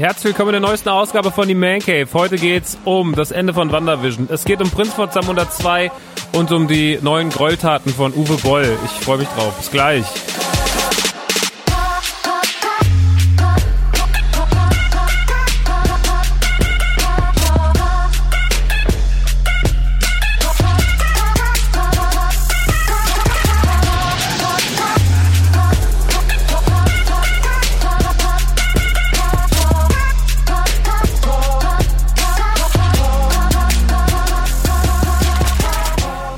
Herzlich 0.00 0.32
willkommen 0.32 0.54
in 0.54 0.62
der 0.62 0.70
neuesten 0.70 0.88
Ausgabe 0.88 1.30
von 1.30 1.46
die 1.46 1.54
Man 1.54 1.80
Cave. 1.80 2.08
Heute 2.14 2.36
geht's 2.36 2.78
um 2.84 3.14
das 3.14 3.32
Ende 3.32 3.52
von 3.52 3.70
WandaVision. 3.70 4.28
Es 4.30 4.46
geht 4.46 4.62
um 4.62 4.70
Prinz 4.70 4.94
von 4.94 5.10
Zamunda 5.10 5.50
2 5.50 5.90
und 6.32 6.50
um 6.52 6.68
die 6.68 6.98
neuen 7.02 7.28
Gräueltaten 7.28 7.92
von 7.92 8.14
Uwe 8.14 8.36
Boll. 8.36 8.78
Ich 8.86 9.04
freue 9.04 9.18
mich 9.18 9.28
drauf. 9.28 9.54
Bis 9.58 9.70
gleich. 9.70 10.06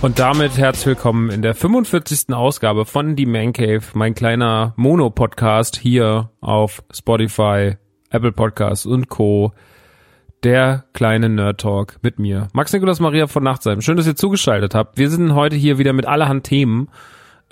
Und 0.03 0.19
damit 0.19 0.59
herzlich 0.59 0.87
willkommen 0.87 1.31
in 1.31 1.43
der 1.43 1.55
45. 1.55 2.35
Ausgabe 2.35 2.87
von 2.87 3.15
Die 3.15 3.25
Man 3.25 3.53
Cave, 3.53 3.83
mein 3.95 4.17
kleiner 4.17 4.73
Mono-Podcast 4.75 5.77
hier 5.77 6.29
auf 6.41 6.83
Spotify, 6.93 7.77
Apple 8.11 8.33
Podcasts 8.33 8.85
und 8.85 9.09
Co. 9.09 9.53
Der 10.43 10.87
kleine 10.93 11.29
Nerd 11.29 11.61
Talk 11.61 12.01
mit 12.03 12.19
mir, 12.19 12.49
Max 12.53 12.73
Nikolas 12.73 12.99
Maria 12.99 13.29
von 13.29 13.45
Nachtsheim. 13.45 13.81
Schön, 13.81 13.97
dass 13.97 14.09
ihr 14.09 14.17
zugeschaltet 14.17 14.75
habt. 14.75 14.99
Wir 14.99 15.09
sind 15.09 15.37
heute 15.37 15.55
hier 15.55 15.79
wieder 15.79 15.93
mit 15.93 16.07
allerhand 16.07 16.43
Themen, 16.43 16.89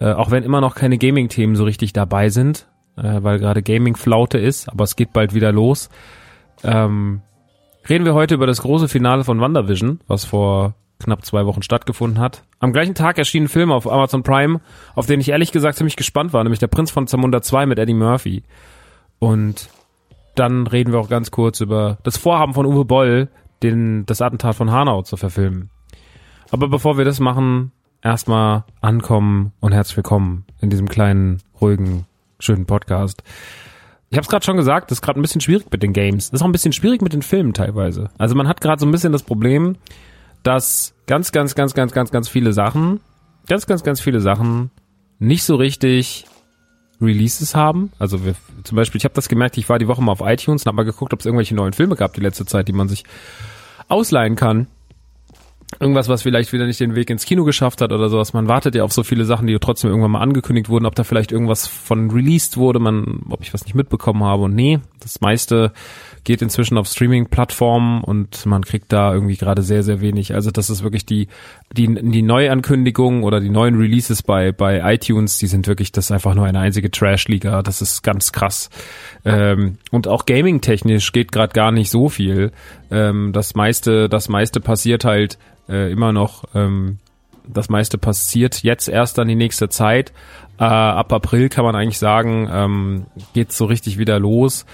äh, 0.01 0.13
auch 0.13 0.33
wenn 0.33 0.43
immer 0.43 0.61
noch 0.61 0.75
keine 0.75 0.99
Gaming-Themen 0.99 1.55
so 1.55 1.63
richtig 1.63 1.93
dabei 1.93 2.31
sind, 2.31 2.69
äh, 2.97 3.23
weil 3.23 3.39
gerade 3.39 3.63
Gaming-Flaute 3.63 4.39
ist, 4.39 4.69
aber 4.69 4.83
es 4.83 4.97
geht 4.97 5.13
bald 5.13 5.35
wieder 5.35 5.53
los. 5.53 5.89
Ähm, 6.65 7.23
reden 7.89 8.05
wir 8.05 8.15
heute 8.15 8.35
über 8.35 8.49
das 8.49 8.61
große 8.61 8.89
Finale 8.89 9.23
von 9.23 9.41
WandaVision, 9.41 10.01
was 10.09 10.25
vor 10.25 10.75
knapp 11.01 11.25
zwei 11.25 11.47
Wochen 11.47 11.63
stattgefunden 11.63 12.21
hat. 12.21 12.43
Am 12.59 12.73
gleichen 12.73 12.95
Tag 12.95 13.19
erschien 13.19 13.45
ein 13.45 13.49
Film 13.49 13.73
auf 13.73 13.91
Amazon 13.91 14.23
Prime, 14.23 14.61
auf 14.95 15.07
den 15.07 15.21
ich 15.21 15.31
ehrlich 15.31 15.53
gesagt 15.53 15.77
ziemlich 15.77 15.97
gespannt 15.97 16.33
war, 16.33 16.43
nämlich 16.45 16.61
Der 16.61 16.69
Prinz 16.69 16.91
von 16.91 17.07
Zamunda 17.07 17.43
2 17.43 17.67
mit 17.67 17.79
Eddie 17.79 17.95
Murphy. 17.95 18.43
Und 19.19 19.69
dann 20.35 20.67
reden 20.67 20.93
wir 20.93 21.01
auch 21.01 21.09
ganz 21.09 21.31
kurz 21.31 21.61
über 21.61 21.99
das 22.03 22.17
Vorhaben 22.17 22.55
von 22.55 22.67
Uwe 22.67 22.85
Boll, 22.85 23.29
den, 23.63 24.07
das 24.07 24.23
Attentat 24.23 24.55
von 24.55 24.71
Hanau 24.71 25.03
zu 25.03 25.17
verfilmen. 25.17 25.71
Aber 26.51 26.69
bevor 26.69 26.97
wir 26.99 27.05
das 27.05 27.21
machen, 27.21 27.73
erstmal 28.03 28.65
ankommen 28.81 29.53
und 29.61 29.73
herzlich 29.73 29.97
willkommen 29.97 30.45
in 30.61 30.71
diesem 30.71 30.89
kleinen, 30.89 31.43
ruhigen, 31.61 32.07
schönen 32.39 32.67
Podcast. 32.67 33.23
Ich 34.11 34.17
habe 34.17 34.25
es 34.25 34.29
gerade 34.29 34.45
schon 34.45 34.57
gesagt, 34.57 34.91
das 34.91 34.99
ist 34.99 35.03
gerade 35.03 35.21
ein 35.21 35.23
bisschen 35.23 35.41
schwierig 35.41 35.67
mit 35.71 35.83
den 35.83 35.93
Games. 35.93 36.31
Das 36.31 36.41
ist 36.41 36.43
auch 36.43 36.49
ein 36.49 36.53
bisschen 36.53 36.73
schwierig 36.73 37.01
mit 37.01 37.13
den 37.13 37.23
Filmen 37.23 37.55
teilweise. 37.55 38.11
Also 38.19 38.35
man 38.35 38.49
hat 38.49 38.61
gerade 38.61 38.81
so 38.81 38.87
ein 38.87 38.91
bisschen 38.91 39.13
das 39.13 39.23
Problem, 39.23 39.77
dass 40.43 40.95
ganz, 41.07 41.33
ganz, 41.33 41.55
ganz, 41.55 41.75
ganz, 41.75 41.93
ganz, 41.93 42.11
ganz 42.11 42.29
viele 42.29 42.53
Sachen, 42.53 43.01
ganz, 43.49 43.67
ganz, 43.67 43.83
ganz 43.83 44.01
viele 44.01 44.21
Sachen 44.21 44.71
nicht 45.19 45.45
so 45.45 45.57
richtig 45.57 46.27
Releases 47.01 47.55
haben. 47.55 47.93
Also 47.99 48.25
wir, 48.25 48.35
zum 48.65 48.77
Beispiel, 48.77 48.99
ich 48.99 49.05
habe 49.05 49.15
das 49.15 49.29
gemerkt, 49.29 49.57
ich 49.59 49.69
war 49.69 49.79
die 49.79 49.89
Woche 49.89 50.03
mal 50.03 50.13
auf 50.13 50.21
iTunes 50.21 50.63
und 50.63 50.67
habe 50.67 50.77
mal 50.77 50.85
geguckt, 50.85 51.13
ob 51.13 51.21
es 51.21 51.27
irgendwelche 51.27 51.55
neuen 51.55 51.73
Filme 51.73 51.97
gab 51.97 52.15
die 52.15 52.21
letzte 52.21 52.47
Zeit, 52.47 52.69
die 52.69 52.73
man 52.73 52.89
sich 52.89 53.05
ausleihen 53.89 54.37
kann. 54.37 54.67
Irgendwas, 55.79 56.09
was 56.09 56.23
vielleicht 56.23 56.53
wieder 56.53 56.67
nicht 56.67 56.81
den 56.81 56.97
Weg 56.97 57.11
ins 57.11 57.25
Kino 57.25 57.45
geschafft 57.45 57.81
hat 57.81 57.93
oder 57.93 58.09
sowas. 58.09 58.33
Man 58.33 58.49
wartet 58.49 58.75
ja 58.75 58.83
auf 58.83 58.93
so 58.93 59.05
viele 59.05 59.25
Sachen, 59.25 59.47
die 59.47 59.57
trotzdem 59.61 59.91
irgendwann 59.91 60.11
mal 60.11 60.21
angekündigt 60.21 60.69
wurden, 60.69 60.85
ob 60.85 60.97
da 60.97 61.05
vielleicht 61.05 61.31
irgendwas 61.31 61.69
von 61.69 62.11
released 62.11 62.57
wurde, 62.57 62.81
man, 62.81 63.23
ob 63.31 63.43
ich 63.43 63.55
was 63.55 63.65
nicht 63.65 63.77
mitbekommen 63.77 64.25
habe. 64.25 64.45
Und 64.45 64.55
nee, 64.55 64.81
das 64.99 65.21
meiste 65.21 65.73
geht 66.25 66.43
inzwischen 66.43 66.79
auf 66.79 66.87
Streaming-Plattformen 66.87 68.03
und 68.03 68.45
man 68.47 68.65
kriegt 68.65 68.93
da 68.93 69.13
irgendwie 69.13 69.37
gerade 69.37 69.63
sehr, 69.63 69.83
sehr 69.83 70.01
wenig. 70.01 70.35
Also 70.35 70.51
das 70.51 70.71
ist 70.71 70.83
wirklich 70.83 71.07
die, 71.07 71.29
die, 71.73 71.87
die 71.87 72.23
Neuankündigungen 72.23 73.23
oder 73.23 73.41
die 73.41 73.49
neuen 73.49 73.77
Releases 73.77 74.23
bei, 74.23 74.53
bei 74.53 74.81
iTunes, 74.95 75.39
die 75.39 75.47
sind 75.47 75.67
wirklich, 75.67 75.93
das 75.93 76.07
ist 76.07 76.11
einfach 76.11 76.35
nur 76.35 76.47
eine 76.47 76.59
einzige 76.61 76.91
Trash-Liga. 76.91 77.63
Das 77.63 77.83
ist 77.83 78.03
ganz 78.03 78.33
krass. 78.33 78.71
Ähm, 79.25 79.79
und 79.91 80.09
auch 80.09 80.27
gaming-technisch 80.27 81.13
geht 81.13 81.33
gerade 81.33 81.53
gar 81.53 81.73
nicht 81.73 81.91
so 81.91 82.09
viel. 82.09 82.53
Ähm, 82.91 83.33
das 83.33 83.55
meiste, 83.55 84.09
das 84.09 84.29
meiste 84.29 84.61
passiert 84.61 85.05
halt 85.05 85.39
äh, 85.69 85.91
immer 85.91 86.13
noch, 86.13 86.45
ähm, 86.55 86.99
das 87.47 87.69
meiste 87.69 87.99
passiert 87.99 88.63
jetzt 88.63 88.89
erst 88.89 89.19
dann 89.19 89.29
die 89.29 89.35
nächste 89.35 89.69
Zeit. 89.69 90.13
Äh, 90.59 90.65
ab 90.65 91.13
April 91.13 91.49
kann 91.49 91.65
man 91.65 91.75
eigentlich 91.75 91.99
sagen, 91.99 92.49
ähm, 92.53 93.07
geht 93.33 93.53
so 93.53 93.65
richtig 93.65 93.99
wieder 93.99 94.19
los. 94.19 94.67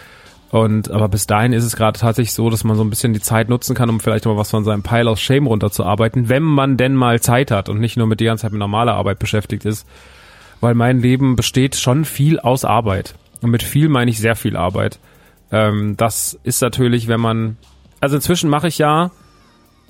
Und 0.50 0.90
aber 0.90 1.08
bis 1.08 1.26
dahin 1.26 1.52
ist 1.52 1.64
es 1.64 1.76
gerade 1.76 1.98
tatsächlich 1.98 2.32
so, 2.32 2.50
dass 2.50 2.62
man 2.62 2.76
so 2.76 2.84
ein 2.84 2.90
bisschen 2.90 3.12
die 3.12 3.20
Zeit 3.20 3.48
nutzen 3.48 3.74
kann, 3.74 3.90
um 3.90 3.98
vielleicht 3.98 4.26
mal 4.26 4.36
was 4.36 4.50
von 4.50 4.64
seinem 4.64 4.82
Pile 4.82 5.10
of 5.10 5.18
Shame 5.18 5.46
runterzuarbeiten, 5.46 6.28
wenn 6.28 6.42
man 6.42 6.76
denn 6.76 6.94
mal 6.94 7.20
Zeit 7.20 7.50
hat 7.50 7.68
und 7.68 7.80
nicht 7.80 7.96
nur 7.96 8.06
mit 8.06 8.20
die 8.20 8.24
ganze 8.24 8.42
Zeit 8.42 8.52
mit 8.52 8.60
normaler 8.60 8.94
Arbeit 8.94 9.18
beschäftigt 9.18 9.64
ist. 9.64 9.86
Weil 10.60 10.74
mein 10.74 11.00
Leben 11.00 11.36
besteht 11.36 11.76
schon 11.76 12.04
viel 12.04 12.38
aus 12.38 12.64
Arbeit. 12.64 13.14
Und 13.42 13.50
mit 13.50 13.62
viel 13.62 13.88
meine 13.88 14.10
ich 14.10 14.18
sehr 14.18 14.36
viel 14.36 14.56
Arbeit. 14.56 14.98
Ähm, 15.52 15.96
das 15.96 16.38
ist 16.44 16.62
natürlich, 16.62 17.08
wenn 17.08 17.20
man, 17.20 17.56
also 18.00 18.16
inzwischen 18.16 18.48
mache 18.48 18.68
ich 18.68 18.78
ja, 18.78 19.10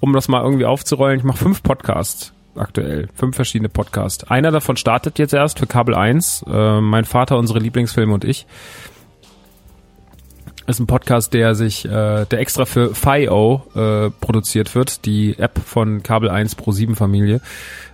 um 0.01 0.13
das 0.13 0.29
mal 0.29 0.43
irgendwie 0.43 0.65
aufzurollen, 0.65 1.19
ich 1.19 1.25
mache 1.25 1.39
fünf 1.39 1.63
Podcasts 1.63 2.33
aktuell. 2.57 3.09
Fünf 3.15 3.37
verschiedene 3.37 3.69
Podcasts. 3.69 4.25
Einer 4.25 4.51
davon 4.51 4.77
startet 4.77 5.19
jetzt 5.19 5.35
erst 5.35 5.59
für 5.59 5.67
Kabel 5.67 5.95
1. 5.95 6.45
Äh, 6.49 6.81
mein 6.81 7.05
Vater, 7.05 7.39
unsere 7.39 7.59
Lieblingsfilme 7.59 8.13
und 8.13 8.25
ich. 8.25 8.47
Ist 10.67 10.81
ein 10.81 10.87
Podcast, 10.87 11.33
der 11.35 11.55
sich, 11.55 11.85
äh, 11.85 12.25
der 12.25 12.41
extra 12.41 12.65
für 12.65 12.95
FIO 12.95 13.63
äh, 13.75 14.11
produziert 14.21 14.75
wird, 14.75 15.05
die 15.05 15.39
App 15.39 15.59
von 15.59 16.03
Kabel 16.03 16.29
1 16.29 16.55
Pro 16.57 16.73
7 16.73 16.97
Familie. 16.97 17.41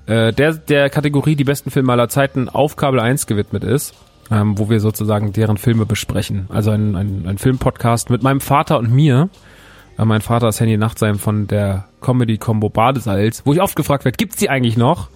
Äh, 0.07 0.33
der 0.33 0.55
der 0.55 0.91
Kategorie 0.91 1.37
die 1.37 1.45
besten 1.45 1.71
Filme 1.71 1.93
aller 1.93 2.09
Zeiten 2.09 2.49
auf 2.49 2.77
Kabel 2.77 3.01
1 3.01 3.27
gewidmet 3.27 3.65
ist. 3.65 3.95
Ähm, 4.31 4.57
wo 4.57 4.71
wir 4.71 4.81
sozusagen 4.81 5.33
deren 5.33 5.59
Filme 5.59 5.85
besprechen. 5.85 6.47
Also 6.49 6.71
ein, 6.71 6.97
ein, 6.97 7.27
ein 7.27 7.39
Filmpodcast 7.39 8.09
mit 8.09 8.23
meinem 8.23 8.41
Vater 8.41 8.79
und 8.79 8.91
mir. 8.91 9.29
Äh, 9.99 10.05
mein 10.05 10.23
Vater 10.23 10.49
ist 10.49 10.61
Handy 10.61 10.79
Nachtsheim 10.79 11.19
von 11.19 11.49
der 11.49 11.87
Comedy-Combo 12.01 12.71
Badesalz, 12.71 13.43
wo 13.45 13.53
ich 13.53 13.61
oft 13.61 13.77
gefragt 13.77 14.05
werde, 14.05 14.17
gibt's 14.17 14.37
die 14.37 14.49
eigentlich 14.49 14.77
noch? 14.79 15.09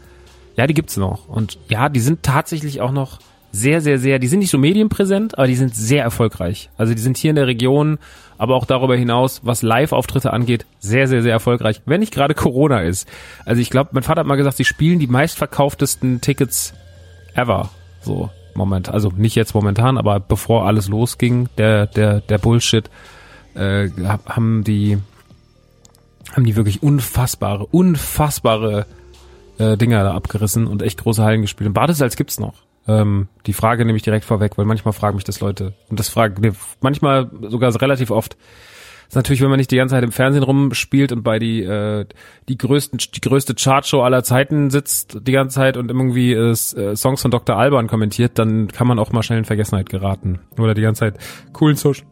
Ja, 0.56 0.66
die 0.66 0.74
gibt's 0.74 0.96
noch. 0.96 1.28
Und 1.28 1.58
ja, 1.68 1.88
die 1.88 2.00
sind 2.00 2.22
tatsächlich 2.22 2.80
auch 2.80 2.92
noch 2.92 3.18
sehr, 3.52 3.81
sehr, 3.81 3.98
sehr, 3.98 4.19
die 4.19 4.26
sind 4.26 4.40
nicht 4.40 4.50
so 4.50 4.58
medienpräsent, 4.58 5.38
aber 5.38 5.46
die 5.46 5.54
sind 5.54 5.75
sehr 5.75 6.02
erfolgreich. 6.02 6.70
Also 6.76 6.94
die 6.94 7.00
sind 7.00 7.16
hier 7.16 7.31
in 7.31 7.37
der 7.37 7.46
Region, 7.46 7.98
aber 8.38 8.54
auch 8.54 8.66
darüber 8.66 8.96
hinaus, 8.96 9.40
was 9.44 9.62
Live-Auftritte 9.62 10.32
angeht, 10.32 10.66
sehr, 10.78 11.08
sehr, 11.08 11.22
sehr 11.22 11.32
erfolgreich. 11.32 11.81
Wenn 11.87 12.00
nicht 12.00 12.12
gerade 12.12 12.34
Corona 12.34 12.82
ist. 12.82 13.08
Also 13.44 13.62
ich 13.62 13.70
glaube, 13.70 13.90
mein 13.93 14.02
Vater 14.02 14.20
hat 14.20 14.26
mal 14.26 14.37
gesagt, 14.37 14.56
sie 14.56 14.64
spielen 14.64 14.98
die 14.98 15.06
meistverkauftesten 15.06 16.20
Tickets 16.20 16.75
ever. 17.34 17.70
So, 18.02 18.31
Moment. 18.54 18.88
Also 18.88 19.10
nicht 19.16 19.37
jetzt 19.37 19.54
momentan, 19.54 19.96
aber 19.99 20.20
bevor 20.20 20.66
alles 20.66 20.88
losging, 20.88 21.49
der, 21.56 21.87
der, 21.87 22.20
der 22.20 22.38
Bullshit, 22.38 22.90
äh, 23.54 23.88
haben 24.26 24.64
die 24.64 24.99
haben 26.32 26.44
die 26.44 26.56
wirklich 26.56 26.82
unfassbare, 26.82 27.64
unfassbare 27.66 28.87
äh, 29.58 29.76
Dinger 29.76 30.04
da 30.04 30.14
abgerissen 30.14 30.66
und 30.66 30.82
echt 30.82 31.02
große 31.02 31.22
Hallen 31.22 31.40
gespielt. 31.40 31.69
Und 31.69 31.75
Badesalz 31.75 32.16
gibt's 32.16 32.38
noch. 32.38 32.65
Ähm, 32.88 33.28
die 33.46 33.52
Frage 33.52 33.84
nehme 33.84 33.96
ich 33.96 34.02
direkt 34.02 34.24
vorweg, 34.24 34.56
weil 34.58 34.64
manchmal 34.64 34.92
fragen 34.92 35.16
mich 35.16 35.24
das 35.24 35.40
Leute. 35.40 35.74
Und 35.88 35.98
das 35.98 36.08
fragen, 36.08 36.40
nee, 36.40 36.52
manchmal 36.80 37.30
sogar 37.48 37.74
relativ 37.80 38.10
oft. 38.10 38.36
Das 39.06 39.12
ist 39.12 39.16
natürlich, 39.16 39.40
wenn 39.40 39.50
man 39.50 39.58
nicht 39.58 39.70
die 39.70 39.76
ganze 39.76 39.94
Zeit 39.94 40.02
im 40.02 40.10
Fernsehen 40.10 40.42
rumspielt 40.42 41.12
und 41.12 41.22
bei 41.22 41.38
die 41.38 41.62
äh, 41.62 42.06
die 42.48 42.58
größten 42.58 42.98
die 43.14 43.20
größte 43.20 43.54
Chartshow 43.54 44.02
aller 44.02 44.24
Zeiten 44.24 44.70
sitzt 44.70 45.18
die 45.22 45.32
ganze 45.32 45.54
Zeit 45.54 45.76
und 45.76 45.90
irgendwie 45.90 46.32
äh, 46.32 46.54
Songs 46.54 47.22
von 47.22 47.30
Dr. 47.30 47.56
Alban 47.56 47.86
kommentiert, 47.86 48.36
dann 48.36 48.66
kann 48.66 48.88
man 48.88 48.98
auch 48.98 49.12
mal 49.12 49.22
schnell 49.22 49.38
in 49.38 49.44
Vergessenheit 49.44 49.90
geraten 49.90 50.40
oder 50.58 50.74
die 50.74 50.82
ganze 50.82 51.00
Zeit 51.00 51.18
coolen 51.52 51.76
Social 51.76 52.04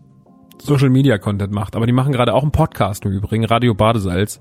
Social 0.63 0.89
Media 0.89 1.19
Content 1.19 1.53
macht. 1.53 1.75
Aber 1.75 1.87
die 1.87 1.93
machen 1.93 2.13
gerade 2.13 2.33
auch 2.33 2.43
einen 2.43 2.53
Podcast 2.53 3.05
im 3.05 3.13
Übrigen, 3.13 3.45
Radio 3.45 3.75
Badesalz. 3.75 4.41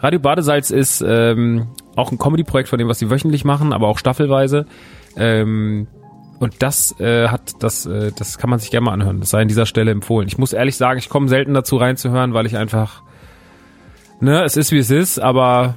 Radio 0.00 0.18
Badesalz 0.18 0.70
ist 0.70 1.04
ähm, 1.06 1.68
auch 1.94 2.10
ein 2.10 2.18
Comedy-Projekt 2.18 2.68
von 2.68 2.78
dem, 2.80 2.88
was 2.88 2.98
sie 2.98 3.10
wöchentlich 3.10 3.44
machen, 3.44 3.72
aber 3.72 3.86
auch 3.86 3.98
staffelweise. 3.98 4.66
Ähm, 5.16 5.86
und 6.38 6.60
das 6.60 6.98
äh, 6.98 7.28
hat 7.28 7.62
das, 7.62 7.86
äh, 7.86 8.10
das 8.16 8.36
kann 8.36 8.50
man 8.50 8.58
sich 8.58 8.70
gerne 8.70 8.86
mal 8.86 8.92
anhören. 8.92 9.20
Das 9.20 9.30
sei 9.30 9.42
an 9.42 9.48
dieser 9.48 9.66
Stelle 9.66 9.92
empfohlen. 9.92 10.26
Ich 10.26 10.38
muss 10.38 10.52
ehrlich 10.52 10.76
sagen, 10.76 10.98
ich 10.98 11.08
komme 11.08 11.28
selten 11.28 11.54
dazu 11.54 11.76
reinzuhören, 11.76 12.34
weil 12.34 12.46
ich 12.46 12.56
einfach, 12.56 13.02
ne, 14.20 14.42
es 14.42 14.56
ist 14.56 14.72
wie 14.72 14.78
es 14.78 14.90
ist, 14.90 15.20
aber 15.20 15.76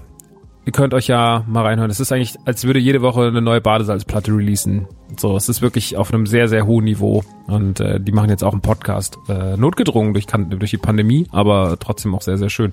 ihr 0.66 0.72
könnt 0.72 0.94
euch 0.94 1.08
ja 1.08 1.44
mal 1.48 1.64
reinhören. 1.64 1.92
Es 1.92 2.00
ist 2.00 2.12
eigentlich, 2.12 2.36
als 2.46 2.64
würde 2.66 2.80
jede 2.80 3.02
Woche 3.02 3.28
eine 3.28 3.42
neue 3.42 3.62
Badesalzplatte 3.62 4.32
releasen. 4.32 4.88
So, 5.18 5.38
es 5.38 5.50
ist 5.50 5.62
wirklich 5.62 5.98
auf 5.98 6.12
einem 6.12 6.26
sehr, 6.26 6.48
sehr 6.48 6.66
hohen 6.66 6.86
Niveau. 6.86 7.24
Und 7.46 7.80
äh, 7.80 8.00
die 8.00 8.12
machen 8.12 8.30
jetzt 8.30 8.44
auch 8.44 8.54
einen 8.54 8.62
Podcast. 8.62 9.20
Äh, 9.30 9.58
notgedrungen 9.58 10.14
durch, 10.14 10.26
durch 10.26 10.72
die 10.72 10.78
Pandemie, 10.78 11.28
aber 11.32 11.78
trotzdem 11.80 12.16
auch 12.16 12.24
sehr, 12.24 12.38
sehr 12.38 12.50
schön. 12.50 12.72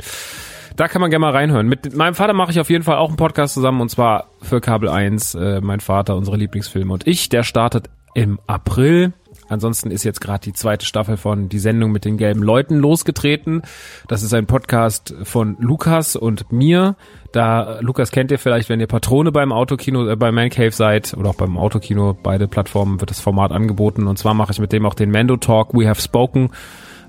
Da 0.76 0.88
kann 0.88 1.00
man 1.00 1.10
gerne 1.10 1.20
mal 1.20 1.32
reinhören. 1.32 1.68
Mit 1.68 1.94
meinem 1.94 2.14
Vater 2.14 2.32
mache 2.32 2.50
ich 2.50 2.60
auf 2.60 2.70
jeden 2.70 2.84
Fall 2.84 2.96
auch 2.96 3.08
einen 3.08 3.16
Podcast 3.16 3.54
zusammen 3.54 3.80
und 3.80 3.90
zwar 3.90 4.28
für 4.40 4.60
Kabel 4.60 4.88
1. 4.88 5.34
Äh, 5.34 5.60
mein 5.60 5.80
Vater, 5.80 6.16
unsere 6.16 6.36
Lieblingsfilme 6.36 6.92
und 6.92 7.06
ich. 7.06 7.28
Der 7.28 7.42
startet 7.42 7.90
im 8.14 8.38
April. 8.46 9.12
Ansonsten 9.48 9.90
ist 9.90 10.04
jetzt 10.04 10.22
gerade 10.22 10.42
die 10.44 10.54
zweite 10.54 10.86
Staffel 10.86 11.18
von 11.18 11.50
Die 11.50 11.58
Sendung 11.58 11.92
mit 11.92 12.06
den 12.06 12.16
gelben 12.16 12.42
Leuten 12.42 12.78
losgetreten. 12.78 13.62
Das 14.08 14.22
ist 14.22 14.32
ein 14.32 14.46
Podcast 14.46 15.14
von 15.24 15.56
Lukas 15.58 16.16
und 16.16 16.50
mir. 16.52 16.96
Da 17.32 17.80
Lukas 17.80 18.10
kennt 18.12 18.30
ihr 18.30 18.38
vielleicht, 18.38 18.70
wenn 18.70 18.80
ihr 18.80 18.86
Patrone 18.86 19.30
beim 19.30 19.52
Autokino, 19.52 20.08
äh, 20.08 20.16
bei 20.16 20.32
Man 20.32 20.48
Cave 20.48 20.72
seid 20.72 21.14
oder 21.14 21.30
auch 21.30 21.34
beim 21.34 21.58
Autokino, 21.58 22.16
beide 22.20 22.48
Plattformen 22.48 23.00
wird 23.00 23.10
das 23.10 23.20
Format 23.20 23.52
angeboten. 23.52 24.06
Und 24.06 24.18
zwar 24.18 24.32
mache 24.32 24.52
ich 24.52 24.58
mit 24.58 24.72
dem 24.72 24.86
auch 24.86 24.94
den 24.94 25.10
Mando 25.10 25.36
Talk 25.36 25.74
We 25.74 25.86
Have 25.86 26.00
Spoken 26.00 26.50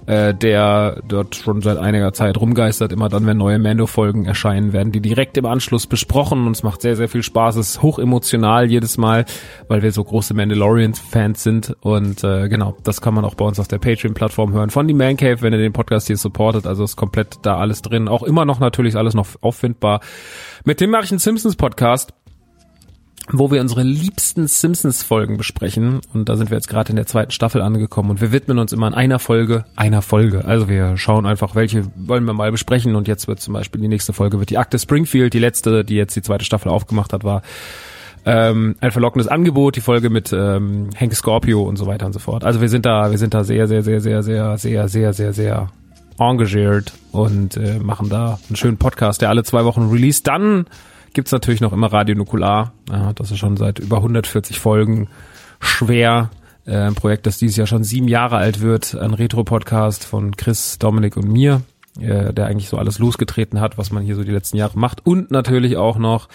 äh, 0.06 0.34
der 0.34 1.02
dort 1.08 1.36
schon 1.36 1.62
seit 1.62 1.78
einiger 1.78 2.14
Zeit 2.14 2.38
rumgeistert. 2.38 2.92
Immer 2.92 3.10
dann, 3.10 3.26
wenn 3.26 3.38
neue 3.38 3.60
Mando-Folgen 3.60 4.26
erscheinen, 4.26 4.74
werden 4.74 4.92
die 4.92 5.02
direkt 5.02 5.38
im 5.38 5.46
Anschluss 5.46 5.88
besprochen 5.88 6.46
und 6.46 6.54
es 6.54 6.64
macht 6.64 6.82
sehr, 6.82 6.96
sehr 6.96 7.10
viel 7.10 7.24
Spaß. 7.24 7.56
Es 7.56 7.70
ist 7.70 7.82
hoch 7.82 8.00
emotional 8.00 8.70
jedes 8.70 8.98
Mal, 8.98 9.26
weil 9.68 9.82
wir 9.82 9.92
so 9.92 10.04
große 10.04 10.34
Mandalorian-Fans 10.34 11.44
sind 11.44 11.76
und 11.82 12.24
äh, 12.24 12.50
genau, 12.50 12.78
das 12.84 13.02
kann 13.02 13.14
man 13.14 13.26
auch 13.26 13.36
bei 13.36 13.46
uns 13.46 13.60
auf 13.60 13.68
der 13.68 13.80
Patreon-Plattform 13.80 14.54
hören. 14.54 14.70
Von 14.70 14.88
die 14.88 14.94
Man 14.94 15.18
Cave, 15.18 15.42
wenn 15.42 15.54
ihr 15.54 15.60
den 15.60 15.74
Podcast 15.74 16.08
hier 16.08 16.18
supportet, 16.18 16.68
also 16.68 16.84
ist 16.84 16.96
komplett 16.96 17.40
da 17.44 17.58
alles 17.58 17.82
drin. 17.82 18.08
Auch 18.08 18.24
immer 18.24 18.46
noch 18.46 18.60
natürlich 18.60 18.96
alles 18.96 19.14
noch 19.14 19.28
auffindbar. 19.42 20.02
Mit 20.66 20.82
dem 20.82 20.90
mache 20.90 21.06
ich 21.06 21.12
einen 21.12 21.20
Simpsons-Podcast 21.20 22.14
wo 23.32 23.52
wir 23.52 23.62
unsere 23.62 23.84
liebsten 23.84 24.48
Simpsons-Folgen 24.48 25.38
besprechen. 25.38 26.02
Und 26.14 26.30
da 26.30 26.36
sind 26.36 26.50
wir 26.50 26.58
jetzt 26.58 26.68
gerade 26.68 26.90
in 26.90 26.96
der 26.96 27.06
zweiten 27.06 27.32
Staffel 27.32 27.62
angekommen 27.62 28.10
und 28.10 28.22
wir 28.22 28.32
widmen 28.32 28.60
uns 28.60 28.74
immer 28.74 28.88
in 28.88 28.94
einer 28.94 29.20
Folge, 29.20 29.66
einer 29.76 30.02
Folge. 30.02 30.46
Also 30.46 30.68
wir 30.68 30.98
schauen 30.98 31.26
einfach, 31.26 31.56
welche 31.56 31.86
wollen 31.96 32.26
wir 32.26 32.34
mal 32.34 32.52
besprechen. 32.52 32.96
Und 32.96 33.08
jetzt 33.08 33.28
wird 33.28 33.40
zum 33.40 33.54
Beispiel 33.54 33.82
die 33.82 33.88
nächste 33.88 34.14
Folge 34.14 34.40
wird 34.40 34.50
die 34.50 34.58
Akte 34.58 34.78
Springfield, 34.78 35.34
die 35.34 35.40
letzte, 35.40 35.86
die 35.86 35.96
jetzt 35.96 36.16
die 36.16 36.22
zweite 36.22 36.46
Staffel 36.46 36.70
aufgemacht 36.70 37.14
hat, 37.14 37.24
war 37.24 37.42
ähm, 38.26 38.76
ein 38.80 38.92
verlockendes 38.92 39.28
Angebot, 39.28 39.76
die 39.76 39.82
Folge 39.82 40.10
mit 40.10 40.32
ähm, 40.34 40.90
Hank 40.98 41.14
Scorpio 41.14 41.64
und 41.64 41.78
so 41.78 41.88
weiter 41.88 42.06
und 42.06 42.14
so 42.14 42.20
fort. 42.20 42.44
Also 42.44 42.62
wir 42.62 42.70
sind 42.70 42.86
da, 42.86 43.12
wir 43.12 43.18
sind 43.18 43.34
da 43.34 43.44
sehr, 43.44 43.68
sehr, 43.68 43.84
sehr, 43.84 44.02
sehr, 44.02 44.24
sehr, 44.24 44.58
sehr, 44.58 44.88
sehr, 44.88 45.14
sehr, 45.14 45.34
sehr 45.34 45.70
engagiert 46.20 46.94
und 47.12 47.58
äh, 47.58 47.80
machen 47.80 48.10
da 48.10 48.40
einen 48.48 48.56
schönen 48.56 48.78
Podcast, 48.78 49.22
der 49.22 49.30
alle 49.30 49.44
zwei 49.44 49.66
Wochen 49.66 49.90
release. 49.90 50.22
Dann 50.24 50.66
gibt's 51.14 51.32
natürlich 51.32 51.62
noch 51.62 51.74
immer 51.74 51.92
Radio 51.92 52.16
Nukular. 52.16 52.74
Ja, 52.90 53.14
das 53.14 53.32
ist 53.32 53.38
schon 53.38 53.58
seit 53.58 53.80
über 53.80 53.98
140 53.98 54.60
Folgen 54.60 55.08
schwer. 55.60 56.30
Äh, 56.66 56.78
ein 56.78 56.96
Projekt, 56.96 57.26
das 57.26 57.38
dieses 57.38 57.56
Jahr 57.58 57.68
schon 57.68 57.84
sieben 57.84 58.08
Jahre 58.08 58.38
alt 58.38 58.62
wird. 58.62 58.96
Ein 58.96 59.14
Retro-Podcast 59.14 60.06
von 60.06 60.36
Chris, 60.36 60.80
Dominik 60.80 61.18
und 61.18 61.28
mir, 61.28 61.62
äh, 62.00 62.34
der 62.34 62.48
eigentlich 62.48 62.70
so 62.70 62.78
alles 62.78 63.00
losgetreten 63.00 63.62
hat, 63.62 63.78
was 63.78 63.92
man 63.92 64.04
hier 64.04 64.16
so 64.16 64.24
die 64.24 64.32
letzten 64.32 64.58
Jahre 64.58 64.78
macht. 64.78 65.06
Und 65.06 65.32
natürlich 65.32 65.78
auch 65.78 65.98
noch 65.98 66.28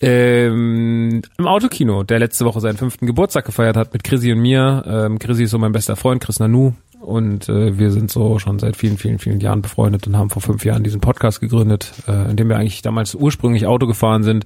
ähm, 0.00 1.22
im 1.38 1.46
Autokino, 1.46 2.02
der 2.02 2.18
letzte 2.18 2.44
Woche 2.44 2.60
seinen 2.60 2.76
fünften 2.76 3.06
Geburtstag 3.06 3.46
gefeiert 3.46 3.76
hat 3.76 3.92
mit 3.92 4.04
Chrissy 4.04 4.32
und 4.32 4.40
mir. 4.40 4.84
Ähm, 4.86 5.18
Chrissy 5.18 5.44
ist 5.44 5.52
so 5.52 5.58
mein 5.58 5.72
bester 5.72 5.96
Freund, 5.96 6.22
Chris 6.22 6.38
Nanu, 6.38 6.74
und 7.00 7.48
äh, 7.48 7.78
wir 7.78 7.90
sind 7.90 8.10
so 8.10 8.38
schon 8.38 8.58
seit 8.58 8.76
vielen, 8.76 8.98
vielen, 8.98 9.18
vielen 9.18 9.40
Jahren 9.40 9.62
befreundet 9.62 10.06
und 10.06 10.16
haben 10.16 10.30
vor 10.30 10.42
fünf 10.42 10.64
Jahren 10.64 10.82
diesen 10.82 11.00
Podcast 11.00 11.40
gegründet, 11.40 11.92
äh, 12.08 12.30
in 12.30 12.36
dem 12.36 12.48
wir 12.48 12.56
eigentlich 12.56 12.82
damals 12.82 13.14
ursprünglich 13.14 13.66
Auto 13.66 13.86
gefahren 13.86 14.22
sind 14.22 14.44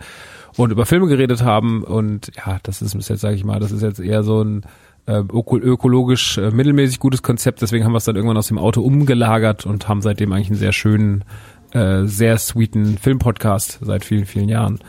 und 0.56 0.70
über 0.70 0.86
Filme 0.86 1.06
geredet 1.06 1.42
haben. 1.42 1.82
Und 1.82 2.30
ja, 2.36 2.58
das 2.62 2.82
ist 2.82 2.94
jetzt, 2.94 3.20
sage 3.20 3.34
ich 3.34 3.44
mal, 3.44 3.60
das 3.60 3.72
ist 3.72 3.82
jetzt 3.82 4.00
eher 4.00 4.22
so 4.22 4.42
ein 4.42 4.62
äh, 5.06 5.22
ökologisch 5.30 6.38
äh, 6.38 6.50
mittelmäßig 6.50 6.98
gutes 6.98 7.22
Konzept. 7.22 7.62
Deswegen 7.62 7.84
haben 7.84 7.92
wir 7.92 7.98
es 7.98 8.04
dann 8.04 8.16
irgendwann 8.16 8.36
aus 8.36 8.48
dem 8.48 8.58
Auto 8.58 8.82
umgelagert 8.82 9.64
und 9.64 9.88
haben 9.88 10.02
seitdem 10.02 10.32
eigentlich 10.32 10.48
einen 10.48 10.58
sehr 10.58 10.72
schönen, 10.72 11.24
äh, 11.72 12.04
sehr 12.04 12.36
sweeten 12.38 12.98
Filmpodcast 12.98 13.78
seit 13.82 14.04
vielen, 14.04 14.26
vielen 14.26 14.48
Jahren. 14.48 14.80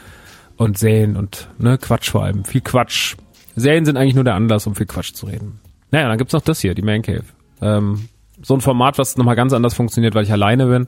Und 0.57 0.77
Serien 0.77 1.15
und 1.15 1.49
ne, 1.57 1.77
Quatsch 1.77 2.11
vor 2.11 2.23
allem. 2.23 2.43
Viel 2.43 2.61
Quatsch. 2.61 3.15
Serien 3.55 3.85
sind 3.85 3.97
eigentlich 3.97 4.15
nur 4.15 4.23
der 4.23 4.35
Anlass, 4.35 4.67
um 4.67 4.75
viel 4.75 4.85
Quatsch 4.85 5.13
zu 5.13 5.25
reden. 5.25 5.59
Naja, 5.89 6.07
dann 6.07 6.17
gibt's 6.17 6.33
noch 6.33 6.41
das 6.41 6.61
hier, 6.61 6.75
die 6.75 6.83
Man 6.83 7.01
Cave. 7.01 7.23
Ähm, 7.61 8.07
so 8.41 8.55
ein 8.55 8.61
Format, 8.61 8.97
was 8.97 9.17
nochmal 9.17 9.35
ganz 9.35 9.53
anders 9.53 9.73
funktioniert, 9.73 10.15
weil 10.15 10.23
ich 10.23 10.31
alleine 10.31 10.65
bin 10.67 10.87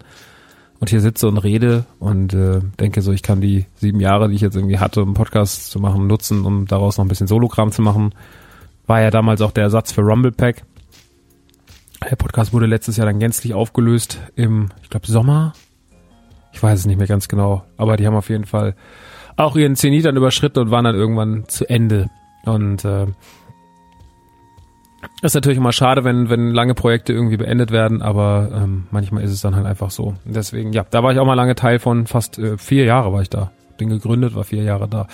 und 0.80 0.90
hier 0.90 1.02
sitze 1.02 1.28
und 1.28 1.38
rede 1.38 1.86
und 2.00 2.34
äh, 2.34 2.60
denke 2.80 3.02
so, 3.02 3.12
ich 3.12 3.24
kann 3.24 3.42
die 3.42 3.66
sieben 3.76 4.00
Jahre, 4.00 4.30
die 4.30 4.36
ich 4.36 4.42
jetzt 4.42 4.56
irgendwie 4.56 4.80
hatte, 4.80 5.02
um 5.02 5.14
Podcast 5.14 5.72
zu 5.72 5.80
machen, 5.80 6.08
nutzen, 6.08 6.46
um 6.46 6.66
daraus 6.66 6.98
noch 6.98 7.06
ein 7.06 7.08
bisschen 7.08 7.28
Solokram 7.28 7.72
zu 7.72 7.82
machen. 7.82 8.14
War 8.86 9.02
ja 9.02 9.12
damals 9.12 9.42
auch 9.42 9.52
der 9.52 9.64
Ersatz 9.64 9.92
für 9.92 10.02
Rumble 10.02 10.32
Pack. 10.32 10.64
Der 12.10 12.18
Podcast 12.18 12.52
wurde 12.52 12.66
letztes 12.66 12.98
Jahr 12.98 13.08
dann 13.08 13.20
gänzlich 13.20 13.54
aufgelöst 13.54 14.20
im, 14.36 14.72
ich 14.82 14.90
glaube, 14.90 15.08
Sommer. 15.08 15.54
Ich 16.52 16.62
weiß 16.62 16.80
es 16.80 16.86
nicht 16.86 16.98
mehr 16.98 17.08
ganz 17.08 17.28
genau, 17.28 17.64
aber 17.78 17.96
die 17.96 18.06
haben 18.06 18.16
auf 18.16 18.30
jeden 18.30 18.46
Fall 18.46 18.76
auch 19.38 19.56
ihren 19.56 19.76
Zenit 19.76 20.06
dann 20.06 20.18
überschritten 20.18 20.60
und 20.60 20.72
waren 20.72 20.86
dann 20.86 20.96
irgendwann 20.96 21.46
zu 21.48 21.68
Ende. 21.70 22.10
Und 22.46 22.84
äh, 22.84 23.08
ist 25.22 25.36
natürlich 25.36 25.58
immer 25.58 25.72
schade, 25.72 26.04
wenn, 26.04 26.30
wenn 26.30 26.52
lange 26.52 26.74
Projekte 26.74 27.14
irgendwie 27.14 27.38
beendet 27.38 27.72
werden, 27.72 28.02
aber 28.02 28.50
ähm, 28.54 28.88
manchmal 28.92 29.24
ist 29.24 29.32
es 29.32 29.42
dann 29.42 29.56
halt 29.56 29.66
einfach 29.66 29.92
so. 29.92 30.16
Deswegen, 30.26 30.74
ja, 30.74 30.86
da 30.90 31.04
war 31.04 31.12
ich 31.12 31.20
auch 31.20 31.26
mal 31.26 31.34
lange 31.34 31.56
Teil 31.56 31.80
von, 31.80 32.08
fast 32.08 32.38
äh, 32.40 32.58
vier 32.58 32.86
Jahre 32.86 33.14
war 33.14 33.22
ich 33.22 33.30
da. 33.30 33.52
Bin 33.78 33.90
gegründet, 33.90 34.36
war 34.36 34.44
vier 34.44 34.64
Jahre 34.64 34.88
da. 34.88 35.08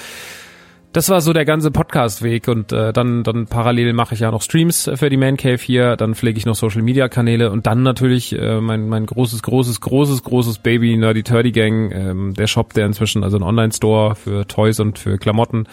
Das 0.92 1.08
war 1.10 1.22
so 1.22 1.34
der 1.34 1.46
ganze 1.46 1.70
Podcast-Weg 1.70 2.48
und 2.48 2.72
äh, 2.72 2.92
dann, 2.92 3.22
dann 3.24 3.46
parallel 3.46 3.94
mache 3.94 4.16
ich 4.16 4.22
ja 4.22 4.32
noch 4.32 4.42
Streams 4.42 4.90
für 4.96 5.12
die 5.12 5.18
Man 5.18 5.38
Cave 5.38 5.60
hier, 5.62 5.96
dann 5.96 6.16
pflege 6.16 6.40
ich 6.40 6.48
noch 6.48 6.56
Social-Media-Kanäle 6.56 7.52
und 7.52 7.68
dann 7.68 7.84
natürlich 7.84 8.34
äh, 8.34 8.60
mein, 8.60 8.90
mein 8.90 9.06
großes, 9.06 9.44
großes, 9.44 9.82
großes, 9.82 10.24
großes 10.24 10.58
Baby 10.60 10.98
Nerdy 10.98 11.22
Turdy 11.22 11.52
Gang, 11.52 11.92
ähm, 11.92 12.34
der 12.34 12.48
Shop, 12.48 12.74
der 12.74 12.88
inzwischen, 12.88 13.24
also 13.24 13.38
ein 13.38 13.44
Online-Store 13.44 14.16
für 14.16 14.48
Toys 14.48 14.80
und 14.80 14.98
für 14.98 15.20
Klamotten, 15.20 15.68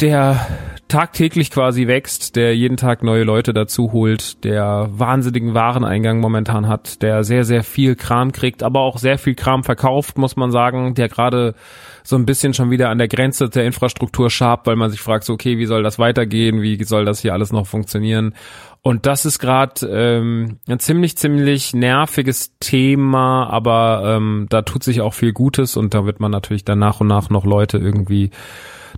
der 0.00 0.46
tagtäglich 0.88 1.50
quasi 1.50 1.86
wächst, 1.86 2.36
der 2.36 2.54
jeden 2.54 2.76
Tag 2.76 3.02
neue 3.02 3.24
Leute 3.24 3.52
dazu 3.52 3.92
holt, 3.92 4.44
der 4.44 4.88
wahnsinnigen 4.90 5.54
Wareneingang 5.54 6.20
momentan 6.20 6.68
hat, 6.68 7.02
der 7.02 7.24
sehr, 7.24 7.44
sehr 7.44 7.64
viel 7.64 7.96
Kram 7.96 8.32
kriegt, 8.32 8.62
aber 8.62 8.80
auch 8.80 8.98
sehr 8.98 9.18
viel 9.18 9.34
Kram 9.34 9.64
verkauft, 9.64 10.18
muss 10.18 10.36
man 10.36 10.50
sagen, 10.50 10.94
der 10.94 11.08
gerade 11.08 11.54
so 12.02 12.16
ein 12.16 12.26
bisschen 12.26 12.52
schon 12.54 12.70
wieder 12.70 12.90
an 12.90 12.98
der 12.98 13.08
Grenze 13.08 13.48
der 13.48 13.64
Infrastruktur 13.64 14.30
schabt, 14.30 14.66
weil 14.66 14.76
man 14.76 14.90
sich 14.90 15.00
fragt, 15.00 15.24
so, 15.24 15.32
okay, 15.32 15.58
wie 15.58 15.66
soll 15.66 15.82
das 15.82 15.98
weitergehen, 15.98 16.60
wie 16.60 16.82
soll 16.84 17.04
das 17.06 17.20
hier 17.20 17.32
alles 17.32 17.50
noch 17.50 17.66
funktionieren? 17.66 18.34
Und 18.82 19.06
das 19.06 19.24
ist 19.24 19.38
gerade 19.38 19.86
ähm, 19.86 20.58
ein 20.68 20.78
ziemlich, 20.78 21.16
ziemlich 21.16 21.72
nerviges 21.72 22.58
Thema, 22.60 23.48
aber 23.48 24.16
ähm, 24.16 24.46
da 24.50 24.60
tut 24.60 24.84
sich 24.84 25.00
auch 25.00 25.14
viel 25.14 25.32
Gutes 25.32 25.78
und 25.78 25.94
da 25.94 26.04
wird 26.04 26.20
man 26.20 26.30
natürlich 26.30 26.66
dann 26.66 26.80
nach 26.80 27.00
und 27.00 27.06
nach 27.06 27.30
noch 27.30 27.46
Leute 27.46 27.78
irgendwie 27.78 28.30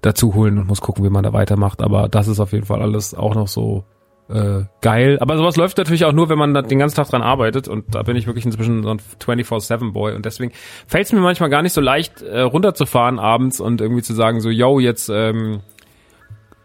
dazu 0.02 0.34
holen 0.34 0.58
und 0.58 0.66
muss 0.66 0.80
gucken, 0.80 1.04
wie 1.04 1.10
man 1.10 1.24
da 1.24 1.32
weitermacht. 1.32 1.82
Aber 1.82 2.08
das 2.08 2.28
ist 2.28 2.40
auf 2.40 2.52
jeden 2.52 2.66
Fall 2.66 2.82
alles 2.82 3.14
auch 3.14 3.34
noch 3.34 3.48
so 3.48 3.84
äh, 4.28 4.64
geil. 4.80 5.18
Aber 5.20 5.36
sowas 5.36 5.56
läuft 5.56 5.78
natürlich 5.78 6.04
auch 6.04 6.12
nur, 6.12 6.28
wenn 6.28 6.38
man 6.38 6.54
den 6.54 6.78
ganzen 6.78 6.96
Tag 6.96 7.08
dran 7.08 7.22
arbeitet. 7.22 7.68
Und 7.68 7.94
da 7.94 8.02
bin 8.02 8.16
ich 8.16 8.26
wirklich 8.26 8.44
inzwischen 8.44 8.82
so 8.82 8.90
ein 8.90 9.00
24-7-Boy. 9.20 10.14
Und 10.14 10.24
deswegen 10.24 10.52
fällt 10.86 11.06
es 11.06 11.12
mir 11.12 11.20
manchmal 11.20 11.50
gar 11.50 11.62
nicht 11.62 11.72
so 11.72 11.80
leicht, 11.80 12.22
äh, 12.22 12.40
runterzufahren 12.40 13.18
abends 13.18 13.60
und 13.60 13.80
irgendwie 13.80 14.02
zu 14.02 14.14
sagen, 14.14 14.40
so, 14.40 14.50
yo, 14.50 14.80
jetzt 14.80 15.08
ähm, 15.08 15.60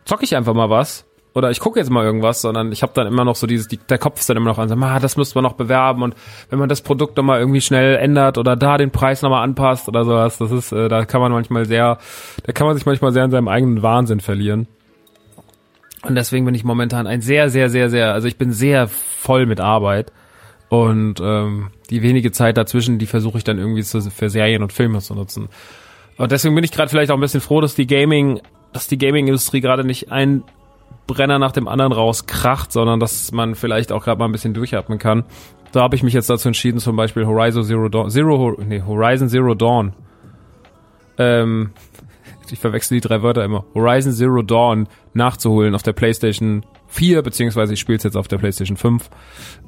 zock 0.05 0.23
ich 0.23 0.35
einfach 0.35 0.53
mal 0.53 0.69
was 0.69 1.05
oder 1.33 1.49
ich 1.49 1.59
gucke 1.59 1.79
jetzt 1.79 1.89
mal 1.89 2.03
irgendwas, 2.03 2.41
sondern 2.41 2.71
ich 2.71 2.83
habe 2.83 2.91
dann 2.93 3.07
immer 3.07 3.23
noch 3.23 3.35
so 3.35 3.47
dieses, 3.47 3.67
die, 3.67 3.77
der 3.77 3.97
Kopf 3.97 4.19
ist 4.19 4.29
dann 4.29 4.37
immer 4.37 4.49
noch 4.49 4.57
an, 4.57 4.67
so, 4.67 4.75
ah, 4.75 4.99
das 4.99 5.15
müsste 5.15 5.35
man 5.35 5.43
noch 5.43 5.53
bewerben 5.53 6.03
und 6.03 6.15
wenn 6.49 6.59
man 6.59 6.67
das 6.67 6.81
Produkt 6.81 7.15
nochmal 7.15 7.39
irgendwie 7.39 7.61
schnell 7.61 7.95
ändert 7.97 8.37
oder 8.37 8.55
da 8.55 8.77
den 8.77 8.91
Preis 8.91 9.21
nochmal 9.21 9.43
anpasst 9.43 9.87
oder 9.87 10.03
sowas, 10.03 10.37
das 10.37 10.51
ist, 10.51 10.71
äh, 10.71 10.89
da 10.89 11.05
kann 11.05 11.21
man 11.21 11.31
manchmal 11.31 11.65
sehr, 11.65 11.99
da 12.43 12.51
kann 12.51 12.67
man 12.67 12.75
sich 12.75 12.85
manchmal 12.85 13.13
sehr 13.13 13.23
in 13.23 13.31
seinem 13.31 13.47
eigenen 13.47 13.81
Wahnsinn 13.81 14.19
verlieren. 14.19 14.67
Und 16.03 16.15
deswegen 16.15 16.45
bin 16.45 16.55
ich 16.55 16.63
momentan 16.63 17.07
ein 17.07 17.21
sehr, 17.21 17.49
sehr, 17.49 17.69
sehr, 17.69 17.89
sehr, 17.89 18.13
also 18.13 18.27
ich 18.27 18.37
bin 18.37 18.51
sehr 18.51 18.87
voll 18.87 19.45
mit 19.45 19.59
Arbeit 19.59 20.11
und 20.69 21.19
ähm, 21.21 21.69
die 21.89 22.01
wenige 22.01 22.31
Zeit 22.31 22.57
dazwischen, 22.57 22.97
die 22.97 23.05
versuche 23.05 23.37
ich 23.37 23.43
dann 23.43 23.57
irgendwie 23.57 23.83
zu, 23.83 24.01
für 24.01 24.29
Serien 24.29 24.63
und 24.63 24.73
Filme 24.73 24.99
zu 24.99 25.13
nutzen. 25.13 25.47
Und 26.17 26.31
deswegen 26.31 26.55
bin 26.55 26.63
ich 26.63 26.71
gerade 26.71 26.89
vielleicht 26.89 27.11
auch 27.11 27.15
ein 27.15 27.21
bisschen 27.21 27.41
froh, 27.41 27.61
dass 27.61 27.75
die 27.75 27.87
Gaming, 27.87 28.41
dass 28.73 28.87
die 28.87 28.97
Gaming-Industrie 28.97 29.61
gerade 29.61 29.83
nicht 29.83 30.11
ein 30.11 30.43
Brenner 31.13 31.39
nach 31.39 31.51
dem 31.51 31.67
anderen 31.67 31.91
rauskracht, 31.91 32.71
sondern 32.71 32.99
dass 32.99 33.31
man 33.31 33.55
vielleicht 33.55 33.91
auch 33.91 34.03
gerade 34.03 34.19
mal 34.19 34.25
ein 34.25 34.31
bisschen 34.31 34.53
durchatmen 34.53 34.99
kann. 34.99 35.23
Da 35.71 35.81
habe 35.81 35.95
ich 35.95 36.03
mich 36.03 36.13
jetzt 36.13 36.29
dazu 36.29 36.49
entschieden, 36.49 36.79
zum 36.79 36.95
Beispiel 36.95 37.25
Horizon 37.25 37.63
Zero 37.63 37.89
Dawn, 37.89 38.09
Zero, 38.09 38.57
nee, 38.65 38.81
Horizon 38.85 39.29
Zero 39.29 39.55
Dawn. 39.55 39.93
Ähm, 41.17 41.71
ich 42.49 42.59
verwechsel 42.59 42.99
die 42.99 43.07
drei 43.07 43.21
Wörter 43.21 43.43
immer. 43.43 43.65
Horizon 43.73 44.11
Zero 44.11 44.41
Dawn 44.41 44.87
nachzuholen 45.13 45.75
auf 45.75 45.83
der 45.83 45.93
PlayStation 45.93 46.65
4, 46.87 47.21
beziehungsweise 47.21 47.73
ich 47.73 47.79
spiele 47.79 47.97
es 47.97 48.03
jetzt 48.03 48.17
auf 48.17 48.27
der 48.27 48.37
PlayStation 48.37 48.77
5. 48.77 49.09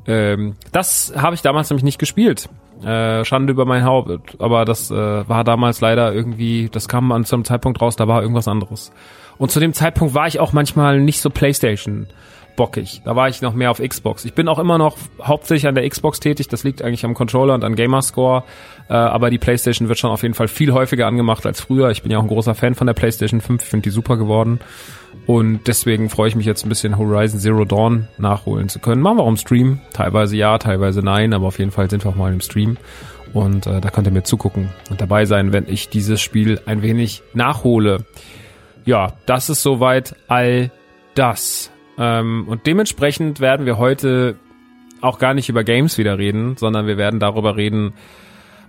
Ähm, 0.08 0.56
das 0.72 1.14
habe 1.16 1.36
ich 1.36 1.42
damals 1.42 1.70
nämlich 1.70 1.84
nicht 1.84 2.00
gespielt. 2.00 2.50
Äh, 2.84 3.24
Schande 3.24 3.54
über 3.54 3.66
mein 3.66 3.86
Haupt. 3.86 4.36
Aber 4.40 4.66
das 4.66 4.92
äh, 4.92 4.96
war 4.96 5.44
damals 5.46 5.80
leider 5.80 6.14
irgendwie, 6.14 6.70
das 6.70 6.90
kam 6.90 7.12
an 7.14 7.24
zum 7.24 7.46
Zeitpunkt 7.46 7.82
raus, 7.82 7.96
da 7.96 8.08
war 8.08 8.22
irgendwas 8.22 8.50
anderes. 8.50 8.92
Und 9.44 9.50
zu 9.50 9.60
dem 9.60 9.74
Zeitpunkt 9.74 10.14
war 10.14 10.26
ich 10.26 10.40
auch 10.40 10.54
manchmal 10.54 11.02
nicht 11.02 11.20
so 11.20 11.30
PlayStation 11.30 12.08
bockig. 12.56 13.02
Da 13.04 13.18
war 13.18 13.28
ich 13.28 13.42
noch 13.42 13.54
mehr 13.54 13.72
auf 13.72 13.82
Xbox. 13.82 14.24
Ich 14.24 14.34
bin 14.34 14.48
auch 14.48 14.58
immer 14.58 14.78
noch 14.78 14.96
hauptsächlich 15.22 15.68
an 15.68 15.76
der 15.76 15.90
Xbox 15.90 16.22
tätig. 16.22 16.48
Das 16.48 16.64
liegt 16.64 16.82
eigentlich 16.82 17.04
am 17.04 17.14
Controller 17.14 17.54
und 17.54 17.66
an 17.66 17.76
Gamerscore. 17.76 18.46
Äh, 18.88 18.94
aber 18.94 19.30
die 19.30 19.40
PlayStation 19.40 19.90
wird 19.90 20.00
schon 20.00 20.12
auf 20.12 20.24
jeden 20.24 20.34
Fall 20.34 20.48
viel 20.48 20.72
häufiger 20.72 21.08
angemacht 21.08 21.46
als 21.46 21.60
früher. 21.60 21.92
Ich 21.92 22.04
bin 22.04 22.10
ja 22.10 22.20
auch 22.20 22.22
ein 22.22 22.30
großer 22.30 22.56
Fan 22.56 22.74
von 22.74 22.88
der 22.88 22.94
PlayStation 22.94 23.42
5. 23.42 23.64
Ich 23.64 23.70
finde 23.70 23.84
die 23.84 23.90
super 23.90 24.16
geworden. 24.16 24.62
Und 25.28 25.68
deswegen 25.68 26.10
freue 26.10 26.30
ich 26.30 26.38
mich 26.38 26.46
jetzt 26.46 26.66
ein 26.66 26.70
bisschen 26.70 26.98
Horizon 26.98 27.42
Zero 27.42 27.66
Dawn 27.66 28.08
nachholen 28.18 28.70
zu 28.70 28.80
können. 28.80 29.02
Machen 29.02 29.18
wir 29.18 29.24
auch 29.24 29.28
im 29.28 29.36
Stream. 29.36 29.82
Teilweise 29.92 30.38
ja, 30.38 30.58
teilweise 30.58 31.02
nein. 31.02 31.34
Aber 31.34 31.48
auf 31.48 31.60
jeden 31.60 31.72
Fall 31.72 31.90
sind 31.90 32.06
wir 32.06 32.12
auch 32.12 32.16
mal 32.16 32.32
im 32.32 32.40
Stream. 32.40 32.78
Und 33.34 33.68
äh, 33.68 33.82
da 33.82 33.90
könnt 33.90 34.08
ihr 34.08 34.14
mir 34.14 34.24
zugucken 34.24 34.70
und 34.90 35.02
dabei 35.02 35.26
sein, 35.26 35.52
wenn 35.52 35.68
ich 35.68 35.90
dieses 35.90 36.22
Spiel 36.22 36.62
ein 36.66 36.82
wenig 36.82 37.24
nachhole 37.34 38.06
ja, 38.86 39.14
das 39.26 39.50
ist 39.50 39.62
soweit 39.62 40.16
all 40.28 40.72
das. 41.16 41.72
Ähm, 41.98 42.46
und 42.48 42.66
dementsprechend 42.66 43.40
werden 43.40 43.66
wir 43.66 43.78
heute 43.78 44.36
auch 45.02 45.20
gar 45.20 45.34
nicht 45.34 45.50
über 45.50 45.64
Games 45.64 45.98
wieder 45.98 46.18
reden, 46.18 46.58
sondern 46.58 46.88
wir 46.88 46.98
werden 46.98 47.20
darüber 47.20 47.56
reden, 47.58 47.94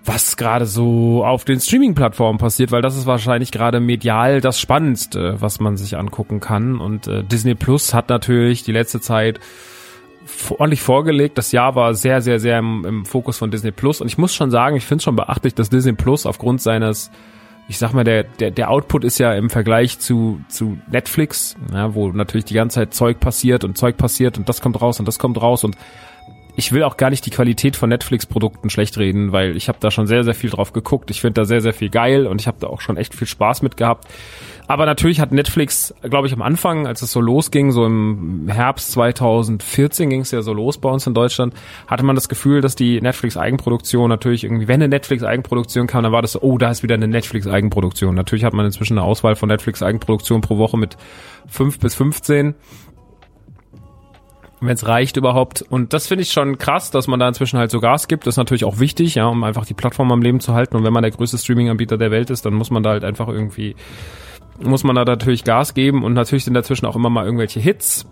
was 0.04 0.36
gerade 0.36 0.66
so 0.66 1.24
auf 1.24 1.44
den 1.44 1.60
Streaming-Plattformen 1.60 2.38
passiert, 2.38 2.72
weil 2.72 2.82
das 2.82 2.96
ist 2.96 3.06
wahrscheinlich 3.06 3.50
gerade 3.52 3.80
medial 3.80 4.40
das 4.40 4.60
Spannendste, 4.60 5.36
was 5.40 5.60
man 5.60 5.76
sich 5.76 5.96
angucken 5.96 6.40
kann. 6.40 6.78
Und 6.80 7.06
äh, 7.06 7.22
Disney 7.22 7.54
Plus 7.54 7.94
hat 7.94 8.10
natürlich 8.10 8.64
die 8.64 8.72
letzte 8.72 9.00
Zeit 9.00 9.40
ordentlich 10.50 10.82
vorgelegt. 10.82 11.38
Das 11.38 11.52
Jahr 11.52 11.74
war 11.74 11.94
sehr, 11.94 12.20
sehr, 12.20 12.38
sehr 12.38 12.58
im, 12.58 12.84
im 12.84 13.04
Fokus 13.06 13.38
von 13.38 13.50
Disney 13.50 13.70
Plus. 13.70 14.00
Und 14.00 14.08
ich 14.08 14.18
muss 14.18 14.34
schon 14.34 14.50
sagen, 14.50 14.76
ich 14.76 14.84
finde 14.84 14.98
es 14.98 15.04
schon 15.04 15.16
beachtlich, 15.16 15.54
dass 15.54 15.70
Disney 15.70 15.92
Plus 15.92 16.26
aufgrund 16.26 16.60
seines 16.60 17.10
ich 17.68 17.78
sag 17.78 17.92
mal, 17.92 18.04
der, 18.04 18.24
der, 18.24 18.50
der 18.50 18.70
Output 18.70 19.04
ist 19.04 19.18
ja 19.18 19.32
im 19.32 19.48
Vergleich 19.48 19.98
zu, 19.98 20.40
zu 20.48 20.78
Netflix, 20.90 21.56
ja, 21.72 21.94
wo 21.94 22.08
natürlich 22.08 22.44
die 22.44 22.54
ganze 22.54 22.80
Zeit 22.80 22.94
Zeug 22.94 23.20
passiert 23.20 23.64
und 23.64 23.78
Zeug 23.78 23.96
passiert 23.96 24.36
und 24.36 24.48
das 24.48 24.60
kommt 24.60 24.80
raus 24.80 25.00
und 25.00 25.06
das 25.06 25.18
kommt 25.18 25.40
raus 25.40 25.64
und 25.64 25.76
ich 26.56 26.72
will 26.72 26.84
auch 26.84 26.96
gar 26.96 27.10
nicht 27.10 27.26
die 27.26 27.30
Qualität 27.30 27.76
von 27.76 27.88
Netflix-Produkten 27.88 28.70
schlecht 28.70 28.96
reden, 28.98 29.32
weil 29.32 29.56
ich 29.56 29.68
habe 29.68 29.78
da 29.80 29.90
schon 29.90 30.06
sehr, 30.06 30.22
sehr 30.22 30.34
viel 30.34 30.50
drauf 30.50 30.72
geguckt. 30.72 31.10
Ich 31.10 31.20
finde 31.20 31.40
da 31.40 31.44
sehr, 31.44 31.60
sehr 31.60 31.74
viel 31.74 31.90
geil 31.90 32.26
und 32.26 32.40
ich 32.40 32.46
habe 32.46 32.58
da 32.60 32.68
auch 32.68 32.80
schon 32.80 32.96
echt 32.96 33.14
viel 33.14 33.26
Spaß 33.26 33.62
mit 33.62 33.76
gehabt. 33.76 34.06
Aber 34.66 34.86
natürlich 34.86 35.20
hat 35.20 35.30
Netflix, 35.30 35.94
glaube 36.02 36.26
ich, 36.26 36.32
am 36.32 36.40
Anfang, 36.40 36.86
als 36.86 37.02
es 37.02 37.12
so 37.12 37.20
losging, 37.20 37.70
so 37.70 37.84
im 37.84 38.48
Herbst 38.48 38.92
2014 38.92 40.08
ging 40.08 40.20
es 40.20 40.30
ja 40.30 40.40
so 40.40 40.54
los 40.54 40.78
bei 40.78 40.88
uns 40.88 41.06
in 41.06 41.12
Deutschland, 41.12 41.52
hatte 41.86 42.02
man 42.02 42.14
das 42.14 42.30
Gefühl, 42.30 42.62
dass 42.62 42.74
die 42.74 43.00
Netflix-Eigenproduktion 43.00 44.08
natürlich 44.08 44.44
irgendwie, 44.44 44.66
wenn 44.66 44.76
eine 44.76 44.88
Netflix-Eigenproduktion 44.88 45.86
kam, 45.86 46.04
dann 46.04 46.12
war 46.12 46.22
das 46.22 46.32
so, 46.32 46.40
oh, 46.40 46.56
da 46.56 46.70
ist 46.70 46.82
wieder 46.82 46.94
eine 46.94 47.08
Netflix-Eigenproduktion. 47.08 48.14
Natürlich 48.14 48.44
hat 48.44 48.54
man 48.54 48.64
inzwischen 48.64 48.96
eine 48.96 49.06
Auswahl 49.06 49.36
von 49.36 49.48
Netflix-Eigenproduktionen 49.48 50.40
pro 50.40 50.56
Woche 50.56 50.78
mit 50.78 50.96
fünf 51.46 51.78
bis 51.78 51.94
15 51.94 52.54
wenn 54.66 54.74
es 54.74 54.86
reicht 54.86 55.16
überhaupt. 55.16 55.62
Und 55.62 55.92
das 55.92 56.06
finde 56.06 56.22
ich 56.22 56.32
schon 56.32 56.58
krass, 56.58 56.90
dass 56.90 57.06
man 57.06 57.20
da 57.20 57.28
inzwischen 57.28 57.58
halt 57.58 57.70
so 57.70 57.80
Gas 57.80 58.08
gibt. 58.08 58.26
Das 58.26 58.34
ist 58.34 58.38
natürlich 58.38 58.64
auch 58.64 58.78
wichtig, 58.78 59.14
ja, 59.16 59.26
um 59.26 59.44
einfach 59.44 59.66
die 59.66 59.74
Plattform 59.74 60.12
am 60.12 60.22
Leben 60.22 60.40
zu 60.40 60.54
halten. 60.54 60.76
Und 60.76 60.84
wenn 60.84 60.92
man 60.92 61.02
der 61.02 61.12
größte 61.12 61.38
Streaming-Anbieter 61.38 61.98
der 61.98 62.10
Welt 62.10 62.30
ist, 62.30 62.44
dann 62.46 62.54
muss 62.54 62.70
man 62.70 62.82
da 62.82 62.90
halt 62.90 63.04
einfach 63.04 63.28
irgendwie 63.28 63.74
muss 64.62 64.84
man 64.84 64.96
da 64.96 65.04
natürlich 65.04 65.44
Gas 65.44 65.74
geben 65.74 66.04
und 66.04 66.14
natürlich 66.14 66.44
sind 66.44 66.54
dazwischen 66.54 66.86
auch 66.86 66.96
immer 66.96 67.10
mal 67.10 67.24
irgendwelche 67.24 67.60
Hits, 67.60 68.06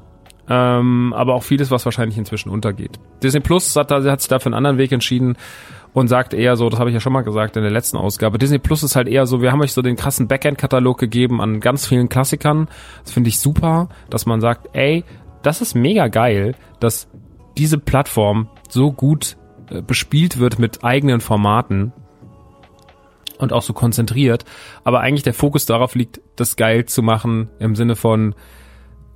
ähm, 0.49 1.13
aber 1.17 1.35
auch 1.35 1.43
vieles, 1.43 1.71
was 1.71 1.85
wahrscheinlich 1.85 2.19
inzwischen 2.19 2.51
untergeht. 2.51 2.99
Disney 3.23 3.41
Plus 3.41 3.77
hat, 3.77 3.91
hat 3.91 4.21
sich 4.21 4.29
da 4.29 4.39
für 4.39 4.47
einen 4.47 4.55
anderen 4.55 4.79
Weg 4.79 4.93
entschieden 4.93 5.37
und 5.93 6.09
sagt 6.09 6.35
eher 6.35 6.57
so, 6.57 6.69
das 6.69 6.81
habe 6.81 6.91
ich 6.91 6.95
ja 6.95 7.01
schon 7.01 7.13
mal 7.13 7.23
gesagt 7.23 7.57
in 7.57 7.63
der 7.63 7.71
letzten 7.71 7.97
Ausgabe, 7.97 8.39
Disney 8.39 8.59
Plus 8.59 8.83
ist 8.83 8.97
halt 8.97 9.09
eher 9.09 9.27
so, 9.27 9.41
wir 9.41 9.53
haben 9.53 9.61
euch 9.61 9.73
so 9.73 9.83
den 9.83 9.97
krassen 9.97 10.27
Backend-Katalog 10.27 10.99
gegeben 10.99 11.41
an 11.41 11.61
ganz 11.61 11.87
vielen 11.87 12.09
Klassikern. 12.09 12.69
Das 13.05 13.13
finde 13.13 13.29
ich 13.29 13.39
super, 13.39 13.89
dass 14.11 14.27
man 14.27 14.41
sagt, 14.41 14.71
ey, 14.73 15.05
das 15.43 15.61
ist 15.61 15.75
mega 15.75 16.09
geil, 16.09 16.55
dass 16.81 17.09
diese 17.57 17.79
Plattform 17.79 18.49
so 18.69 18.93
gut 18.93 19.37
äh, 19.71 19.83
bespielt 19.83 20.39
wird 20.39 20.59
mit 20.59 20.85
eigenen 20.85 21.21
Formaten 21.21 21.93
und 23.39 23.53
auch 23.53 23.63
so 23.63 23.73
konzentriert. 23.73 24.45
Aber 24.85 25.01
eigentlich 25.01 25.23
der 25.23 25.35
Fokus 25.35 25.67
darauf 25.67 25.95
liegt, 25.95 26.21
das 26.37 26.57
geil 26.57 26.87
zu 26.87 27.03
machen 27.03 27.51
im 27.59 27.75
Sinne 27.75 27.97
von, 27.97 28.35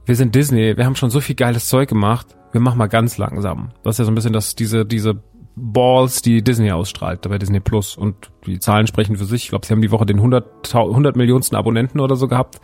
wir 0.04 0.16
sind 0.16 0.34
Disney, 0.34 0.76
wir 0.76 0.84
haben 0.84 0.96
schon 0.96 1.10
so 1.10 1.20
viel 1.20 1.34
geiles 1.34 1.68
Zeug 1.68 1.88
gemacht. 1.88 2.26
wir 2.52 2.60
machen 2.60 2.78
mal 2.78 2.86
ganz 2.86 3.18
langsam. 3.18 3.70
Das 3.82 3.96
ist 3.96 3.98
ja 4.00 4.04
so 4.04 4.12
ein 4.12 4.14
bisschen 4.14 4.32
das, 4.32 4.54
diese, 4.54 4.86
diese 4.86 5.20
Balls, 5.56 6.22
die 6.22 6.42
Disney 6.42 6.70
ausstrahlt, 6.70 7.22
bei 7.22 7.38
Disney 7.38 7.60
Plus. 7.60 7.96
Und 7.96 8.30
die 8.46 8.58
Zahlen 8.58 8.86
sprechen 8.86 9.16
für 9.16 9.24
sich. 9.24 9.44
Ich 9.44 9.48
glaube, 9.48 9.66
sie 9.66 9.72
haben 9.72 9.82
die 9.82 9.90
Woche 9.90 10.06
den 10.06 10.18
100, 10.18 10.74
100 10.74 11.16
Millionsten 11.16 11.56
Abonnenten 11.56 12.00
oder 12.00 12.16
so 12.16 12.28
gehabt. 12.28 12.60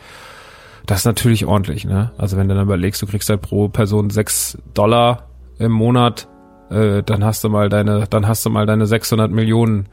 Das 0.87 1.01
ist 1.01 1.05
natürlich 1.05 1.47
ordentlich, 1.47 1.85
ne? 1.85 2.13
Also 2.19 2.37
wenn 2.37 2.49
du 2.49 2.55
dann 2.55 2.65
überlegst, 2.65 3.01
du 3.03 3.07
kriegst 3.07 3.29
halt 3.31 3.43
pro 3.43 3.69
Person 3.69 4.11
sechs 4.11 4.59
Dollar 4.75 5.29
im 5.59 5.73
Monat, 5.73 6.29
äh, 6.71 7.03
dann 7.03 7.25
hast 7.25 7.45
du 7.45 7.49
mal 7.49 7.69
deine, 7.69 8.07
dann 8.09 8.27
hast 8.27 8.45
du 8.45 8.51
mal 8.51 8.67
deine 8.67 8.87
600 8.87 9.31
Millionen 9.31 9.89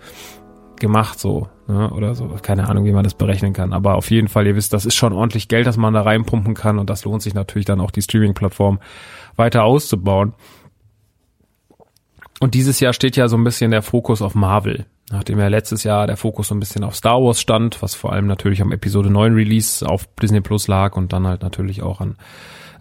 gemacht, 0.80 1.20
so, 1.20 1.48
ne? 1.68 1.92
oder 1.92 2.16
so. 2.16 2.28
Keine 2.42 2.68
Ahnung, 2.68 2.86
wie 2.86 2.92
man 2.92 3.04
das 3.04 3.14
berechnen 3.14 3.54
kann. 3.54 3.74
Aber 3.74 3.96
auf 3.96 4.10
jeden 4.10 4.28
Fall, 4.28 4.48
ihr 4.48 4.56
wisst, 4.56 4.74
das 4.74 4.86
ist 4.86 4.96
schon 4.96 5.14
ordentlich 5.14 5.48
Geld, 5.48 5.68
das 5.68 5.78
man 5.78 5.94
da 5.94 6.02
reinpumpen 6.02 6.54
kann 6.56 6.80
und 6.80 6.90
das 6.90 7.06
lohnt 7.06 7.22
sich 7.22 7.34
natürlich 7.34 7.66
dann 7.66 7.82
auch 7.82 7.92
die 7.92 8.02
Streaming-Plattform 8.02 8.80
weiter 9.36 9.64
auszubauen. 9.64 10.34
Und 12.40 12.54
dieses 12.54 12.80
Jahr 12.80 12.94
steht 12.94 13.18
ja 13.18 13.28
so 13.28 13.38
ein 13.38 13.44
bisschen 13.44 13.72
der 13.72 13.82
Fokus 13.82 14.22
auf 14.22 14.34
Marvel. 14.34 14.86
Nachdem 15.12 15.40
ja 15.40 15.48
letztes 15.48 15.84
Jahr 15.84 16.06
der 16.06 16.18
Fokus 16.18 16.50
so 16.50 16.56
ein 16.56 16.60
bisschen 16.60 16.84
auf 16.84 16.96
Star 16.96 17.22
Wars 17.22 17.42
stand, 17.42 17.82
was 17.82 17.96
vor 17.96 18.14
allem 18.14 18.28
natürlich 18.28 18.62
am 18.62 18.72
Episode 18.72 19.10
9 19.10 19.34
Release 19.34 19.88
auf 19.88 20.08
Disney 20.22 20.42
Plus 20.42 20.68
lag 20.68 20.96
und 20.96 21.14
dann 21.14 21.26
halt 21.26 21.42
natürlich 21.42 21.82
auch 21.82 22.00
an 22.00 22.16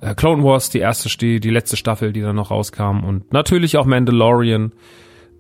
äh, 0.00 0.14
Clone 0.14 0.44
Wars, 0.44 0.68
die 0.68 0.78
erste, 0.78 1.08
die 1.16 1.50
letzte 1.50 1.76
Staffel, 1.76 2.12
die 2.12 2.20
dann 2.20 2.36
noch 2.36 2.50
rauskam 2.50 3.02
und 3.04 3.32
natürlich 3.32 3.78
auch 3.78 3.86
Mandalorian, 3.86 4.72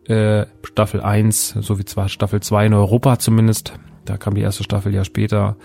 äh, 0.06 0.46
Staffel 0.64 1.02
1, 1.02 1.58
so 1.60 1.78
wie 1.78 1.84
zwar 1.84 2.08
Staffel 2.08 2.40
2 2.40 2.66
in 2.66 2.74
Europa 2.74 3.18
zumindest. 3.18 3.74
Da 4.06 4.16
kam 4.16 4.34
die 4.34 4.40
erste 4.40 4.64
Staffel 4.64 4.94
ja 4.94 5.04
später. 5.04 5.56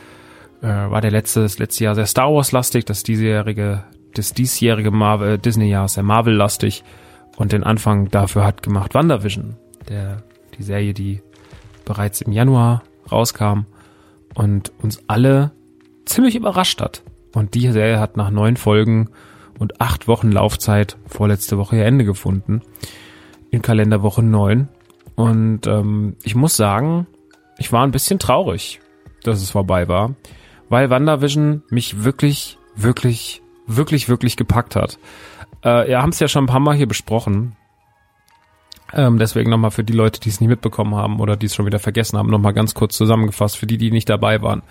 Äh, 0.62 0.68
war 0.68 1.00
der 1.00 1.12
letzte, 1.12 1.42
das 1.42 1.60
letzte 1.60 1.86
Jahr 1.86 1.96
sehr 1.96 2.06
Star 2.06 2.34
Wars 2.34 2.51
lastig, 2.51 2.86
das 2.86 3.03
diesjährige, 3.03 3.86
das 4.13 4.34
diesjährige 4.34 4.92
Marvel, 4.92 5.38
Disney 5.38 5.70
Jahr 5.70 5.88
sehr 5.88 6.03
Marvel 6.03 6.34
lastig 6.36 6.84
und 7.38 7.53
den 7.53 7.63
Anfang 7.63 8.10
dafür 8.10 8.46
hat 8.46 8.62
gemacht 8.62 8.94
WandaVision, 8.94 9.56
der, 9.89 10.24
die 10.57 10.63
Serie, 10.63 10.93
die 10.93 11.22
bereits 11.86 12.22
im 12.22 12.31
Januar 12.31 12.83
rauskam 13.12 13.65
und 14.33 14.72
uns 14.81 15.03
alle 15.07 15.51
ziemlich 16.05 16.36
überrascht 16.36 16.81
hat. 16.81 17.03
Und 17.33 17.53
die 17.53 17.72
Serie 17.72 18.00
hat 18.00 18.17
nach 18.17 18.29
neun 18.29 18.57
Folgen 18.57 19.10
und 19.60 19.81
acht 19.81 20.07
Wochen 20.07 20.31
Laufzeit 20.31 20.98
vorletzte 21.07 21.57
Woche 21.57 21.77
ihr 21.77 21.86
Ende 21.86 22.05
gefunden. 22.05 22.62
In 23.50 23.62
Kalenderwoche 23.62 24.24
neun. 24.24 24.69
Und 25.15 25.67
ähm, 25.67 26.15
ich 26.24 26.36
muss 26.36 26.57
sagen, 26.57 27.07
ich 27.57 27.72
war 27.72 27.86
ein 27.86 27.91
bisschen 27.91 28.19
traurig, 28.19 28.79
dass 29.24 29.41
es 29.41 29.51
vorbei 29.51 29.88
war, 29.88 30.15
weil 30.69 30.89
WandaVision 30.89 31.63
mich 31.69 32.03
wirklich, 32.03 32.57
wirklich, 32.75 33.41
wirklich, 33.67 34.10
wirklich 34.10 34.38
gepackt 34.38 34.75
hat. 34.75 34.98
Äh, 35.63 35.91
ja, 35.91 36.01
haben 36.01 36.10
es 36.10 36.19
ja 36.19 36.27
schon 36.27 36.45
ein 36.45 36.48
paar 36.48 36.60
Mal 36.60 36.75
hier 36.75 36.88
besprochen. 36.88 37.55
Ähm, 38.96 39.18
deswegen 39.18 39.50
nochmal 39.50 39.72
für 39.72 39.84
die 39.84 39.94
Leute, 39.94 40.20
die 40.20 40.30
es 40.30 40.40
nicht 40.40 40.50
mitbekommen 40.50 40.96
haben 40.96 41.20
oder 41.20 41.36
die 41.36 41.48
es 41.48 41.56
schon 41.56 41.66
wieder 41.66 41.80
vergessen 41.80 42.18
haben, 42.18 42.30
nochmal 42.30 42.54
ganz 42.54 42.74
kurz 42.74 42.96
zusammengefasst 42.96 43.58
für 43.58 43.66
die, 43.66 43.78
die 43.78 43.92
nicht 43.92 44.10
dabei 44.10 44.42
waren. 44.42 44.62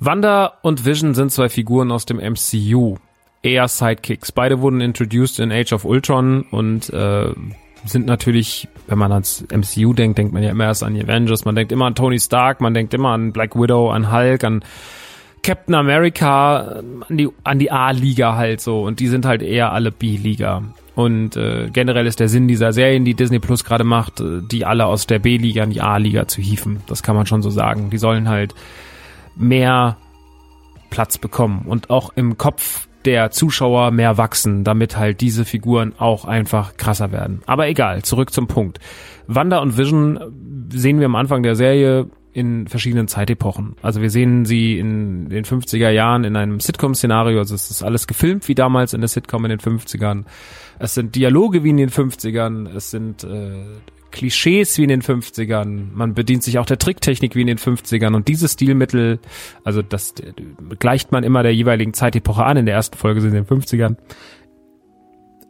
Wanda 0.00 0.54
und 0.62 0.84
Vision 0.84 1.14
sind 1.14 1.32
zwei 1.32 1.48
Figuren 1.48 1.90
aus 1.90 2.06
dem 2.06 2.18
MCU. 2.18 2.96
Eher 3.42 3.68
Sidekicks. 3.68 4.32
Beide 4.32 4.60
wurden 4.60 4.80
introduced 4.80 5.38
in 5.38 5.52
Age 5.52 5.72
of 5.72 5.84
Ultron 5.84 6.42
und 6.50 6.90
äh, 6.90 7.32
sind 7.84 8.06
natürlich, 8.06 8.68
wenn 8.88 8.98
man 8.98 9.12
ans 9.12 9.44
MCU 9.52 9.92
denkt, 9.92 10.18
denkt 10.18 10.32
man 10.32 10.42
ja 10.42 10.50
immer 10.50 10.64
erst 10.64 10.82
an 10.82 10.94
die 10.94 11.02
Avengers, 11.02 11.44
man 11.44 11.54
denkt 11.54 11.70
immer 11.70 11.86
an 11.86 11.94
Tony 11.94 12.18
Stark, 12.18 12.60
man 12.60 12.74
denkt 12.74 12.94
immer 12.94 13.10
an 13.10 13.32
Black 13.32 13.54
Widow, 13.54 13.90
an 13.90 14.12
Hulk, 14.12 14.42
an 14.42 14.64
Captain 15.42 15.74
America 15.74 16.82
an 17.08 17.16
die, 17.16 17.28
an 17.44 17.58
die 17.58 17.70
A-Liga 17.70 18.36
halt 18.36 18.60
so 18.60 18.82
und 18.82 19.00
die 19.00 19.06
sind 19.06 19.24
halt 19.24 19.42
eher 19.42 19.72
alle 19.72 19.92
B-Liga. 19.92 20.62
Und 20.98 21.36
äh, 21.36 21.70
generell 21.72 22.08
ist 22.08 22.18
der 22.18 22.28
Sinn 22.28 22.48
dieser 22.48 22.72
Serien, 22.72 23.04
die 23.04 23.14
Disney 23.14 23.38
Plus 23.38 23.62
gerade 23.62 23.84
macht, 23.84 24.18
äh, 24.18 24.40
die 24.42 24.64
alle 24.64 24.86
aus 24.86 25.06
der 25.06 25.20
B-Liga 25.20 25.62
in 25.62 25.70
die 25.70 25.80
A-Liga 25.80 26.26
zu 26.26 26.42
hieven. 26.42 26.80
Das 26.88 27.04
kann 27.04 27.14
man 27.14 27.24
schon 27.24 27.40
so 27.40 27.50
sagen. 27.50 27.88
Die 27.90 27.98
sollen 27.98 28.28
halt 28.28 28.52
mehr 29.36 29.96
Platz 30.90 31.16
bekommen 31.16 31.66
und 31.68 31.88
auch 31.88 32.10
im 32.16 32.36
Kopf 32.36 32.88
der 33.04 33.30
Zuschauer 33.30 33.92
mehr 33.92 34.18
wachsen, 34.18 34.64
damit 34.64 34.96
halt 34.96 35.20
diese 35.20 35.44
Figuren 35.44 35.94
auch 35.98 36.24
einfach 36.24 36.76
krasser 36.76 37.12
werden. 37.12 37.42
Aber 37.46 37.68
egal, 37.68 38.02
zurück 38.02 38.32
zum 38.32 38.48
Punkt. 38.48 38.80
Wanda 39.28 39.60
und 39.60 39.78
Vision 39.78 40.18
sehen 40.72 40.98
wir 40.98 41.06
am 41.06 41.14
Anfang 41.14 41.44
der 41.44 41.54
Serie 41.54 42.08
in 42.32 42.66
verschiedenen 42.66 43.06
Zeitepochen. 43.06 43.76
Also 43.82 44.02
wir 44.02 44.10
sehen 44.10 44.44
sie 44.44 44.78
in 44.78 45.28
den 45.28 45.44
50er 45.44 45.90
Jahren 45.90 46.24
in 46.24 46.34
einem 46.34 46.58
Sitcom-Szenario, 46.58 47.38
also 47.38 47.54
es 47.54 47.70
ist 47.70 47.84
alles 47.84 48.08
gefilmt 48.08 48.48
wie 48.48 48.56
damals 48.56 48.94
in 48.94 49.00
der 49.00 49.08
Sitcom 49.08 49.44
in 49.44 49.50
den 49.50 49.60
50ern. 49.60 50.24
Es 50.78 50.94
sind 50.94 51.14
Dialoge 51.14 51.64
wie 51.64 51.70
in 51.70 51.76
den 51.76 51.90
50ern, 51.90 52.74
es 52.74 52.90
sind 52.90 53.24
äh, 53.24 53.64
Klischees 54.10 54.78
wie 54.78 54.84
in 54.84 54.88
den 54.88 55.02
50ern, 55.02 55.88
man 55.92 56.14
bedient 56.14 56.42
sich 56.42 56.58
auch 56.58 56.66
der 56.66 56.78
Tricktechnik 56.78 57.34
wie 57.34 57.42
in 57.42 57.46
den 57.46 57.58
50ern 57.58 58.14
und 58.14 58.28
dieses 58.28 58.54
Stilmittel, 58.54 59.18
also 59.64 59.82
das 59.82 60.14
äh, 60.20 60.32
gleicht 60.78 61.12
man 61.12 61.24
immer 61.24 61.42
der 61.42 61.54
jeweiligen 61.54 61.94
Zeitepoche 61.94 62.44
an, 62.44 62.56
in 62.56 62.66
der 62.66 62.74
ersten 62.74 62.96
Folge 62.96 63.20
sind 63.20 63.34
in 63.34 63.44
den 63.44 63.46
50ern, 63.46 63.96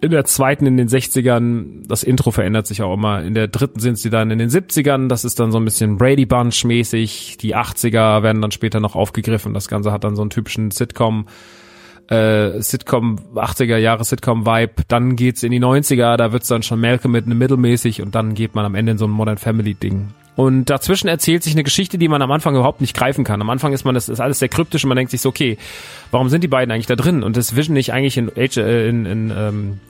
in 0.01 0.11
der 0.13 0.25
zweiten 0.25 0.67
in 0.67 0.77
den 0.77 0.89
60ern, 0.89 1.87
das 1.89 2.05
Intro 2.05 2.31
verändert 2.31 2.67
sich 2.67 2.83
auch 2.83 2.95
immer. 2.95 3.23
In 3.23 3.35
der 3.35 3.49
dritten 3.49 3.81
sind 3.81 3.99
sie 3.99 4.11
dann 4.11 4.31
in 4.31 4.39
den 4.39 4.49
70ern, 4.49 5.09
das 5.09 5.25
ist 5.25 5.41
dann 5.41 5.51
so 5.51 5.59
ein 5.59 5.65
bisschen 5.65 5.97
Brady 5.97 6.25
Bunch 6.25 6.65
mäßig. 6.65 7.37
Die 7.39 7.57
80er 7.57 8.23
werden 8.23 8.41
dann 8.41 8.53
später 8.53 8.79
noch 8.79 8.95
aufgegriffen. 8.95 9.55
Das 9.55 9.67
Ganze 9.67 9.91
hat 9.91 10.05
dann 10.05 10.15
so 10.15 10.23
einen 10.23 10.31
typischen 10.31 10.71
Sitcom, 10.71 11.27
äh, 12.09 12.61
Sitcom, 12.61 13.19
80er 13.35 13.77
Jahre 13.77 14.05
Sitcom-Vibe. 14.05 14.83
Dann 14.89 15.17
geht's 15.17 15.43
in 15.43 15.53
die 15.53 15.61
90er, 15.61 16.17
da 16.17 16.33
wird's 16.33 16.49
dann 16.49 16.63
schon 16.63 16.81
Malcolm 16.81 17.13
mit 17.13 17.27
einem 17.27 17.39
Mittelmäßig 17.39 18.03
und 18.03 18.15
dann 18.15 18.35
geht 18.35 18.55
man 18.55 18.65
am 18.65 18.75
Ende 18.75 18.93
in 18.93 18.99
so 18.99 19.07
ein 19.07 19.11
Modern 19.11 19.39
Family-Ding. 19.39 20.09
Und 20.37 20.67
dazwischen 20.67 21.09
erzählt 21.09 21.43
sich 21.43 21.55
eine 21.55 21.65
Geschichte, 21.65 21.99
die 21.99 22.07
man 22.07 22.23
am 22.23 22.31
Anfang 22.31 22.55
überhaupt 22.55 22.81
nicht 22.81 22.97
greifen 22.97 23.25
kann. 23.25 23.41
Am 23.41 23.51
Anfang 23.51 23.73
ist 23.73 23.85
man, 23.85 23.97
das 23.97 24.09
ist 24.09 24.21
alles 24.21 24.39
sehr 24.39 24.49
kryptisch 24.49 24.85
und 24.85 24.89
man 24.89 24.97
denkt 24.97 25.11
sich 25.11 25.21
so, 25.21 25.31
okay, 25.31 25.59
warum 26.13 26.29
sind 26.29 26.45
die 26.45 26.49
beiden 26.49 26.71
eigentlich 26.71 26.87
da 26.87 26.95
drin? 26.95 27.25
Und 27.25 27.37
ist 27.37 27.57
Vision 27.57 27.75
nicht 27.75 27.93
eigentlich 27.93 28.17
in, 28.17 28.29
äh, 28.37 28.89
in, 28.89 29.05
in 29.05 29.33
ähm, 29.37 29.81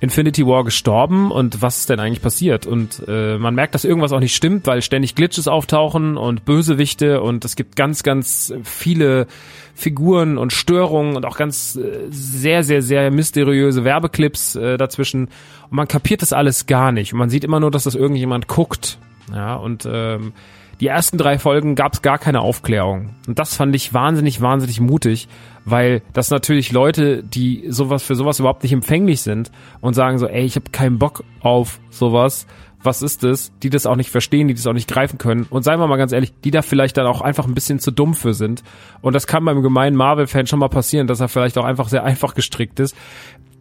Infinity 0.00 0.46
War 0.46 0.64
gestorben 0.64 1.30
und 1.30 1.62
was 1.62 1.78
ist 1.78 1.90
denn 1.90 2.00
eigentlich 2.00 2.22
passiert? 2.22 2.66
Und 2.66 3.02
äh, 3.06 3.38
man 3.38 3.54
merkt, 3.54 3.74
dass 3.74 3.84
irgendwas 3.84 4.12
auch 4.12 4.20
nicht 4.20 4.34
stimmt, 4.34 4.66
weil 4.66 4.82
ständig 4.82 5.14
Glitches 5.14 5.48
auftauchen 5.48 6.16
und 6.16 6.44
Bösewichte 6.44 7.22
und 7.22 7.44
es 7.44 7.56
gibt 7.56 7.76
ganz, 7.76 8.02
ganz 8.02 8.52
viele 8.62 9.26
Figuren 9.74 10.38
und 10.38 10.52
Störungen 10.52 11.16
und 11.16 11.26
auch 11.26 11.36
ganz 11.36 11.76
äh, 11.76 12.06
sehr, 12.10 12.62
sehr, 12.62 12.82
sehr 12.82 13.10
mysteriöse 13.10 13.84
Werbeclips 13.84 14.56
äh, 14.56 14.76
dazwischen. 14.76 15.24
Und 15.70 15.72
man 15.72 15.88
kapiert 15.88 16.22
das 16.22 16.32
alles 16.32 16.66
gar 16.66 16.92
nicht. 16.92 17.12
Und 17.12 17.18
man 17.18 17.30
sieht 17.30 17.44
immer 17.44 17.60
nur, 17.60 17.70
dass 17.70 17.84
das 17.84 17.94
irgendjemand 17.94 18.46
guckt 18.46 18.98
ja, 19.32 19.54
und 19.56 19.88
ähm, 19.90 20.32
die 20.80 20.86
ersten 20.86 21.18
drei 21.18 21.38
Folgen 21.38 21.74
gab 21.74 21.94
es 21.94 22.02
gar 22.02 22.18
keine 22.18 22.40
Aufklärung. 22.40 23.14
Und 23.26 23.38
das 23.38 23.54
fand 23.56 23.74
ich 23.74 23.94
wahnsinnig, 23.94 24.40
wahnsinnig 24.40 24.80
mutig, 24.80 25.28
weil 25.64 26.02
das 26.12 26.30
natürlich 26.30 26.72
Leute, 26.72 27.22
die 27.22 27.64
sowas 27.68 28.02
für 28.02 28.14
sowas 28.14 28.38
überhaupt 28.40 28.62
nicht 28.62 28.72
empfänglich 28.72 29.22
sind 29.22 29.50
und 29.80 29.94
sagen 29.94 30.18
so, 30.18 30.26
ey, 30.26 30.44
ich 30.44 30.56
habe 30.56 30.70
keinen 30.70 30.98
Bock 30.98 31.24
auf 31.40 31.80
sowas, 31.90 32.46
was 32.84 33.02
ist 33.02 33.22
das, 33.22 33.52
die 33.62 33.70
das 33.70 33.86
auch 33.86 33.96
nicht 33.96 34.10
verstehen, 34.10 34.48
die 34.48 34.54
das 34.54 34.66
auch 34.66 34.72
nicht 34.74 34.88
greifen 34.88 35.18
können. 35.18 35.46
Und 35.48 35.62
seien 35.62 35.80
wir 35.80 35.86
mal 35.86 35.96
ganz 35.96 36.12
ehrlich, 36.12 36.32
die 36.44 36.50
da 36.50 36.62
vielleicht 36.62 36.96
dann 36.96 37.06
auch 37.06 37.22
einfach 37.22 37.46
ein 37.46 37.54
bisschen 37.54 37.78
zu 37.78 37.90
dumm 37.90 38.14
für 38.14 38.34
sind. 38.34 38.62
Und 39.00 39.14
das 39.14 39.26
kann 39.26 39.44
beim 39.44 39.62
gemeinen 39.62 39.96
Marvel-Fan 39.96 40.46
schon 40.46 40.58
mal 40.58 40.68
passieren, 40.68 41.06
dass 41.06 41.20
er 41.20 41.28
vielleicht 41.28 41.56
auch 41.56 41.64
einfach 41.64 41.88
sehr 41.88 42.04
einfach 42.04 42.34
gestrickt 42.34 42.80
ist. 42.80 42.94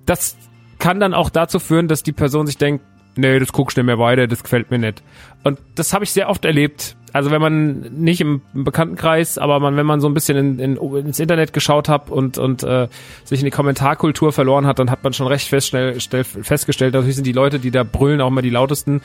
Das 0.06 0.36
kann 0.78 0.99
dann 0.99 1.13
auch 1.13 1.30
dazu 1.30 1.60
führen, 1.60 1.88
dass 1.88 2.04
die 2.04 2.12
Person 2.12 2.45
sich 2.45 2.58
denkt, 2.58 2.84
nee, 3.15 3.39
das 3.39 3.54
guckst 3.54 3.78
du 3.78 3.82
nicht 3.82 3.88
mehr 3.88 3.99
weiter, 3.99 4.28
das 4.28 4.43
gefällt 4.43 4.71
mir 4.71 4.80
nicht. 4.80 5.02
Und 5.43 5.60
das 5.76 5.93
habe 5.93 6.04
ich 6.04 6.12
sehr 6.12 6.30
oft 6.30 6.43
erlebt. 6.45 6.97
Also 7.13 7.30
wenn 7.30 7.41
man 7.41 7.80
nicht 7.91 8.21
im 8.21 8.41
Bekanntenkreis, 8.54 9.38
aber 9.38 9.60
man, 9.60 9.78
wenn 9.78 9.86
man 9.86 10.02
so 10.02 10.08
ein 10.08 10.15
bisschen 10.15 10.36
in, 10.36 10.78
in, 10.78 10.95
ins 11.06 11.19
Internet 11.19 11.54
geschaut 11.54 11.88
hat 11.88 12.10
und, 12.10 12.39
und 12.39 12.63
äh, 12.63 12.88
sich 13.23 13.39
in 13.39 13.45
die 13.45 13.52
Kommentarkultur 13.52 14.34
verloren 14.34 14.65
hat, 14.65 14.80
dann 14.80 14.89
hat 14.89 15.04
man 15.04 15.13
schon 15.13 15.28
recht 15.28 15.47
fest, 15.47 15.67
schnell, 15.67 16.02
schnell 16.02 16.23
festgestellt, 16.23 16.95
natürlich 16.95 17.15
sind 17.15 17.28
die 17.28 17.32
Leute, 17.32 17.60
die 17.60 17.69
da 17.69 17.84
brüllen, 17.84 18.19
auch 18.19 18.30
immer 18.30 18.41
die 18.41 18.49
lautesten. 18.49 19.02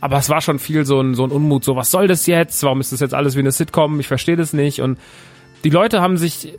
Aber 0.00 0.18
es 0.18 0.28
war 0.28 0.40
schon 0.40 0.58
viel 0.58 0.84
so 0.84 1.00
ein, 1.00 1.14
so 1.14 1.22
ein 1.24 1.30
Unmut, 1.30 1.62
so 1.62 1.76
was 1.76 1.92
soll 1.92 2.08
das 2.08 2.26
jetzt? 2.26 2.64
Warum 2.64 2.80
ist 2.80 2.90
das 2.90 2.98
jetzt 2.98 3.14
alles 3.14 3.36
wie 3.36 3.40
eine 3.40 3.52
Sitcom? 3.52 4.00
Ich 4.00 4.08
verstehe 4.08 4.36
das 4.36 4.52
nicht. 4.52 4.80
Und 4.80 4.98
die 5.62 5.70
Leute 5.70 6.00
haben 6.00 6.16
sich 6.16 6.58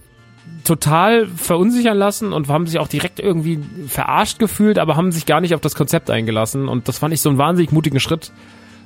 total 0.63 1.27
verunsichern 1.27 1.97
lassen 1.97 2.31
und 2.31 2.47
haben 2.47 2.65
sich 2.65 2.79
auch 2.79 2.87
direkt 2.87 3.19
irgendwie 3.19 3.59
verarscht 3.87 4.39
gefühlt, 4.39 4.79
aber 4.79 4.95
haben 4.95 5.11
sich 5.11 5.25
gar 5.25 5.41
nicht 5.41 5.53
auf 5.53 5.59
das 5.59 5.75
Konzept 5.75 6.09
eingelassen. 6.09 6.69
Und 6.69 6.87
das 6.87 6.99
fand 6.99 7.13
ich 7.13 7.19
so 7.19 7.27
einen 7.27 7.37
wahnsinnig 7.37 7.73
mutigen 7.73 7.99
Schritt 7.99 8.31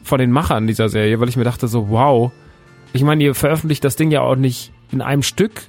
von 0.07 0.19
den 0.19 0.31
Machern 0.31 0.67
dieser 0.67 0.89
Serie, 0.89 1.19
weil 1.19 1.29
ich 1.29 1.37
mir 1.37 1.43
dachte 1.43 1.67
so, 1.67 1.89
wow. 1.89 2.31
Ich 2.93 3.03
meine, 3.03 3.23
ihr 3.23 3.35
veröffentlicht 3.35 3.83
das 3.83 3.95
Ding 3.95 4.11
ja 4.11 4.21
auch 4.21 4.35
nicht 4.35 4.71
in 4.91 5.01
einem 5.01 5.23
Stück, 5.23 5.63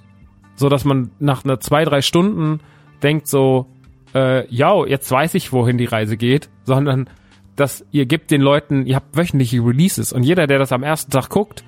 so 0.54 0.68
dass 0.68 0.84
man 0.84 1.10
nach 1.18 1.44
einer 1.44 1.60
zwei, 1.60 1.84
drei 1.84 2.00
Stunden 2.02 2.60
denkt 3.02 3.28
so, 3.28 3.66
äh, 4.14 4.46
ja, 4.52 4.86
jetzt 4.86 5.10
weiß 5.10 5.34
ich, 5.34 5.52
wohin 5.52 5.78
die 5.78 5.84
Reise 5.84 6.16
geht, 6.16 6.48
sondern 6.64 7.08
dass 7.56 7.84
ihr 7.90 8.06
gebt 8.06 8.30
den 8.30 8.40
Leuten, 8.40 8.86
ihr 8.86 8.96
habt 8.96 9.16
wöchentliche 9.16 9.58
Releases 9.58 10.12
und 10.12 10.22
jeder, 10.22 10.46
der 10.46 10.58
das 10.58 10.72
am 10.72 10.82
ersten 10.82 11.10
Tag 11.10 11.28
guckt, 11.28 11.64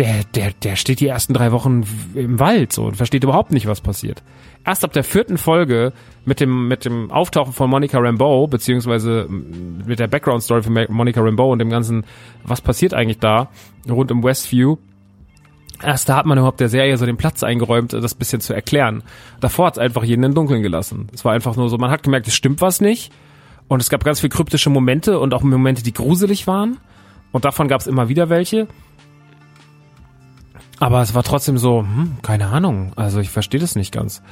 der, 0.00 0.24
der, 0.34 0.52
der 0.52 0.76
steht 0.76 1.00
die 1.00 1.08
ersten 1.08 1.34
drei 1.34 1.52
Wochen 1.52 1.84
im 2.14 2.40
Wald 2.40 2.72
so 2.72 2.84
und 2.84 2.96
versteht 2.96 3.22
überhaupt 3.22 3.52
nicht, 3.52 3.66
was 3.66 3.82
passiert. 3.82 4.22
Erst 4.64 4.82
ab 4.82 4.94
der 4.94 5.04
vierten 5.04 5.36
Folge 5.36 5.92
mit 6.24 6.40
dem, 6.40 6.68
mit 6.68 6.86
dem 6.86 7.10
Auftauchen 7.10 7.52
von 7.52 7.68
Monica 7.68 7.98
Rambeau, 7.98 8.46
beziehungsweise 8.46 9.26
mit 9.28 9.98
der 9.98 10.06
Background-Story 10.06 10.62
von 10.62 10.86
Monica 10.88 11.20
Rambeau 11.20 11.52
und 11.52 11.58
dem 11.58 11.68
ganzen, 11.68 12.06
was 12.44 12.62
passiert 12.62 12.94
eigentlich 12.94 13.18
da, 13.18 13.50
rund 13.90 14.10
um 14.10 14.24
Westview, 14.24 14.78
erst 15.82 16.08
da 16.08 16.16
hat 16.16 16.24
man 16.24 16.38
überhaupt 16.38 16.60
der 16.60 16.70
Serie 16.70 16.96
so 16.96 17.04
den 17.04 17.18
Platz 17.18 17.42
eingeräumt, 17.42 17.92
das 17.92 18.14
bisschen 18.14 18.40
zu 18.40 18.54
erklären. 18.54 19.02
Davor 19.40 19.66
hat 19.66 19.74
es 19.74 19.78
einfach 19.78 20.02
jeden 20.02 20.24
im 20.24 20.34
Dunkeln 20.34 20.62
gelassen. 20.62 21.08
Es 21.12 21.26
war 21.26 21.34
einfach 21.34 21.56
nur 21.56 21.68
so, 21.68 21.76
man 21.76 21.90
hat 21.90 22.02
gemerkt, 22.02 22.26
es 22.26 22.34
stimmt 22.34 22.62
was 22.62 22.80
nicht. 22.80 23.12
Und 23.68 23.80
es 23.80 23.90
gab 23.90 24.02
ganz 24.02 24.20
viele 24.20 24.30
kryptische 24.30 24.70
Momente 24.70 25.20
und 25.20 25.34
auch 25.34 25.42
Momente, 25.42 25.82
die 25.82 25.92
gruselig 25.92 26.46
waren. 26.46 26.78
Und 27.32 27.44
davon 27.44 27.68
gab 27.68 27.82
es 27.82 27.86
immer 27.86 28.08
wieder 28.08 28.28
welche. 28.30 28.66
Aber 30.80 31.02
es 31.02 31.14
war 31.14 31.22
trotzdem 31.22 31.58
so, 31.58 31.80
hm, 31.80 32.16
keine 32.22 32.48
Ahnung. 32.48 32.92
Also 32.96 33.20
ich 33.20 33.30
verstehe 33.30 33.60
das 33.60 33.76
nicht 33.76 33.92
ganz. 33.92 34.22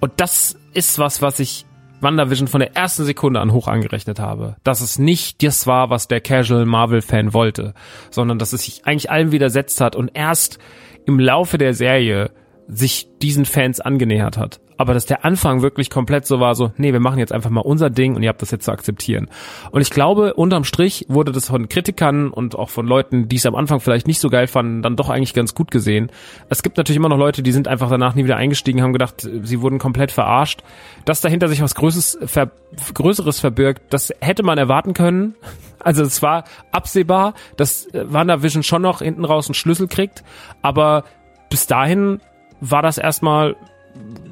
Und 0.00 0.12
das 0.18 0.56
ist 0.74 0.98
was, 0.98 1.22
was 1.22 1.40
ich 1.40 1.66
WandaVision 2.00 2.46
von 2.46 2.60
der 2.60 2.76
ersten 2.76 3.04
Sekunde 3.04 3.40
an 3.40 3.52
hoch 3.52 3.66
angerechnet 3.66 4.20
habe. 4.20 4.56
Dass 4.62 4.82
es 4.82 4.98
nicht 4.98 5.42
das 5.42 5.66
war, 5.66 5.88
was 5.88 6.06
der 6.06 6.20
Casual 6.20 6.66
Marvel-Fan 6.66 7.32
wollte, 7.32 7.72
sondern 8.10 8.38
dass 8.38 8.52
es 8.52 8.64
sich 8.64 8.86
eigentlich 8.86 9.10
allem 9.10 9.32
widersetzt 9.32 9.80
hat 9.80 9.96
und 9.96 10.10
erst 10.12 10.58
im 11.06 11.18
Laufe 11.18 11.56
der 11.56 11.72
Serie 11.72 12.30
sich 12.68 13.08
diesen 13.20 13.46
Fans 13.46 13.80
angenähert 13.80 14.36
hat 14.36 14.60
aber 14.76 14.94
dass 14.94 15.06
der 15.06 15.24
Anfang 15.24 15.62
wirklich 15.62 15.90
komplett 15.90 16.26
so 16.26 16.40
war, 16.40 16.54
so, 16.54 16.72
nee, 16.76 16.92
wir 16.92 17.00
machen 17.00 17.18
jetzt 17.18 17.32
einfach 17.32 17.50
mal 17.50 17.60
unser 17.60 17.90
Ding 17.90 18.16
und 18.16 18.22
ihr 18.22 18.28
habt 18.28 18.42
das 18.42 18.50
jetzt 18.50 18.64
zu 18.64 18.72
akzeptieren. 18.72 19.28
Und 19.70 19.80
ich 19.80 19.90
glaube, 19.90 20.34
unterm 20.34 20.64
Strich 20.64 21.06
wurde 21.08 21.32
das 21.32 21.48
von 21.48 21.68
Kritikern 21.68 22.30
und 22.30 22.56
auch 22.56 22.70
von 22.70 22.86
Leuten, 22.86 23.28
die 23.28 23.36
es 23.36 23.46
am 23.46 23.54
Anfang 23.54 23.80
vielleicht 23.80 24.06
nicht 24.06 24.20
so 24.20 24.30
geil 24.30 24.46
fanden, 24.46 24.82
dann 24.82 24.96
doch 24.96 25.10
eigentlich 25.10 25.34
ganz 25.34 25.54
gut 25.54 25.70
gesehen. 25.70 26.10
Es 26.48 26.62
gibt 26.62 26.76
natürlich 26.76 26.96
immer 26.96 27.08
noch 27.08 27.18
Leute, 27.18 27.42
die 27.42 27.52
sind 27.52 27.68
einfach 27.68 27.90
danach 27.90 28.14
nie 28.14 28.24
wieder 28.24 28.36
eingestiegen, 28.36 28.82
haben 28.82 28.92
gedacht, 28.92 29.28
sie 29.42 29.60
wurden 29.60 29.78
komplett 29.78 30.10
verarscht. 30.10 30.62
Dass 31.04 31.20
dahinter 31.20 31.48
sich 31.48 31.62
was 31.62 31.74
Größeres, 31.74 32.18
ver 32.24 32.50
Größeres 32.94 33.40
verbirgt, 33.40 33.82
das 33.92 34.12
hätte 34.20 34.42
man 34.42 34.58
erwarten 34.58 34.94
können. 34.94 35.34
Also 35.80 36.02
es 36.02 36.22
war 36.22 36.44
absehbar, 36.72 37.34
dass 37.58 37.88
WandaVision 37.92 38.62
schon 38.62 38.80
noch 38.80 39.02
hinten 39.02 39.26
raus 39.26 39.48
einen 39.48 39.54
Schlüssel 39.54 39.86
kriegt, 39.86 40.24
aber 40.62 41.04
bis 41.50 41.66
dahin 41.66 42.20
war 42.62 42.80
das 42.80 42.96
erstmal 42.96 43.54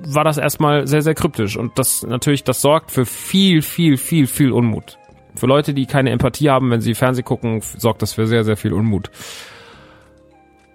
war 0.04 0.24
das 0.24 0.38
erstmal 0.38 0.86
sehr, 0.86 1.02
sehr 1.02 1.14
kryptisch. 1.14 1.56
Und 1.56 1.78
das 1.78 2.02
natürlich, 2.02 2.44
das 2.44 2.60
sorgt 2.60 2.90
für 2.90 3.06
viel, 3.06 3.62
viel, 3.62 3.96
viel, 3.96 4.26
viel 4.26 4.52
Unmut. 4.52 4.98
Für 5.34 5.46
Leute, 5.46 5.74
die 5.74 5.86
keine 5.86 6.10
Empathie 6.10 6.50
haben, 6.50 6.70
wenn 6.70 6.80
sie 6.80 6.94
Fernsehen 6.94 7.24
gucken, 7.24 7.62
sorgt 7.62 8.02
das 8.02 8.12
für 8.12 8.26
sehr, 8.26 8.44
sehr 8.44 8.56
viel 8.56 8.72
Unmut. 8.72 9.10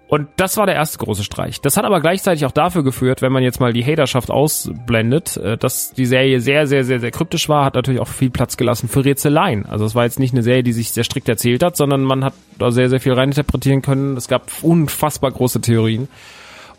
Und 0.08 0.28
das 0.36 0.56
war 0.56 0.64
der 0.64 0.74
erste 0.74 0.96
große 0.96 1.22
Streich. 1.22 1.60
Das 1.60 1.76
hat 1.76 1.84
aber 1.84 2.00
gleichzeitig 2.00 2.46
auch 2.46 2.52
dafür 2.52 2.82
geführt, 2.82 3.20
wenn 3.20 3.30
man 3.30 3.42
jetzt 3.42 3.60
mal 3.60 3.74
die 3.74 3.84
Haterschaft 3.84 4.30
ausblendet, 4.30 5.36
äh, 5.36 5.58
dass 5.58 5.92
die 5.92 6.06
Serie 6.06 6.40
sehr, 6.40 6.66
sehr, 6.66 6.82
sehr, 6.84 6.98
sehr 6.98 7.10
kryptisch 7.10 7.50
war, 7.50 7.66
hat 7.66 7.74
natürlich 7.74 8.00
auch 8.00 8.08
viel 8.08 8.30
Platz 8.30 8.56
gelassen 8.56 8.88
für 8.88 9.04
Rätseleien. 9.04 9.66
Also 9.66 9.84
es 9.84 9.94
war 9.94 10.04
jetzt 10.04 10.18
nicht 10.18 10.32
eine 10.32 10.42
Serie, 10.42 10.62
die 10.62 10.72
sich 10.72 10.92
sehr 10.92 11.04
strikt 11.04 11.28
erzählt 11.28 11.62
hat, 11.62 11.76
sondern 11.76 12.04
man 12.04 12.24
hat 12.24 12.32
da 12.58 12.70
sehr, 12.70 12.88
sehr 12.88 13.00
viel 13.00 13.12
reininterpretieren 13.12 13.82
können. 13.82 14.16
Es 14.16 14.28
gab 14.28 14.50
unfassbar 14.62 15.30
große 15.30 15.60
Theorien. 15.60 16.08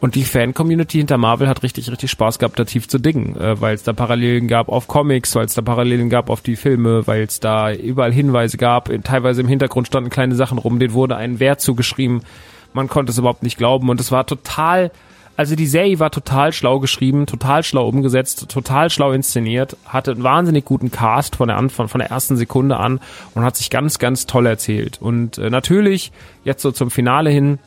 Und 0.01 0.15
die 0.15 0.23
Fan-Community 0.23 0.99
hinter 0.99 1.17
Marvel 1.17 1.49
hat 1.49 1.62
richtig, 1.62 1.91
richtig 1.91 2.09
Spaß 2.09 2.39
gehabt, 2.39 2.57
da 2.57 2.63
tief 2.63 2.88
zu 2.88 2.99
dingen, 2.99 3.35
äh, 3.35 3.59
weil 3.59 3.75
es 3.75 3.83
da 3.83 3.91
Parallelen 3.91 4.47
gab 4.47 4.69
auf 4.69 4.88
Comics, 4.88 5.35
weil 5.35 5.45
es 5.45 5.55
da 5.55 5.62
Parallelen 5.62 6.09
gab 6.09 6.29
auf 6.29 6.41
die 6.41 6.55
Filme, 6.55 7.05
weil 7.05 7.23
es 7.23 7.39
da 7.41 7.73
überall 7.73 8.13
Hinweise 8.13 8.57
gab. 8.57 8.89
Teilweise 9.03 9.41
im 9.41 9.47
Hintergrund 9.47 9.88
standen 9.88 10.09
kleine 10.09 10.35
Sachen 10.35 10.57
rum, 10.57 10.79
denen 10.79 10.93
wurde 10.93 11.17
ein 11.17 11.39
Wert 11.39 11.59
zugeschrieben. 11.59 12.21
Man 12.71 12.88
konnte 12.88 13.12
es 13.12 13.17
überhaupt 13.17 13.43
nicht 13.43 13.57
glauben 13.57 13.89
und 13.89 13.99
es 13.99 14.12
war 14.12 14.25
total, 14.25 14.91
also 15.35 15.55
die 15.55 15.67
Serie 15.67 15.99
war 15.99 16.12
total 16.12 16.53
schlau 16.53 16.79
geschrieben, 16.79 17.25
total 17.25 17.63
schlau 17.63 17.88
umgesetzt, 17.88 18.47
total 18.49 18.89
schlau 18.89 19.12
inszeniert, 19.12 19.75
hatte 19.85 20.12
einen 20.12 20.23
wahnsinnig 20.23 20.63
guten 20.63 20.91
Cast 20.91 21.35
von 21.35 21.49
der, 21.49 21.57
Anfang, 21.57 21.89
von 21.89 21.99
der 21.99 22.09
ersten 22.09 22.38
Sekunde 22.38 22.77
an 22.77 23.01
und 23.33 23.43
hat 23.43 23.57
sich 23.57 23.69
ganz, 23.69 23.99
ganz 23.99 24.27
toll 24.27 24.45
erzählt. 24.45 25.01
Und 25.01 25.39
äh, 25.39 25.49
natürlich, 25.49 26.13
jetzt 26.45 26.62
so 26.62 26.71
zum 26.71 26.89
Finale 26.89 27.31
hin, 27.31 27.59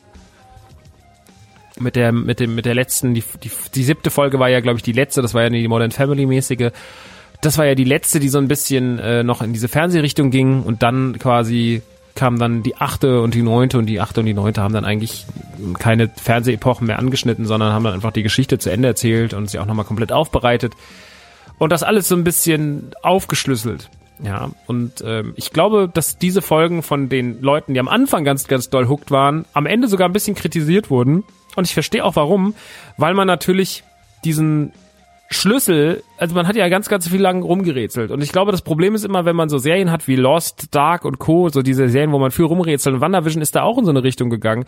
mit 1.79 1.95
der 1.95 2.11
mit 2.11 2.39
dem 2.39 2.55
mit 2.55 2.65
der 2.65 2.75
letzten 2.75 3.13
die, 3.13 3.23
die, 3.43 3.51
die 3.73 3.83
siebte 3.83 4.11
Folge 4.11 4.39
war 4.39 4.49
ja 4.49 4.59
glaube 4.59 4.77
ich 4.77 4.83
die 4.83 4.91
letzte 4.91 5.21
das 5.21 5.33
war 5.33 5.43
ja 5.43 5.49
die 5.49 5.67
Modern 5.67 5.91
Family 5.91 6.25
mäßige. 6.25 6.71
Das 7.41 7.57
war 7.57 7.65
ja 7.65 7.75
die 7.75 7.83
letzte 7.83 8.19
die 8.19 8.29
so 8.29 8.37
ein 8.37 8.47
bisschen 8.47 8.99
äh, 8.99 9.23
noch 9.23 9.41
in 9.41 9.53
diese 9.53 9.67
Fernsehrichtung 9.67 10.31
ging 10.31 10.63
und 10.63 10.83
dann 10.83 11.17
quasi 11.19 11.81
kam 12.15 12.37
dann 12.37 12.61
die 12.61 12.77
achte 12.77 13.21
und 13.21 13.33
die 13.33 13.41
neunte 13.41 13.79
und 13.79 13.87
die 13.87 13.99
achte 13.99 14.19
und 14.19 14.27
die 14.27 14.35
neunte 14.35 14.61
haben 14.61 14.73
dann 14.73 14.85
eigentlich 14.85 15.25
keine 15.79 16.09
Fernsehepochen 16.09 16.85
mehr 16.87 16.99
angeschnitten 16.99 17.45
sondern 17.45 17.73
haben 17.73 17.83
dann 17.83 17.93
einfach 17.93 18.11
die 18.11 18.23
Geschichte 18.23 18.59
zu 18.59 18.69
Ende 18.69 18.87
erzählt 18.87 19.33
und 19.33 19.49
sie 19.49 19.59
auch 19.59 19.65
nochmal 19.65 19.85
komplett 19.85 20.11
aufbereitet. 20.11 20.73
Und 21.57 21.71
das 21.71 21.83
alles 21.83 22.07
so 22.07 22.15
ein 22.15 22.23
bisschen 22.23 22.91
aufgeschlüsselt 23.01 23.89
ja, 24.23 24.51
und 24.67 25.03
ähm, 25.05 25.33
ich 25.35 25.51
glaube, 25.51 25.89
dass 25.91 26.17
diese 26.17 26.41
Folgen 26.41 26.81
von 26.83 27.09
den 27.09 27.41
Leuten, 27.41 27.73
die 27.73 27.79
am 27.79 27.87
Anfang 27.87 28.23
ganz, 28.23 28.47
ganz 28.47 28.69
doll 28.69 28.87
hooked 28.87 29.11
waren, 29.11 29.45
am 29.53 29.65
Ende 29.65 29.87
sogar 29.87 30.07
ein 30.07 30.13
bisschen 30.13 30.35
kritisiert 30.35 30.89
wurden. 30.89 31.23
Und 31.55 31.67
ich 31.67 31.73
verstehe 31.73 32.03
auch 32.03 32.15
warum, 32.15 32.55
weil 32.97 33.13
man 33.13 33.27
natürlich 33.27 33.83
diesen 34.23 34.71
Schlüssel, 35.29 36.03
also 36.17 36.35
man 36.35 36.47
hat 36.47 36.55
ja 36.55 36.69
ganz, 36.69 36.89
ganz 36.89 37.07
viel 37.07 37.21
lang 37.21 37.41
rumgerätselt. 37.41 38.11
Und 38.11 38.21
ich 38.21 38.31
glaube, 38.31 38.51
das 38.51 38.61
Problem 38.61 38.95
ist 38.95 39.03
immer, 39.03 39.25
wenn 39.25 39.35
man 39.35 39.49
so 39.49 39.57
Serien 39.57 39.91
hat 39.91 40.07
wie 40.07 40.15
Lost, 40.15 40.75
Dark 40.75 41.05
und 41.05 41.19
Co., 41.19 41.49
so 41.49 41.61
diese 41.61 41.89
Serien, 41.89 42.11
wo 42.11 42.19
man 42.19 42.31
viel 42.31 42.45
rumrätselt. 42.45 42.95
Und 42.95 43.01
WandaVision 43.01 43.41
ist 43.41 43.55
da 43.55 43.63
auch 43.63 43.77
in 43.77 43.85
so 43.85 43.91
eine 43.91 44.03
Richtung 44.03 44.29
gegangen. 44.29 44.65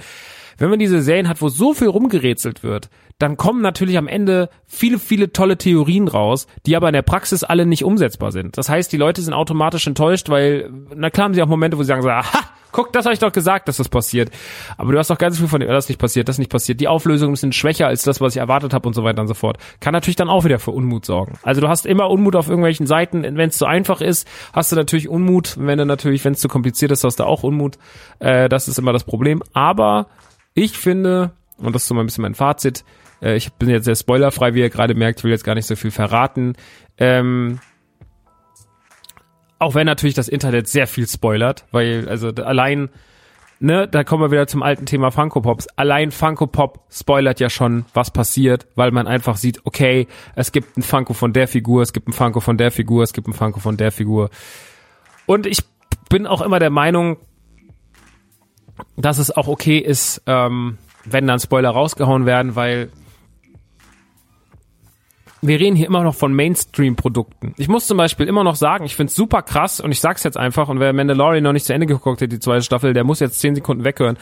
Wenn 0.58 0.70
man 0.70 0.80
diese 0.80 1.02
Serien 1.02 1.28
hat, 1.28 1.42
wo 1.42 1.50
so 1.50 1.74
viel 1.74 1.90
rumgerätselt 1.90 2.64
wird, 2.64 2.90
dann 3.20 3.38
kommen 3.38 3.62
natürlich 3.62 3.98
am 3.98 4.08
Ende 4.08 4.50
viele, 4.66 5.00
viele 5.00 5.32
tolle 5.32 5.58
Theorien 5.58 6.08
raus, 6.08 6.48
die 6.66 6.76
aber 6.76 6.88
in 6.88 6.94
der 6.94 7.02
Praxis 7.02 7.44
alle 7.44 7.66
nicht 7.66 7.84
umsetzbar 7.84 8.32
sind. 8.32 8.58
Das 8.58 8.70
heißt, 8.70 8.92
die 8.92 8.98
Leute 8.98 9.22
sind 9.22 9.34
automatisch 9.34 9.86
enttäuscht, 9.88 10.30
weil, 10.30 10.72
na 10.96 11.10
klar 11.10 11.26
haben 11.26 11.34
sie 11.34 11.44
auch 11.44 11.48
Momente, 11.48 11.78
wo 11.78 11.84
sie 11.84 11.88
sagen 11.88 12.02
so, 12.02 12.10
aha, 12.10 12.40
guck, 12.76 12.92
das 12.94 13.06
habe 13.06 13.14
ich 13.14 13.20
doch 13.20 13.32
gesagt, 13.32 13.68
dass 13.68 13.78
das 13.78 13.90
passiert. 13.90 14.30
Aber 14.78 14.92
du 14.92 15.00
hast 15.00 15.10
doch 15.10 15.18
ganz 15.18 15.40
viel 15.40 15.48
von 15.48 15.62
dem, 15.62 15.70
das 15.70 15.88
nicht 15.88 16.00
passiert, 16.00 16.28
das 16.28 16.38
nicht 16.38 16.52
passiert. 16.52 16.82
Die 16.82 16.88
Auflösungen 16.88 17.36
sind 17.36 17.56
schwächer 17.56 17.88
als 17.88 18.04
das, 18.04 18.22
was 18.22 18.36
ich 18.36 18.42
erwartet 18.42 18.74
habe 18.74 18.88
und 18.88 18.94
so 18.94 19.04
weiter 19.04 19.22
und 19.22 19.28
so 19.28 19.34
fort. 19.34 19.58
Kann 19.80 19.94
natürlich 19.94 20.18
dann 20.18 20.30
auch 20.30 20.44
wieder 20.44 20.60
für 20.60 20.72
Unmut 20.72 21.06
sorgen. 21.06 21.40
Also 21.42 21.62
du 21.62 21.70
hast 21.70 21.86
immer 21.86 22.10
Unmut 22.10 22.36
auf 22.36 22.48
irgendwelchen 22.48 22.86
Seiten. 22.86 23.24
Wenn 23.24 23.50
es 23.50 23.58
zu 23.58 23.66
einfach 23.66 24.02
ist, 24.02 24.28
hast 24.54 24.72
du 24.72 24.76
natürlich 24.76 25.08
Unmut. 25.08 25.56
Wenn 25.58 25.78
du 25.78 25.86
natürlich, 25.86 26.24
wenn 26.26 26.34
es 26.34 26.42
zu 26.42 26.50
kompliziert 26.50 26.92
ist, 26.92 27.04
hast 27.04 27.20
du 27.20 27.24
auch 27.24 27.44
Unmut. 27.44 27.78
Äh, 28.20 28.50
das 28.50 28.68
ist 28.68 28.78
immer 28.78 28.92
das 28.94 29.06
Problem. 29.06 29.42
Aber 29.54 30.08
ich 30.54 30.78
finde, 30.78 31.32
und 31.58 31.74
das 31.74 31.84
ist 31.84 31.88
so 31.88 31.96
mal 31.96 32.02
ein 32.02 32.08
bisschen 32.08 32.24
mein 32.24 32.36
Fazit, 32.36 32.84
äh, 33.22 33.38
ich 33.38 33.54
bin 33.54 33.70
jetzt 33.70 33.86
sehr 33.86 33.96
spoilerfrei, 33.96 34.54
wie 34.54 34.60
ihr 34.60 34.70
gerade 34.70 34.96
merkt, 34.96 35.24
will 35.24 35.32
jetzt 35.32 35.46
gar 35.46 35.56
nicht 35.56 35.66
so 35.66 35.76
viel 35.76 35.92
verraten. 35.92 36.56
Ähm, 36.98 37.60
auch 39.60 39.76
wenn 39.76 39.86
natürlich 39.86 40.16
das 40.16 40.28
Internet 40.28 40.68
sehr 40.68 40.88
viel 40.88 41.08
spoilert, 41.08 41.66
weil 41.72 42.08
also 42.10 42.30
allein, 42.30 42.90
ne, 43.60 43.88
da 43.88 44.04
kommen 44.04 44.24
wir 44.24 44.32
wieder 44.32 44.48
zum 44.48 44.64
alten 44.64 44.86
Thema 44.86 45.12
Funko 45.12 45.42
Pops. 45.42 45.68
Allein 45.76 46.12
Funko 46.12 46.48
Pop 46.48 46.86
spoilert 46.92 47.40
ja 47.40 47.50
schon, 47.50 47.86
was 47.94 48.12
passiert, 48.12 48.68
weil 48.76 48.92
man 48.92 49.08
einfach 49.08 49.38
sieht, 49.38 49.66
okay, 49.66 50.08
es 50.36 50.52
gibt 50.52 50.78
ein 50.78 50.84
Funko 50.84 51.14
von 51.14 51.34
der 51.34 51.48
Figur, 51.48 51.82
es 51.82 51.94
gibt 51.94 52.08
ein 52.08 52.14
Funko 52.14 52.40
von 52.40 52.58
der 52.58 52.72
Figur, 52.72 53.04
es 53.04 53.14
gibt 53.14 53.28
ein 53.28 53.34
Funko 53.34 53.60
von 53.60 53.78
der 53.78 53.92
Figur. 53.92 54.30
Und 55.26 55.46
ich 55.48 55.60
bin 56.10 56.28
auch 56.28 56.42
immer 56.42 56.60
der 56.60 56.70
Meinung, 56.70 57.18
dass 58.98 59.20
es 59.20 59.36
auch 59.36 59.48
okay 59.48 59.78
ist, 59.78 60.22
ähm, 60.26 60.78
wenn 61.06 61.28
dann 61.28 61.40
Spoiler 61.40 61.70
rausgehauen 61.70 62.26
werden, 62.26 62.56
weil 62.56 62.90
wir 65.48 65.60
reden 65.60 65.76
hier 65.76 65.88
immer 65.88 66.04
noch 66.04 66.16
von 66.16 66.34
Mainstream-Produkten. 66.34 67.54
Ich 67.58 67.68
muss 67.68 67.88
zum 67.88 67.98
Beispiel 67.98 68.28
immer 68.28 68.44
noch 68.44 68.56
sagen, 68.56 68.86
ich 68.86 68.96
find's 68.96 69.16
super 69.16 69.42
krass 69.42 69.80
und 69.80 69.92
ich 69.92 70.00
sag's 70.00 70.24
jetzt 70.24 70.38
einfach 70.38 70.70
und 70.70 70.80
wer 70.80 70.94
Mandalorian 70.94 71.44
noch 71.44 71.54
nicht 71.54 71.66
zu 71.66 71.74
Ende 71.74 71.88
geguckt 71.88 72.22
hat, 72.22 72.32
die 72.32 72.40
zweite 72.40 72.64
Staffel, 72.64 72.94
der 72.94 73.04
muss 73.04 73.20
jetzt 73.20 73.40
zehn 73.40 73.56
Sekunden 73.56 73.84
weghören. 73.84 74.18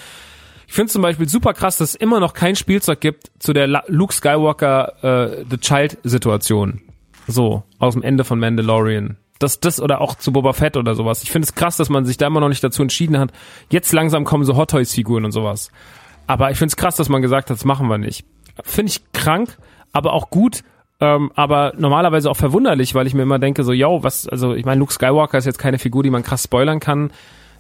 Ich 0.67 0.73
finde 0.73 0.91
zum 0.91 1.01
Beispiel 1.01 1.27
super 1.27 1.53
krass, 1.53 1.77
dass 1.77 1.89
es 1.89 1.95
immer 1.95 2.19
noch 2.19 2.33
kein 2.33 2.55
Spielzeug 2.55 3.01
gibt 3.01 3.31
zu 3.39 3.53
der 3.53 3.67
Luke 3.87 4.13
Skywalker 4.13 5.03
äh, 5.03 5.45
The 5.49 5.57
Child 5.57 5.97
Situation. 6.03 6.81
So, 7.27 7.63
aus 7.79 7.93
dem 7.93 8.03
Ende 8.03 8.23
von 8.23 8.39
Mandalorian. 8.39 9.17
Das, 9.39 9.59
das 9.59 9.81
oder 9.81 10.01
auch 10.01 10.15
zu 10.15 10.31
Boba 10.31 10.53
Fett 10.53 10.77
oder 10.77 10.95
sowas. 10.95 11.23
Ich 11.23 11.31
finde 11.31 11.45
es 11.45 11.55
krass, 11.55 11.77
dass 11.77 11.89
man 11.89 12.05
sich 12.05 12.17
da 12.17 12.27
immer 12.27 12.39
noch 12.39 12.49
nicht 12.49 12.63
dazu 12.63 12.81
entschieden 12.81 13.17
hat. 13.19 13.31
Jetzt 13.69 13.91
langsam 13.93 14.23
kommen 14.23 14.45
so 14.45 14.55
Hot 14.55 14.71
Toys 14.71 14.93
Figuren 14.93 15.25
und 15.25 15.31
sowas. 15.31 15.69
Aber 16.27 16.51
ich 16.51 16.57
finde 16.57 16.71
es 16.71 16.77
krass, 16.77 16.95
dass 16.95 17.09
man 17.09 17.21
gesagt 17.21 17.49
hat, 17.49 17.57
das 17.57 17.65
machen 17.65 17.87
wir 17.87 17.97
nicht. 17.97 18.25
Finde 18.63 18.91
ich 18.91 19.01
krank, 19.11 19.57
aber 19.91 20.13
auch 20.13 20.29
gut, 20.29 20.63
ähm, 21.03 21.31
aber 21.35 21.73
normalerweise 21.77 22.31
auch 22.31 22.37
verwunderlich, 22.37 22.95
weil 22.95 23.07
ich 23.07 23.13
mir 23.13 23.23
immer 23.23 23.37
denke, 23.37 23.65
so, 23.65 23.73
yo, 23.73 24.03
was, 24.03 24.25
also 24.27 24.53
ich 24.53 24.63
meine, 24.63 24.79
Luke 24.79 24.93
Skywalker 24.93 25.37
ist 25.37 25.45
jetzt 25.45 25.59
keine 25.59 25.77
Figur, 25.77 26.01
die 26.01 26.09
man 26.09 26.23
krass 26.23 26.43
spoilern 26.43 26.79
kann. 26.79 27.11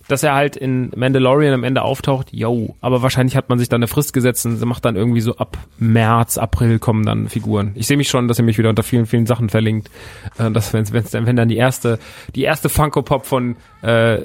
Dass 0.09 0.21
er 0.21 0.33
halt 0.33 0.57
in 0.57 0.91
Mandalorian 0.97 1.53
am 1.53 1.63
Ende 1.63 1.81
auftaucht, 1.81 2.33
yo, 2.33 2.75
aber 2.81 3.01
wahrscheinlich 3.01 3.37
hat 3.37 3.47
man 3.47 3.57
sich 3.57 3.69
dann 3.69 3.79
eine 3.79 3.87
Frist 3.87 4.11
gesetzt 4.11 4.45
und 4.45 4.59
macht 4.65 4.83
dann 4.83 4.97
irgendwie 4.97 5.21
so 5.21 5.37
ab 5.37 5.57
März, 5.77 6.37
April 6.37 6.77
kommen 6.77 7.05
dann 7.05 7.29
Figuren. 7.29 7.71
Ich 7.75 7.87
sehe 7.87 7.95
mich 7.95 8.09
schon, 8.09 8.27
dass 8.27 8.37
er 8.37 8.43
mich 8.43 8.57
wieder 8.57 8.67
unter 8.69 8.83
vielen, 8.83 9.05
vielen 9.05 9.25
Sachen 9.25 9.47
verlinkt. 9.47 9.89
Äh, 10.37 10.51
dass 10.51 10.73
wenn's, 10.73 10.91
wenn's 10.91 11.11
dann, 11.11 11.25
wenn 11.25 11.37
dann 11.37 11.47
die 11.47 11.55
erste, 11.55 11.99
die 12.35 12.43
erste 12.43 12.67
Funko 12.67 13.01
Pop 13.01 13.25
von 13.25 13.55
äh, 13.81 14.19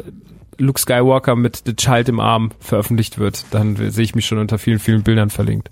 Luke 0.59 0.81
Skywalker 0.81 1.37
mit 1.37 1.63
The 1.65 1.77
Child 1.77 2.09
im 2.09 2.19
Arm 2.19 2.51
veröffentlicht 2.59 3.19
wird, 3.19 3.45
dann 3.53 3.77
sehe 3.77 4.05
ich 4.05 4.17
mich 4.17 4.27
schon 4.27 4.39
unter 4.39 4.59
vielen, 4.59 4.81
vielen 4.81 5.05
Bildern 5.05 5.31
verlinkt. 5.31 5.71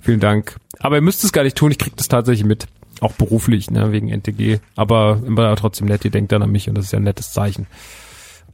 Vielen 0.00 0.20
Dank. 0.20 0.56
Aber 0.78 0.94
ihr 0.96 1.02
müsst 1.02 1.24
es 1.24 1.32
gar 1.32 1.42
nicht 1.42 1.56
tun, 1.56 1.72
ich 1.72 1.78
krieg 1.78 1.96
das 1.96 2.08
tatsächlich 2.08 2.46
mit. 2.46 2.68
Auch 3.00 3.12
beruflich, 3.12 3.70
ne, 3.70 3.92
wegen 3.92 4.08
NTG. 4.08 4.58
Aber 4.76 5.20
immer 5.26 5.54
trotzdem 5.56 5.88
nett, 5.88 6.04
ihr 6.04 6.10
denkt 6.10 6.32
dann 6.32 6.42
an 6.42 6.50
mich 6.50 6.68
und 6.68 6.76
das 6.76 6.86
ist 6.86 6.92
ja 6.92 6.98
ein 6.98 7.04
nettes 7.04 7.32
Zeichen. 7.32 7.66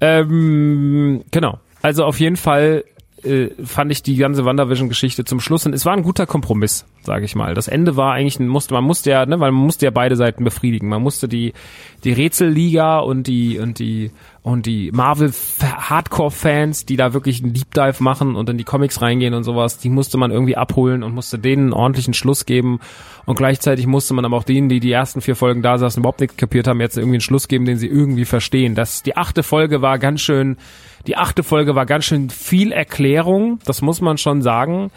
Ähm, 0.00 1.24
genau. 1.30 1.61
Also 1.83 2.04
auf 2.04 2.18
jeden 2.20 2.37
Fall 2.37 2.85
äh, 3.24 3.50
fand 3.64 3.90
ich 3.90 4.02
die 4.02 4.16
ganze 4.16 4.44
WandaVision-Geschichte 4.44 5.24
zum 5.24 5.40
Schluss 5.40 5.66
und 5.66 5.74
es 5.74 5.84
war 5.84 5.94
ein 5.94 6.02
guter 6.02 6.26
Kompromiss, 6.26 6.84
sage 7.02 7.24
ich 7.24 7.34
mal. 7.34 7.54
Das 7.54 7.68
Ende 7.68 7.96
war 7.96 8.12
eigentlich, 8.12 8.38
ein, 8.38 8.48
musste, 8.48 8.74
man 8.74 8.84
musste 8.84 9.10
ja, 9.10 9.26
ne, 9.26 9.40
weil 9.40 9.52
man 9.52 9.64
musste 9.64 9.87
ja 9.87 9.90
beide 9.90 10.16
Seiten 10.16 10.44
befriedigen. 10.44 10.88
Man 10.88 11.02
musste 11.02 11.28
die 11.28 11.52
die 12.04 12.12
Rätselliga 12.12 12.98
und 12.98 13.26
die 13.26 13.58
und 13.58 13.78
die 13.78 14.10
und 14.42 14.66
die 14.66 14.90
Marvel 14.92 15.32
Hardcore-Fans, 15.62 16.84
die 16.84 16.96
da 16.96 17.14
wirklich 17.14 17.42
einen 17.42 17.54
Deep 17.54 17.72
Dive 17.72 18.02
machen 18.02 18.37
und 18.37 18.50
in 18.50 18.58
die 18.58 18.64
Comics 18.64 19.00
reingehen 19.00 19.32
und 19.32 19.42
sowas, 19.42 19.78
die 19.78 19.88
musste 19.88 20.18
man 20.18 20.30
irgendwie 20.30 20.56
abholen 20.56 21.02
und 21.02 21.14
musste 21.14 21.38
denen 21.38 21.62
einen 21.62 21.72
ordentlichen 21.72 22.12
Schluss 22.12 22.44
geben. 22.44 22.78
Und 23.24 23.37
gleichzeitig 23.37 23.87
musste 23.87 24.12
man 24.12 24.26
aber 24.26 24.37
auch 24.37 24.44
denen, 24.44 24.68
die 24.68 24.80
die 24.80 24.92
ersten 24.92 25.22
vier 25.22 25.34
Folgen 25.34 25.62
da 25.62 25.78
saßen, 25.78 26.00
überhaupt 26.00 26.20
nichts 26.20 26.37
kapiert 26.37 26.66
haben, 26.66 26.80
jetzt 26.82 26.98
irgendwie 26.98 27.16
einen 27.16 27.20
Schluss 27.22 27.48
geben, 27.48 27.64
den 27.64 27.78
sie 27.78 27.88
irgendwie 27.88 28.26
verstehen. 28.26 28.74
Das, 28.74 29.02
die 29.02 29.16
achte 29.16 29.42
Folge 29.42 29.80
war 29.80 29.98
ganz 29.98 30.20
schön, 30.20 30.58
die 31.06 31.16
achte 31.16 31.42
Folge 31.42 31.74
war 31.74 31.86
ganz 31.86 32.04
schön 32.04 32.30
viel 32.30 32.72
Erklärung, 32.72 33.58
das 33.64 33.82
muss 33.82 34.00
man 34.00 34.18
schon 34.18 34.42
sagen. 34.42 34.90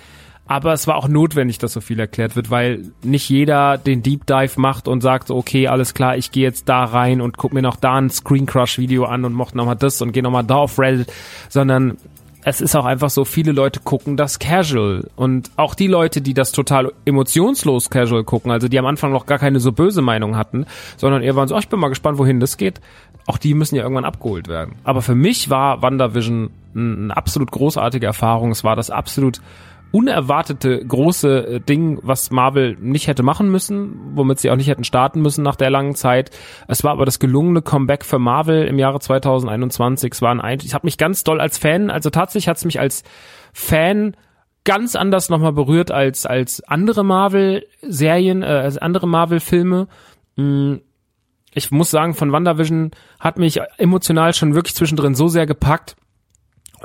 Aber 0.50 0.72
es 0.72 0.88
war 0.88 0.96
auch 0.96 1.10
notwendig, 1.10 1.58
dass 1.58 1.74
so 1.74 1.82
viel 1.82 2.00
erklärt 2.00 2.38
wird, 2.38 2.50
weil 2.50 2.86
nicht 3.04 3.30
jeder 3.30 3.78
den 3.78 4.02
Deep 4.02 4.26
Dive 4.26 4.54
macht 4.56 4.88
und 4.88 5.02
sagt, 5.02 5.30
okay, 5.30 5.68
alles 5.68 5.94
klar, 5.94 6.16
ich 6.16 6.32
gehe 6.32 6.44
jetzt 6.44 6.70
da 6.70 6.86
rein 6.86 7.20
und 7.20 7.38
guck 7.38 7.54
mir 7.54 7.62
noch 7.62 7.76
da 7.76 7.96
ein 7.96 8.10
Screen 8.10 8.46
Crush 8.46 8.78
Video 8.78 9.04
an 9.04 9.26
und 9.26 9.34
mochte 9.34 9.58
nochmal 9.58 9.76
das 9.76 10.02
und 10.02 10.14
gehe 10.14 10.24
nochmal 10.24 10.46
da 10.46 10.56
auf 10.56 10.80
Reddit, 10.80 11.12
sondern 11.50 11.98
es 12.46 12.62
ist 12.62 12.78
auch 12.78 12.86
einfach 12.86 13.10
so, 13.10 13.26
viele 13.26 13.52
Leute 13.52 13.82
gucken 13.82 14.16
das 14.16 14.40
casual. 14.40 15.10
Und 15.18 15.52
auch 15.58 15.76
die 15.76 15.88
Leute, 15.88 16.22
die 16.22 16.34
das 16.34 16.54
total 16.54 16.94
emotionslos 17.04 17.90
casual 17.90 18.24
gucken, 18.24 18.52
also 18.52 18.70
die 18.70 18.80
am 18.80 18.86
Anfang 18.86 19.12
noch 19.12 19.26
gar 19.26 19.38
keine 19.38 19.60
so 19.60 19.74
böse 19.74 20.02
Meinung 20.02 20.38
hatten, 20.38 20.66
sondern 20.96 21.24
eher 21.24 21.36
waren 21.36 21.50
so, 21.50 21.56
oh, 21.56 21.60
ich 21.60 21.68
bin 21.68 21.82
mal 21.82 21.90
gespannt, 21.90 22.20
wohin 22.20 22.40
das 22.40 22.56
geht, 22.56 22.80
auch 23.28 23.38
die 23.38 23.54
müssen 23.54 23.76
ja 23.76 23.84
irgendwann 23.84 24.06
abgeholt 24.06 24.48
werden. 24.48 24.76
Aber 24.84 25.02
für 25.02 25.14
mich 25.14 25.50
war 25.50 25.82
WandaVision 25.82 26.50
eine 26.76 27.16
absolut 27.16 27.52
großartige 27.52 28.06
Erfahrung. 28.06 28.52
Es 28.52 28.64
war 28.64 28.76
das 28.76 28.90
absolut 28.90 29.42
unerwartete 29.92 30.86
große 30.86 31.48
äh, 31.48 31.60
Ding, 31.60 32.00
was 32.02 32.32
Marvel 32.32 32.78
nicht 32.80 33.08
hätte 33.08 33.24
machen 33.24 33.50
müssen, 33.50 34.00
womit 34.16 34.40
sie 34.40 34.50
auch 34.50 34.56
nicht 34.56 34.68
hätten 34.68 34.84
starten 34.84 35.22
müssen 35.22 35.44
nach 35.44 35.56
der 35.56 35.70
langen 35.70 35.96
Zeit. 35.96 36.32
Es 36.68 36.84
war 36.84 36.92
aber 36.92 37.06
das 37.06 37.20
gelungene 37.20 37.62
Comeback 37.62 38.06
für 38.06 38.20
Marvel 38.20 38.66
im 38.66 38.80
Jahre 38.80 39.00
2021. 39.00 40.14
Es 40.14 40.22
war 40.22 40.42
ein, 40.42 40.60
ich 40.64 40.74
habe 40.74 40.88
mich 40.88 40.98
ganz 40.98 41.24
doll 41.24 41.40
als 41.40 41.58
Fan, 41.58 41.90
also 41.90 42.10
tatsächlich 42.10 42.48
hat 42.48 42.58
es 42.58 42.66
mich 42.66 42.80
als 42.80 43.04
Fan 43.54 44.16
ganz 44.64 44.96
anders 44.96 45.30
nochmal 45.30 45.54
berührt 45.54 45.92
als 45.92 46.26
als 46.26 46.62
andere 46.64 47.06
Marvel-Serien, 47.06 48.44
äh, 48.44 48.46
als 48.46 48.78
andere 48.78 49.08
Marvel-Filme. 49.08 49.88
Ich 51.58 51.72
muss 51.72 51.90
sagen, 51.90 52.14
von 52.14 52.32
WandaVision 52.32 52.92
hat 53.20 53.40
mich 53.40 53.60
emotional 53.80 54.32
schon 54.36 54.54
wirklich 54.54 54.76
zwischendrin 54.76 55.16
so 55.16 55.28
sehr 55.28 55.48
gepackt 55.48 55.96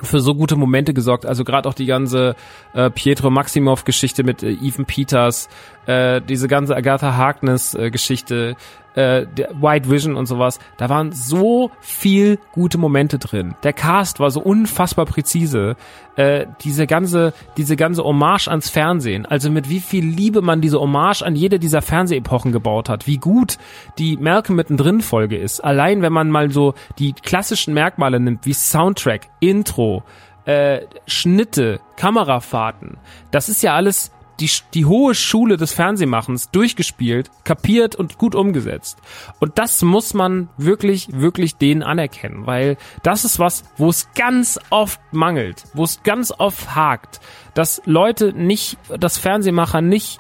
für 0.01 0.21
so 0.21 0.35
gute 0.35 0.57
Momente 0.57 0.95
gesorgt. 0.95 1.27
Also 1.27 1.45
gerade 1.45 1.69
auch 1.69 1.75
die 1.75 1.85
ganze 1.85 2.35
äh, 2.73 2.89
Pietro 2.89 3.29
Maximov-Geschichte 3.29 4.25
mit 4.25 4.43
äh, 4.43 4.53
Ethan 4.53 4.87
Peters, 4.87 5.51
äh, 5.87 6.21
diese 6.21 6.49
ganze 6.49 6.77
Agatha 6.77 7.17
Harkness-Geschichte, 7.17 8.57
äh, 8.95 9.27
der 9.27 9.51
White 9.61 9.91
Vision 9.91 10.17
und 10.17 10.27
sowas. 10.27 10.59
Da 10.77 10.89
waren 10.89 11.13
so 11.13 11.71
viel 11.81 12.39
gute 12.53 12.79
Momente 12.79 13.19
drin. 13.19 13.55
Der 13.63 13.73
Cast 13.73 14.21
war 14.21 14.31
so 14.31 14.41
unfassbar 14.41 15.07
präzise. 15.07 15.77
Äh, 16.17 16.47
diese 16.63 16.87
ganze, 16.87 17.33
diese 17.57 17.77
ganze 17.77 18.05
Hommage 18.05 18.49
ans 18.49 18.69
Fernsehen. 18.69 19.25
Also 19.25 19.51
mit 19.51 19.71
wie 19.71 19.81
viel 19.81 20.05
Liebe 20.05 20.43
man 20.43 20.61
diese 20.61 20.79
Hommage 20.79 21.23
an 21.23 21.37
jede 21.37 21.59
dieser 21.59 21.81
Fernsehepochen 21.81 22.53
gebaut 22.53 22.89
hat. 22.89 23.07
Wie 23.07 23.17
gut 23.19 23.57
die 23.99 24.17
Malcolm 24.19 24.57
mittendrin 24.57 25.01
Folge 25.01 25.39
ist. 25.39 25.61
Allein 25.61 26.03
wenn 26.03 26.13
man 26.13 26.31
mal 26.31 26.51
so 26.51 26.75
die 26.99 27.15
klassischen 27.15 27.73
Merkmale 27.75 28.21
nimmt, 28.21 28.45
wie 28.45 28.53
Soundtrack, 28.53 29.29
Intro, 29.41 30.03
äh, 30.45 30.81
Schnitte, 31.07 31.81
Kamerafahrten. 31.97 32.99
Das 33.31 33.49
ist 33.49 33.63
ja 33.63 33.75
alles 33.75 34.13
die, 34.43 34.51
die 34.75 34.85
hohe 34.85 35.15
Schule 35.15 35.57
des 35.57 35.73
Fernsehmachens 35.73 36.51
durchgespielt, 36.51 37.31
kapiert 37.45 37.95
und 37.95 38.19
gut 38.19 38.35
umgesetzt. 38.35 38.99
Und 39.39 39.59
das 39.59 39.83
muss 39.83 40.15
man 40.15 40.49
wirklich, 40.57 41.09
wirklich 41.13 41.57
denen 41.57 41.83
anerkennen, 41.83 42.47
weil 42.47 42.77
das 43.05 43.25
ist 43.25 43.39
was, 43.39 43.65
wo 43.77 43.89
es 43.89 44.09
ganz 44.15 44.59
oft 44.71 45.01
mangelt, 45.13 45.65
wo 45.75 45.85
es 45.85 46.03
ganz 46.03 46.33
oft 46.37 46.75
hakt, 46.75 47.21
dass 47.55 47.81
Leute 47.85 48.33
nicht, 48.33 48.79
dass 48.99 49.17
Fernsehmacher 49.17 49.81
nicht 49.81 50.19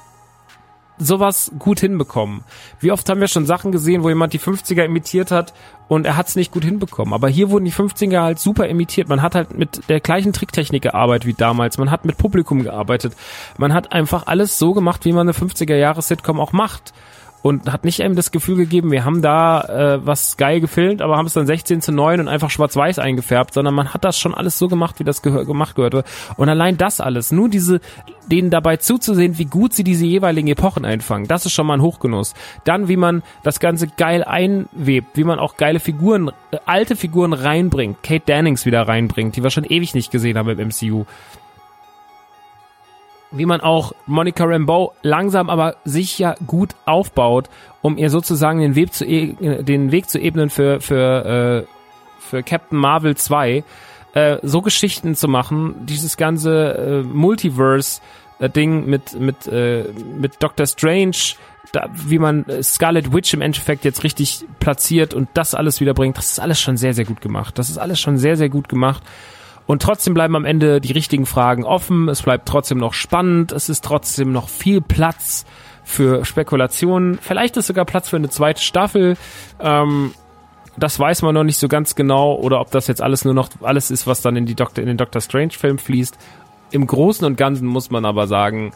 sowas 1.04 1.52
gut 1.58 1.80
hinbekommen. 1.80 2.44
Wie 2.80 2.92
oft 2.92 3.08
haben 3.08 3.20
wir 3.20 3.28
schon 3.28 3.46
Sachen 3.46 3.72
gesehen, 3.72 4.02
wo 4.02 4.08
jemand 4.08 4.32
die 4.32 4.40
50er 4.40 4.84
imitiert 4.84 5.30
hat 5.30 5.52
und 5.88 6.06
er 6.06 6.16
hat 6.16 6.28
es 6.28 6.36
nicht 6.36 6.52
gut 6.52 6.64
hinbekommen. 6.64 7.12
Aber 7.12 7.28
hier 7.28 7.50
wurden 7.50 7.64
die 7.64 7.72
50er 7.72 8.22
halt 8.22 8.38
super 8.38 8.68
imitiert. 8.68 9.08
Man 9.08 9.22
hat 9.22 9.34
halt 9.34 9.56
mit 9.56 9.88
der 9.88 10.00
gleichen 10.00 10.32
Tricktechnik 10.32 10.82
gearbeitet 10.82 11.26
wie 11.26 11.34
damals. 11.34 11.78
Man 11.78 11.90
hat 11.90 12.04
mit 12.04 12.16
Publikum 12.16 12.62
gearbeitet. 12.62 13.14
Man 13.58 13.74
hat 13.74 13.92
einfach 13.92 14.26
alles 14.26 14.58
so 14.58 14.72
gemacht, 14.72 15.04
wie 15.04 15.12
man 15.12 15.28
eine 15.28 15.36
50er 15.36 15.76
Jahre 15.76 16.02
Sitcom 16.02 16.40
auch 16.40 16.52
macht 16.52 16.92
und 17.42 17.70
hat 17.70 17.84
nicht 17.84 18.00
einem 18.00 18.14
das 18.14 18.30
Gefühl 18.30 18.56
gegeben, 18.56 18.90
wir 18.90 19.04
haben 19.04 19.20
da 19.20 19.62
äh, 19.62 20.06
was 20.06 20.36
geil 20.36 20.60
gefilmt, 20.60 21.02
aber 21.02 21.16
haben 21.16 21.26
es 21.26 21.34
dann 21.34 21.46
16 21.46 21.82
zu 21.82 21.92
9 21.92 22.20
und 22.20 22.28
einfach 22.28 22.50
schwarz-weiß 22.50 23.00
eingefärbt, 23.00 23.52
sondern 23.52 23.74
man 23.74 23.92
hat 23.92 24.04
das 24.04 24.18
schon 24.18 24.34
alles 24.34 24.58
so 24.58 24.68
gemacht, 24.68 25.00
wie 25.00 25.04
das 25.04 25.22
gehör 25.22 25.44
gemacht 25.44 25.74
gehörte. 25.74 26.04
Und 26.36 26.48
allein 26.48 26.78
das 26.78 27.00
alles, 27.00 27.32
nur 27.32 27.48
diese, 27.48 27.80
denen 28.30 28.50
dabei 28.50 28.76
zuzusehen, 28.76 29.38
wie 29.38 29.44
gut 29.44 29.74
sie 29.74 29.84
diese 29.84 30.06
jeweiligen 30.06 30.48
Epochen 30.48 30.84
einfangen, 30.84 31.26
das 31.26 31.44
ist 31.44 31.52
schon 31.52 31.66
mal 31.66 31.74
ein 31.74 31.82
Hochgenuss. 31.82 32.34
Dann, 32.64 32.88
wie 32.88 32.96
man 32.96 33.22
das 33.42 33.58
Ganze 33.58 33.88
geil 33.88 34.22
einwebt, 34.22 35.16
wie 35.16 35.24
man 35.24 35.40
auch 35.40 35.56
geile 35.56 35.80
Figuren, 35.80 36.30
äh, 36.52 36.58
alte 36.64 36.94
Figuren 36.94 37.32
reinbringt, 37.32 38.02
Kate 38.02 38.24
Dannings 38.24 38.66
wieder 38.66 38.86
reinbringt, 38.86 39.34
die 39.36 39.42
wir 39.42 39.50
schon 39.50 39.64
ewig 39.64 39.94
nicht 39.94 40.12
gesehen 40.12 40.38
haben 40.38 40.48
im 40.48 40.68
MCU 40.68 41.04
wie 43.32 43.46
man 43.46 43.60
auch 43.60 43.92
Monica 44.06 44.44
Rambeau 44.44 44.92
langsam 45.02 45.50
aber 45.50 45.76
sicher 45.84 46.36
gut 46.46 46.70
aufbaut, 46.84 47.48
um 47.80 47.98
ihr 47.98 48.10
sozusagen 48.10 48.60
den 48.60 48.74
Weg 48.74 48.92
zu, 48.92 49.04
e 49.04 49.34
den 49.62 49.90
Weg 49.92 50.08
zu 50.08 50.18
ebnen 50.18 50.50
für, 50.50 50.80
für, 50.80 51.64
äh, 51.66 52.20
für 52.20 52.42
Captain 52.42 52.78
Marvel 52.78 53.16
2, 53.16 53.64
äh, 54.14 54.38
so 54.42 54.62
Geschichten 54.62 55.14
zu 55.14 55.28
machen, 55.28 55.74
dieses 55.86 56.16
ganze 56.16 56.74
äh, 56.74 57.02
Multiverse-Ding 57.02 58.86
mit, 58.86 59.18
mit, 59.18 59.46
äh, 59.46 59.84
mit 60.18 60.42
Doctor 60.42 60.66
Strange, 60.66 61.16
da, 61.72 61.88
wie 61.92 62.18
man 62.18 62.44
Scarlet 62.62 63.12
Witch 63.14 63.32
im 63.32 63.40
Endeffekt 63.40 63.84
jetzt 63.84 64.04
richtig 64.04 64.44
platziert 64.60 65.14
und 65.14 65.28
das 65.34 65.54
alles 65.54 65.80
wiederbringt, 65.80 66.18
das 66.18 66.32
ist 66.32 66.40
alles 66.40 66.60
schon 66.60 66.76
sehr, 66.76 66.92
sehr 66.92 67.06
gut 67.06 67.22
gemacht. 67.22 67.58
Das 67.58 67.70
ist 67.70 67.78
alles 67.78 68.00
schon 68.00 68.18
sehr, 68.18 68.36
sehr 68.36 68.50
gut 68.50 68.68
gemacht. 68.68 69.02
Und 69.66 69.82
trotzdem 69.82 70.14
bleiben 70.14 70.36
am 70.36 70.44
Ende 70.44 70.80
die 70.80 70.92
richtigen 70.92 71.26
Fragen 71.26 71.64
offen. 71.64 72.08
Es 72.08 72.22
bleibt 72.22 72.48
trotzdem 72.48 72.78
noch 72.78 72.94
spannend. 72.94 73.52
Es 73.52 73.68
ist 73.68 73.84
trotzdem 73.84 74.32
noch 74.32 74.48
viel 74.48 74.80
Platz 74.80 75.44
für 75.84 76.24
Spekulationen. 76.24 77.18
Vielleicht 77.20 77.56
ist 77.56 77.66
sogar 77.66 77.84
Platz 77.84 78.08
für 78.08 78.16
eine 78.16 78.28
zweite 78.28 78.62
Staffel. 78.62 79.16
Ähm, 79.60 80.12
das 80.76 80.98
weiß 80.98 81.22
man 81.22 81.34
noch 81.34 81.44
nicht 81.44 81.58
so 81.58 81.68
ganz 81.68 81.94
genau 81.94 82.34
oder 82.34 82.60
ob 82.60 82.70
das 82.70 82.86
jetzt 82.86 83.02
alles 83.02 83.24
nur 83.24 83.34
noch 83.34 83.50
alles 83.60 83.90
ist, 83.90 84.06
was 84.06 84.22
dann 84.22 84.36
in 84.36 84.46
die 84.46 84.54
Doctor, 84.54 84.82
in 84.82 84.88
den 84.88 84.96
Doctor 84.96 85.20
Strange 85.20 85.50
Film 85.50 85.78
fließt. 85.78 86.16
Im 86.70 86.86
Großen 86.86 87.26
und 87.26 87.36
Ganzen 87.36 87.66
muss 87.66 87.90
man 87.90 88.04
aber 88.04 88.26
sagen, 88.26 88.72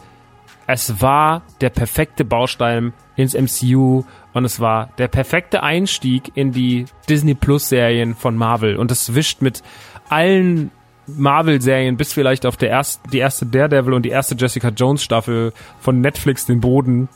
es 0.67 1.01
war 1.01 1.41
der 1.61 1.69
perfekte 1.69 2.25
Baustein 2.25 2.93
ins 3.15 3.33
MCU 3.33 4.03
und 4.33 4.45
es 4.45 4.59
war 4.59 4.89
der 4.97 5.07
perfekte 5.07 5.63
Einstieg 5.63 6.31
in 6.35 6.51
die 6.51 6.85
Disney 7.09 7.33
Plus 7.33 7.69
Serien 7.69 8.13
von 8.13 8.35
Marvel 8.35 8.75
und 8.75 8.91
es 8.91 9.15
wischt 9.15 9.41
mit 9.41 9.63
allen 10.09 10.71
Marvel-Serien 11.07 11.97
bis 11.97 12.13
vielleicht 12.13 12.45
auf 12.45 12.57
der 12.57 12.69
ersten, 12.69 13.09
die 13.09 13.19
erste 13.19 13.45
Daredevil 13.45 13.93
und 13.93 14.03
die 14.03 14.09
erste 14.09 14.35
Jessica 14.35 14.69
Jones 14.69 15.03
Staffel 15.03 15.53
von 15.79 16.01
Netflix 16.01 16.45
den 16.45 16.59
Boden. 16.59 17.09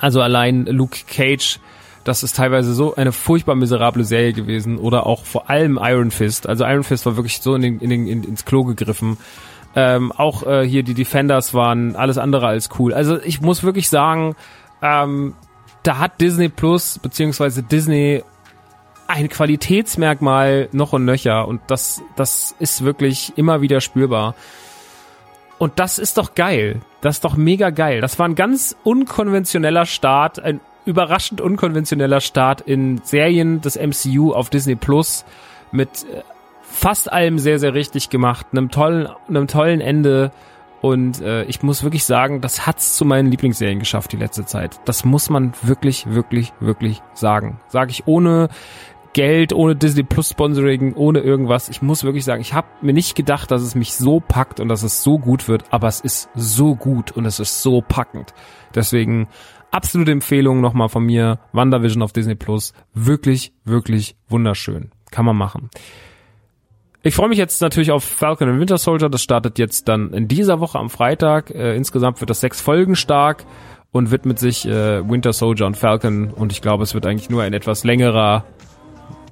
Also 0.00 0.20
allein 0.20 0.66
Luke 0.66 0.98
Cage, 1.06 1.60
das 2.02 2.22
ist 2.22 2.36
teilweise 2.36 2.74
so 2.74 2.94
eine 2.94 3.12
furchtbar 3.12 3.54
miserable 3.54 4.04
Serie 4.04 4.32
gewesen 4.32 4.78
oder 4.78 5.06
auch 5.06 5.24
vor 5.24 5.48
allem 5.48 5.78
Iron 5.80 6.10
Fist. 6.10 6.48
Also 6.48 6.64
Iron 6.64 6.84
Fist 6.84 7.06
war 7.06 7.16
wirklich 7.16 7.40
so 7.40 7.54
in 7.54 7.62
den, 7.62 7.78
in 7.80 7.90
den, 7.90 8.06
in, 8.06 8.24
ins 8.24 8.44
Klo 8.44 8.64
gegriffen. 8.64 9.16
Ähm, 9.76 10.12
auch 10.12 10.46
äh, 10.46 10.66
hier 10.66 10.82
die 10.82 10.94
Defenders 10.94 11.54
waren 11.54 11.96
alles 11.96 12.18
andere 12.18 12.46
als 12.46 12.68
cool. 12.78 12.92
Also 12.92 13.20
ich 13.20 13.40
muss 13.40 13.62
wirklich 13.62 13.88
sagen, 13.88 14.36
ähm, 14.82 15.34
da 15.82 15.98
hat 15.98 16.20
Disney 16.20 16.48
Plus 16.48 16.98
beziehungsweise 16.98 17.62
Disney 17.62 18.22
ein 19.06 19.28
Qualitätsmerkmal 19.28 20.68
noch 20.72 20.92
und 20.92 21.04
nöcher 21.04 21.46
und 21.46 21.60
das, 21.66 22.02
das 22.16 22.54
ist 22.58 22.84
wirklich 22.84 23.32
immer 23.36 23.60
wieder 23.60 23.80
spürbar. 23.80 24.34
Und 25.58 25.78
das 25.78 25.98
ist 25.98 26.18
doch 26.18 26.34
geil. 26.34 26.80
Das 27.00 27.16
ist 27.16 27.24
doch 27.24 27.36
mega 27.36 27.70
geil. 27.70 28.00
Das 28.00 28.18
war 28.18 28.26
ein 28.26 28.34
ganz 28.34 28.76
unkonventioneller 28.82 29.86
Start, 29.86 30.40
ein 30.40 30.60
überraschend 30.84 31.40
unkonventioneller 31.40 32.20
Start 32.20 32.60
in 32.60 33.00
Serien 33.04 33.60
des 33.60 33.76
MCU 33.76 34.32
auf 34.32 34.50
Disney 34.50 34.74
Plus 34.74 35.24
mit 35.72 36.04
äh, 36.12 36.22
fast 36.62 37.10
allem 37.10 37.38
sehr, 37.38 37.58
sehr 37.58 37.74
richtig 37.74 38.10
gemacht, 38.10 38.46
einem 38.52 38.70
tollen, 38.70 39.08
einem 39.28 39.46
tollen 39.46 39.80
Ende. 39.80 40.32
Und 40.80 41.22
äh, 41.22 41.44
ich 41.44 41.62
muss 41.62 41.82
wirklich 41.82 42.04
sagen, 42.04 42.42
das 42.42 42.66
hat's 42.66 42.96
zu 42.96 43.06
meinen 43.06 43.30
Lieblingsserien 43.30 43.78
geschafft 43.78 44.12
die 44.12 44.18
letzte 44.18 44.44
Zeit. 44.44 44.80
Das 44.84 45.04
muss 45.04 45.30
man 45.30 45.54
wirklich, 45.62 46.06
wirklich, 46.10 46.52
wirklich 46.60 47.00
sagen. 47.14 47.58
Sage 47.68 47.90
ich 47.90 48.06
ohne 48.06 48.50
Geld, 49.14 49.52
ohne 49.52 49.76
Disney 49.76 50.02
Plus 50.02 50.30
Sponsoring, 50.30 50.94
ohne 50.94 51.20
irgendwas. 51.20 51.68
Ich 51.68 51.80
muss 51.80 52.04
wirklich 52.04 52.24
sagen, 52.24 52.42
ich 52.42 52.52
habe 52.52 52.66
mir 52.82 52.92
nicht 52.92 53.14
gedacht, 53.14 53.50
dass 53.50 53.62
es 53.62 53.74
mich 53.74 53.94
so 53.94 54.20
packt 54.20 54.60
und 54.60 54.68
dass 54.68 54.82
es 54.82 55.02
so 55.02 55.18
gut 55.18 55.48
wird, 55.48 55.64
aber 55.70 55.88
es 55.88 56.00
ist 56.00 56.28
so 56.34 56.74
gut 56.74 57.12
und 57.12 57.24
es 57.24 57.40
ist 57.40 57.62
so 57.62 57.80
packend. 57.80 58.34
Deswegen 58.74 59.28
absolute 59.70 60.12
Empfehlung 60.12 60.60
nochmal 60.60 60.88
von 60.88 61.04
mir, 61.04 61.38
WandaVision 61.52 62.02
auf 62.02 62.12
Disney 62.12 62.34
Plus. 62.34 62.74
Wirklich, 62.92 63.52
wirklich 63.64 64.16
wunderschön. 64.28 64.90
Kann 65.10 65.24
man 65.24 65.36
machen. 65.36 65.70
Ich 67.04 67.14
freue 67.14 67.28
mich 67.28 67.38
jetzt 67.38 67.60
natürlich 67.60 67.92
auf 67.92 68.02
Falcon 68.02 68.48
and 68.48 68.60
Winter 68.60 68.78
Soldier. 68.78 69.08
Das 69.10 69.22
startet 69.22 69.58
jetzt 69.58 69.88
dann 69.88 70.12
in 70.12 70.26
dieser 70.26 70.58
Woche 70.58 70.78
am 70.78 70.90
Freitag. 70.90 71.50
Äh, 71.50 71.76
insgesamt 71.76 72.20
wird 72.20 72.30
das 72.30 72.40
sechs 72.40 72.60
Folgen 72.60 72.96
stark 72.96 73.44
und 73.92 74.10
widmet 74.10 74.40
sich 74.40 74.66
äh, 74.66 75.08
Winter 75.08 75.32
Soldier 75.32 75.66
und 75.66 75.76
Falcon. 75.76 76.32
Und 76.32 76.50
ich 76.50 76.62
glaube, 76.62 76.82
es 76.82 76.94
wird 76.94 77.06
eigentlich 77.06 77.30
nur 77.30 77.42
ein 77.42 77.52
etwas 77.52 77.84
längerer 77.84 78.44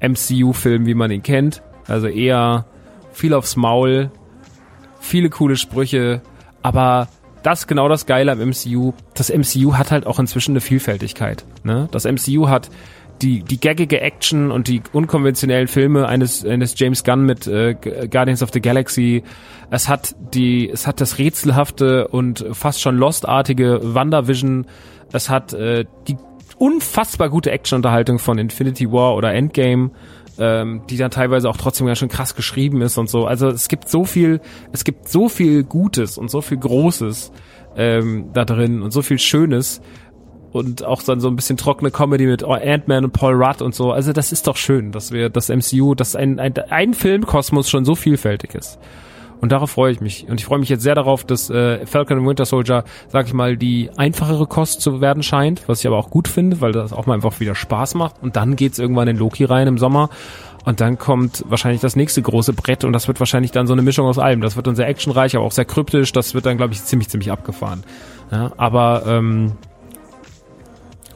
MCU-Film, 0.03 0.87
wie 0.87 0.95
man 0.95 1.11
ihn 1.11 1.23
kennt. 1.23 1.63
Also 1.87 2.09
eher 2.09 2.67
viel 3.13 3.35
aufs 3.35 3.57
Maul, 3.57 4.11
viele 5.01 5.31
coole 5.31 5.57
Sprüche, 5.57 6.23
aber 6.63 7.09
das 7.43 7.61
ist 7.61 7.67
genau 7.67 7.89
das 7.89 8.07
Geile 8.07 8.33
am 8.33 8.39
MCU. 8.39 8.93
Das 9.15 9.31
MCU 9.31 9.75
hat 9.75 9.91
halt 9.91 10.07
auch 10.07 10.19
inzwischen 10.19 10.53
eine 10.53 10.61
Vielfältigkeit. 10.61 11.45
Ne? 11.65 11.89
Das 11.91 12.05
MCU 12.05 12.49
hat 12.49 12.71
die, 13.21 13.43
die 13.43 13.61
gaggige 13.61 14.01
Action 14.01 14.51
und 14.51 14.69
die 14.69 14.83
unkonventionellen 14.93 15.69
Filme 15.69 16.09
eines, 16.09 16.45
eines 16.45 16.79
James 16.79 17.05
Gunn 17.05 17.25
mit 17.25 17.47
äh, 17.47 17.75
Guardians 18.11 18.43
of 18.43 18.51
the 18.53 18.61
Galaxy. 18.61 19.23
Es 19.71 19.89
hat 19.89 20.15
die, 20.35 20.69
es 20.69 20.87
hat 20.87 21.01
das 21.01 21.19
rätselhafte 21.19 22.09
und 22.09 22.45
fast 22.53 22.81
schon 22.81 22.97
Lost-artige 22.97 23.81
WandaVision. 23.83 24.67
Es 25.13 25.29
hat 25.31 25.53
äh, 25.53 25.85
die 26.09 26.17
unfassbar 26.63 27.29
gute 27.29 27.51
Action-Unterhaltung 27.51 28.21
von 28.21 28.39
Infinity 28.39 28.93
War 28.93 29.17
oder 29.17 29.35
Endgame, 29.35 29.91
ähm, 30.39 30.83
die 30.89 30.97
dann 30.97 31.11
teilweise 31.11 31.51
auch 31.51 31.57
trotzdem 31.57 31.89
ganz 31.89 31.99
schön 31.99 32.09
krass 32.09 32.37
geschrieben 32.37 32.83
ist 32.83 32.99
und 32.99 33.11
so. 33.11 33.27
Also 33.27 33.49
es 33.49 33.67
gibt 33.67 33.89
so 33.89 34.05
viel, 34.05 34.41
es 34.71 34.85
gibt 34.85 35.09
so 35.09 35.29
viel 35.29 35.65
Gutes 35.65 36.19
und 36.19 36.31
so 36.31 36.41
viel 36.41 36.59
Großes 36.59 37.33
ähm, 37.77 38.31
da 38.33 38.45
drin 38.45 38.81
und 38.81 38.93
so 38.93 39.03
viel 39.03 39.19
Schönes 39.19 39.81
und 40.53 40.85
auch 40.85 41.03
dann 41.03 41.19
so 41.19 41.27
ein 41.27 41.35
bisschen 41.35 41.57
trockene 41.57 41.91
Comedy 41.91 42.27
mit 42.27 42.45
Ant-Man 42.45 43.07
und 43.07 43.13
Paul 43.13 43.35
Rudd 43.35 43.61
und 43.61 43.75
so. 43.75 43.91
Also 43.91 44.13
das 44.13 44.31
ist 44.31 44.47
doch 44.47 44.57
schön, 44.57 44.93
dass 44.93 45.11
wir 45.11 45.31
das 45.31 45.49
MCU, 45.49 45.97
dass 45.97 46.15
ein, 46.15 46.39
ein, 46.39 46.57
ein 46.57 46.95
Filmkosmos 46.95 47.69
schon 47.69 47.85
so 47.85 47.97
vielfältig 47.97 48.55
ist. 48.55 48.79
Und 49.43 49.51
darauf 49.51 49.73
freue 49.73 49.91
ich 49.91 50.01
mich. 50.01 50.29
Und 50.29 50.39
ich 50.39 50.47
freue 50.47 50.61
mich 50.61 50.69
jetzt 50.69 50.85
sehr 50.85 50.95
darauf, 50.95 51.25
dass 51.25 51.51
äh, 51.51 51.85
Falcon 51.85 52.19
and 52.19 52.29
Winter 52.29 52.45
Soldier, 52.45 52.85
sag 53.09 53.27
ich 53.27 53.35
mal, 53.35 53.57
die 53.57 53.91
einfachere 53.97 54.47
Kost 54.47 54.81
zu 54.81 55.01
werden 55.01 55.25
scheint, 55.25 55.69
was 55.69 55.81
ich 55.81 55.87
aber 55.89 55.97
auch 55.97 56.11
gut 56.11 56.29
finde, 56.29 56.61
weil 56.61 56.71
das 56.71 56.93
auch 56.93 57.07
mal 57.07 57.15
einfach 57.15 57.41
wieder 57.41 57.57
Spaß 57.57 57.97
macht. 57.97 58.23
Und 58.23 58.37
dann 58.37 58.55
geht's 58.55 58.79
irgendwann 58.79 59.09
in 59.09 59.17
Loki 59.17 59.45
rein 59.45 59.67
im 59.67 59.79
Sommer. 59.79 60.11
Und 60.65 60.81
dann 60.81 60.97
kommt 60.97 61.45
wahrscheinlich 61.49 61.81
das 61.81 61.97
nächste 61.97 62.23
große 62.23 62.53
Brett 62.53 62.85
und 62.85 62.93
das 62.93 63.09
wird 63.09 63.19
wahrscheinlich 63.19 63.51
dann 63.51 63.67
so 63.67 63.73
eine 63.73 63.83
Mischung 63.83 64.07
aus 64.07 64.21
allem. 64.21 64.43
Das 64.43 64.55
wird 64.55 64.69
dann 64.69 64.77
sehr 64.77 64.87
actionreich, 64.87 65.35
aber 65.35 65.45
auch 65.45 65.51
sehr 65.51 65.65
kryptisch. 65.65 66.13
Das 66.13 66.35
wird 66.35 66.47
dann, 66.47 66.57
glaube 66.57 66.75
ich, 66.75 66.85
ziemlich, 66.85 67.09
ziemlich 67.09 67.33
abgefahren. 67.33 67.83
Ja, 68.31 68.53
aber 68.59 69.03
ähm, 69.09 69.55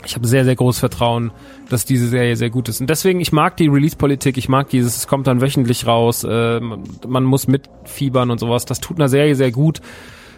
ich 0.04 0.16
habe 0.16 0.26
sehr, 0.26 0.44
sehr 0.44 0.56
großes 0.56 0.80
Vertrauen, 0.80 1.30
dass 1.68 1.84
diese 1.84 2.08
Serie 2.08 2.36
sehr 2.36 2.50
gut 2.50 2.68
ist. 2.68 2.80
Und 2.80 2.90
deswegen, 2.90 3.20
ich 3.20 3.32
mag 3.32 3.56
die 3.56 3.68
Release-Politik, 3.68 4.36
ich 4.36 4.48
mag 4.48 4.68
dieses, 4.70 4.96
es 4.96 5.06
kommt 5.06 5.26
dann 5.26 5.40
wöchentlich 5.40 5.86
raus, 5.86 6.24
äh, 6.24 6.60
man 6.60 7.24
muss 7.24 7.46
mitfiebern 7.48 8.30
und 8.30 8.38
sowas. 8.38 8.64
Das 8.64 8.80
tut 8.80 8.98
einer 8.98 9.08
Serie 9.08 9.34
sehr 9.34 9.50
gut. 9.50 9.80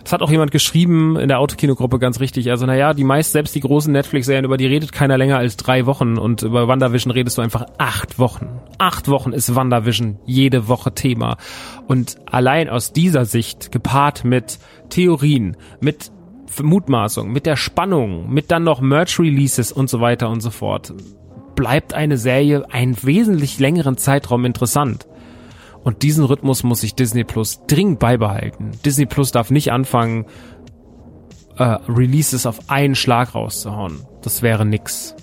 Das 0.04 0.12
hat 0.14 0.22
auch 0.22 0.30
jemand 0.30 0.52
geschrieben 0.52 1.16
in 1.16 1.28
der 1.28 1.38
Autokino-Gruppe 1.38 1.98
ganz 1.98 2.18
richtig. 2.20 2.50
Also, 2.50 2.64
naja, 2.64 2.94
die 2.94 3.04
meist, 3.04 3.32
selbst 3.32 3.54
die 3.54 3.60
großen 3.60 3.92
Netflix-Serien, 3.92 4.46
über 4.46 4.56
die 4.56 4.66
redet 4.66 4.92
keiner 4.92 5.18
länger 5.18 5.36
als 5.36 5.58
drei 5.58 5.84
Wochen 5.84 6.16
und 6.16 6.42
über 6.42 6.66
WandaVision 6.66 7.10
redest 7.10 7.36
du 7.36 7.42
einfach 7.42 7.66
acht 7.76 8.18
Wochen. 8.18 8.60
Acht 8.78 9.08
Wochen 9.08 9.32
ist 9.32 9.54
WandaVision 9.54 10.18
jede 10.24 10.66
Woche 10.66 10.94
Thema. 10.94 11.36
Und 11.88 12.16
allein 12.24 12.70
aus 12.70 12.92
dieser 12.92 13.26
Sicht, 13.26 13.70
gepaart 13.70 14.24
mit 14.24 14.58
Theorien, 14.88 15.58
mit 15.80 16.10
Mutmaßung, 16.62 17.30
mit 17.30 17.46
der 17.46 17.56
Spannung, 17.56 18.32
mit 18.32 18.50
dann 18.50 18.64
noch 18.64 18.80
Merch-Releases 18.80 19.72
und 19.72 19.90
so 19.90 20.00
weiter 20.00 20.30
und 20.30 20.40
so 20.40 20.50
fort, 20.50 20.94
bleibt 21.58 21.92
eine 21.92 22.18
Serie 22.18 22.72
einen 22.72 22.96
wesentlich 23.02 23.58
längeren 23.58 23.96
Zeitraum 23.96 24.44
interessant. 24.44 25.08
Und 25.82 26.04
diesen 26.04 26.24
Rhythmus 26.24 26.62
muss 26.62 26.82
sich 26.82 26.94
Disney 26.94 27.24
Plus 27.24 27.62
dringend 27.66 27.98
beibehalten. 27.98 28.70
Disney 28.84 29.06
Plus 29.06 29.32
darf 29.32 29.50
nicht 29.50 29.72
anfangen, 29.72 30.26
äh, 31.56 31.64
Releases 31.88 32.46
auf 32.46 32.70
einen 32.70 32.94
Schlag 32.94 33.34
rauszuhauen. 33.34 34.06
Das 34.22 34.40
wäre 34.42 34.64
nix. 34.64 35.16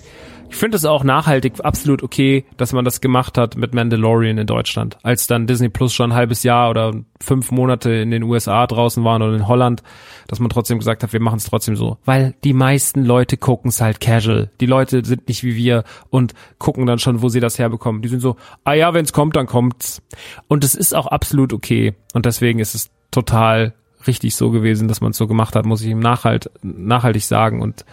Ich 0.48 0.56
finde 0.56 0.76
es 0.76 0.84
auch 0.84 1.04
nachhaltig 1.04 1.54
absolut 1.62 2.02
okay, 2.02 2.44
dass 2.56 2.72
man 2.72 2.84
das 2.84 3.00
gemacht 3.00 3.36
hat 3.36 3.56
mit 3.56 3.74
Mandalorian 3.74 4.38
in 4.38 4.46
Deutschland. 4.46 4.96
Als 5.02 5.26
dann 5.26 5.46
Disney 5.46 5.68
Plus 5.68 5.92
schon 5.92 6.12
ein 6.12 6.16
halbes 6.16 6.42
Jahr 6.42 6.70
oder 6.70 6.94
fünf 7.20 7.50
Monate 7.50 7.90
in 7.90 8.10
den 8.10 8.22
USA 8.22 8.66
draußen 8.66 9.04
waren 9.04 9.22
oder 9.22 9.34
in 9.34 9.48
Holland, 9.48 9.82
dass 10.28 10.40
man 10.40 10.48
trotzdem 10.48 10.78
gesagt 10.78 11.02
hat, 11.02 11.12
wir 11.12 11.20
machen 11.20 11.38
es 11.38 11.44
trotzdem 11.44 11.76
so. 11.76 11.98
Weil 12.04 12.34
die 12.44 12.52
meisten 12.52 13.04
Leute 13.04 13.36
gucken 13.36 13.68
es 13.68 13.80
halt 13.80 14.00
casual. 14.00 14.50
Die 14.60 14.66
Leute 14.66 15.04
sind 15.04 15.28
nicht 15.28 15.44
wie 15.44 15.56
wir 15.56 15.84
und 16.10 16.34
gucken 16.58 16.86
dann 16.86 16.98
schon, 16.98 17.22
wo 17.22 17.28
sie 17.28 17.40
das 17.40 17.58
herbekommen. 17.58 18.02
Die 18.02 18.08
sind 18.08 18.20
so, 18.20 18.36
ah 18.64 18.74
ja, 18.74 18.94
wenn 18.94 19.04
es 19.04 19.12
kommt, 19.12 19.36
dann 19.36 19.46
kommt's. 19.46 20.02
Und 20.48 20.64
es 20.64 20.74
ist 20.74 20.94
auch 20.94 21.06
absolut 21.06 21.52
okay. 21.52 21.94
Und 22.14 22.26
deswegen 22.26 22.60
ist 22.60 22.74
es 22.74 22.90
total 23.10 23.74
richtig 24.06 24.36
so 24.36 24.50
gewesen, 24.50 24.88
dass 24.88 25.00
man 25.00 25.10
es 25.10 25.16
so 25.16 25.26
gemacht 25.26 25.56
hat, 25.56 25.66
muss 25.66 25.82
ich 25.82 25.88
ihm 25.88 25.98
nachhalt, 25.98 26.50
nachhaltig 26.62 27.24
sagen. 27.24 27.60
Und 27.60 27.84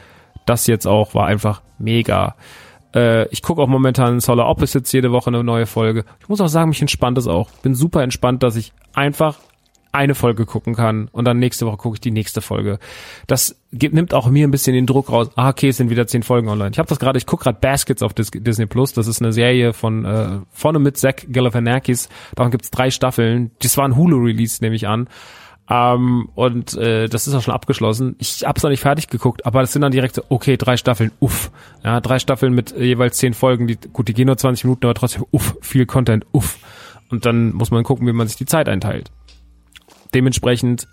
das 0.45 0.67
jetzt 0.67 0.85
auch 0.85 1.13
war 1.15 1.27
einfach 1.27 1.61
mega. 1.77 2.35
Äh, 2.95 3.27
ich 3.29 3.41
gucke 3.41 3.61
auch 3.61 3.67
momentan 3.67 4.19
Solar 4.19 4.49
Opposites 4.49 4.91
jede 4.91 5.11
Woche 5.11 5.27
eine 5.27 5.43
neue 5.43 5.65
Folge. 5.65 6.05
Ich 6.19 6.29
muss 6.29 6.41
auch 6.41 6.47
sagen, 6.47 6.69
mich 6.69 6.81
entspannt 6.81 7.17
es 7.17 7.27
auch. 7.27 7.49
Bin 7.61 7.75
super 7.75 8.03
entspannt, 8.03 8.43
dass 8.43 8.55
ich 8.55 8.73
einfach 8.93 9.37
eine 9.93 10.15
Folge 10.15 10.47
gucken 10.47 10.73
kann 10.73 11.07
und 11.11 11.25
dann 11.25 11.37
nächste 11.37 11.67
Woche 11.67 11.77
gucke 11.77 11.97
ich 11.97 12.01
die 12.01 12.11
nächste 12.11 12.41
Folge. 12.41 12.79
Das 13.27 13.61
gibt, 13.71 13.93
nimmt 13.93 14.15
auch 14.15 14.27
mir 14.27 14.47
ein 14.47 14.51
bisschen 14.51 14.73
den 14.73 14.87
Druck 14.87 15.11
raus. 15.11 15.29
Ah, 15.35 15.49
okay, 15.49 15.69
es 15.69 15.77
sind 15.77 15.91
wieder 15.91 16.07
zehn 16.07 16.23
Folgen 16.23 16.49
online. 16.49 16.71
Ich 16.71 16.79
habe 16.79 16.89
das 16.89 16.97
gerade, 16.97 17.19
ich 17.19 17.27
gucke 17.27 17.43
gerade 17.43 17.59
Baskets 17.61 18.01
auf 18.01 18.13
Disney 18.13 18.65
Plus. 18.65 18.93
Das 18.93 19.05
ist 19.05 19.21
eine 19.21 19.31
Serie 19.31 19.71
von 19.71 20.03
äh, 20.03 20.39
vorne 20.51 20.79
mit 20.79 20.97
Zach 20.97 21.13
Galifianakis. 21.31 22.09
Davon 22.33 22.49
gibt's 22.49 22.71
drei 22.71 22.89
Staffeln. 22.89 23.51
Das 23.61 23.77
war 23.77 23.85
ein 23.85 23.95
Hulu-Release, 23.95 24.63
nehme 24.63 24.75
ich 24.75 24.87
an. 24.87 25.07
Ähm, 25.69 26.29
und 26.35 26.73
äh, 26.75 27.07
das 27.07 27.27
ist 27.27 27.33
auch 27.33 27.41
schon 27.41 27.53
abgeschlossen. 27.53 28.15
Ich 28.19 28.43
hab's 28.43 28.63
noch 28.63 28.69
nicht 28.69 28.81
fertig 28.81 29.07
geguckt, 29.07 29.45
aber 29.45 29.61
das 29.61 29.71
sind 29.71 29.81
dann 29.81 29.91
direkt 29.91 30.15
so, 30.15 30.23
okay, 30.29 30.57
drei 30.57 30.75
Staffeln, 30.77 31.11
uff. 31.19 31.51
Ja, 31.83 32.01
drei 32.01 32.19
Staffeln 32.19 32.53
mit 32.53 32.73
äh, 32.73 32.83
jeweils 32.83 33.17
zehn 33.17 33.33
Folgen, 33.33 33.67
die, 33.67 33.77
gut, 33.77 34.07
die 34.07 34.13
gehen 34.13 34.27
nur 34.27 34.37
20 34.37 34.65
Minuten, 34.65 34.85
aber 34.85 34.93
trotzdem, 34.93 35.25
uff, 35.31 35.57
viel 35.61 35.85
Content, 35.85 36.25
uff. 36.31 36.57
Und 37.09 37.25
dann 37.25 37.53
muss 37.53 37.71
man 37.71 37.83
gucken, 37.83 38.07
wie 38.07 38.13
man 38.13 38.27
sich 38.27 38.37
die 38.37 38.45
Zeit 38.45 38.67
einteilt. 38.67 39.11
Dementsprechend 40.13 40.87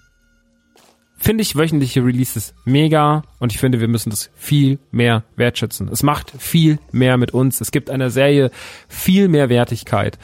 finde 1.16 1.42
ich 1.42 1.56
wöchentliche 1.56 2.04
Releases 2.04 2.54
mega 2.64 3.22
und 3.40 3.52
ich 3.52 3.58
finde, 3.58 3.80
wir 3.80 3.88
müssen 3.88 4.10
das 4.10 4.30
viel 4.34 4.78
mehr 4.90 5.24
wertschätzen. 5.36 5.88
Es 5.88 6.02
macht 6.02 6.32
viel 6.38 6.78
mehr 6.92 7.18
mit 7.18 7.32
uns. 7.32 7.60
Es 7.60 7.72
gibt 7.72 7.90
einer 7.90 8.08
Serie 8.08 8.50
viel 8.88 9.28
mehr 9.28 9.50
Wertigkeit. 9.50 10.18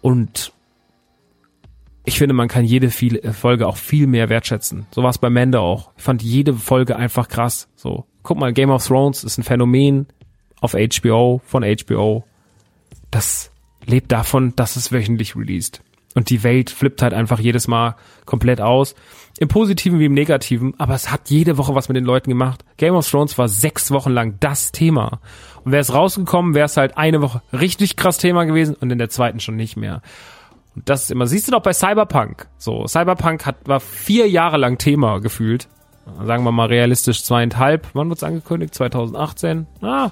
Und 0.00 0.52
ich 2.06 2.18
finde, 2.18 2.34
man 2.34 2.48
kann 2.48 2.64
jede 2.64 2.86
äh, 2.86 3.32
Folge 3.32 3.66
auch 3.66 3.76
viel 3.76 4.06
mehr 4.06 4.28
wertschätzen. 4.28 4.86
So 4.92 5.02
war 5.02 5.10
es 5.10 5.18
bei 5.18 5.28
Mende 5.28 5.60
auch. 5.60 5.90
Ich 5.96 6.04
fand 6.04 6.22
jede 6.22 6.54
Folge 6.54 6.96
einfach 6.96 7.28
krass. 7.28 7.68
So, 7.74 8.06
guck 8.22 8.38
mal, 8.38 8.52
Game 8.52 8.70
of 8.70 8.86
Thrones 8.86 9.24
ist 9.24 9.36
ein 9.38 9.42
Phänomen 9.42 10.06
auf 10.60 10.74
HBO, 10.74 11.42
von 11.44 11.64
HBO. 11.64 12.24
Das 13.10 13.50
lebt 13.84 14.12
davon, 14.12 14.54
dass 14.56 14.76
es 14.76 14.92
wöchentlich 14.92 15.36
released. 15.36 15.82
Und 16.14 16.30
die 16.30 16.42
Welt 16.44 16.70
flippt 16.70 17.02
halt 17.02 17.12
einfach 17.12 17.40
jedes 17.40 17.68
Mal 17.68 17.96
komplett 18.24 18.60
aus. 18.60 18.94
Im 19.38 19.48
Positiven 19.48 19.98
wie 19.98 20.06
im 20.06 20.14
Negativen, 20.14 20.74
aber 20.78 20.94
es 20.94 21.10
hat 21.10 21.28
jede 21.28 21.58
Woche 21.58 21.74
was 21.74 21.88
mit 21.88 21.96
den 21.96 22.04
Leuten 22.04 22.30
gemacht. 22.30 22.64
Game 22.78 22.94
of 22.94 23.08
Thrones 23.10 23.36
war 23.36 23.48
sechs 23.48 23.90
Wochen 23.90 24.12
lang 24.12 24.36
das 24.40 24.72
Thema. 24.72 25.20
Und 25.64 25.72
wäre 25.72 25.82
es 25.82 25.92
rausgekommen, 25.92 26.54
wäre 26.54 26.66
es 26.66 26.76
halt 26.76 26.96
eine 26.96 27.20
Woche 27.20 27.42
richtig 27.52 27.96
krass 27.96 28.16
Thema 28.16 28.44
gewesen 28.44 28.76
und 28.76 28.90
in 28.90 28.98
der 28.98 29.10
zweiten 29.10 29.40
schon 29.40 29.56
nicht 29.56 29.76
mehr. 29.76 30.00
Und 30.76 30.88
das 30.88 31.04
ist 31.04 31.10
immer, 31.10 31.26
siehst 31.26 31.48
du 31.48 31.52
doch 31.52 31.62
bei 31.62 31.72
Cyberpunk. 31.72 32.46
So, 32.58 32.86
Cyberpunk 32.86 33.46
hat, 33.46 33.56
war 33.64 33.80
vier 33.80 34.28
Jahre 34.28 34.58
lang 34.58 34.76
Thema 34.76 35.20
gefühlt. 35.20 35.68
Sagen 36.24 36.44
wir 36.44 36.52
mal 36.52 36.66
realistisch 36.66 37.24
zweieinhalb. 37.24 37.88
Wann 37.94 38.08
wird's 38.10 38.22
angekündigt? 38.22 38.74
2018? 38.74 39.66
Ah, 39.80 40.10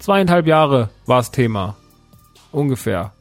zweieinhalb 0.00 0.46
Jahre 0.46 0.88
war 1.06 1.20
es 1.20 1.30
Thema. 1.30 1.76
Ungefähr. 2.50 3.12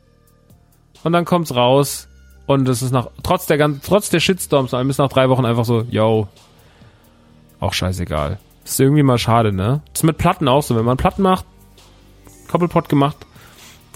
Und 1.04 1.12
dann 1.14 1.26
kommt's 1.26 1.54
raus 1.54 2.08
und 2.48 2.68
es 2.68 2.82
ist 2.82 2.92
nach, 2.92 3.08
trotz 3.24 3.46
der 3.46 3.58
ganzen, 3.58 3.82
trotz 3.84 4.10
der 4.10 4.20
Shitstorms, 4.20 4.72
bis 4.72 4.98
nach 4.98 5.10
drei 5.10 5.30
Wochen 5.30 5.46
einfach 5.46 5.66
so, 5.66 5.82
yo, 5.90 6.28
auch 7.60 7.74
scheißegal. 7.74 8.40
Ist 8.64 8.80
irgendwie 8.80 9.04
mal 9.04 9.18
schade, 9.18 9.52
ne? 9.52 9.82
Das 9.88 10.02
ist 10.02 10.04
mit 10.04 10.18
Platten 10.18 10.48
auch 10.48 10.64
so. 10.64 10.76
Wenn 10.76 10.86
man 10.86 10.98
Platten 10.98 11.22
macht, 11.22 11.46
Koppelpot 12.50 12.90
gemacht, 12.90 13.18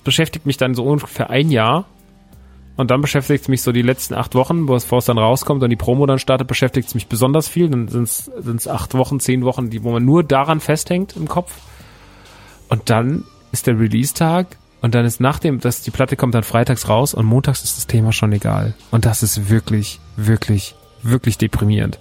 beschäftigt 0.04 0.46
mich 0.46 0.58
dann 0.58 0.76
so 0.76 0.84
ungefähr 0.84 1.30
ein 1.30 1.50
Jahr 1.50 1.86
Und 2.78 2.92
dann 2.92 3.02
beschäftigt 3.02 3.44
es 3.44 3.48
mich 3.48 3.62
so 3.62 3.72
die 3.72 3.82
letzten 3.82 4.14
acht 4.14 4.36
Wochen, 4.36 4.66
bevor 4.66 4.98
es 4.98 5.06
dann 5.06 5.18
rauskommt 5.18 5.64
und 5.64 5.70
die 5.70 5.78
Promo 5.78 6.06
dann 6.06 6.20
startet, 6.20 6.48
beschäftigt 6.48 6.90
es 6.90 6.96
mich 6.96 7.08
besonders 7.08 7.48
viel. 7.48 7.70
Dann 7.70 7.88
sind 7.88 8.08
es 8.08 8.68
acht 8.68 8.94
Wochen, 8.96 9.20
zehn 9.20 9.46
Wochen, 9.46 9.70
die, 9.70 9.84
wo 9.84 9.92
man 9.92 10.04
nur 10.04 10.24
daran 10.24 10.60
festhängt 10.60 11.16
im 11.16 11.28
Kopf. 11.28 11.54
Und 12.68 12.90
dann 12.90 13.24
ist 13.52 13.68
der 13.68 13.80
Release-Tag 13.80 14.58
und 14.82 14.94
dann 14.94 15.06
ist 15.06 15.22
nachdem, 15.22 15.60
dass 15.60 15.82
die 15.82 15.92
Platte 15.92 16.16
kommt 16.18 16.36
dann 16.36 16.44
freitags 16.44 16.90
raus 16.90 17.14
und 17.14 17.26
montags 17.26 17.64
ist 17.64 17.78
das 17.78 17.88
Thema 17.88 18.12
schon 18.12 18.34
egal. 18.34 18.74
Und 18.92 19.06
das 19.06 19.24
ist 19.24 19.50
wirklich, 19.50 20.00
wirklich, 20.18 20.76
wirklich 21.02 21.38
deprimierend. 21.38 22.00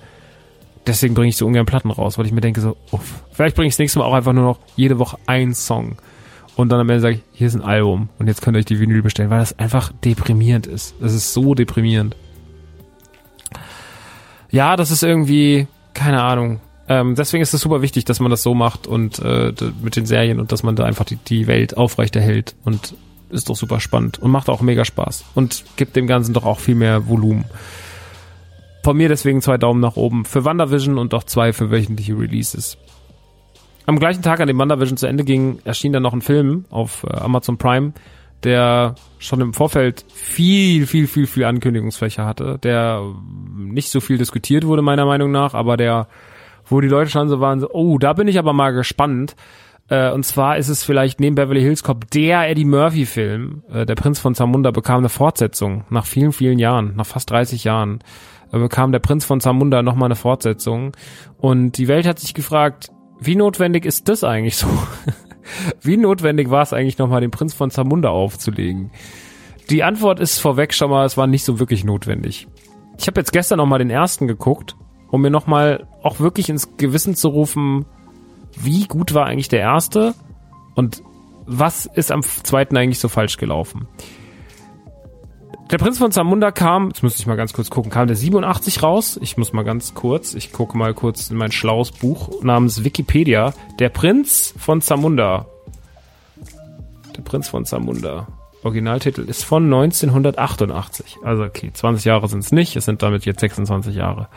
Deswegen 0.87 1.15
bringe 1.15 1.29
ich 1.29 1.37
so 1.37 1.47
ungern 1.47 1.67
Platten 1.67 1.91
raus, 1.91 2.19
weil 2.19 2.27
ich 2.27 2.33
mir 2.33 2.41
denke 2.41 2.61
so, 2.61 2.77
uff, 2.91 3.23
vielleicht 3.33 3.57
bringe 3.57 3.69
ich 3.69 3.75
das 3.75 3.79
nächste 3.79 4.01
Mal 4.01 4.05
auch 4.05 4.13
einfach 4.13 4.33
nur 4.33 4.45
noch 4.45 4.59
jede 4.77 4.99
Woche 4.99 5.19
einen 5.27 5.55
Song. 5.55 5.97
Und 6.57 6.69
dann 6.71 6.81
am 6.81 6.89
Ende 6.89 7.01
sage 7.01 7.15
ich, 7.17 7.21
hier 7.33 7.47
ist 7.49 7.55
ein 7.55 7.63
Album 7.63 8.09
und 8.19 8.29
jetzt 8.29 8.43
könnt 8.43 8.57
ihr 8.57 8.61
euch 8.61 8.65
die 8.65 8.79
Vinyl 8.79 9.03
bestellen, 9.03 9.31
weil 9.31 9.41
das 9.41 9.59
einfach 9.59 9.93
deprimierend 10.05 10.67
ist. 10.67 10.95
Das 11.01 11.13
ist 11.13 11.33
so 11.33 11.55
deprimierend. 11.55 12.17
Ja, 14.51 14.77
das 14.77 14.93
ist 14.93 15.03
irgendwie, 15.03 15.67
keine 15.95 16.23
Ahnung. 16.23 16.61
Ähm, 16.89 17.15
deswegen 17.17 17.43
ist 17.43 17.55
es 17.55 17.61
super 17.61 17.83
wichtig, 17.83 18.05
dass 18.05 18.21
man 18.21 18.31
das 18.31 18.43
so 18.43 18.55
macht 18.55 18.87
und 18.87 19.19
äh, 19.19 19.53
mit 19.83 19.97
den 19.97 20.07
Serien 20.07 20.39
und 20.39 20.53
dass 20.53 20.63
man 20.63 20.77
da 20.77 20.85
einfach 20.85 21.05
die, 21.05 21.17
die 21.17 21.47
Welt 21.47 21.77
aufrechterhält 21.77 22.55
und 22.65 22.95
ist 23.31 23.49
doch 23.49 23.57
super 23.57 23.81
spannend 23.81 24.19
und 24.19 24.31
macht 24.31 24.49
auch 24.49 24.61
mega 24.61 24.85
Spaß 24.85 25.25
und 25.35 25.65
gibt 25.77 25.97
dem 25.97 26.07
Ganzen 26.07 26.35
doch 26.35 26.45
auch 26.45 26.61
viel 26.61 26.75
mehr 26.75 27.09
Volumen. 27.09 27.47
Von 28.85 28.99
mir 28.99 29.09
deswegen 29.09 29.41
zwei 29.41 29.57
Daumen 29.57 29.81
nach 29.81 29.97
oben 29.97 30.27
für 30.27 30.45
WandaVision 30.45 30.99
und 30.99 31.15
auch 31.15 31.25
zwei 31.25 31.53
für 31.53 31.71
wöchentliche 31.71 32.17
Releases. 32.19 32.77
Am 33.87 33.99
gleichen 33.99 34.23
Tag, 34.23 34.41
an 34.41 34.49
dem 34.49 34.59
WandaVision 34.59 34.97
zu 34.97 35.07
Ende 35.07 35.25
ging, 35.25 35.59
erschien 35.65 35.93
dann 35.93 36.03
noch 36.03 36.15
ein 36.15 36.23
Film 36.23 36.65
auf 36.71 37.05
äh, 37.05 37.17
Amazon 37.17 37.59
Prime, 37.59 37.93
der 38.43 38.95
schon 39.19 39.41
im 39.41 39.55
Vorfeld 39.55 40.05
viel, 40.13 40.87
viel, 40.87 41.07
viel, 41.07 41.27
viel 41.27 41.45
Ankündigungsfläche 41.45 42.25
hatte, 42.25 42.59
der 42.63 43.03
nicht 43.57 43.91
so 43.91 44.01
viel 44.01 44.19
diskutiert 44.19 44.67
wurde, 44.67 44.83
meiner 44.83 45.07
Meinung 45.07 45.31
nach, 45.31 45.55
aber 45.55 45.77
der, 45.77 46.09
wo 46.67 46.81
die 46.81 46.89
Leute 46.89 47.11
schon 47.11 47.29
so 47.29 47.41
waren, 47.41 47.61
so, 47.61 47.71
oh, 47.71 47.99
da 47.99 48.13
bin 48.13 48.29
ich 48.29 48.39
aber 48.39 48.53
mal 48.53 48.71
gespannt. 48.71 49.37
Äh, 49.89 50.11
und 50.13 50.25
zwar 50.25 50.57
ist 50.57 50.69
es 50.69 50.83
vielleicht 50.83 51.21
neben 51.21 51.35
Beverly 51.35 51.61
Hills 51.61 51.83
Cop 51.83 52.11
der 52.11 52.49
Eddie 52.49 52.65
Murphy-Film. 52.65 53.65
Äh, 53.71 53.87
der 53.87 53.95
Prinz 53.97 54.19
von 54.19 54.35
Zamunda 54.35 54.71
bekam 54.71 54.99
eine 54.99 55.09
Fortsetzung 55.11 55.85
nach 55.91 56.07
vielen, 56.07 56.33
vielen 56.33 56.59
Jahren, 56.59 56.95
nach 56.97 57.07
fast 57.07 57.31
30 57.31 57.65
Jahren. 57.65 58.01
Äh, 58.51 58.59
bekam 58.59 58.93
der 58.93 58.99
Prinz 59.01 59.25
von 59.25 59.41
Zamunda 59.41 59.83
nochmal 59.83 60.07
eine 60.07 60.17
Fortsetzung. 60.17 60.93
Und 61.37 61.73
die 61.73 61.89
Welt 61.89 62.07
hat 62.07 62.19
sich 62.19 62.33
gefragt, 62.33 62.91
wie 63.21 63.37
notwendig 63.37 63.85
ist 63.85 64.09
das 64.09 64.25
eigentlich 64.25 64.57
so? 64.57 64.67
wie 65.83 65.97
notwendig 65.97 66.51
war 66.51 66.63
es 66.63 66.73
eigentlich 66.73 66.99
nochmal, 66.99 67.21
den 67.21 67.31
Prinz 67.31 67.55
von 67.55 67.71
Zamunda 67.71 68.11
aufzulegen? 68.11 68.91
Die 69.71 69.83
Antwort 69.83 70.21
ist 70.21 70.39
vorweg 70.39 70.75
schon 70.75 70.91
mal, 70.91 71.07
es 71.07 71.17
war 71.17 71.27
nicht 71.27 71.45
so 71.45 71.59
wirklich 71.59 71.85
notwendig. 71.85 72.49
Ich 72.99 73.07
habe 73.07 73.21
jetzt 73.21 73.33
gestern 73.33 73.59
nochmal 73.59 73.79
den 73.79 73.91
ersten 73.91 74.27
geguckt, 74.27 74.77
um 75.11 75.23
mir 75.23 75.31
nochmal 75.31 75.87
auch 76.03 76.21
wirklich 76.21 76.49
ins 76.49 76.77
Gewissen 76.77 77.15
zu 77.15 77.29
rufen, 77.29 77.87
wie 78.57 78.85
gut 78.85 79.15
war 79.15 79.27
eigentlich 79.27 79.49
der 79.49 79.61
erste 79.61 80.15
und 80.75 81.03
was 81.47 81.87
ist 81.87 82.13
am 82.13 82.23
zweiten 82.23 82.77
eigentlich 82.77 82.99
so 82.99 83.09
falsch 83.09 83.37
gelaufen. 83.37 83.89
Der 85.71 85.79
Prinz 85.79 85.99
von 85.99 86.13
Zamunda 86.13 86.51
kam, 86.51 86.89
jetzt 86.89 87.03
muss 87.03 87.19
ich 87.19 87.27
mal 87.27 87.37
ganz 87.37 87.53
kurz 87.53 87.71
gucken, 87.71 87.91
kam 87.91 88.07
der 88.07 88.17
87 88.17 88.83
raus. 88.83 89.19
Ich 89.23 89.39
muss 89.39 89.53
mal 89.53 89.65
ganz 89.65 89.95
kurz, 89.95 90.35
ich 90.35 90.53
gucke 90.53 90.77
mal 90.77 90.93
kurz 90.93 91.31
in 91.31 91.37
mein 91.37 91.53
schlaues 91.53 91.91
Buch 91.91 92.43
namens 92.43 92.85
Wikipedia. 92.85 93.55
Der 93.79 93.89
Prinz 93.89 94.55
von 94.59 94.83
Zamunda. 94.83 95.47
Der 97.17 97.23
Prinz 97.23 97.49
von 97.49 97.65
Zamunda. 97.65 98.27
Originaltitel 98.63 99.23
ist 99.23 99.45
von 99.45 99.65
1988. 99.65 101.19
Also 101.23 101.45
okay, 101.45 101.71
20 101.73 102.05
Jahre 102.05 102.29
sind 102.29 102.41
es 102.41 102.53
nicht, 102.53 102.77
es 102.77 102.85
sind 102.85 103.03
damit 103.03 103.25
jetzt 103.25 103.41
26 103.41 103.95
Jahre. 103.95 104.29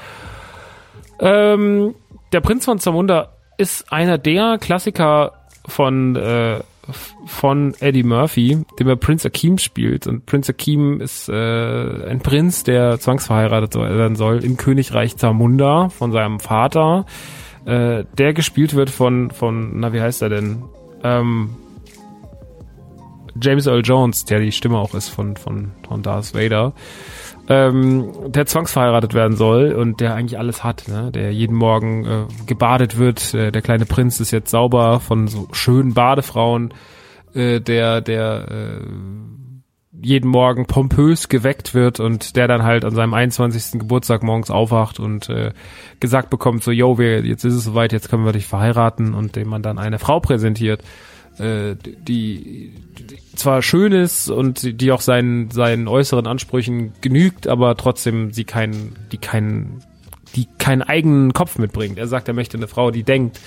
Ähm, 1.20 1.94
der 2.32 2.42
Prinz 2.42 2.66
von 2.66 2.80
Zamunda 2.80 3.30
ist 3.58 3.92
einer 3.92 4.18
der 4.18 4.58
Klassiker 4.60 5.34
von 5.68 6.16
äh, 6.16 6.62
von 7.26 7.74
Eddie 7.80 8.04
Murphy, 8.04 8.66
dem 8.80 8.88
er 8.88 8.96
Prince 8.96 9.28
Akeem 9.28 9.58
spielt. 9.58 10.08
Und 10.08 10.26
Prince 10.26 10.52
Akeem 10.52 11.02
ist 11.02 11.30
äh, 11.30 11.34
ein 11.34 12.20
Prinz, 12.20 12.64
der 12.64 13.00
zwangsverheiratet 13.00 13.76
werden 13.76 14.16
soll 14.16 14.44
im 14.44 14.58
Königreich 14.58 15.18
Zamunda 15.18 15.90
von 15.90 16.12
seinem 16.12 16.40
Vater, 16.40 17.06
äh, 17.66 18.06
der 18.18 18.34
gespielt 18.34 18.76
wird 18.76 18.90
von, 18.90 19.32
von, 19.32 19.80
na 19.80 19.94
wie 19.94 20.02
heißt 20.02 20.22
er 20.22 20.30
denn? 20.30 20.64
Ähm, 21.04 21.50
James 23.42 23.68
Earl 23.68 23.82
Jones, 23.84 24.26
der 24.26 24.40
die 24.40 24.52
Stimme 24.52 24.78
auch 24.78 24.96
ist 24.96 25.10
von, 25.10 25.36
von, 25.38 25.72
von 25.88 26.02
Darth 26.02 26.34
Vader 26.34 26.74
ähm, 27.50 28.12
der 28.28 28.46
zwangsverheiratet 28.46 29.14
werden 29.14 29.38
soll 29.38 29.72
und 29.72 30.02
der 30.02 30.16
eigentlich 30.16 30.38
alles 30.38 30.64
hat, 30.64 30.88
ne? 30.88 31.12
der 31.12 31.32
jeden 31.32 31.56
Morgen 31.56 32.06
äh, 32.06 32.26
gebadet 32.46 32.98
wird. 32.98 33.34
Äh, 33.34 33.52
der 33.52 33.62
kleine 33.62 33.86
Prinz 33.86 34.20
ist 34.20 34.32
jetzt 34.32 34.52
sauber 34.52 35.00
von 35.00 35.28
so 35.28 35.48
schönen 35.54 35.94
Badefrauen, 35.94 36.74
äh, 37.34 37.62
der, 37.62 38.02
der 38.02 38.48
äh, 38.50 38.86
jeden 40.02 40.30
Morgen 40.30 40.66
pompös 40.66 41.30
geweckt 41.30 41.74
wird 41.74 42.00
und 42.00 42.36
der 42.36 42.48
dann 42.48 42.64
halt 42.64 42.86
an 42.86 42.94
seinem 42.94 43.14
21. 43.14 43.80
Geburtstag 43.80 44.24
morgens 44.24 44.52
aufwacht 44.52 45.00
und 45.00 45.30
äh, 45.30 45.54
gesagt 46.00 46.30
bekommt, 46.30 46.64
so, 46.64 46.72
yo, 46.72 46.98
wir, 46.98 47.26
jetzt 47.26 47.46
ist 47.46 47.56
es 47.56 47.64
soweit, 47.64 47.94
jetzt 47.94 48.10
können 48.10 48.26
wir 48.26 48.34
dich 48.34 48.46
verheiraten 48.46 49.14
und 49.14 49.36
dem 49.36 49.48
man 49.48 49.64
dann 49.64 49.80
eine 49.80 50.00
Frau 50.00 50.20
präsentiert, 50.20 50.84
äh, 51.40 51.76
die, 51.76 51.94
die 52.08 52.74
zwar 53.36 53.62
schön 53.62 53.92
ist 53.92 54.30
und 54.30 54.82
die 54.82 54.92
auch 54.92 55.02
seinen, 55.02 55.52
seinen 55.52 55.88
äußeren 55.88 56.28
Ansprüchen 56.28 56.94
genügt, 57.02 57.48
aber 57.48 57.76
trotzdem 57.78 58.34
sie 58.34 58.44
keinen, 58.44 58.96
die 59.12 59.18
keinen, 59.18 59.84
die 60.36 60.48
keinen 60.58 60.82
eigenen 60.82 61.34
Kopf 61.34 61.58
mitbringt. 61.58 61.98
Er 61.98 62.08
sagt, 62.08 62.28
er 62.28 62.34
möchte 62.34 62.58
eine 62.58 62.68
Frau, 62.68 62.92
die 62.92 63.04
denkt. 63.04 63.40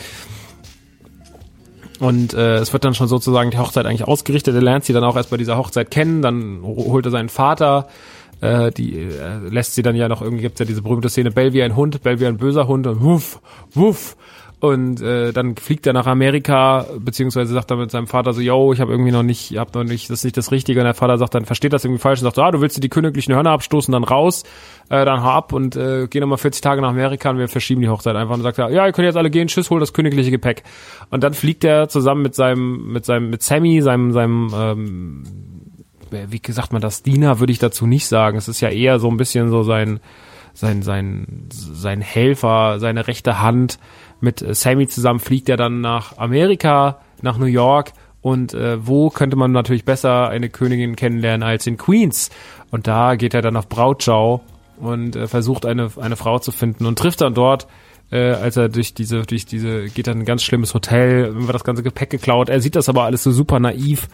Und 1.98 2.32
äh, 2.32 2.56
es 2.56 2.72
wird 2.72 2.84
dann 2.84 2.94
schon 2.94 3.08
sozusagen 3.08 3.50
die 3.50 3.58
Hochzeit 3.58 3.84
eigentlich 3.84 4.08
ausgerichtet. 4.08 4.54
Er 4.54 4.62
lernt 4.62 4.84
sie 4.84 4.94
dann 4.94 5.04
auch 5.04 5.16
erst 5.16 5.30
bei 5.30 5.36
dieser 5.36 5.58
Hochzeit 5.58 5.90
kennen, 5.90 6.22
dann 6.22 6.62
holt 6.62 7.04
er 7.04 7.10
seinen 7.10 7.28
Vater, 7.28 7.88
äh, 8.40 8.70
die 8.70 8.98
äh, 9.00 9.36
lässt 9.50 9.74
sie 9.74 9.82
dann 9.82 9.96
ja 9.96 10.08
noch 10.08 10.22
irgendwie 10.22 10.42
gibt's 10.42 10.60
ja 10.60 10.64
diese 10.64 10.80
berühmte 10.80 11.10
Szene 11.10 11.30
Bell 11.30 11.52
wie 11.52 11.62
ein 11.62 11.76
Hund, 11.76 12.02
Bell 12.02 12.20
wie 12.20 12.26
ein 12.26 12.38
böser 12.38 12.66
Hund 12.68 12.86
und 12.86 13.02
wuff, 13.02 13.40
wuff 13.72 14.16
und 14.60 15.00
äh, 15.00 15.32
dann 15.32 15.56
fliegt 15.56 15.86
er 15.86 15.94
nach 15.94 16.06
Amerika, 16.06 16.84
beziehungsweise 16.98 17.54
sagt 17.54 17.70
er 17.70 17.78
mit 17.78 17.90
seinem 17.90 18.06
Vater 18.06 18.34
so, 18.34 18.42
yo, 18.42 18.74
ich 18.74 18.80
habe 18.80 18.92
irgendwie 18.92 19.10
noch 19.10 19.22
nicht, 19.22 19.56
hab 19.56 19.74
noch 19.74 19.84
nicht, 19.84 20.10
das 20.10 20.18
ist 20.18 20.24
nicht 20.24 20.36
das 20.36 20.52
Richtige. 20.52 20.80
Und 20.80 20.84
der 20.84 20.92
Vater 20.92 21.16
sagt 21.16 21.34
dann, 21.34 21.46
versteht 21.46 21.72
das 21.72 21.82
irgendwie 21.86 22.00
falsch 22.00 22.20
und 22.20 22.24
sagt, 22.24 22.38
ah, 22.38 22.50
du 22.50 22.60
willst 22.60 22.76
dir 22.76 22.82
die 22.82 22.90
königlichen 22.90 23.34
Hörner 23.34 23.52
abstoßen, 23.52 23.90
dann 23.90 24.04
raus, 24.04 24.44
äh, 24.90 25.06
dann 25.06 25.24
hau 25.24 25.30
ab 25.30 25.54
und 25.54 25.76
äh, 25.76 26.08
geh 26.10 26.20
nochmal 26.20 26.36
40 26.36 26.60
Tage 26.60 26.82
nach 26.82 26.90
Amerika 26.90 27.30
und 27.30 27.38
wir 27.38 27.48
verschieben 27.48 27.80
die 27.80 27.88
Hochzeit 27.88 28.14
einfach. 28.16 28.34
Und 28.34 28.42
sagt 28.42 28.58
er, 28.58 28.70
ja, 28.70 28.84
ihr 28.84 28.92
könnt 28.92 29.06
jetzt 29.06 29.16
alle 29.16 29.30
gehen, 29.30 29.48
tschüss, 29.48 29.70
hol 29.70 29.80
das 29.80 29.94
königliche 29.94 30.30
Gepäck. 30.30 30.62
Und 31.08 31.24
dann 31.24 31.32
fliegt 31.32 31.64
er 31.64 31.88
zusammen 31.88 32.20
mit 32.20 32.34
seinem, 32.34 32.92
mit 32.92 33.06
seinem, 33.06 33.30
mit 33.30 33.42
Sammy, 33.42 33.80
seinem, 33.80 34.12
seinem, 34.12 34.52
ähm, 34.54 35.22
wie 36.10 36.42
gesagt 36.42 36.74
man 36.74 36.82
das, 36.82 37.02
Diener 37.02 37.40
würde 37.40 37.52
ich 37.52 37.60
dazu 37.60 37.86
nicht 37.86 38.08
sagen. 38.08 38.36
Es 38.36 38.46
ist 38.46 38.60
ja 38.60 38.68
eher 38.68 38.98
so 38.98 39.08
ein 39.08 39.16
bisschen 39.16 39.48
so 39.48 39.62
sein, 39.62 40.00
sein, 40.52 40.82
sein, 40.82 41.48
sein 41.50 42.02
Helfer, 42.02 42.78
seine 42.78 43.06
rechte 43.06 43.40
Hand, 43.40 43.78
mit 44.20 44.42
äh, 44.42 44.54
Sammy 44.54 44.88
zusammen 44.88 45.20
fliegt 45.20 45.48
er 45.48 45.56
dann 45.56 45.80
nach 45.80 46.18
Amerika, 46.18 47.00
nach 47.22 47.38
New 47.38 47.46
York 47.46 47.92
und 48.22 48.54
äh, 48.54 48.86
wo 48.86 49.10
könnte 49.10 49.36
man 49.36 49.52
natürlich 49.52 49.84
besser 49.84 50.28
eine 50.28 50.50
Königin 50.50 50.96
kennenlernen 50.96 51.42
als 51.42 51.66
in 51.66 51.76
Queens? 51.76 52.30
Und 52.70 52.86
da 52.86 53.16
geht 53.16 53.34
er 53.34 53.42
dann 53.42 53.56
auf 53.56 53.68
Brautschau 53.68 54.42
und 54.78 55.16
äh, 55.16 55.26
versucht 55.26 55.66
eine 55.66 55.90
eine 56.00 56.16
Frau 56.16 56.38
zu 56.38 56.52
finden 56.52 56.86
und 56.86 56.98
trifft 56.98 57.20
dann 57.20 57.34
dort 57.34 57.66
äh, 58.10 58.32
als 58.32 58.56
er 58.56 58.68
durch 58.68 58.94
diese 58.94 59.22
durch 59.22 59.46
diese 59.46 59.84
geht 59.86 60.06
dann 60.06 60.20
ein 60.20 60.24
ganz 60.24 60.42
schlimmes 60.42 60.74
Hotel, 60.74 61.34
wird 61.34 61.54
das 61.54 61.64
ganze 61.64 61.82
Gepäck 61.82 62.10
geklaut. 62.10 62.48
Er 62.48 62.60
sieht 62.60 62.76
das 62.76 62.88
aber 62.88 63.04
alles 63.04 63.22
so 63.22 63.30
super 63.30 63.60
naiv 63.60 64.08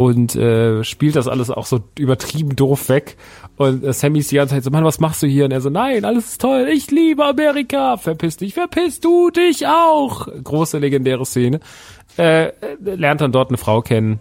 und 0.00 0.34
äh, 0.34 0.82
spielt 0.82 1.14
das 1.14 1.28
alles 1.28 1.50
auch 1.50 1.66
so 1.66 1.80
übertrieben 1.98 2.56
doof 2.56 2.88
weg. 2.88 3.18
Und 3.58 3.84
äh, 3.84 3.92
Sammy 3.92 4.20
ist 4.20 4.30
die 4.30 4.36
ganze 4.36 4.54
Zeit 4.54 4.64
so, 4.64 4.70
Mann, 4.70 4.82
was 4.82 4.98
machst 4.98 5.22
du 5.22 5.26
hier? 5.26 5.44
Und 5.44 5.50
er 5.50 5.60
so, 5.60 5.68
nein, 5.68 6.06
alles 6.06 6.28
ist 6.28 6.40
toll, 6.40 6.68
ich 6.72 6.90
liebe 6.90 7.22
Amerika, 7.22 7.98
verpiss 7.98 8.38
dich, 8.38 8.54
verpiss 8.54 9.00
du 9.00 9.28
dich 9.28 9.66
auch. 9.66 10.26
Große 10.42 10.78
legendäre 10.78 11.26
Szene. 11.26 11.60
Äh, 12.16 12.52
lernt 12.82 13.20
dann 13.20 13.30
dort 13.30 13.50
eine 13.50 13.58
Frau 13.58 13.82
kennen. 13.82 14.20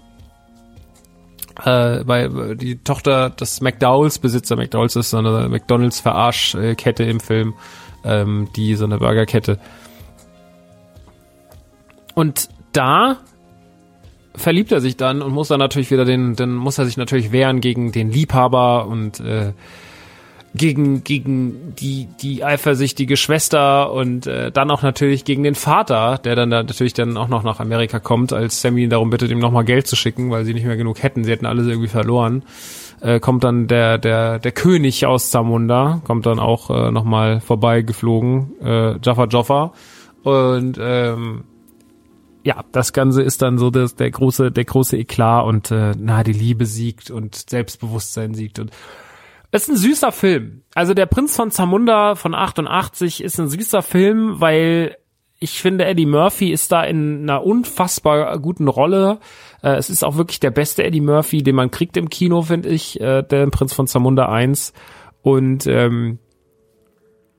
Äh, 1.64 2.02
weil 2.06 2.58
die 2.58 2.84
Tochter 2.84 3.30
des 3.30 3.62
McDowells 3.62 4.20
Besitzer, 4.20 4.58
McDowells 4.58 4.98
ist 4.98 5.12
so 5.12 5.18
eine 5.20 5.48
McDonalds 5.48 6.02
Verarschkette 6.02 7.06
im 7.06 7.22
Film, 7.22 7.54
ähm, 8.04 8.50
die 8.54 8.76
so 8.76 8.84
eine 8.84 8.98
Burgerkette. 8.98 9.60
Und 12.16 12.50
da 12.74 13.20
verliebt 14.40 14.72
er 14.72 14.82
sich 14.82 14.98
dann 14.98 15.22
und 15.22 15.32
muss 15.32 15.50
dann 15.50 15.60
natürlich 15.60 15.92
wieder 15.92 16.06
den, 16.06 16.36
dann 16.36 16.56
muss 16.56 16.78
er 16.78 16.86
sich 16.86 16.98
natürlich 16.98 17.32
wehren 17.32 17.62
gegen 17.62 17.92
den 17.92 18.12
Liebhaber 18.12 18.88
und 18.88 19.20
äh, 19.20 19.54
gegen 20.56 21.04
gegen 21.04 21.76
die 21.76 22.08
die 22.22 22.44
eifersüchtige 22.44 23.18
Schwester 23.18 23.92
und 23.92 24.26
äh, 24.26 24.52
dann 24.52 24.72
auch 24.72 24.82
natürlich 24.82 25.24
gegen 25.24 25.44
den 25.44 25.54
Vater, 25.56 26.20
der 26.24 26.36
dann 26.36 26.50
da 26.50 26.64
natürlich 26.64 26.94
dann 26.94 27.18
auch 27.18 27.28
noch 27.28 27.44
nach 27.44 27.60
Amerika 27.60 28.00
kommt, 28.00 28.34
als 28.34 28.62
Sammy 28.62 28.84
ihn 28.84 28.90
darum 28.90 29.12
bittet, 29.12 29.30
ihm 29.30 29.40
nochmal 29.40 29.64
Geld 29.64 29.86
zu 29.86 29.96
schicken, 29.96 30.32
weil 30.32 30.46
sie 30.46 30.56
nicht 30.56 30.66
mehr 30.66 30.78
genug 30.78 31.04
hätten. 31.04 31.24
Sie 31.24 31.32
hätten 31.32 31.46
alles 31.46 31.68
irgendwie 31.68 31.88
verloren. 31.88 32.44
äh, 33.02 33.20
kommt 33.20 33.44
dann 33.44 33.68
der, 33.68 33.98
der, 33.98 34.40
der 34.40 34.52
König 34.52 35.06
aus 35.06 35.30
Zamunda, 35.30 36.02
kommt 36.04 36.26
dann 36.26 36.40
auch 36.40 36.70
äh, 36.70 36.92
nochmal 36.92 37.42
vorbeigeflogen, 37.42 38.52
äh, 38.62 38.96
Jaffa 39.04 39.26
Joffa. 39.26 39.74
Und 40.24 40.78
ähm, 40.82 41.44
ja, 42.50 42.66
das 42.72 42.94
Ganze 42.94 43.22
ist 43.22 43.44
dann 43.44 43.60
so 43.60 43.70
das, 43.70 43.94
der 43.94 44.10
große, 44.10 44.52
der 44.52 44.66
große 44.66 44.98
Eklat 44.98 45.46
und 45.46 45.70
äh, 45.70 45.94
na, 45.96 46.24
die 46.24 46.34
Liebe 46.34 46.66
siegt 46.66 47.12
und 47.12 47.36
Selbstbewusstsein 47.48 48.34
siegt 48.34 48.58
und 48.58 48.72
es 49.52 49.64
ist 49.64 49.70
ein 49.70 49.78
süßer 49.78 50.12
Film. 50.12 50.64
Also 50.74 50.96
der 50.96 51.06
Prinz 51.06 51.36
von 51.36 51.52
Zamunda 51.52 52.16
von 52.16 52.34
88 52.34 53.24
ist 53.24 53.40
ein 53.40 53.50
süßer 53.50 53.84
Film, 53.84 54.42
weil 54.42 54.98
ich 55.40 55.62
finde, 55.62 55.86
Eddie 55.86 56.08
Murphy 56.08 56.52
ist 56.52 56.72
da 56.72 56.84
in 56.84 57.22
einer 57.22 57.44
unfassbar 57.46 58.40
guten 58.40 58.68
Rolle. 58.68 59.20
Äh, 59.62 59.76
es 59.76 59.92
ist 59.92 60.04
auch 60.04 60.18
wirklich 60.18 60.40
der 60.40 60.52
beste 60.52 60.84
Eddie 60.84 61.02
Murphy, 61.02 61.44
den 61.44 61.56
man 61.56 61.70
kriegt 61.70 61.98
im 61.98 62.10
Kino, 62.10 62.42
finde 62.42 62.70
ich, 62.70 63.00
äh, 63.00 63.22
der 63.22 63.46
Prinz 63.48 63.74
von 63.74 63.86
Zamunda 63.86 64.28
1. 64.28 64.74
Und 65.22 65.68
ähm, 65.68 66.18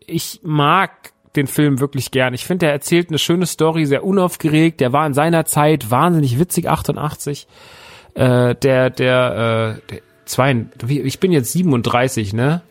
ich 0.07 0.41
mag 0.45 1.13
den 1.37 1.47
Film 1.47 1.81
wirklich 1.81 2.11
gern. 2.11 2.35
Ich 2.35 2.45
finde, 2.45 2.66
er 2.66 2.72
erzählt 2.72 3.09
eine 3.09 3.18
schöne 3.18 3.47
Story, 3.47 3.87
sehr 3.87 4.05
unaufgeregt. 4.05 4.81
Der 4.81 4.93
war 4.93 5.07
in 5.07 5.14
seiner 5.14 5.45
Zeit 5.45 5.91
wahnsinnig 5.91 6.39
witzig, 6.39 6.68
88. 6.68 7.47
Äh, 8.14 8.55
der, 8.57 8.91
der, 8.91 9.78
äh, 9.78 9.93
der 9.93 10.01
zwei, 10.24 10.66
ich 10.89 11.20
bin 11.20 11.33
jetzt 11.33 11.53
37, 11.53 12.33
ne? 12.33 12.62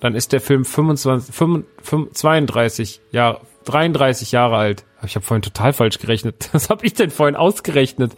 Dann 0.00 0.14
ist 0.14 0.32
der 0.32 0.40
Film 0.40 0.64
25, 0.64 1.34
25 1.34 2.12
32 2.12 3.00
Jahre, 3.12 3.40
33 3.64 4.32
Jahre 4.32 4.56
alt. 4.56 4.84
Ich 5.04 5.14
habe 5.14 5.24
vorhin 5.24 5.42
total 5.42 5.72
falsch 5.72 5.98
gerechnet. 5.98 6.50
Was 6.52 6.68
habe 6.68 6.84
ich 6.84 6.94
denn 6.94 7.10
vorhin 7.10 7.36
ausgerechnet? 7.36 8.12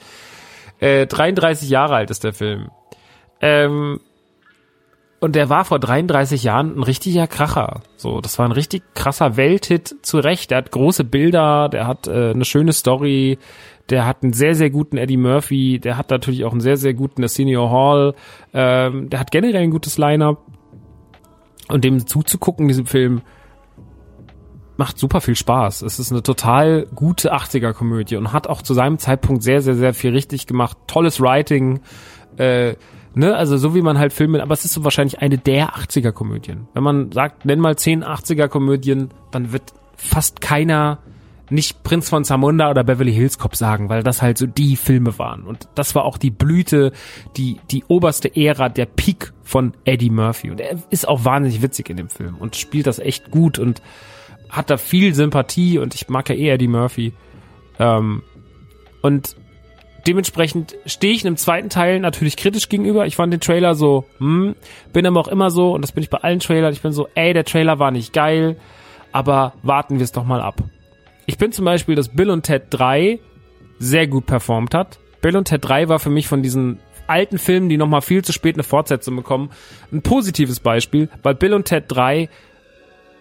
Äh, 0.81 1.07
33 1.07 1.68
Jahre 1.68 1.95
alt 1.95 2.11
ist 2.11 2.24
der 2.24 2.33
Film. 2.33 2.70
Ähm, 3.41 4.01
und 5.21 5.35
der 5.35 5.49
war 5.49 5.64
vor 5.64 5.79
33 5.79 6.45
Jahren 6.45 6.77
ein 6.79 6.83
richtiger 6.83 7.27
Kracher. 7.27 7.81
So, 7.97 8.21
das 8.21 8.39
war 8.39 8.47
ein 8.47 8.53
richtig 8.53 8.83
krasser 8.95 9.37
Welthit 9.37 9.97
zu 10.03 10.19
Recht. 10.19 10.51
Der 10.51 10.59
hat 10.59 10.71
große 10.71 11.05
Bilder, 11.05 11.69
der 11.69 11.87
hat 11.87 12.07
äh, 12.07 12.31
eine 12.31 12.45
schöne 12.45 12.73
Story, 12.73 13.39
der 13.91 14.07
hat 14.07 14.23
einen 14.23 14.33
sehr, 14.33 14.55
sehr 14.55 14.71
guten 14.71 14.97
Eddie 14.97 15.16
Murphy, 15.16 15.81
der 15.81 15.97
hat 15.97 16.11
natürlich 16.11 16.45
auch 16.45 16.53
einen 16.53 16.61
sehr, 16.61 16.77
sehr 16.77 16.95
guten 16.95 17.23
Arsenio 17.23 17.71
Hall, 17.71 18.14
ähm, 18.53 19.11
der 19.11 19.19
hat 19.21 19.31
generell 19.31 19.62
ein 19.62 19.71
gutes 19.71 19.99
Line-Up. 19.99 20.45
Und 21.69 21.85
dem 21.85 22.07
zuzugucken, 22.07 22.69
diesem 22.69 22.87
Film, 22.87 23.21
macht 24.79 24.97
super 24.99 25.21
viel 25.21 25.35
Spaß. 25.35 25.83
Es 25.83 25.99
ist 25.99 26.12
eine 26.12 26.23
total 26.23 26.87
gute 26.95 27.35
80er-Komödie 27.35 28.16
und 28.16 28.33
hat 28.33 28.47
auch 28.47 28.62
zu 28.62 28.73
seinem 28.73 28.99
Zeitpunkt 28.99 29.43
sehr, 29.43 29.61
sehr, 29.61 29.75
sehr 29.75 29.93
viel 29.93 30.12
richtig 30.12 30.47
gemacht. 30.47 30.79
Tolles 30.87 31.21
Writing, 31.21 31.81
äh, 32.37 32.75
ne, 33.19 33.37
also 33.37 33.57
so 33.57 33.75
wie 33.75 33.83
man 33.83 33.99
halt 33.99 34.12
Filme, 34.12 34.41
aber 34.43 34.55
es 34.55 34.64
ist 34.64 34.73
so 34.73 34.85
wahrscheinlich 34.85 35.21
eine 35.21 35.39
der 35.39 35.75
80er-Komödien. 35.75 36.69
Wenn 36.73 36.83
man 36.85 37.12
sagt, 37.12 37.45
nenn 37.45 37.59
mal 37.59 37.77
10 37.77 38.05
80er-Komödien, 38.05 39.11
dann 39.33 39.53
wird 39.53 39.75
fast 39.97 40.41
keiner 40.41 40.99
nicht 41.51 41.83
Prinz 41.83 42.09
von 42.11 42.25
Zamunda 42.25 42.71
oder 42.71 42.85
Beverly 42.85 43.12
Hills 43.12 43.39
Cop 43.39 43.57
sagen, 43.57 43.89
weil 43.89 44.03
das 44.03 44.23
halt 44.23 44.39
so 44.39 44.47
die 44.47 44.77
Filme 44.77 45.19
waren. 45.19 45.45
Und 45.45 45.69
das 45.75 45.95
war 45.95 46.05
auch 46.05 46.19
die 46.19 46.31
Blüte, 46.31 46.93
die, 47.37 47.59
die 47.71 47.85
oberste 47.89 48.37
Ära, 48.37 48.69
der 48.69 48.87
Peak 48.87 49.33
von 49.43 49.73
Eddie 49.85 50.11
Murphy. 50.11 50.51
Und 50.51 50.61
er 50.61 50.79
ist 50.91 51.09
auch 51.09 51.25
wahnsinnig 51.25 51.62
witzig 51.62 51.91
in 51.91 51.97
dem 51.97 52.11
Film 52.11 52.37
und 52.37 52.55
spielt 52.55 52.87
das 52.87 52.99
echt 52.99 53.31
gut 53.31 53.59
und 53.59 53.83
hat 54.51 54.71
da 54.71 54.77
viel 54.77 55.14
Sympathie 55.14 55.79
und 55.79 55.95
ich 55.95 56.09
mag 56.09 56.29
ja 56.29 56.35
eh 56.35 56.51
Eddie 56.51 56.69
Murphy. 56.69 57.14
Ähm, 57.79 58.23
und 59.03 59.37
dementsprechend 60.07 60.76
stehe 60.86 61.12
ich 61.12 61.26
einem 61.26 61.36
zweiten 61.36 61.68
Teil 61.68 62.01
natürlich 62.01 62.36
kritisch 62.36 62.68
gegenüber. 62.68 63.07
Ich 63.07 63.16
fand 63.16 63.32
den 63.32 63.40
Trailer 63.40 63.74
so, 63.74 64.05
hm, 64.18 64.55
bin 64.92 65.07
aber 65.07 65.20
auch 65.20 65.28
immer 65.28 65.51
so, 65.51 65.72
und 65.72 65.82
das 65.82 65.92
bin 65.92 66.03
ich 66.03 66.11
bei 66.11 66.18
allen 66.18 66.40
Trailern, 66.40 66.72
ich 66.72 66.82
bin 66.82 66.92
so, 66.92 67.09
ey, 67.14 67.32
der 67.32 67.44
Trailer 67.44 67.78
war 67.78 67.90
nicht 67.90 68.12
geil, 68.12 68.57
aber 69.12 69.55
warten 69.62 69.99
wir 69.99 70.05
es 70.05 70.12
doch 70.12 70.24
mal 70.24 70.40
ab. 70.40 70.62
Ich 71.26 71.38
bin 71.38 71.53
zum 71.53 71.64
Beispiel, 71.64 71.94
dass 71.94 72.09
Bill 72.09 72.30
und 72.30 72.42
Ted 72.42 72.64
3 72.70 73.18
sehr 73.78 74.07
gut 74.07 74.26
performt 74.26 74.74
hat. 74.74 74.99
Bill 75.20 75.36
und 75.36 75.46
Ted 75.46 75.64
3 75.64 75.88
war 75.88 75.99
für 75.99 76.11
mich 76.11 76.28
von 76.28 76.42
diesen 76.42 76.78
alten 77.07 77.38
Filmen, 77.38 77.68
die 77.68 77.76
nochmal 77.76 78.03
viel 78.03 78.22
zu 78.22 78.32
spät 78.32 78.57
eine 78.57 78.62
Fortsetzung 78.62 79.16
bekommen, 79.16 79.51
ein 79.92 80.03
positives 80.03 80.61
Beispiel, 80.61 81.09
weil 81.22 81.34
Bill 81.34 81.55
und 81.55 81.64
Ted 81.66 81.84
3 81.88 82.28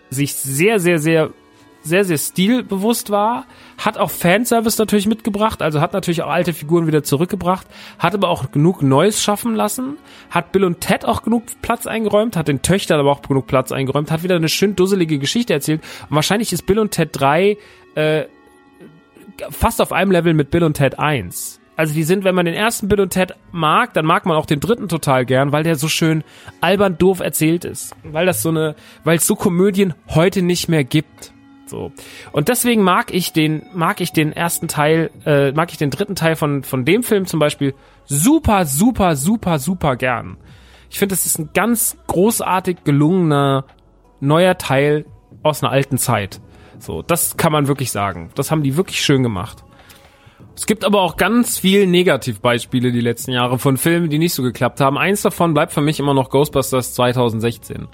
sich 0.09 0.35
sehr, 0.35 0.79
sehr, 0.79 0.99
sehr 0.99 1.31
sehr, 1.87 2.05
sehr 2.05 2.17
stilbewusst 2.17 3.09
war, 3.09 3.45
hat 3.77 3.97
auch 3.97 4.11
Fanservice 4.11 4.77
natürlich 4.77 5.07
mitgebracht, 5.07 5.61
also 5.61 5.81
hat 5.81 5.93
natürlich 5.93 6.21
auch 6.21 6.29
alte 6.29 6.53
Figuren 6.53 6.87
wieder 6.87 7.03
zurückgebracht, 7.03 7.67
hat 7.99 8.13
aber 8.13 8.29
auch 8.29 8.51
genug 8.51 8.81
Neues 8.81 9.21
schaffen 9.21 9.55
lassen, 9.55 9.97
hat 10.29 10.51
Bill 10.51 10.63
und 10.63 10.81
Ted 10.81 11.05
auch 11.05 11.23
genug 11.23 11.43
Platz 11.61 11.87
eingeräumt, 11.87 12.35
hat 12.37 12.47
den 12.47 12.61
Töchtern 12.61 12.99
aber 12.99 13.11
auch 13.11 13.21
genug 13.21 13.47
Platz 13.47 13.71
eingeräumt, 13.71 14.11
hat 14.11 14.23
wieder 14.23 14.35
eine 14.35 14.49
schön 14.49 14.75
dusselige 14.75 15.19
Geschichte 15.19 15.53
erzählt 15.53 15.81
und 16.09 16.15
wahrscheinlich 16.15 16.53
ist 16.53 16.65
Bill 16.65 16.79
und 16.79 16.91
Ted 16.91 17.09
3 17.13 17.57
äh, 17.95 18.25
fast 19.49 19.81
auf 19.81 19.91
einem 19.91 20.11
Level 20.11 20.33
mit 20.33 20.51
Bill 20.51 20.63
und 20.63 20.75
Ted 20.75 20.99
1 20.99 21.61
also 21.77 21.93
die 21.93 22.03
sind, 22.03 22.23
wenn 22.23 22.35
man 22.35 22.47
den 22.47 22.55
ersten 22.55 22.87
Bill 22.87 22.99
und 22.99 23.13
Ted 23.13 23.35
mag, 23.51 23.93
dann 23.93 24.05
mag 24.05 24.25
man 24.25 24.35
auch 24.35 24.47
den 24.47 24.59
dritten 24.59 24.89
total 24.89 25.25
gern, 25.25 25.51
weil 25.51 25.63
der 25.63 25.75
so 25.75 25.87
schön 25.87 26.23
albern 26.59 26.97
doof 26.97 27.19
erzählt 27.19 27.63
ist. 27.65 27.95
Weil 28.03 28.25
das 28.25 28.41
so 28.41 28.49
eine, 28.49 28.75
weil 29.03 29.17
es 29.17 29.27
so 29.27 29.35
Komödien 29.35 29.93
heute 30.09 30.41
nicht 30.41 30.67
mehr 30.69 30.83
gibt. 30.83 31.31
So. 31.69 31.91
Und 32.31 32.47
deswegen 32.47 32.81
mag 32.81 33.13
ich 33.13 33.33
den, 33.33 33.63
mag 33.73 34.01
ich 34.01 34.11
den 34.13 34.31
ersten 34.31 34.67
Teil, 34.67 35.11
äh, 35.25 35.51
mag 35.51 35.71
ich 35.71 35.77
den 35.77 35.89
dritten 35.89 36.15
Teil 36.15 36.35
von, 36.35 36.63
von 36.63 36.85
dem 36.85 37.03
Film 37.03 37.25
zum 37.25 37.39
Beispiel 37.39 37.73
super, 38.05 38.65
super, 38.65 39.15
super, 39.15 39.59
super 39.59 39.95
gern. 39.95 40.37
Ich 40.89 40.99
finde, 40.99 41.15
es 41.15 41.25
ist 41.25 41.39
ein 41.39 41.49
ganz 41.53 41.97
großartig 42.07 42.83
gelungener 42.83 43.65
neuer 44.19 44.57
Teil 44.57 45.05
aus 45.43 45.63
einer 45.63 45.71
alten 45.71 45.97
Zeit. 45.97 46.39
So, 46.79 47.01
das 47.01 47.37
kann 47.37 47.51
man 47.51 47.67
wirklich 47.67 47.91
sagen. 47.91 48.29
Das 48.35 48.51
haben 48.51 48.63
die 48.63 48.77
wirklich 48.77 49.01
schön 49.01 49.23
gemacht. 49.23 49.63
Es 50.55 50.65
gibt 50.65 50.85
aber 50.85 51.01
auch 51.01 51.17
ganz 51.17 51.59
viel 51.59 51.85
Negativbeispiele 51.85 52.91
die 52.91 53.01
letzten 53.01 53.31
Jahre 53.31 53.59
von 53.59 53.77
Filmen, 53.77 54.09
die 54.09 54.17
nicht 54.17 54.33
so 54.33 54.41
geklappt 54.41 54.81
haben. 54.81 54.97
Eins 54.97 55.21
davon 55.21 55.53
bleibt 55.53 55.71
für 55.71 55.81
mich 55.81 55.99
immer 55.99 56.15
noch 56.15 56.29
Ghostbusters 56.29 56.93
2016. 56.95 57.87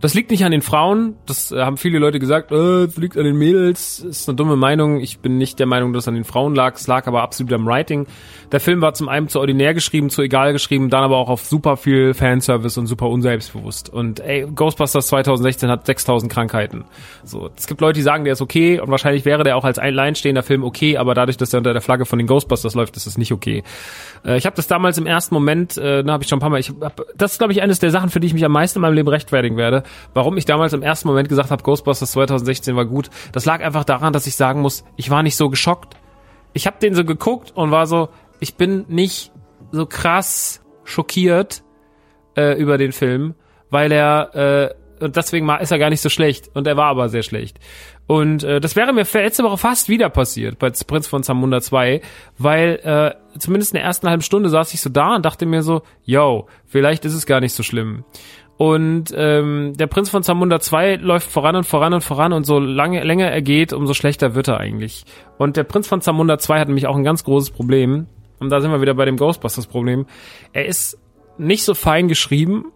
Das 0.00 0.14
liegt 0.14 0.30
nicht 0.30 0.44
an 0.44 0.52
den 0.52 0.62
Frauen, 0.62 1.16
das 1.26 1.50
äh, 1.50 1.60
haben 1.60 1.76
viele 1.76 1.98
Leute 1.98 2.20
gesagt, 2.20 2.52
äh, 2.52 2.86
das 2.86 2.96
liegt 2.96 3.16
an 3.16 3.24
den 3.24 3.36
Mädels, 3.36 4.02
das 4.04 4.20
ist 4.20 4.28
eine 4.28 4.36
dumme 4.36 4.54
Meinung. 4.54 5.00
Ich 5.00 5.18
bin 5.18 5.38
nicht 5.38 5.58
der 5.58 5.66
Meinung, 5.66 5.92
dass 5.92 6.04
es 6.04 6.08
an 6.08 6.14
den 6.14 6.24
Frauen 6.24 6.54
lag, 6.54 6.76
es 6.76 6.86
lag 6.86 7.06
aber 7.08 7.22
absolut 7.22 7.52
am 7.52 7.66
Writing. 7.66 8.06
Der 8.52 8.60
Film 8.60 8.80
war 8.80 8.94
zum 8.94 9.08
einen 9.08 9.28
zu 9.28 9.40
ordinär 9.40 9.74
geschrieben, 9.74 10.08
zu 10.08 10.22
egal 10.22 10.52
geschrieben, 10.52 10.88
dann 10.88 11.02
aber 11.02 11.16
auch 11.16 11.28
auf 11.28 11.44
super 11.44 11.76
viel 11.76 12.14
Fanservice 12.14 12.78
und 12.78 12.86
super 12.86 13.08
unselbstbewusst. 13.08 13.92
Und 13.92 14.20
ey, 14.20 14.46
Ghostbusters 14.54 15.08
2016 15.08 15.68
hat 15.68 15.84
6000 15.84 16.32
Krankheiten. 16.32 16.84
So, 17.24 17.50
es 17.56 17.66
gibt 17.66 17.80
Leute, 17.80 17.94
die 17.94 18.02
sagen, 18.02 18.24
der 18.24 18.34
ist 18.34 18.40
okay 18.40 18.80
und 18.80 18.90
wahrscheinlich 18.90 19.24
wäre 19.24 19.42
der 19.42 19.56
auch 19.56 19.64
als 19.64 19.78
alleinstehender 19.78 20.44
Film 20.44 20.62
okay, 20.62 20.96
aber 20.96 21.14
dadurch, 21.14 21.36
dass 21.36 21.52
er 21.52 21.58
unter 21.58 21.72
der 21.72 21.82
Flagge 21.82 22.06
von 22.06 22.18
den 22.18 22.28
Ghostbusters 22.28 22.74
läuft, 22.74 22.96
ist 22.96 23.06
es 23.06 23.18
nicht 23.18 23.32
okay. 23.32 23.64
Äh, 24.24 24.38
ich 24.38 24.46
habe 24.46 24.54
das 24.54 24.68
damals 24.68 24.96
im 24.96 25.06
ersten 25.06 25.34
Moment, 25.34 25.76
äh, 25.76 26.04
da 26.04 26.12
habe 26.12 26.22
ich 26.22 26.28
schon 26.28 26.38
ein 26.38 26.40
paar 26.40 26.50
Mal, 26.50 26.60
ich 26.60 26.70
hab, 26.80 27.02
das 27.16 27.32
ist 27.32 27.38
glaube 27.38 27.52
ich 27.52 27.62
eines 27.62 27.80
der 27.80 27.90
Sachen, 27.90 28.10
für 28.10 28.20
die 28.20 28.28
ich 28.28 28.34
mich 28.34 28.44
am 28.44 28.52
meisten 28.52 28.78
in 28.78 28.82
meinem 28.82 28.94
Leben 28.94 29.08
rechtfertigen 29.08 29.56
werde 29.56 29.82
warum 30.14 30.36
ich 30.36 30.44
damals 30.44 30.72
im 30.72 30.82
ersten 30.82 31.08
Moment 31.08 31.28
gesagt 31.28 31.50
habe, 31.50 31.62
Ghostbusters 31.62 32.12
2016 32.12 32.76
war 32.76 32.86
gut. 32.86 33.10
Das 33.32 33.44
lag 33.44 33.62
einfach 33.62 33.84
daran, 33.84 34.12
dass 34.12 34.26
ich 34.26 34.36
sagen 34.36 34.60
muss, 34.60 34.84
ich 34.96 35.10
war 35.10 35.22
nicht 35.22 35.36
so 35.36 35.50
geschockt. 35.50 35.96
Ich 36.52 36.66
habe 36.66 36.78
den 36.80 36.94
so 36.94 37.04
geguckt 37.04 37.52
und 37.54 37.70
war 37.70 37.86
so, 37.86 38.08
ich 38.40 38.54
bin 38.54 38.84
nicht 38.88 39.32
so 39.70 39.86
krass 39.86 40.62
schockiert 40.84 41.62
äh, 42.36 42.58
über 42.58 42.78
den 42.78 42.92
Film, 42.92 43.34
weil 43.70 43.92
er 43.92 44.34
äh, 44.34 44.74
und 45.00 45.16
deswegen 45.16 45.48
ist 45.48 45.70
er 45.70 45.78
gar 45.78 45.90
nicht 45.90 46.00
so 46.00 46.08
schlecht 46.08 46.50
und 46.54 46.66
er 46.66 46.76
war 46.76 46.86
aber 46.86 47.08
sehr 47.08 47.22
schlecht. 47.22 47.58
Und 48.06 48.42
äh, 48.42 48.60
das 48.60 48.74
wäre 48.74 48.92
mir 48.92 49.06
letzte 49.12 49.44
Woche 49.44 49.58
fast 49.58 49.88
wieder 49.88 50.08
passiert 50.08 50.58
bei 50.58 50.70
Prinz 50.70 51.06
von 51.06 51.22
Zamunda 51.22 51.60
2, 51.60 52.00
weil 52.38 52.80
äh, 52.82 53.38
zumindest 53.38 53.72
in 53.72 53.76
der 53.76 53.84
ersten 53.84 54.08
halben 54.08 54.22
Stunde 54.22 54.48
saß 54.48 54.72
ich 54.74 54.80
so 54.80 54.90
da 54.90 55.16
und 55.16 55.24
dachte 55.24 55.46
mir 55.46 55.62
so, 55.62 55.82
yo, 56.04 56.46
vielleicht 56.66 57.04
ist 57.04 57.14
es 57.14 57.26
gar 57.26 57.40
nicht 57.40 57.52
so 57.52 57.62
schlimm. 57.62 58.04
Und 58.58 59.14
ähm, 59.16 59.72
der 59.76 59.86
Prinz 59.86 60.10
von 60.10 60.24
Zamunda 60.24 60.58
2 60.58 60.96
läuft 60.96 61.30
voran 61.30 61.54
und 61.54 61.64
voran 61.64 61.94
und 61.94 62.02
voran 62.02 62.32
und 62.32 62.44
so 62.44 62.58
lange 62.58 63.04
länger 63.04 63.30
er 63.30 63.40
geht, 63.40 63.72
umso 63.72 63.94
schlechter 63.94 64.34
wird 64.34 64.48
er 64.48 64.58
eigentlich. 64.58 65.04
Und 65.38 65.56
der 65.56 65.62
Prinz 65.62 65.86
von 65.86 66.00
Zamunda 66.00 66.38
2 66.38 66.58
hat 66.58 66.66
nämlich 66.66 66.88
auch 66.88 66.96
ein 66.96 67.04
ganz 67.04 67.22
großes 67.22 67.52
Problem. 67.52 68.08
Und 68.40 68.50
da 68.50 68.60
sind 68.60 68.72
wir 68.72 68.80
wieder 68.80 68.94
bei 68.94 69.04
dem 69.04 69.16
Ghostbusters-Problem. 69.16 70.06
Er 70.52 70.66
ist 70.66 70.98
nicht 71.38 71.62
so 71.62 71.74
fein 71.74 72.08
geschrieben 72.08 72.72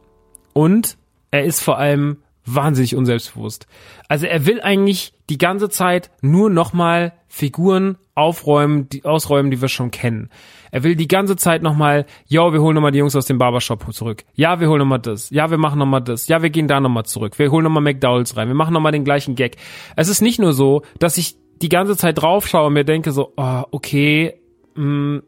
und 0.53 0.97
er 1.33 1.45
ist 1.45 1.61
vor 1.61 1.78
allem 1.78 2.18
wahnsinnig 2.45 2.95
unselbstbewusst. 2.95 3.66
Also 4.09 4.26
er 4.26 4.47
will 4.47 4.61
eigentlich 4.61 5.14
die 5.30 5.39
ganze 5.39 5.68
Zeit 5.68 6.11
nur 6.20 6.49
nochmal 6.49 7.12
Figuren 7.26 7.99
aufräumen, 8.14 8.89
die 8.89 9.05
ausräumen, 9.05 9.51
die 9.51 9.61
wir 9.61 9.68
schon 9.68 9.91
kennen. 9.91 10.30
Er 10.73 10.83
will 10.83 10.97
die 10.97 11.07
ganze 11.07 11.37
Zeit 11.37 11.62
nochmal, 11.62 12.07
ja, 12.27 12.51
wir 12.51 12.62
holen 12.62 12.75
nochmal 12.75 12.93
die 12.93 12.99
Jungs 12.99 13.14
aus 13.14 13.27
dem 13.27 13.37
Barbershop 13.37 13.93
zurück. 13.93 14.25
Ja, 14.35 14.59
wir 14.59 14.70
holen 14.70 14.79
nochmal 14.79 15.01
das. 15.01 15.29
Ja, 15.29 15.51
wir 15.51 15.59
machen 15.59 15.79
nochmal 15.79 16.01
das. 16.01 16.29
Ja, 16.29 16.43
wir 16.43 16.49
gehen 16.49 16.66
da 16.66 16.81
nochmal 16.81 17.05
zurück. 17.05 17.39
Wir 17.39 17.51
holen 17.51 17.62
nochmal 17.62 17.83
McDowells 17.83 18.39
rein. 18.39 18.49
Wir 18.49 18.55
machen 18.55 18.73
nochmal 18.73 18.91
den 18.91 19.05
gleichen 19.05 19.35
Gag. 19.35 19.59
Es 19.97 20.09
ist 20.09 20.23
nicht 20.23 20.41
nur 20.41 20.55
so, 20.55 20.81
dass 20.99 21.18
ich 21.18 21.37
die 21.61 21.68
ganze 21.68 21.95
Zeit 21.97 22.23
draufschaue 22.23 22.66
und 22.66 22.73
mir 22.73 22.85
denke 22.85 23.12
so, 23.12 23.35
oh, 23.37 23.62
okay, 23.70 24.41
mh, 24.75 24.85
mm, 24.85 25.23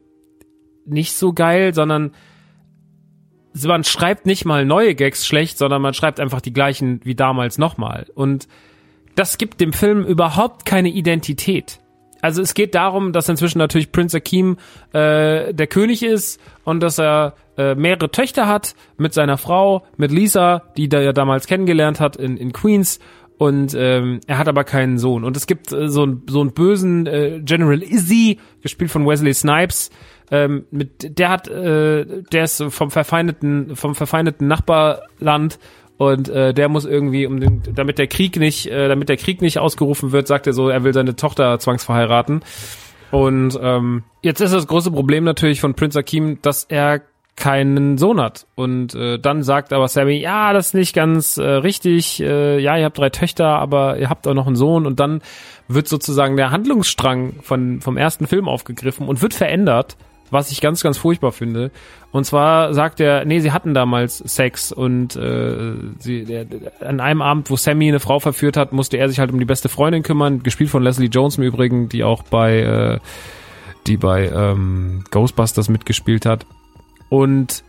nicht 0.87 1.13
so 1.13 1.31
geil, 1.31 1.75
sondern 1.75 2.11
man 3.63 3.83
schreibt 3.83 4.25
nicht 4.25 4.45
mal 4.45 4.65
neue 4.65 4.95
Gags 4.95 5.27
schlecht, 5.27 5.59
sondern 5.59 5.81
man 5.81 5.93
schreibt 5.93 6.19
einfach 6.19 6.41
die 6.41 6.53
gleichen 6.53 7.01
wie 7.03 7.15
damals 7.15 7.59
nochmal. 7.59 8.07
Und 8.15 8.47
das 9.13 9.37
gibt 9.37 9.61
dem 9.61 9.73
Film 9.73 10.03
überhaupt 10.03 10.65
keine 10.65 10.89
Identität. 10.89 11.79
Also 12.21 12.41
es 12.41 12.53
geht 12.53 12.75
darum, 12.75 13.13
dass 13.13 13.29
inzwischen 13.29 13.59
natürlich 13.59 13.91
Prince 13.91 14.17
Akeem 14.17 14.57
äh, 14.93 15.53
der 15.53 15.67
König 15.67 16.03
ist 16.03 16.39
und 16.63 16.81
dass 16.81 16.99
er 16.99 17.35
äh, 17.57 17.75
mehrere 17.75 18.09
Töchter 18.09 18.47
hat 18.47 18.75
mit 18.97 19.13
seiner 19.13 19.37
Frau, 19.37 19.85
mit 19.97 20.11
Lisa, 20.11 20.63
die 20.77 20.89
er 20.91 21.03
ja 21.03 21.13
damals 21.13 21.47
kennengelernt 21.47 21.99
hat 21.99 22.15
in, 22.15 22.37
in 22.37 22.51
Queens 22.51 22.99
und 23.37 23.75
ähm, 23.77 24.21
er 24.27 24.37
hat 24.37 24.47
aber 24.47 24.63
keinen 24.63 24.97
Sohn. 24.97 25.23
Und 25.23 25.35
es 25.35 25.47
gibt 25.47 25.71
äh, 25.71 25.89
so, 25.89 26.03
einen 26.03 26.23
so 26.27 26.41
einen 26.41 26.53
bösen 26.53 27.05
äh, 27.05 27.41
General 27.43 27.81
Izzy, 27.81 28.39
gespielt 28.61 28.91
von 28.91 29.05
Wesley 29.05 29.33
Snipes, 29.33 29.89
ähm, 30.31 30.65
mit 30.71 31.17
der 31.19 31.29
hat, 31.29 31.47
äh, 31.47 32.23
der 32.31 32.43
ist 32.43 32.63
vom 32.69 32.91
verfeindeten, 32.91 33.75
vom 33.75 33.93
verfeindeten 33.93 34.47
Nachbarland 34.47 35.59
und 35.97 36.29
äh, 36.29 36.53
der 36.53 36.69
muss 36.69 36.85
irgendwie 36.85 37.25
um 37.25 37.39
den, 37.39 37.61
damit 37.73 37.97
der 37.97 38.07
Krieg 38.07 38.37
nicht, 38.37 38.67
äh, 38.67 38.87
damit 38.87 39.09
der 39.09 39.17
Krieg 39.17 39.41
nicht 39.41 39.59
ausgerufen 39.59 40.11
wird, 40.11 40.27
sagt 40.27 40.47
er 40.47 40.53
so, 40.53 40.69
er 40.69 40.83
will 40.83 40.93
seine 40.93 41.15
Tochter 41.15 41.57
zwangsverheiraten. 41.59 42.41
Und 43.11 43.57
ähm, 43.61 44.03
jetzt 44.21 44.41
ist 44.41 44.53
das 44.53 44.67
große 44.67 44.91
Problem 44.91 45.23
natürlich 45.23 45.61
von 45.61 45.73
Prince 45.73 45.99
Akeem, 45.99 46.39
dass 46.41 46.65
er 46.65 47.01
keinen 47.35 47.97
Sohn 47.97 48.19
hat. 48.19 48.47
Und 48.55 48.95
äh, 48.95 49.19
dann 49.19 49.43
sagt 49.43 49.73
aber 49.73 49.87
Sammy, 49.87 50.17
ja, 50.17 50.53
das 50.53 50.67
ist 50.67 50.73
nicht 50.73 50.95
ganz 50.95 51.37
äh, 51.37 51.43
richtig. 51.43 52.21
Äh, 52.21 52.59
ja, 52.59 52.77
ihr 52.77 52.85
habt 52.85 52.97
drei 52.97 53.09
Töchter, 53.09 53.47
aber 53.47 53.97
ihr 53.97 54.09
habt 54.09 54.27
auch 54.27 54.33
noch 54.33 54.47
einen 54.47 54.55
Sohn. 54.55 54.85
Und 54.85 54.99
dann 54.99 55.21
wird 55.67 55.87
sozusagen 55.87 56.37
der 56.37 56.51
Handlungsstrang 56.51 57.41
von, 57.41 57.81
vom 57.81 57.97
ersten 57.97 58.27
Film 58.27 58.47
aufgegriffen 58.47 59.07
und 59.07 59.21
wird 59.21 59.33
verändert, 59.33 59.97
was 60.31 60.51
ich 60.51 60.61
ganz, 60.61 60.81
ganz 60.81 60.97
furchtbar 60.97 61.31
finde. 61.31 61.71
Und 62.11 62.25
zwar 62.25 62.73
sagt 62.73 62.99
er, 62.99 63.25
nee, 63.25 63.39
sie 63.39 63.51
hatten 63.51 63.73
damals 63.73 64.17
Sex 64.19 64.71
und 64.71 65.15
äh, 65.15 65.73
sie, 65.99 66.25
der, 66.25 66.45
an 66.81 66.99
einem 66.99 67.21
Abend, 67.21 67.49
wo 67.49 67.57
Sammy 67.57 67.89
eine 67.89 67.99
Frau 67.99 68.19
verführt 68.19 68.57
hat, 68.57 68.73
musste 68.73 68.97
er 68.97 69.09
sich 69.09 69.19
halt 69.19 69.31
um 69.31 69.39
die 69.39 69.45
beste 69.45 69.69
Freundin 69.69 70.03
kümmern, 70.03 70.41
gespielt 70.41 70.69
von 70.69 70.83
Leslie 70.83 71.09
Jones 71.09 71.37
im 71.37 71.43
Übrigen, 71.43 71.89
die 71.89 72.03
auch 72.03 72.23
bei 72.23 72.59
äh, 72.59 72.99
die 73.87 73.97
bei 73.97 74.29
ähm, 74.29 75.03
Ghostbusters 75.11 75.69
mitgespielt 75.69 76.25
hat. 76.25 76.45
Und 77.09 77.63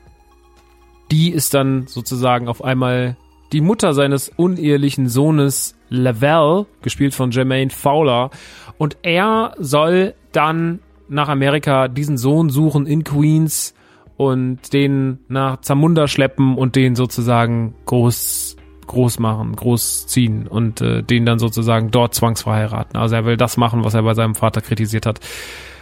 die 1.10 1.30
ist 1.30 1.54
dann 1.54 1.86
sozusagen 1.86 2.48
auf 2.48 2.64
einmal 2.64 3.16
die 3.52 3.60
Mutter 3.60 3.94
seines 3.94 4.28
unehelichen 4.28 5.08
Sohnes 5.08 5.76
Lavelle, 5.88 6.66
gespielt 6.82 7.14
von 7.14 7.30
Jermaine 7.30 7.70
Fowler. 7.70 8.30
Und 8.78 8.96
er 9.02 9.54
soll 9.58 10.14
dann 10.32 10.80
nach 11.08 11.28
Amerika 11.28 11.88
diesen 11.88 12.16
Sohn 12.18 12.50
suchen 12.50 12.86
in 12.86 13.04
Queens 13.04 13.74
und 14.16 14.72
den 14.72 15.18
nach 15.28 15.60
Zamunda 15.60 16.08
schleppen 16.08 16.56
und 16.56 16.76
den 16.76 16.96
sozusagen 16.96 17.74
groß 17.86 18.56
groß 18.86 19.18
machen, 19.18 19.56
groß 19.56 20.06
ziehen 20.06 20.46
und 20.46 20.80
äh, 20.80 21.02
den 21.02 21.26
dann 21.26 21.40
sozusagen 21.40 21.90
dort 21.90 22.14
zwangsverheiraten. 22.14 22.96
Also 22.96 23.16
er 23.16 23.24
will 23.24 23.36
das 23.36 23.56
machen, 23.56 23.84
was 23.84 23.94
er 23.94 24.02
bei 24.02 24.14
seinem 24.14 24.36
Vater 24.36 24.60
kritisiert 24.60 25.06
hat. 25.06 25.18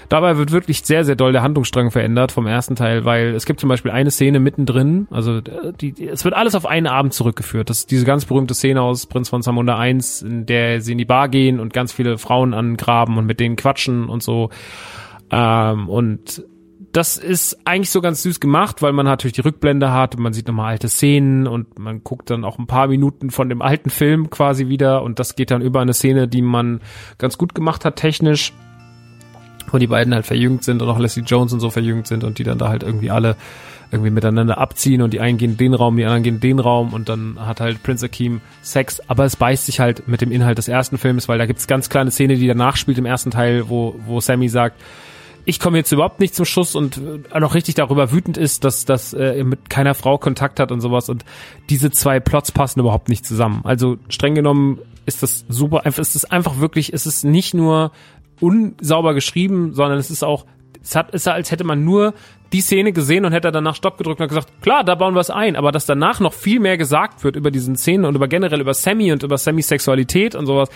Dabei 0.09 0.37
wird 0.37 0.53
wirklich 0.53 0.83
sehr, 0.83 1.05
sehr 1.05 1.17
doll 1.17 1.33
der 1.33 1.43
Handlungsstrang 1.43 1.91
verändert 1.91 2.33
vom 2.33 2.47
ersten 2.47 2.77
Teil, 2.77 3.05
weil 3.05 3.35
es 3.35 3.47
gibt 3.47 3.61
zum 3.61 3.69
Beispiel 3.69 3.91
eine 3.91 4.11
Szene 4.11 4.39
mittendrin, 4.39 5.07
also 5.11 5.41
die, 5.41 5.93
die, 5.93 6.09
es 6.09 6.25
wird 6.25 6.35
alles 6.35 6.55
auf 6.55 6.67
einen 6.67 6.87
Abend 6.87 7.15
zurückgeführt. 7.15 7.71
Das 7.71 7.81
ist 7.81 7.91
diese 7.91 8.05
ganz 8.05 8.27
berühmte 8.27 8.55
Szene 8.55 8.83
aus 8.83 9.07
Prinz 9.07 9.29
von 9.29 9.43
Zamunda 9.43 9.79
1, 9.79 10.23
in 10.23 10.47
der 10.47 10.81
sie 10.81 10.93
in 10.93 10.99
die 10.99 11.05
Bar 11.05 11.29
gehen 11.29 11.59
und 11.59 11.73
ganz 11.73 11.93
viele 11.93 12.19
Frauen 12.19 12.55
angraben 12.55 13.17
und 13.17 13.27
mit 13.27 13.41
denen 13.41 13.57
quatschen 13.57 14.09
und 14.09 14.23
so. 14.23 14.51
Ähm, 15.31 15.89
und 15.89 16.45
das 16.93 17.17
ist 17.17 17.59
eigentlich 17.65 17.91
so 17.91 18.01
ganz 18.01 18.23
süß 18.23 18.39
gemacht, 18.39 18.81
weil 18.81 18.93
man 18.93 19.05
natürlich 19.05 19.33
die 19.33 19.41
Rückblende 19.41 19.93
hat 19.93 20.15
und 20.15 20.23
man 20.23 20.33
sieht 20.33 20.47
nochmal 20.47 20.73
alte 20.73 20.89
Szenen 20.89 21.49
und 21.49 21.79
man 21.79 22.05
guckt 22.05 22.31
dann 22.31 22.45
auch 22.45 22.59
ein 22.59 22.69
paar 22.69 22.87
Minuten 22.87 23.31
von 23.31 23.49
dem 23.49 23.63
alten 23.63 23.91
Film 23.91 24.31
quasi 24.31 24.69
wieder 24.69 25.03
und 25.03 25.19
das 25.19 25.35
geht 25.35 25.51
dann 25.51 25.61
über 25.61 25.81
eine 25.81 25.93
Szene, 25.93 26.29
die 26.29 26.43
man 26.43 26.81
ganz 27.19 27.37
gut 27.37 27.55
gemacht 27.55 27.85
hat 27.85 27.97
technisch 27.97 28.53
wo 29.71 29.79
die 29.79 29.87
beiden 29.87 30.15
halt 30.15 30.27
verjüngt 30.27 30.63
sind 30.63 30.83
und 30.83 30.89
auch 30.89 30.99
Leslie 30.99 31.25
Jones 31.25 31.53
und 31.53 31.61
so 31.61 31.69
verjüngt 31.69 32.07
sind 32.07 32.23
und 32.23 32.39
die 32.39 32.45
dann 32.45 32.59
da 32.59 32.69
halt 32.69 32.83
irgendwie 32.83 33.11
alle 33.11 33.37
irgendwie 33.91 34.11
miteinander 34.11 34.59
abziehen 34.59 35.03
und 35.03 35.13
die 35.13 35.21
einen 35.21 35.39
gehen 35.39 35.53
in 35.53 35.57
den 35.57 35.75
Raum, 35.75 35.97
die 35.97 36.05
anderen 36.05 36.23
gehen 36.23 36.35
in 36.37 36.41
den 36.41 36.59
Raum 36.59 36.93
und 36.93 37.09
dann 37.09 37.37
hat 37.39 37.61
halt 37.61 37.83
Prince 37.83 38.07
Akeem 38.07 38.41
Sex, 38.63 39.01
aber 39.09 39.25
es 39.25 39.37
beißt 39.37 39.67
sich 39.67 39.81
halt 39.81 40.09
mit 40.09 40.21
dem 40.21 40.33
Inhalt 40.33 40.59
des 40.59 40.69
ersten 40.69 40.99
Films, 40.99 41.29
weil 41.29 41.39
da 41.39 41.47
gibt's 41.47 41.67
ganz 41.67 41.89
kleine 41.89 42.11
Szene, 42.11 42.37
die 42.37 42.47
danach 42.47 42.77
spielt 42.77 42.99
im 42.99 43.07
ersten 43.07 43.31
Teil, 43.31 43.69
wo, 43.69 43.97
wo 44.07 44.21
Sammy 44.21 44.49
sagt, 44.49 44.81
ich 45.45 45.61
komme 45.61 45.79
jetzt 45.79 45.93
überhaupt 45.93 46.21
nicht 46.21 46.35
zum 46.35 46.45
Schuss 46.45 46.75
und 46.75 47.01
äh, 47.33 47.41
noch 47.41 47.55
richtig 47.55 47.75
darüber 47.75 48.13
wütend 48.13 48.37
ist, 48.37 48.65
dass, 48.65 48.85
dass 48.85 49.13
äh, 49.13 49.39
er 49.39 49.45
mit 49.45 49.69
keiner 49.71 49.95
Frau 49.95 50.19
Kontakt 50.19 50.61
hat 50.61 50.73
und 50.73 50.81
sowas 50.81 51.09
und 51.09 51.25
diese 51.71 51.91
zwei 51.91 52.21
Plots 52.21 52.53
passen 52.53 52.81
überhaupt 52.81 53.09
nicht 53.09 53.27
zusammen. 53.27 53.61
Also 53.65 53.99
streng 54.09 54.35
genommen 54.35 54.79
ist 55.07 55.23
das 55.23 55.45
super, 55.49 55.85
einfach, 55.85 56.01
ist 56.01 56.33
einfach 56.33 56.61
wirklich, 56.61 56.93
ist 56.93 57.07
es 57.07 57.25
nicht 57.25 57.55
nur 57.55 57.93
unsauber 58.41 59.15
geschrieben, 59.15 59.75
sondern 59.75 59.99
es 59.99 60.11
ist 60.11 60.25
auch, 60.25 60.47
es 60.85 60.95
hat, 60.95 61.11
ist 61.15 61.27
als 61.27 61.51
hätte 61.51 61.65
man 61.65 61.83
nur 61.83 62.15
die 62.53 62.61
Szene 62.61 62.93
gesehen 62.93 63.25
und 63.25 63.33
hätte 63.33 63.51
danach 63.51 63.75
Stopp 63.75 63.99
gedrückt 63.99 64.21
und 64.21 64.29
gesagt, 64.29 64.63
klar, 64.63 64.85
da 64.85 64.95
bauen 64.95 65.15
wir 65.15 65.21
es 65.21 65.31
ein, 65.31 65.57
aber 65.57 65.73
dass 65.73 65.87
danach 65.87 66.21
noch 66.21 66.33
viel 66.33 66.61
mehr 66.61 66.79
gesagt 66.79 67.25
wird 67.25 67.35
über 67.35 67.51
diesen 67.51 67.75
Szenen 67.75 68.05
und 68.05 68.15
über 68.15 68.29
generell 68.29 68.61
über 68.61 68.75
Sammy 68.75 69.11
und 69.11 69.25
über 69.25 69.39
Sammys 69.39 69.67
Sexualität 69.67 70.37
und 70.37 70.47
sowas, 70.47 70.69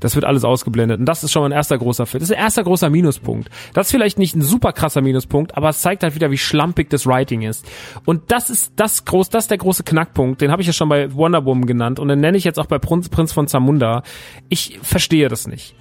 das 0.00 0.14
wird 0.14 0.24
alles 0.24 0.44
ausgeblendet. 0.44 0.98
Und 1.00 1.04
das 1.04 1.24
ist 1.24 1.32
schon 1.32 1.42
mal 1.42 1.48
ein 1.48 1.52
erster 1.52 1.76
großer 1.76 2.06
Fit. 2.06 2.22
Das 2.22 2.30
ist 2.30 2.36
ein 2.36 2.42
erster 2.42 2.64
großer 2.64 2.88
Minuspunkt. 2.88 3.50
Das 3.74 3.88
ist 3.88 3.90
vielleicht 3.90 4.18
nicht 4.18 4.34
ein 4.34 4.40
super 4.40 4.72
krasser 4.72 5.02
Minuspunkt, 5.02 5.56
aber 5.56 5.68
es 5.68 5.82
zeigt 5.82 6.04
halt 6.04 6.14
wieder, 6.14 6.30
wie 6.30 6.38
schlampig 6.38 6.88
das 6.88 7.06
Writing 7.06 7.42
ist. 7.42 7.66
Und 8.06 8.30
das 8.32 8.48
ist 8.48 8.72
das 8.76 9.04
groß, 9.04 9.28
das 9.28 9.44
ist 9.44 9.50
der 9.50 9.58
große 9.58 9.82
Knackpunkt. 9.82 10.40
Den 10.40 10.50
habe 10.50 10.62
ich 10.62 10.68
ja 10.68 10.72
schon 10.72 10.88
bei 10.88 11.12
Wonder 11.12 11.44
Woman 11.44 11.66
genannt 11.66 11.98
und 11.98 12.08
den 12.08 12.20
nenne 12.20 12.38
ich 12.38 12.44
jetzt 12.44 12.58
auch 12.58 12.66
bei 12.66 12.78
Prinz, 12.78 13.10
Prinz 13.10 13.32
von 13.32 13.46
Zamunda. 13.46 14.04
Ich 14.48 14.78
verstehe 14.82 15.28
das 15.28 15.46
nicht 15.46 15.74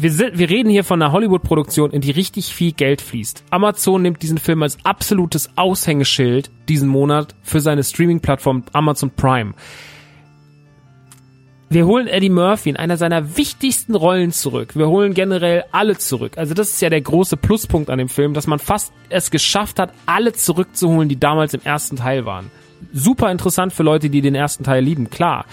wir, 0.00 0.12
sind, 0.12 0.38
wir 0.38 0.48
reden 0.48 0.70
hier 0.70 0.84
von 0.84 1.02
einer 1.02 1.12
Hollywood-Produktion, 1.12 1.90
in 1.90 2.00
die 2.00 2.12
richtig 2.12 2.54
viel 2.54 2.72
Geld 2.72 3.00
fließt. 3.00 3.42
Amazon 3.50 4.02
nimmt 4.02 4.22
diesen 4.22 4.38
Film 4.38 4.62
als 4.62 4.78
absolutes 4.84 5.50
Aushängeschild 5.56 6.50
diesen 6.68 6.88
Monat 6.88 7.34
für 7.42 7.60
seine 7.60 7.82
Streaming-Plattform 7.82 8.64
Amazon 8.72 9.10
Prime. 9.10 9.54
Wir 11.70 11.84
holen 11.84 12.06
Eddie 12.06 12.30
Murphy 12.30 12.70
in 12.70 12.76
einer 12.76 12.96
seiner 12.96 13.36
wichtigsten 13.36 13.94
Rollen 13.94 14.30
zurück. 14.30 14.76
Wir 14.76 14.88
holen 14.88 15.14
generell 15.14 15.64
alle 15.72 15.98
zurück. 15.98 16.38
Also 16.38 16.54
das 16.54 16.70
ist 16.70 16.80
ja 16.80 16.90
der 16.90 17.02
große 17.02 17.36
Pluspunkt 17.36 17.90
an 17.90 17.98
dem 17.98 18.08
Film, 18.08 18.34
dass 18.34 18.46
man 18.46 18.58
fast 18.58 18.92
es 19.10 19.30
geschafft 19.30 19.78
hat, 19.78 19.92
alle 20.06 20.32
zurückzuholen, 20.32 21.08
die 21.08 21.20
damals 21.20 21.54
im 21.54 21.60
ersten 21.64 21.96
Teil 21.96 22.24
waren. 22.24 22.50
Super 22.92 23.30
interessant 23.32 23.72
für 23.72 23.82
Leute, 23.82 24.08
die 24.08 24.20
den 24.20 24.36
ersten 24.36 24.62
Teil 24.64 24.84
lieben, 24.84 25.10
klar 25.10 25.44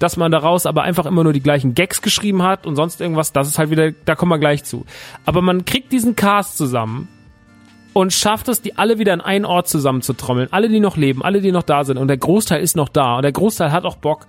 dass 0.00 0.16
man 0.16 0.32
daraus 0.32 0.66
aber 0.66 0.82
einfach 0.82 1.06
immer 1.06 1.22
nur 1.22 1.32
die 1.32 1.42
gleichen 1.42 1.74
Gags 1.74 2.02
geschrieben 2.02 2.42
hat 2.42 2.66
und 2.66 2.74
sonst 2.74 3.00
irgendwas, 3.00 3.32
das 3.32 3.46
ist 3.46 3.58
halt 3.58 3.70
wieder, 3.70 3.92
da 3.92 4.16
kommen 4.16 4.32
wir 4.32 4.38
gleich 4.38 4.64
zu. 4.64 4.84
Aber 5.24 5.42
man 5.42 5.64
kriegt 5.64 5.92
diesen 5.92 6.16
Cast 6.16 6.56
zusammen 6.56 7.06
und 7.92 8.12
schafft 8.12 8.48
es, 8.48 8.62
die 8.62 8.78
alle 8.78 8.98
wieder 8.98 9.12
an 9.12 9.20
einen 9.20 9.44
Ort 9.44 9.68
zusammenzutrommeln. 9.68 10.48
Alle, 10.52 10.68
die 10.68 10.80
noch 10.80 10.96
leben, 10.96 11.22
alle, 11.22 11.40
die 11.40 11.52
noch 11.52 11.62
da 11.62 11.84
sind. 11.84 11.98
Und 11.98 12.08
der 12.08 12.16
Großteil 12.16 12.62
ist 12.62 12.76
noch 12.76 12.88
da. 12.88 13.16
Und 13.16 13.22
der 13.22 13.32
Großteil 13.32 13.72
hat 13.72 13.84
auch 13.84 13.96
Bock. 13.96 14.26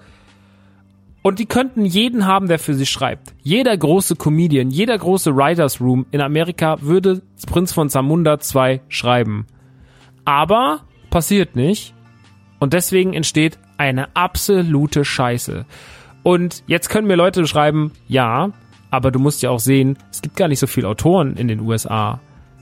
Und 1.22 1.40
die 1.40 1.46
könnten 1.46 1.86
jeden 1.86 2.26
haben, 2.26 2.48
der 2.48 2.60
für 2.60 2.74
sie 2.74 2.88
schreibt. 2.88 3.34
Jeder 3.44 3.78
große 3.78 4.16
Comedian, 4.16 4.72
jeder 4.72 4.98
große 4.98 5.36
Writers 5.36 5.80
Room 5.80 6.06
in 6.12 6.20
Amerika 6.20 6.82
würde 6.82 7.22
Prinz 7.46 7.72
von 7.72 7.90
Zamunda 7.90 8.40
2 8.40 8.82
schreiben. 8.90 9.46
Aber 10.26 10.82
passiert 11.12 11.56
nicht. 11.56 11.94
Und 12.60 12.74
deswegen 12.74 13.14
entsteht 13.14 13.60
eine 13.82 14.16
absolute 14.16 15.04
Scheiße. 15.04 15.66
Und 16.22 16.64
jetzt 16.68 16.90
können 16.90 17.08
mir 17.08 17.16
Leute 17.16 17.48
schreiben, 17.48 17.92
ja, 18.08 18.52
aber 18.92 19.10
du 19.10 19.18
musst 19.18 19.42
ja 19.42 19.50
auch 19.50 19.60
sehen, 19.60 19.98
es 20.12 20.22
gibt 20.22 20.36
gar 20.36 20.48
nicht 20.48 20.60
so 20.60 20.68
viele 20.68 20.88
Autoren 20.88 21.36
in 21.36 21.48
den 21.48 21.62
USA. 21.62 22.20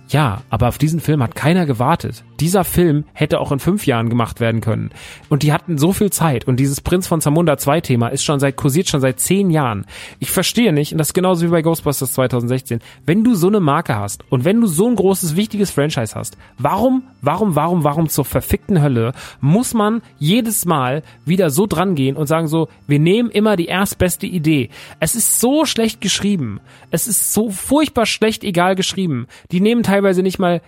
Ja, 0.10 0.41
aber 0.49 0.68
auf 0.68 0.80
diesen 0.80 0.99
Film 0.99 1.22
hat 1.22 1.36
keiner 1.36 1.68
gewartet. 1.68 2.24
Dieser 2.39 2.64
Film 2.64 3.03
hätte 3.14 3.39
auch 3.39 3.51
in 3.51 3.60
fünf 3.60 3.86
Jahren 3.86 4.10
gemacht 4.10 4.39
werden 4.39 4.60
können. 4.60 4.89
Und 5.30 5.43
die 5.43 5.53
hatten 5.53 5.78
so 5.78 5.93
viel 5.93 6.10
Zeit. 6.10 6.47
Und 6.47 6.60
dieses 6.60 6.82
Prinz 6.82 7.05
von 7.05 7.22
Zamunda 7.22 7.57
2 7.57 7.82
Thema 7.82 8.07
ist 8.07 8.24
schon 8.24 8.39
seit, 8.39 8.55
kursiert 8.55 8.89
schon 8.89 9.01
seit 9.01 9.20
zehn 9.20 9.51
Jahren. 9.51 9.86
Ich 10.18 10.32
verstehe 10.32 10.74
nicht, 10.74 10.91
und 10.91 10.97
das 10.97 11.10
ist 11.10 11.14
genauso 11.14 11.45
wie 11.45 11.51
bei 11.51 11.62
Ghostbusters 11.62 12.14
2016, 12.14 12.80
wenn 13.05 13.24
du 13.24 13.36
so 13.36 13.47
eine 13.47 13.60
Marke 13.60 13.95
hast 13.95 14.24
und 14.32 14.45
wenn 14.45 14.60
du 14.60 14.68
so 14.68 14.88
ein 14.88 14.95
großes, 14.95 15.36
wichtiges 15.36 15.70
Franchise 15.70 16.16
hast, 16.16 16.38
warum, 16.57 17.03
warum, 17.22 17.55
warum, 17.55 17.84
warum 17.84 18.10
zur 18.10 18.26
verfickten 18.26 18.82
Hölle 18.82 19.14
muss 19.41 19.76
man 19.76 20.01
jedes 20.18 20.66
Mal 20.66 21.03
wieder 21.26 21.51
so 21.51 21.68
dran 21.68 21.93
gehen 21.93 22.16
und 22.16 22.26
sagen 22.26 22.47
so, 22.47 22.68
wir 22.88 22.99
nehmen 22.99 23.30
immer 23.30 23.55
die 23.57 23.68
erstbeste 23.68 24.26
Idee. 24.26 24.70
Es 24.99 25.14
ist 25.14 25.39
so 25.39 25.66
schlecht 25.66 26.01
geschrieben. 26.01 26.62
Es 26.89 27.07
ist 27.07 27.34
so 27.34 27.51
furchtbar 27.51 28.07
schlecht 28.07 28.43
egal 28.43 28.76
geschrieben. 28.76 29.28
Die 29.51 29.62
nehmen 29.62 29.84
teilweise 29.84 29.99
teilweise 30.00 30.24
nicht 30.24 30.39
mal 30.39 30.62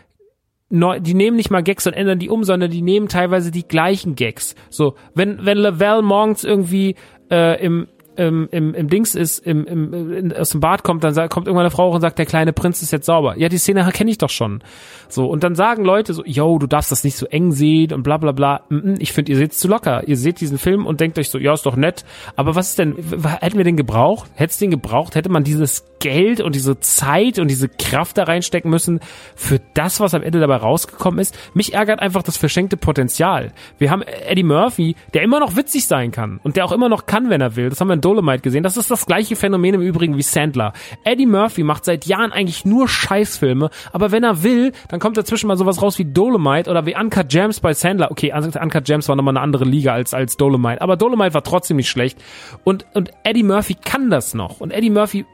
neu, 0.69 0.99
die 0.99 1.13
nehmen 1.13 1.37
nicht 1.37 1.51
mal 1.51 1.63
Gags 1.63 1.87
und 1.87 1.93
ändern 1.93 2.19
die 2.19 2.29
um, 2.29 2.43
sondern 2.43 2.71
die 2.71 2.81
nehmen 2.81 3.07
teilweise 3.07 3.51
die 3.51 3.67
gleichen 3.67 4.15
Gags. 4.15 4.55
So, 4.69 4.95
wenn 5.15 5.45
wenn 5.45 5.57
Lavelle 5.57 6.01
morgens 6.01 6.43
irgendwie 6.43 6.95
äh, 7.29 7.63
im 7.63 7.87
im, 8.21 8.47
im, 8.51 8.73
im 8.75 8.87
Dings 8.87 9.15
ist, 9.15 9.39
im, 9.39 9.65
im, 9.65 10.13
in, 10.13 10.33
aus 10.33 10.51
dem 10.51 10.59
Bad 10.59 10.83
kommt, 10.83 11.03
dann 11.03 11.13
kommt 11.29 11.47
irgendwann 11.47 11.65
eine 11.65 11.71
Frau 11.71 11.89
und 11.89 12.01
sagt, 12.01 12.19
der 12.19 12.27
kleine 12.27 12.53
Prinz 12.53 12.81
ist 12.81 12.91
jetzt 12.91 13.07
sauber. 13.07 13.35
Ja, 13.37 13.49
die 13.49 13.57
Szene 13.57 13.89
kenne 13.91 14.11
ich 14.11 14.19
doch 14.19 14.29
schon. 14.29 14.63
So, 15.09 15.25
und 15.25 15.43
dann 15.43 15.55
sagen 15.55 15.83
Leute 15.83 16.13
so, 16.13 16.23
yo, 16.23 16.59
du 16.59 16.67
darfst 16.67 16.91
das 16.91 17.03
nicht 17.03 17.17
so 17.17 17.25
eng 17.25 17.51
sehen 17.51 17.93
und 17.93 18.03
bla 18.03 18.17
bla 18.17 18.31
bla. 18.31 18.61
Ich 18.99 19.11
finde, 19.11 19.31
ihr 19.31 19.37
seht 19.37 19.53
zu 19.53 19.67
locker. 19.67 20.07
Ihr 20.07 20.17
seht 20.17 20.39
diesen 20.39 20.57
Film 20.57 20.85
und 20.85 21.01
denkt 21.01 21.17
euch 21.17 21.29
so, 21.29 21.39
ja, 21.39 21.53
ist 21.53 21.65
doch 21.65 21.75
nett. 21.75 22.05
Aber 22.35 22.55
was 22.55 22.69
ist 22.69 22.79
denn, 22.79 22.95
hätten 23.39 23.57
wir 23.57 23.65
den 23.65 23.75
gebraucht? 23.75 24.29
Hätte 24.35 24.51
es 24.51 24.57
den 24.57 24.71
gebraucht? 24.71 25.15
Hätte 25.15 25.29
man 25.29 25.43
dieses 25.43 25.83
Geld 25.99 26.41
und 26.41 26.55
diese 26.55 26.79
Zeit 26.79 27.39
und 27.39 27.49
diese 27.49 27.69
Kraft 27.69 28.17
da 28.17 28.23
reinstecken 28.23 28.69
müssen 28.69 28.99
für 29.35 29.59
das, 29.73 29.99
was 29.99 30.13
am 30.13 30.23
Ende 30.23 30.39
dabei 30.39 30.57
rausgekommen 30.57 31.19
ist? 31.19 31.37
Mich 31.53 31.73
ärgert 31.73 31.99
einfach 31.99 32.23
das 32.23 32.37
verschenkte 32.37 32.77
Potenzial. 32.77 33.51
Wir 33.77 33.91
haben 33.91 34.01
Eddie 34.01 34.43
Murphy, 34.43 34.95
der 35.13 35.23
immer 35.23 35.39
noch 35.39 35.55
witzig 35.55 35.87
sein 35.87 36.11
kann 36.11 36.39
und 36.43 36.55
der 36.55 36.65
auch 36.65 36.71
immer 36.71 36.89
noch 36.89 37.05
kann, 37.05 37.29
wenn 37.29 37.41
er 37.41 37.55
will. 37.55 37.69
Das 37.69 37.79
haben 37.79 37.87
wir 37.87 37.95
in 37.95 38.01
Dolomite 38.11 38.41
gesehen. 38.41 38.63
Das 38.63 38.75
ist 38.75 38.91
das 38.91 39.05
gleiche 39.05 39.35
Phänomen 39.35 39.75
im 39.75 39.81
Übrigen 39.81 40.17
wie 40.17 40.21
Sandler. 40.21 40.73
Eddie 41.05 41.25
Murphy 41.25 41.63
macht 41.63 41.85
seit 41.85 42.05
Jahren 42.05 42.33
eigentlich 42.33 42.65
nur 42.65 42.89
Scheißfilme, 42.89 43.69
aber 43.93 44.11
wenn 44.11 44.23
er 44.23 44.43
will, 44.43 44.73
dann 44.89 44.99
kommt 44.99 45.15
dazwischen 45.15 45.47
mal 45.47 45.57
sowas 45.57 45.81
raus 45.81 45.97
wie 45.97 46.05
Dolomite 46.05 46.69
oder 46.69 46.85
wie 46.85 46.95
Uncut 46.95 47.29
Gems 47.29 47.61
bei 47.61 47.73
Sandler. 47.73 48.11
Okay, 48.11 48.33
Uncut 48.33 48.83
Gems 48.83 49.07
war 49.07 49.15
nochmal 49.15 49.37
eine 49.37 49.43
andere 49.43 49.63
Liga 49.63 49.93
als, 49.93 50.13
als 50.13 50.35
Dolomite, 50.35 50.81
aber 50.81 50.97
Dolomite 50.97 51.33
war 51.33 51.43
trotzdem 51.43 51.77
nicht 51.77 51.89
schlecht. 51.89 52.21
Und, 52.65 52.85
und 52.93 53.11
Eddie 53.23 53.43
Murphy 53.43 53.75
kann 53.75 54.09
das 54.09 54.33
noch. 54.33 54.59
Und 54.59 54.71
Eddie 54.71 54.89
Murphy 54.89 55.25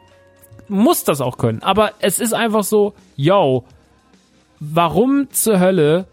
muss 0.68 1.04
das 1.04 1.20
auch 1.20 1.38
können. 1.38 1.64
Aber 1.64 1.94
es 2.00 2.20
ist 2.20 2.34
einfach 2.34 2.64
so, 2.64 2.94
yo, 3.16 3.66
warum 4.60 5.30
zur 5.32 5.60
Hölle 5.60 6.06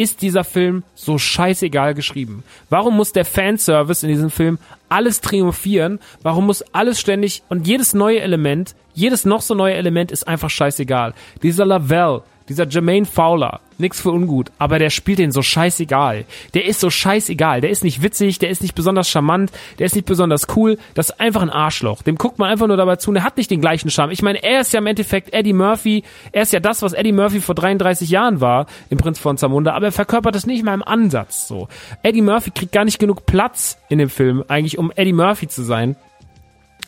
ist 0.00 0.22
dieser 0.22 0.44
Film 0.44 0.82
so 0.94 1.18
scheißegal 1.18 1.92
geschrieben? 1.92 2.42
Warum 2.70 2.96
muss 2.96 3.12
der 3.12 3.26
Fanservice 3.26 4.02
in 4.02 4.08
diesem 4.08 4.30
Film 4.30 4.58
alles 4.88 5.20
triumphieren? 5.20 5.98
Warum 6.22 6.46
muss 6.46 6.62
alles 6.72 6.98
ständig 6.98 7.42
und 7.50 7.66
jedes 7.66 7.92
neue 7.92 8.20
Element, 8.20 8.74
jedes 8.94 9.26
noch 9.26 9.42
so 9.42 9.54
neue 9.54 9.74
Element 9.74 10.10
ist 10.10 10.26
einfach 10.26 10.48
scheißegal? 10.48 11.12
Dieser 11.42 11.66
Lavelle, 11.66 12.22
dieser 12.50 12.66
Jermaine 12.66 13.06
Fowler, 13.06 13.60
nix 13.78 14.00
für 14.00 14.10
ungut, 14.10 14.50
aber 14.58 14.80
der 14.80 14.90
spielt 14.90 15.20
den 15.20 15.30
so 15.30 15.40
scheißegal. 15.40 16.24
Der 16.52 16.64
ist 16.64 16.80
so 16.80 16.90
scheißegal. 16.90 17.60
Der 17.60 17.70
ist 17.70 17.84
nicht 17.84 18.02
witzig, 18.02 18.40
der 18.40 18.50
ist 18.50 18.60
nicht 18.60 18.74
besonders 18.74 19.08
charmant, 19.08 19.52
der 19.78 19.86
ist 19.86 19.94
nicht 19.94 20.04
besonders 20.04 20.48
cool. 20.56 20.76
Das 20.94 21.10
ist 21.10 21.20
einfach 21.20 21.42
ein 21.42 21.48
Arschloch. 21.48 22.02
Dem 22.02 22.16
guckt 22.16 22.40
man 22.40 22.50
einfach 22.50 22.66
nur 22.66 22.76
dabei 22.76 22.96
zu 22.96 23.10
und 23.10 23.16
er 23.16 23.22
hat 23.22 23.36
nicht 23.36 23.52
den 23.52 23.60
gleichen 23.60 23.88
Charme. 23.88 24.10
Ich 24.10 24.22
meine, 24.22 24.42
er 24.42 24.62
ist 24.62 24.72
ja 24.72 24.80
im 24.80 24.86
Endeffekt 24.86 25.32
Eddie 25.32 25.52
Murphy. 25.52 26.02
Er 26.32 26.42
ist 26.42 26.52
ja 26.52 26.58
das, 26.58 26.82
was 26.82 26.92
Eddie 26.92 27.12
Murphy 27.12 27.40
vor 27.40 27.54
33 27.54 28.10
Jahren 28.10 28.40
war, 28.40 28.66
im 28.90 28.98
Prinz 28.98 29.20
von 29.20 29.38
Zamunda, 29.38 29.72
aber 29.72 29.86
er 29.86 29.92
verkörpert 29.92 30.34
das 30.34 30.44
nicht 30.44 30.64
mal 30.64 30.74
im 30.74 30.82
Ansatz 30.82 31.46
so. 31.46 31.68
Eddie 32.02 32.22
Murphy 32.22 32.50
kriegt 32.50 32.72
gar 32.72 32.84
nicht 32.84 32.98
genug 32.98 33.26
Platz 33.26 33.78
in 33.88 33.98
dem 33.98 34.10
Film, 34.10 34.42
eigentlich, 34.48 34.76
um 34.76 34.90
Eddie 34.96 35.12
Murphy 35.12 35.46
zu 35.46 35.62
sein. 35.62 35.94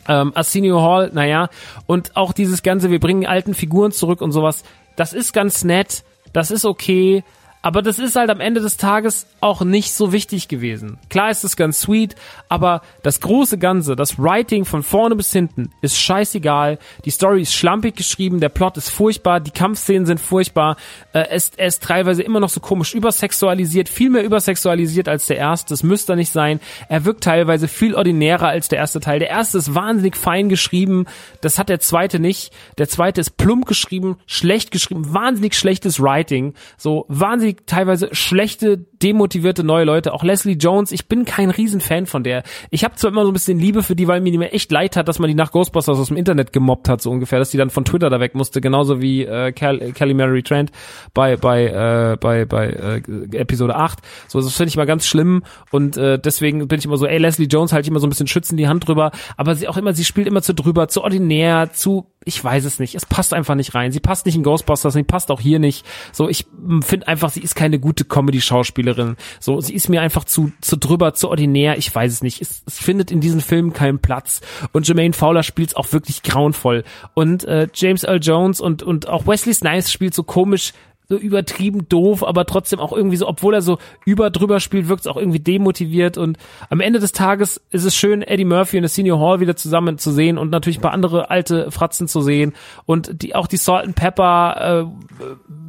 Ähm, 0.07 0.33
Arsenio 0.35 0.81
Hall, 0.81 1.11
naja, 1.13 1.49
und 1.85 2.17
auch 2.17 2.33
dieses 2.33 2.61
ganze, 2.61 2.91
wir 2.91 2.99
bringen 2.99 3.25
alten 3.25 3.53
Figuren 3.53 3.93
zurück 3.93 4.21
und 4.21 4.33
sowas, 4.33 4.63
das 4.95 5.13
ist 5.13 5.33
ganz 5.33 5.63
nett, 5.63 6.03
das 6.33 6.51
ist 6.51 6.65
okay, 6.65 7.23
aber 7.63 7.81
das 7.81 7.97
ist 7.97 8.17
halt 8.17 8.29
am 8.29 8.41
Ende 8.41 8.59
des 8.59 8.75
Tages 8.75 9.25
auch 9.39 9.61
nicht 9.61 9.93
so 9.93 10.11
wichtig 10.11 10.49
gewesen. 10.49 10.99
Klar 11.09 11.31
ist 11.31 11.45
es 11.45 11.55
ganz 11.55 11.79
sweet, 11.79 12.13
aber 12.49 12.81
das 13.03 13.21
große 13.21 13.57
Ganze, 13.57 13.95
das 13.95 14.19
Writing 14.19 14.65
von 14.65 14.83
vorne 14.83 15.15
bis 15.15 15.31
hinten 15.31 15.71
ist 15.81 15.97
scheißegal. 15.97 16.77
Die 17.05 17.09
Story 17.09 17.41
ist 17.41 17.53
schlampig 17.53 17.95
geschrieben, 17.95 18.41
der 18.41 18.49
Plot 18.49 18.75
ist 18.75 18.89
furchtbar, 18.89 19.39
die 19.39 19.51
Kampfszenen 19.51 20.05
sind 20.05 20.19
furchtbar. 20.19 20.75
Äh, 21.13 21.27
es, 21.29 21.51
er 21.55 21.67
ist 21.67 21.83
teilweise 21.83 22.21
immer 22.21 22.41
noch 22.41 22.49
so 22.49 22.59
komisch 22.59 22.93
übersexualisiert, 22.93 23.87
viel 23.87 24.09
mehr 24.09 24.25
übersexualisiert 24.25 25.07
als 25.07 25.27
der 25.27 25.37
erste. 25.37 25.69
Das 25.69 25.83
müsste 25.83 26.17
nicht 26.17 26.33
sein. 26.33 26.59
Er 26.89 27.05
wirkt 27.05 27.23
teilweise 27.23 27.69
viel 27.69 27.95
ordinärer 27.95 28.49
als 28.49 28.67
der 28.67 28.79
erste 28.79 28.99
Teil. 28.99 29.19
Der 29.19 29.29
erste 29.29 29.57
ist 29.57 29.73
wahnsinnig 29.73 30.17
fein 30.17 30.49
geschrieben, 30.49 31.05
das 31.39 31.57
hat 31.57 31.69
der 31.69 31.79
zweite 31.79 32.19
nicht. 32.19 32.51
Der 32.77 32.89
zweite 32.89 33.21
ist 33.21 33.37
plump 33.37 33.67
geschrieben, 33.67 34.17
schlecht 34.25 34.71
geschrieben, 34.71 35.13
wahnsinnig 35.13 35.55
schlechtes 35.55 36.01
Writing, 36.01 36.55
so 36.77 37.05
wahnsinnig 37.07 37.52
teilweise 37.65 38.09
schlechte, 38.11 38.77
demotivierte 38.77 39.63
neue 39.63 39.85
Leute. 39.85 40.13
Auch 40.13 40.23
Leslie 40.23 40.53
Jones, 40.53 40.91
ich 40.91 41.07
bin 41.07 41.25
kein 41.25 41.49
Riesenfan 41.49 42.05
von 42.05 42.23
der. 42.23 42.43
Ich 42.69 42.83
habe 42.83 42.95
zwar 42.95 43.11
immer 43.11 43.23
so 43.23 43.31
ein 43.31 43.33
bisschen 43.33 43.59
Liebe 43.59 43.83
für 43.83 43.95
die, 43.95 44.07
weil 44.07 44.21
mir 44.21 44.53
echt 44.53 44.71
leid 44.71 44.95
hat, 44.95 45.07
dass 45.07 45.19
man 45.19 45.27
die 45.27 45.35
nach 45.35 45.51
Ghostbusters 45.51 45.99
aus 45.99 46.07
dem 46.07 46.17
Internet 46.17 46.53
gemobbt 46.53 46.89
hat, 46.89 47.01
so 47.01 47.11
ungefähr, 47.11 47.39
dass 47.39 47.51
die 47.51 47.57
dann 47.57 47.69
von 47.69 47.85
Twitter 47.85 48.09
da 48.09 48.19
weg 48.19 48.35
musste, 48.35 48.61
genauso 48.61 49.01
wie 49.01 49.23
äh, 49.23 49.51
Kelly 49.51 50.13
Mary 50.13 50.43
Trent 50.43 50.71
bei 51.13 51.35
bei 51.37 51.65
äh, 51.65 52.17
bei 52.19 52.45
bei 52.45 52.69
äh, 52.69 53.37
Episode 53.37 53.75
8. 53.75 53.99
So, 54.27 54.39
das 54.39 54.55
finde 54.55 54.69
ich 54.69 54.77
mal 54.77 54.85
ganz 54.85 55.05
schlimm 55.05 55.43
und 55.71 55.97
äh, 55.97 56.19
deswegen 56.19 56.67
bin 56.67 56.79
ich 56.79 56.85
immer 56.85 56.97
so, 56.97 57.05
ey, 57.05 57.17
Leslie 57.17 57.47
Jones 57.47 57.73
halte 57.73 57.85
ich 57.85 57.89
immer 57.89 57.99
so 57.99 58.07
ein 58.07 58.09
bisschen 58.09 58.27
schützen 58.27 58.57
die 58.57 58.67
Hand 58.67 58.87
drüber, 58.87 59.11
aber 59.37 59.55
sie 59.55 59.67
auch 59.67 59.77
immer, 59.77 59.93
sie 59.93 60.05
spielt 60.05 60.27
immer 60.27 60.41
zu 60.41 60.53
drüber, 60.53 60.87
zu 60.87 61.03
ordinär, 61.03 61.71
zu 61.73 62.07
ich 62.25 62.43
weiß 62.43 62.65
es 62.65 62.79
nicht. 62.79 62.95
Es 62.95 63.05
passt 63.05 63.33
einfach 63.33 63.55
nicht 63.55 63.75
rein. 63.75 63.91
Sie 63.91 63.99
passt 63.99 64.25
nicht 64.25 64.35
in 64.35 64.43
Ghostbusters, 64.43 64.93
sie 64.93 65.03
passt 65.03 65.31
auch 65.31 65.41
hier 65.41 65.59
nicht. 65.59 65.85
So, 66.11 66.29
ich 66.29 66.45
finde 66.81 67.07
einfach, 67.07 67.29
sie 67.29 67.41
ist 67.43 67.55
keine 67.55 67.79
gute 67.79 68.05
Comedy-Schauspielerin. 68.05 69.15
So, 69.39 69.61
sie 69.61 69.73
ist 69.73 69.89
mir 69.89 70.01
einfach 70.01 70.23
zu, 70.23 70.51
zu 70.61 70.77
drüber, 70.77 71.13
zu 71.13 71.29
ordinär. 71.29 71.77
Ich 71.77 71.93
weiß 71.93 72.11
es 72.11 72.23
nicht. 72.23 72.41
Es, 72.41 72.63
es 72.65 72.79
findet 72.79 73.11
in 73.11 73.21
diesem 73.21 73.41
Film 73.41 73.73
keinen 73.73 73.99
Platz. 73.99 74.41
Und 74.71 74.87
Jermaine 74.87 75.13
Fowler 75.13 75.43
spielt 75.43 75.69
es 75.69 75.75
auch 75.75 75.91
wirklich 75.93 76.23
grauenvoll. 76.23 76.83
Und 77.13 77.43
äh, 77.45 77.67
James 77.73 78.03
Earl 78.03 78.19
Jones 78.21 78.61
und, 78.61 78.83
und 78.83 79.07
auch 79.07 79.27
Wesley 79.27 79.53
Snipes 79.53 79.91
spielt 79.91 80.13
so 80.13 80.23
komisch 80.23 80.73
so 81.09 81.17
übertrieben 81.17 81.87
doof, 81.89 82.23
aber 82.23 82.45
trotzdem 82.45 82.79
auch 82.79 82.93
irgendwie 82.93 83.17
so, 83.17 83.27
obwohl 83.27 83.53
er 83.53 83.61
so 83.61 83.77
über 84.05 84.29
drüber 84.29 84.59
spielt, 84.59 84.87
wirkt 84.87 85.01
es 85.01 85.07
auch 85.07 85.17
irgendwie 85.17 85.39
demotiviert. 85.39 86.17
Und 86.17 86.37
am 86.69 86.79
Ende 86.79 86.99
des 86.99 87.11
Tages 87.11 87.61
ist 87.69 87.83
es 87.83 87.95
schön, 87.95 88.21
Eddie 88.21 88.45
Murphy 88.45 88.77
und 88.77 88.87
Senior 88.87 89.19
Hall 89.19 89.39
wieder 89.39 89.55
zusammen 89.55 89.97
zu 89.97 90.11
sehen 90.11 90.37
und 90.37 90.49
natürlich 90.49 90.79
ein 90.79 90.81
paar 90.81 90.93
andere 90.93 91.29
alte 91.29 91.71
Fratzen 91.71 92.07
zu 92.07 92.21
sehen. 92.21 92.53
Und 92.85 93.21
die 93.21 93.35
auch 93.35 93.47
die 93.47 93.57
Salt 93.57 93.85
and 93.85 93.95
Pepper 93.95 94.87
äh, 94.89 95.23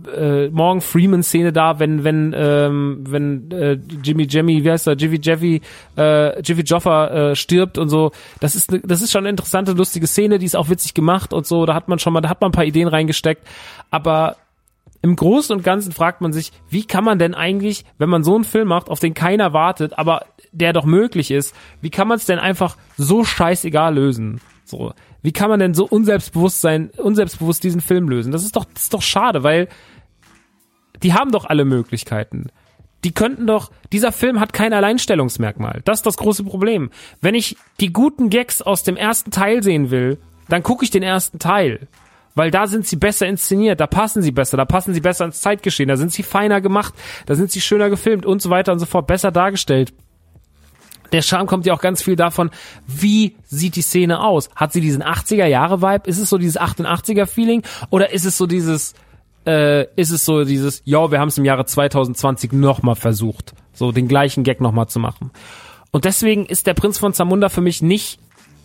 äh, 0.09 0.49
Morgan 0.51 0.81
Freeman 0.81 1.23
Szene 1.23 1.53
da, 1.53 1.79
wenn 1.79 2.05
wenn 2.05 2.35
ähm, 2.37 3.05
wenn 3.09 3.51
äh, 3.51 3.79
Jimmy 4.03 4.25
Jimmy, 4.25 4.65
wie 4.65 4.71
heißt 4.71 4.87
er, 4.87 4.95
Jivy 4.95 5.19
Jeffy, 5.23 5.61
äh, 5.97 6.41
Jivy 6.41 6.63
Joffa 6.63 7.31
äh, 7.31 7.37
stirbt 7.37 7.79
und 7.79 7.89
so, 7.89 8.13
das 8.41 8.55
ist 8.55 8.71
ne, 8.71 8.81
das 8.85 9.03
ist 9.03 9.13
schon 9.13 9.21
eine 9.21 9.31
interessante 9.31 9.73
lustige 9.73 10.07
Szene, 10.07 10.39
die 10.39 10.47
ist 10.47 10.57
auch 10.57 10.69
witzig 10.69 10.95
gemacht 10.95 11.33
und 11.33 11.47
so, 11.47 11.67
da 11.67 11.75
hat 11.75 11.89
man 11.89 11.99
schon 11.99 12.13
mal, 12.13 12.21
da 12.21 12.29
hat 12.29 12.41
man 12.41 12.51
ein 12.51 12.53
paar 12.53 12.65
Ideen 12.65 12.89
reingesteckt, 12.89 13.47
aber 13.91 14.37
im 15.05 15.17
Großen 15.17 15.55
und 15.55 15.63
Ganzen 15.63 15.93
fragt 15.93 16.23
man 16.23 16.33
sich, 16.33 16.51
wie 16.71 16.87
kann 16.87 17.05
man 17.05 17.19
denn 17.19 17.35
eigentlich, 17.35 17.85
wenn 17.99 18.09
man 18.09 18.25
so 18.25 18.35
einen 18.35 18.45
Film 18.45 18.69
macht, 18.69 18.89
auf 18.89 19.01
den 19.01 19.13
keiner 19.13 19.53
wartet, 19.53 19.99
aber 19.99 20.25
der 20.51 20.73
doch 20.73 20.87
möglich 20.87 21.31
ist, 21.31 21.55
wie 21.83 21.91
kann 21.91 22.09
man 22.09 22.17
es 22.17 22.25
denn 22.25 22.39
einfach 22.39 22.79
so 22.97 23.23
scheißegal 23.23 23.95
lösen? 23.95 24.41
So, 24.65 24.95
wie 25.21 25.33
kann 25.33 25.51
man 25.51 25.61
denn 25.61 25.75
so 25.75 25.85
unselbstbewusst 25.85 26.63
sein, 26.63 26.89
unselbstbewusst 26.97 27.63
diesen 27.63 27.83
Film 27.83 28.09
lösen? 28.09 28.33
Das 28.33 28.45
ist 28.45 28.57
doch, 28.57 28.65
das 28.65 28.85
ist 28.85 28.95
doch 28.95 29.03
schade, 29.03 29.43
weil 29.43 29.69
die 31.03 31.13
haben 31.13 31.33
doch 31.33 31.45
alle 31.45 31.67
Möglichkeiten. 31.67 32.47
Die 33.05 33.13
könnten 33.13 33.47
doch, 33.47 33.73
dieser 33.93 34.11
Film 34.11 34.41
hat 34.41 34.55
kein 34.55 34.73
Alleinstellungsmerkmal. 34.73 35.83
Das 35.85 35.99
ist 35.99 36.07
das 36.07 36.17
große 36.17 36.45
Problem. 36.45 36.89
Wenn 37.21 37.35
ich 37.35 37.59
die 37.79 37.93
guten 37.93 38.31
Gags 38.31 38.63
aus 38.63 38.85
dem 38.85 38.97
ersten 38.97 39.31
Teil 39.31 39.63
sehen 39.63 39.91
will, 39.91 40.17
dann 40.49 40.63
gucke 40.63 40.83
ich 40.83 40.91
den 40.91 41.03
ersten 41.03 41.39
Teil 41.39 41.89
weil 42.35 42.51
da 42.51 42.67
sind 42.67 42.87
sie 42.87 42.97
besser 42.97 43.27
inszeniert, 43.27 43.81
da 43.81 43.87
passen 43.87 44.23
sie 44.23 44.33
besser, 44.33 44.57
da 44.57 44.65
passen 44.65 44.95
sie 44.95 45.01
besser 45.01 45.25
ins 45.25 45.41
Zeitgeschehen, 45.41 45.89
da 45.89 45.97
sind 45.97 46.13
sie 46.13 46.23
feiner 46.23 46.61
gemacht, 46.61 46.95
da 47.27 47.35
sind 47.35 47.51
sie 47.51 47.61
schöner 47.61 47.91
gefilmt 47.91 48.27
und 48.27 48.43
so 48.43 48.51
weiter 48.51 48.73
und 48.73 48.79
so 48.79 48.87
fort, 48.87 49.07
besser 49.07 49.31
dargestellt. 49.31 49.93
Der 51.13 51.23
Charme 51.23 51.47
kommt 51.47 51.65
ja 51.65 51.75
auch 51.75 51.81
ganz 51.81 52.03
viel 52.03 52.17
davon, 52.17 52.51
wie 52.89 53.37
sieht 53.45 53.77
die 53.77 53.83
Szene 53.83 54.21
aus? 54.21 54.51
Hat 54.57 54.73
sie 54.73 54.81
diesen 54.81 55.03
80er 55.03 55.47
Jahre 55.47 55.81
Vibe? 55.81 56.09
Ist 56.09 56.19
es 56.19 56.29
so 56.29 56.39
dieses 56.39 56.59
88er 56.59 57.27
Feeling 57.27 57.63
oder 57.91 58.13
ist 58.13 58.25
es 58.25 58.37
so 58.37 58.47
dieses 58.47 58.95
äh, 59.47 59.85
ist 59.95 60.11
es 60.11 60.25
so 60.25 60.45
dieses 60.45 60.83
ja, 60.85 61.11
wir 61.13 61.21
haben 61.21 61.29
es 61.29 61.39
im 61.39 61.45
Jahre 61.45 61.67
2020 61.67 62.53
nochmal 62.53 62.97
versucht, 62.97 63.55
so 63.73 63.93
den 63.93 64.09
gleichen 64.09 64.43
Gag 64.43 64.61
nochmal 64.61 64.89
zu 64.89 64.99
machen. 64.99 65.31
Und 65.93 66.05
deswegen 66.05 66.47
ist 66.47 66.67
der 66.67 66.75
Prinz 66.75 66.99
von 66.99 67.13
Zamunda 67.13 67.49
für 67.49 67.61
mich 67.61 67.81
nicht 67.81 68.19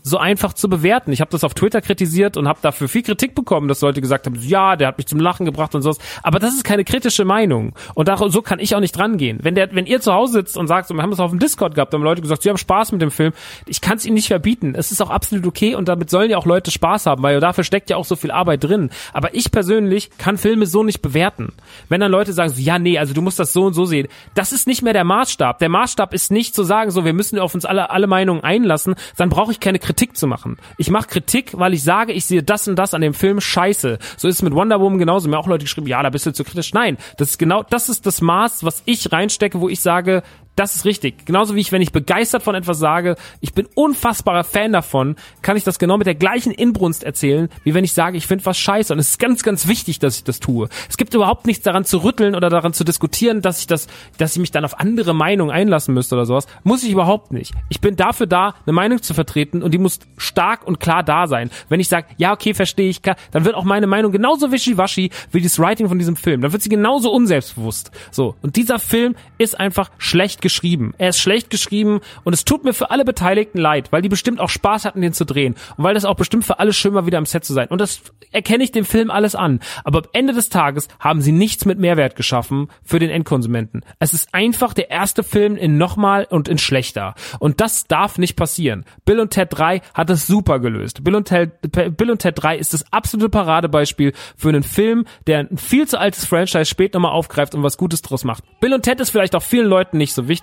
so 0.03 0.17
einfach 0.17 0.53
zu 0.53 0.69
bewerten. 0.69 1.11
Ich 1.11 1.21
habe 1.21 1.31
das 1.31 1.43
auf 1.43 1.53
Twitter 1.53 1.81
kritisiert 1.81 2.37
und 2.37 2.47
habe 2.47 2.59
dafür 2.61 2.87
viel 2.87 3.03
Kritik 3.03 3.35
bekommen, 3.35 3.67
dass 3.67 3.81
Leute 3.81 4.01
gesagt 4.01 4.25
haben, 4.25 4.35
ja, 4.41 4.75
der 4.75 4.89
hat 4.89 4.97
mich 4.97 5.07
zum 5.07 5.19
Lachen 5.19 5.45
gebracht 5.45 5.75
und 5.75 5.81
sowas. 5.81 5.97
Aber 6.23 6.39
das 6.39 6.53
ist 6.53 6.63
keine 6.63 6.83
kritische 6.83 7.25
Meinung. 7.25 7.73
Und 7.95 8.09
so 8.31 8.41
kann 8.41 8.59
ich 8.59 8.75
auch 8.75 8.79
nicht 8.79 8.97
rangehen. 8.97 9.39
Wenn 9.41 9.55
der, 9.55 9.73
wenn 9.73 9.85
ihr 9.85 10.01
zu 10.01 10.13
Hause 10.13 10.33
sitzt 10.33 10.57
und 10.57 10.67
sagt, 10.67 10.89
wir 10.89 11.01
haben 11.01 11.11
es 11.11 11.19
auf 11.19 11.31
dem 11.31 11.39
Discord 11.39 11.75
gehabt, 11.75 11.93
haben 11.93 12.03
Leute 12.03 12.21
gesagt, 12.21 12.43
sie 12.43 12.49
haben 12.49 12.57
Spaß 12.57 12.91
mit 12.91 13.01
dem 13.01 13.11
Film. 13.11 13.33
Ich 13.65 13.81
kann 13.81 13.97
es 13.97 14.05
ihnen 14.05 14.15
nicht 14.15 14.27
verbieten. 14.27 14.73
Es 14.75 14.91
ist 14.91 15.01
auch 15.01 15.09
absolut 15.09 15.45
okay 15.45 15.75
und 15.75 15.87
damit 15.87 16.09
sollen 16.09 16.31
ja 16.31 16.37
auch 16.37 16.45
Leute 16.45 16.71
Spaß 16.71 17.05
haben, 17.05 17.23
weil 17.23 17.39
dafür 17.39 17.63
steckt 17.63 17.89
ja 17.89 17.97
auch 17.97 18.05
so 18.05 18.15
viel 18.15 18.31
Arbeit 18.31 18.63
drin. 18.63 18.89
Aber 19.13 19.35
ich 19.35 19.51
persönlich 19.51 20.09
kann 20.17 20.37
Filme 20.37 20.65
so 20.65 20.83
nicht 20.83 21.01
bewerten. 21.01 21.53
Wenn 21.87 22.01
dann 22.01 22.11
Leute 22.11 22.33
sagen, 22.33 22.49
so, 22.49 22.61
ja, 22.61 22.79
nee, 22.79 22.97
also 22.97 23.13
du 23.13 23.21
musst 23.21 23.39
das 23.39 23.53
so 23.53 23.65
und 23.65 23.73
so 23.73 23.85
sehen. 23.85 24.07
Das 24.33 24.51
ist 24.51 24.67
nicht 24.67 24.81
mehr 24.81 24.93
der 24.93 25.03
Maßstab. 25.03 25.59
Der 25.59 25.69
Maßstab 25.69 26.13
ist 26.13 26.31
nicht 26.31 26.55
zu 26.55 26.63
sagen, 26.63 26.91
so, 26.91 27.05
wir 27.05 27.13
müssen 27.13 27.39
auf 27.39 27.53
uns 27.53 27.65
alle, 27.65 27.89
alle 27.89 28.07
Meinungen 28.07 28.43
einlassen. 28.43 28.95
Dann 29.17 29.29
brauche 29.29 29.51
ich 29.51 29.59
keine 29.59 29.79
Kritik 29.79 29.88
zu 30.17 30.27
machen. 30.27 30.57
Ich 30.77 30.89
mache 30.89 31.07
Kritik, 31.07 31.57
weil 31.57 31.73
ich 31.73 31.83
sage, 31.83 32.13
ich 32.13 32.25
sehe 32.25 32.43
das 32.43 32.67
und 32.67 32.75
das 32.75 32.93
an 32.93 33.01
dem 33.01 33.13
Film 33.13 33.41
scheiße. 33.41 33.99
So 34.17 34.27
ist 34.27 34.35
es 34.35 34.41
mit 34.41 34.53
Wonder 34.53 34.79
Woman 34.79 34.99
genauso. 34.99 35.29
Mir 35.29 35.37
auch 35.37 35.47
Leute 35.47 35.65
geschrieben, 35.65 35.87
ja, 35.87 36.01
da 36.03 36.09
bist 36.09 36.25
du 36.25 36.33
zu 36.33 36.43
kritisch. 36.43 36.73
Nein, 36.73 36.97
das 37.17 37.31
ist 37.31 37.37
genau, 37.37 37.63
das 37.63 37.89
ist 37.89 38.05
das 38.05 38.21
Maß, 38.21 38.63
was 38.63 38.81
ich 38.85 39.11
reinstecke, 39.11 39.59
wo 39.61 39.69
ich 39.69 39.79
sage, 39.79 40.23
Das 40.59 40.75
ist 40.75 40.83
richtig. 40.83 41.25
Genauso 41.25 41.55
wie 41.55 41.61
ich, 41.61 41.71
wenn 41.71 41.81
ich 41.81 41.93
begeistert 41.93 42.43
von 42.43 42.53
etwas 42.53 42.79
sage, 42.79 43.15
ich 43.39 43.53
bin 43.53 43.65
unfassbarer 43.75 44.43
Fan 44.43 44.73
davon, 44.73 45.15
kann 45.41 45.55
ich 45.55 45.63
das 45.63 45.79
genau 45.79 45.97
mit 45.97 46.05
der 46.05 46.15
gleichen 46.15 46.51
Inbrunst 46.51 47.05
erzählen, 47.05 47.47
wie 47.63 47.73
wenn 47.73 47.85
ich 47.85 47.93
sage, 47.93 48.17
ich 48.17 48.27
finde 48.27 48.45
was 48.45 48.57
scheiße. 48.57 48.91
Und 48.91 48.99
es 48.99 49.11
ist 49.11 49.19
ganz, 49.19 49.43
ganz 49.43 49.69
wichtig, 49.69 49.99
dass 49.99 50.17
ich 50.17 50.25
das 50.25 50.41
tue. 50.41 50.67
Es 50.89 50.97
gibt 50.97 51.13
überhaupt 51.13 51.47
nichts 51.47 51.63
daran 51.63 51.85
zu 51.85 51.99
rütteln 51.99 52.35
oder 52.35 52.49
daran 52.49 52.73
zu 52.73 52.83
diskutieren, 52.83 53.41
dass 53.41 53.61
ich 53.61 53.67
das, 53.67 53.87
dass 54.17 54.33
ich 54.33 54.39
mich 54.39 54.51
dann 54.51 54.65
auf 54.65 54.81
andere 54.81 55.13
Meinungen 55.13 55.49
einlassen 55.49 55.93
müsste 55.93 56.15
oder 56.15 56.25
sowas. 56.25 56.45
Muss 56.65 56.83
ich 56.83 56.91
überhaupt 56.91 57.31
nicht. 57.31 57.53
Ich 57.69 57.79
bin 57.79 57.95
dafür 57.95 58.27
da, 58.27 58.53
eine 58.65 58.73
Meinung 58.73 59.01
zu 59.01 59.13
vertreten 59.13 59.63
und 59.63 59.73
die 59.73 59.77
muss 59.77 59.99
stark 60.17 60.67
und 60.67 60.81
klar 60.81 61.03
da 61.03 61.27
sein. 61.27 61.51
Wenn 61.69 61.79
ich 61.79 61.87
sage, 61.87 62.07
ja, 62.17 62.33
okay, 62.33 62.53
verstehe 62.53 62.89
ich, 62.89 63.01
dann 63.01 63.45
wird 63.45 63.55
auch 63.55 63.63
meine 63.63 63.87
Meinung 63.87 64.11
genauso 64.11 64.51
wischiwaschi 64.51 65.09
wie 65.31 65.39
das 65.39 65.57
Writing 65.57 65.87
von 65.87 65.99
diesem 65.99 66.17
Film. 66.17 66.41
Dann 66.41 66.51
wird 66.51 66.63
sie 66.63 66.69
genauso 66.69 67.13
unselbstbewusst. 67.13 67.91
So. 68.11 68.35
Und 68.41 68.57
dieser 68.57 68.77
Film 68.77 69.15
ist 69.37 69.57
einfach 69.57 69.89
schlecht 69.97 70.41
geschrieben. 70.41 70.48
Er 70.97 71.09
ist 71.09 71.19
schlecht 71.19 71.49
geschrieben 71.49 71.99
und 72.23 72.33
es 72.33 72.45
tut 72.45 72.63
mir 72.63 72.73
für 72.73 72.91
alle 72.91 73.05
Beteiligten 73.05 73.59
leid, 73.59 73.91
weil 73.91 74.01
die 74.01 74.09
bestimmt 74.09 74.39
auch 74.39 74.49
Spaß 74.49 74.85
hatten, 74.85 75.01
den 75.01 75.13
zu 75.13 75.25
drehen 75.25 75.55
und 75.77 75.83
weil 75.83 75.93
das 75.93 76.05
auch 76.05 76.15
bestimmt 76.15 76.45
für 76.45 76.59
alle 76.59 76.73
schön 76.73 76.93
war, 76.93 77.05
wieder 77.05 77.17
am 77.17 77.25
Set 77.25 77.45
zu 77.45 77.53
sein. 77.53 77.67
Und 77.69 77.79
das 77.79 78.01
erkenne 78.31 78.63
ich 78.63 78.71
dem 78.71 78.85
Film 78.85 79.11
alles 79.11 79.35
an. 79.35 79.59
Aber 79.83 79.99
am 79.99 80.05
Ende 80.13 80.33
des 80.33 80.49
Tages 80.49 80.87
haben 80.99 81.21
sie 81.21 81.31
nichts 81.31 81.65
mit 81.65 81.79
Mehrwert 81.79 82.15
geschaffen 82.15 82.67
für 82.83 82.99
den 82.99 83.09
Endkonsumenten. 83.09 83.83
Es 83.99 84.13
ist 84.13 84.33
einfach 84.33 84.73
der 84.73 84.89
erste 84.89 85.23
Film 85.23 85.55
in 85.55 85.77
nochmal 85.77 86.25
und 86.29 86.47
in 86.47 86.57
schlechter. 86.57 87.15
Und 87.39 87.61
das 87.61 87.87
darf 87.87 88.17
nicht 88.17 88.35
passieren. 88.35 88.85
Bill 89.05 89.19
und 89.19 89.31
Ted 89.31 89.49
3 89.51 89.81
hat 89.93 90.09
es 90.09 90.27
super 90.27 90.59
gelöst. 90.59 91.03
Bill 91.03 91.15
und 91.15 91.27
Ted, 91.27 91.51
Bill 91.97 92.11
und 92.11 92.19
Ted 92.19 92.41
3 92.41 92.57
ist 92.57 92.73
das 92.73 92.91
absolute 92.91 93.29
Paradebeispiel 93.29 94.13
für 94.35 94.49
einen 94.49 94.63
Film, 94.63 95.05
der 95.27 95.39
ein 95.39 95.57
viel 95.57 95.87
zu 95.87 95.99
altes 95.99 96.25
Franchise 96.25 96.65
spät 96.65 96.93
nochmal 96.93 97.11
aufgreift 97.11 97.55
und 97.55 97.63
was 97.63 97.77
Gutes 97.77 98.01
draus 98.01 98.23
macht. 98.23 98.43
Bill 98.59 98.73
und 98.73 98.83
Ted 98.83 98.99
ist 98.99 99.09
vielleicht 99.09 99.35
auch 99.35 99.43
vielen 99.43 99.67
Leuten 99.67 99.97
nicht 99.97 100.13
so 100.13 100.27
wichtig, 100.27 100.38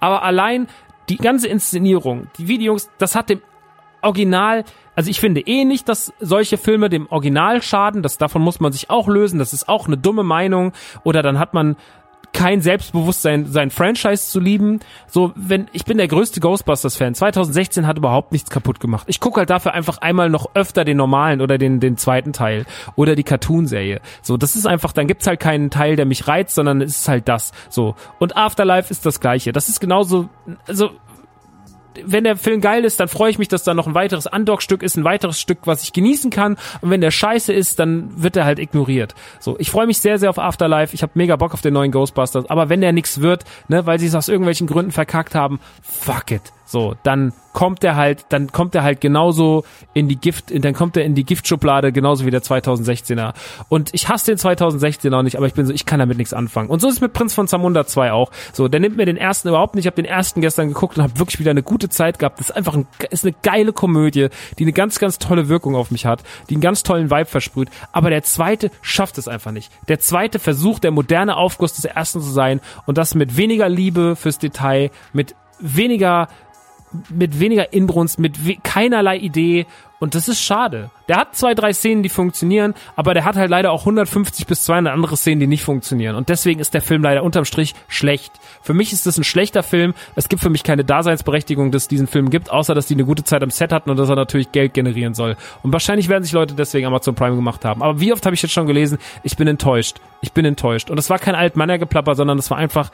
aber 0.00 0.22
allein 0.22 0.68
die 1.08 1.16
ganze 1.16 1.48
Inszenierung, 1.48 2.28
die 2.38 2.48
Videos, 2.48 2.88
das 2.98 3.14
hat 3.14 3.30
dem 3.30 3.40
Original, 4.02 4.64
also 4.96 5.10
ich 5.10 5.20
finde 5.20 5.40
eh 5.40 5.64
nicht, 5.64 5.88
dass 5.88 6.12
solche 6.20 6.56
Filme 6.56 6.88
dem 6.88 7.06
Original 7.10 7.62
schaden, 7.62 8.02
das 8.02 8.18
davon 8.18 8.42
muss 8.42 8.60
man 8.60 8.72
sich 8.72 8.90
auch 8.90 9.08
lösen, 9.08 9.38
das 9.38 9.52
ist 9.52 9.68
auch 9.68 9.86
eine 9.86 9.96
dumme 9.96 10.22
Meinung. 10.22 10.72
Oder 11.04 11.22
dann 11.22 11.38
hat 11.38 11.54
man 11.54 11.76
kein 12.32 12.60
Selbstbewusstsein, 12.60 13.46
sein 13.46 13.70
Franchise 13.70 14.28
zu 14.28 14.40
lieben. 14.40 14.80
So, 15.06 15.32
wenn 15.34 15.68
ich 15.72 15.84
bin 15.84 15.98
der 15.98 16.08
größte 16.08 16.40
Ghostbusters-Fan. 16.40 17.14
2016 17.14 17.86
hat 17.86 17.98
überhaupt 17.98 18.32
nichts 18.32 18.50
kaputt 18.50 18.80
gemacht. 18.80 19.04
Ich 19.08 19.20
gucke 19.20 19.40
halt 19.40 19.50
dafür 19.50 19.74
einfach 19.74 19.98
einmal 19.98 20.30
noch 20.30 20.50
öfter 20.54 20.84
den 20.84 20.96
normalen 20.96 21.40
oder 21.40 21.58
den 21.58 21.80
den 21.80 21.96
zweiten 21.96 22.32
Teil 22.32 22.66
oder 22.96 23.16
die 23.16 23.24
Cartoon-Serie. 23.24 24.00
So, 24.22 24.36
das 24.36 24.56
ist 24.56 24.66
einfach, 24.66 24.92
dann 24.92 25.06
gibt's 25.06 25.26
halt 25.26 25.40
keinen 25.40 25.70
Teil, 25.70 25.96
der 25.96 26.06
mich 26.06 26.28
reizt, 26.28 26.54
sondern 26.54 26.80
es 26.80 27.00
ist 27.00 27.08
halt 27.08 27.28
das. 27.28 27.52
So 27.68 27.94
und 28.18 28.36
Afterlife 28.36 28.90
ist 28.90 29.06
das 29.06 29.20
gleiche. 29.20 29.52
Das 29.52 29.68
ist 29.68 29.80
genauso, 29.80 30.28
also 30.66 30.90
wenn 32.04 32.24
der 32.24 32.36
Film 32.36 32.60
geil 32.60 32.84
ist, 32.84 33.00
dann 33.00 33.08
freue 33.08 33.30
ich 33.30 33.38
mich, 33.38 33.48
dass 33.48 33.64
da 33.64 33.74
noch 33.74 33.86
ein 33.86 33.94
weiteres 33.94 34.26
Andockstück 34.26 34.82
ist, 34.82 34.96
ein 34.96 35.04
weiteres 35.04 35.40
Stück, 35.40 35.58
was 35.64 35.82
ich 35.82 35.92
genießen 35.92 36.30
kann. 36.30 36.56
Und 36.80 36.90
wenn 36.90 37.00
der 37.00 37.10
scheiße 37.10 37.52
ist, 37.52 37.78
dann 37.78 38.22
wird 38.22 38.36
er 38.36 38.44
halt 38.44 38.58
ignoriert. 38.58 39.14
So, 39.40 39.56
ich 39.58 39.70
freue 39.70 39.86
mich 39.86 39.98
sehr, 39.98 40.18
sehr 40.18 40.30
auf 40.30 40.38
Afterlife. 40.38 40.94
Ich 40.94 41.02
habe 41.02 41.12
mega 41.14 41.36
Bock 41.36 41.52
auf 41.54 41.62
den 41.62 41.74
neuen 41.74 41.90
Ghostbusters. 41.90 42.48
Aber 42.48 42.68
wenn 42.68 42.80
der 42.80 42.92
nichts 42.92 43.20
wird, 43.20 43.44
ne, 43.68 43.86
weil 43.86 43.98
sie 43.98 44.06
es 44.06 44.14
aus 44.14 44.28
irgendwelchen 44.28 44.66
Gründen 44.66 44.92
verkackt 44.92 45.34
haben, 45.34 45.60
fuck 45.82 46.30
it. 46.30 46.42
So, 46.70 46.94
dann 47.02 47.32
kommt 47.52 47.82
er 47.82 47.96
halt, 47.96 48.26
dann 48.28 48.52
kommt 48.52 48.76
er 48.76 48.84
halt 48.84 49.00
genauso 49.00 49.64
in 49.92 50.06
die 50.06 50.14
Gift, 50.14 50.52
dann 50.54 50.72
kommt 50.72 50.96
er 50.96 51.02
in 51.02 51.16
die 51.16 51.24
Giftschublade, 51.24 51.90
genauso 51.90 52.24
wie 52.26 52.30
der 52.30 52.42
2016er. 52.42 53.32
Und 53.68 53.92
ich 53.92 54.08
hasse 54.08 54.26
den 54.26 54.38
2016er 54.38 55.24
nicht, 55.24 55.36
aber 55.36 55.48
ich 55.48 55.54
bin 55.54 55.66
so, 55.66 55.72
ich 55.72 55.84
kann 55.84 55.98
damit 55.98 56.16
nichts 56.16 56.32
anfangen. 56.32 56.70
Und 56.70 56.80
so 56.80 56.86
ist 56.86 56.94
es 56.94 57.00
mit 57.00 57.12
Prinz 57.12 57.34
von 57.34 57.48
Zamunda 57.48 57.86
2 57.86 58.12
auch. 58.12 58.30
So, 58.52 58.68
der 58.68 58.78
nimmt 58.78 58.96
mir 58.96 59.04
den 59.04 59.16
ersten 59.16 59.48
überhaupt 59.48 59.74
nicht. 59.74 59.82
Ich 59.82 59.86
habe 59.88 60.00
den 60.00 60.04
ersten 60.04 60.42
gestern 60.42 60.68
geguckt 60.68 60.96
und 60.96 61.02
habe 61.02 61.18
wirklich 61.18 61.40
wieder 61.40 61.50
eine 61.50 61.64
gute 61.64 61.88
Zeit 61.88 62.20
gehabt. 62.20 62.38
Das 62.38 62.50
ist 62.50 62.56
einfach 62.56 62.74
ein, 62.74 62.86
ist 63.10 63.24
eine 63.24 63.34
geile 63.42 63.72
Komödie, 63.72 64.28
die 64.60 64.62
eine 64.62 64.72
ganz, 64.72 65.00
ganz 65.00 65.18
tolle 65.18 65.48
Wirkung 65.48 65.74
auf 65.74 65.90
mich 65.90 66.06
hat, 66.06 66.22
die 66.50 66.54
einen 66.54 66.62
ganz 66.62 66.84
tollen 66.84 67.10
Vibe 67.10 67.26
versprüht. 67.26 67.68
Aber 67.90 68.10
der 68.10 68.22
zweite 68.22 68.70
schafft 68.80 69.18
es 69.18 69.26
einfach 69.26 69.50
nicht. 69.50 69.72
Der 69.88 69.98
zweite 69.98 70.38
versucht, 70.38 70.84
der 70.84 70.92
moderne 70.92 71.36
Aufguss 71.36 71.72
des 71.72 71.84
ersten 71.84 72.20
zu 72.20 72.30
sein 72.30 72.60
und 72.86 72.96
das 72.96 73.16
mit 73.16 73.36
weniger 73.36 73.68
Liebe 73.68 74.14
fürs 74.14 74.38
Detail, 74.38 74.92
mit 75.12 75.34
weniger 75.60 76.28
mit 77.08 77.40
weniger 77.40 77.72
Inbrunst, 77.72 78.18
mit 78.18 78.46
we 78.46 78.56
keinerlei 78.62 79.18
Idee 79.18 79.66
und 80.00 80.14
das 80.14 80.28
ist 80.28 80.40
schade. 80.40 80.90
Der 81.08 81.18
hat 81.18 81.36
zwei, 81.36 81.54
drei 81.54 81.74
Szenen, 81.74 82.02
die 82.02 82.08
funktionieren, 82.08 82.72
aber 82.96 83.12
der 83.12 83.26
hat 83.26 83.36
halt 83.36 83.50
leider 83.50 83.70
auch 83.70 83.80
150 83.80 84.46
bis 84.46 84.62
200 84.62 84.94
andere 84.94 85.14
Szenen, 85.14 85.40
die 85.40 85.46
nicht 85.46 85.62
funktionieren. 85.62 86.16
Und 86.16 86.30
deswegen 86.30 86.58
ist 86.58 86.72
der 86.72 86.80
Film 86.80 87.02
leider 87.02 87.22
unterm 87.22 87.44
Strich 87.44 87.74
schlecht. 87.86 88.32
Für 88.62 88.72
mich 88.72 88.94
ist 88.94 89.06
das 89.06 89.18
ein 89.18 89.24
schlechter 89.24 89.62
Film. 89.62 89.92
Es 90.16 90.30
gibt 90.30 90.42
für 90.42 90.48
mich 90.48 90.62
keine 90.62 90.84
Daseinsberechtigung, 90.84 91.70
dass 91.70 91.82
es 91.82 91.88
diesen 91.88 92.06
Film 92.06 92.30
gibt, 92.30 92.50
außer 92.50 92.74
dass 92.74 92.86
die 92.86 92.94
eine 92.94 93.04
gute 93.04 93.24
Zeit 93.24 93.42
am 93.42 93.50
Set 93.50 93.72
hatten 93.72 93.90
und 93.90 93.98
dass 93.98 94.08
er 94.08 94.16
natürlich 94.16 94.52
Geld 94.52 94.72
generieren 94.72 95.12
soll. 95.12 95.36
Und 95.62 95.74
wahrscheinlich 95.74 96.08
werden 96.08 96.24
sich 96.24 96.32
Leute 96.32 96.54
deswegen 96.54 96.86
Amazon 96.86 97.14
Prime 97.14 97.36
gemacht 97.36 97.66
haben. 97.66 97.82
Aber 97.82 98.00
wie 98.00 98.14
oft 98.14 98.24
habe 98.24 98.34
ich 98.34 98.40
jetzt 98.40 98.52
schon 98.52 98.66
gelesen, 98.66 98.96
ich 99.22 99.36
bin 99.36 99.48
enttäuscht. 99.48 100.00
Ich 100.22 100.32
bin 100.32 100.46
enttäuscht. 100.46 100.88
Und 100.88 100.96
das 100.96 101.10
war 101.10 101.18
kein 101.18 101.34
Altmannergeplapper, 101.34 102.14
sondern 102.14 102.38
das 102.38 102.50
war 102.50 102.56
einfach 102.56 102.90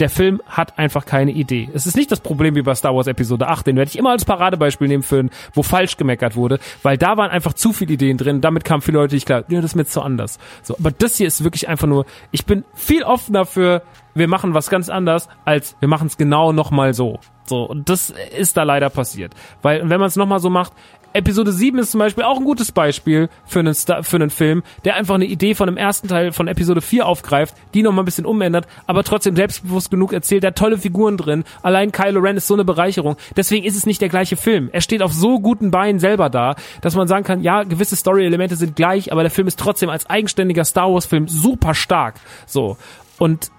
der 0.00 0.10
Film 0.10 0.42
hat 0.46 0.78
einfach 0.78 1.06
keine 1.06 1.32
Idee. 1.32 1.70
Es 1.72 1.86
ist 1.86 1.96
nicht 1.96 2.10
das 2.10 2.20
Problem 2.20 2.54
wie 2.54 2.62
bei 2.62 2.74
Star 2.74 2.94
Wars 2.94 3.06
Episode 3.06 3.48
8, 3.48 3.66
den 3.66 3.76
werde 3.76 3.90
ich 3.90 3.98
immer 3.98 4.10
als 4.10 4.24
Paradebeispiel 4.24 4.88
nehmen 4.88 5.02
für 5.02 5.20
einen, 5.20 5.30
wo 5.54 5.62
falsch 5.62 5.96
gemeckert 5.96 6.36
wurde, 6.36 6.58
weil 6.82 6.98
da 6.98 7.16
waren 7.16 7.30
einfach 7.30 7.54
zu 7.54 7.72
viele 7.72 7.94
Ideen 7.94 8.18
drin. 8.18 8.40
Damit 8.40 8.64
kamen 8.64 8.82
viele 8.82 8.98
Leute 8.98 9.14
nicht 9.14 9.26
klar, 9.26 9.44
ja, 9.48 9.60
das 9.60 9.72
ist 9.72 9.74
mir 9.74 9.82
jetzt 9.82 9.92
so 9.92 10.02
anders. 10.02 10.38
So, 10.62 10.76
aber 10.78 10.90
das 10.90 11.16
hier 11.16 11.26
ist 11.26 11.44
wirklich 11.44 11.68
einfach 11.68 11.86
nur, 11.86 12.06
ich 12.30 12.46
bin 12.46 12.64
viel 12.74 13.02
offener 13.02 13.46
für, 13.46 13.82
wir 14.14 14.28
machen 14.28 14.54
was 14.54 14.70
ganz 14.70 14.88
anders, 14.88 15.28
als 15.44 15.76
wir 15.80 15.88
machen 15.88 16.06
es 16.08 16.16
genau 16.16 16.52
nochmal 16.52 16.94
so. 16.94 17.18
So, 17.46 17.62
und 17.62 17.88
das 17.88 18.12
ist 18.36 18.56
da 18.56 18.64
leider 18.64 18.90
passiert. 18.90 19.32
Weil, 19.62 19.88
wenn 19.88 20.00
man 20.00 20.08
es 20.08 20.16
nochmal 20.16 20.40
so 20.40 20.50
macht, 20.50 20.72
Episode 21.16 21.50
7 21.50 21.78
ist 21.78 21.92
zum 21.92 21.98
Beispiel 21.98 22.24
auch 22.24 22.36
ein 22.36 22.44
gutes 22.44 22.72
Beispiel 22.72 23.30
für 23.46 23.60
einen, 23.60 23.74
Star 23.74 24.02
für 24.02 24.16
einen 24.16 24.28
Film, 24.28 24.62
der 24.84 24.96
einfach 24.96 25.14
eine 25.14 25.24
Idee 25.24 25.54
von 25.54 25.66
dem 25.66 25.78
ersten 25.78 26.08
Teil 26.08 26.32
von 26.32 26.46
Episode 26.46 26.82
4 26.82 27.06
aufgreift, 27.06 27.54
die 27.72 27.82
nochmal 27.82 28.02
ein 28.02 28.04
bisschen 28.04 28.26
umändert, 28.26 28.66
aber 28.86 29.02
trotzdem 29.02 29.34
selbstbewusst 29.34 29.90
genug 29.90 30.12
erzählt, 30.12 30.44
hat 30.44 30.56
tolle 30.56 30.76
Figuren 30.76 31.16
drin. 31.16 31.44
Allein 31.62 31.90
Kylo 31.90 32.20
Ren 32.20 32.36
ist 32.36 32.46
so 32.46 32.54
eine 32.54 32.64
Bereicherung. 32.64 33.16
Deswegen 33.34 33.64
ist 33.64 33.76
es 33.76 33.86
nicht 33.86 34.02
der 34.02 34.10
gleiche 34.10 34.36
Film. 34.36 34.68
Er 34.72 34.82
steht 34.82 35.02
auf 35.02 35.12
so 35.12 35.40
guten 35.40 35.70
Beinen 35.70 35.98
selber 35.98 36.28
da, 36.28 36.54
dass 36.82 36.94
man 36.94 37.08
sagen 37.08 37.24
kann, 37.24 37.42
ja, 37.42 37.62
gewisse 37.62 37.96
Story-Elemente 37.96 38.56
sind 38.56 38.76
gleich, 38.76 39.10
aber 39.10 39.22
der 39.22 39.30
Film 39.30 39.48
ist 39.48 39.58
trotzdem 39.58 39.88
als 39.88 40.10
eigenständiger 40.10 40.66
Star 40.66 40.92
Wars-Film 40.92 41.28
super 41.28 41.72
stark. 41.74 42.16
So. 42.44 42.76
Und 43.18 43.50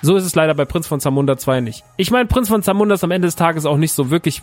so 0.00 0.16
ist 0.16 0.24
es 0.24 0.34
leider 0.34 0.54
bei 0.54 0.64
Prinz 0.64 0.86
von 0.86 1.00
Zamunda 1.00 1.36
2 1.36 1.60
nicht. 1.60 1.84
Ich 1.96 2.10
meine, 2.10 2.26
Prinz 2.26 2.48
von 2.48 2.62
Zamunda 2.62 2.94
ist 2.94 3.04
am 3.04 3.10
Ende 3.10 3.28
des 3.28 3.36
Tages 3.36 3.66
auch 3.66 3.76
nicht 3.76 3.92
so 3.92 4.10
wirklich 4.10 4.42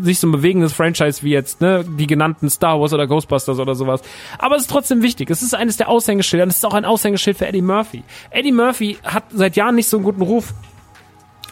sich 0.00 0.20
so 0.20 0.28
ein 0.28 0.32
bewegendes 0.32 0.72
Franchise 0.72 1.22
wie 1.22 1.30
jetzt, 1.30 1.60
ne, 1.60 1.84
die 1.84 2.06
genannten 2.06 2.48
Star 2.48 2.80
Wars 2.80 2.92
oder 2.92 3.06
Ghostbusters 3.06 3.58
oder 3.58 3.74
sowas. 3.74 4.02
Aber 4.38 4.56
es 4.56 4.62
ist 4.62 4.70
trotzdem 4.70 5.02
wichtig. 5.02 5.30
Es 5.30 5.42
ist 5.42 5.54
eines 5.54 5.76
der 5.76 5.88
Aushängeschilder 5.88 6.44
und 6.44 6.50
es 6.50 6.58
ist 6.58 6.64
auch 6.64 6.74
ein 6.74 6.84
Aushängeschild 6.84 7.38
für 7.38 7.46
Eddie 7.46 7.62
Murphy. 7.62 8.04
Eddie 8.30 8.52
Murphy 8.52 8.98
hat 9.02 9.24
seit 9.30 9.56
Jahren 9.56 9.74
nicht 9.74 9.88
so 9.88 9.96
einen 9.96 10.04
guten 10.04 10.22
Ruf 10.22 10.54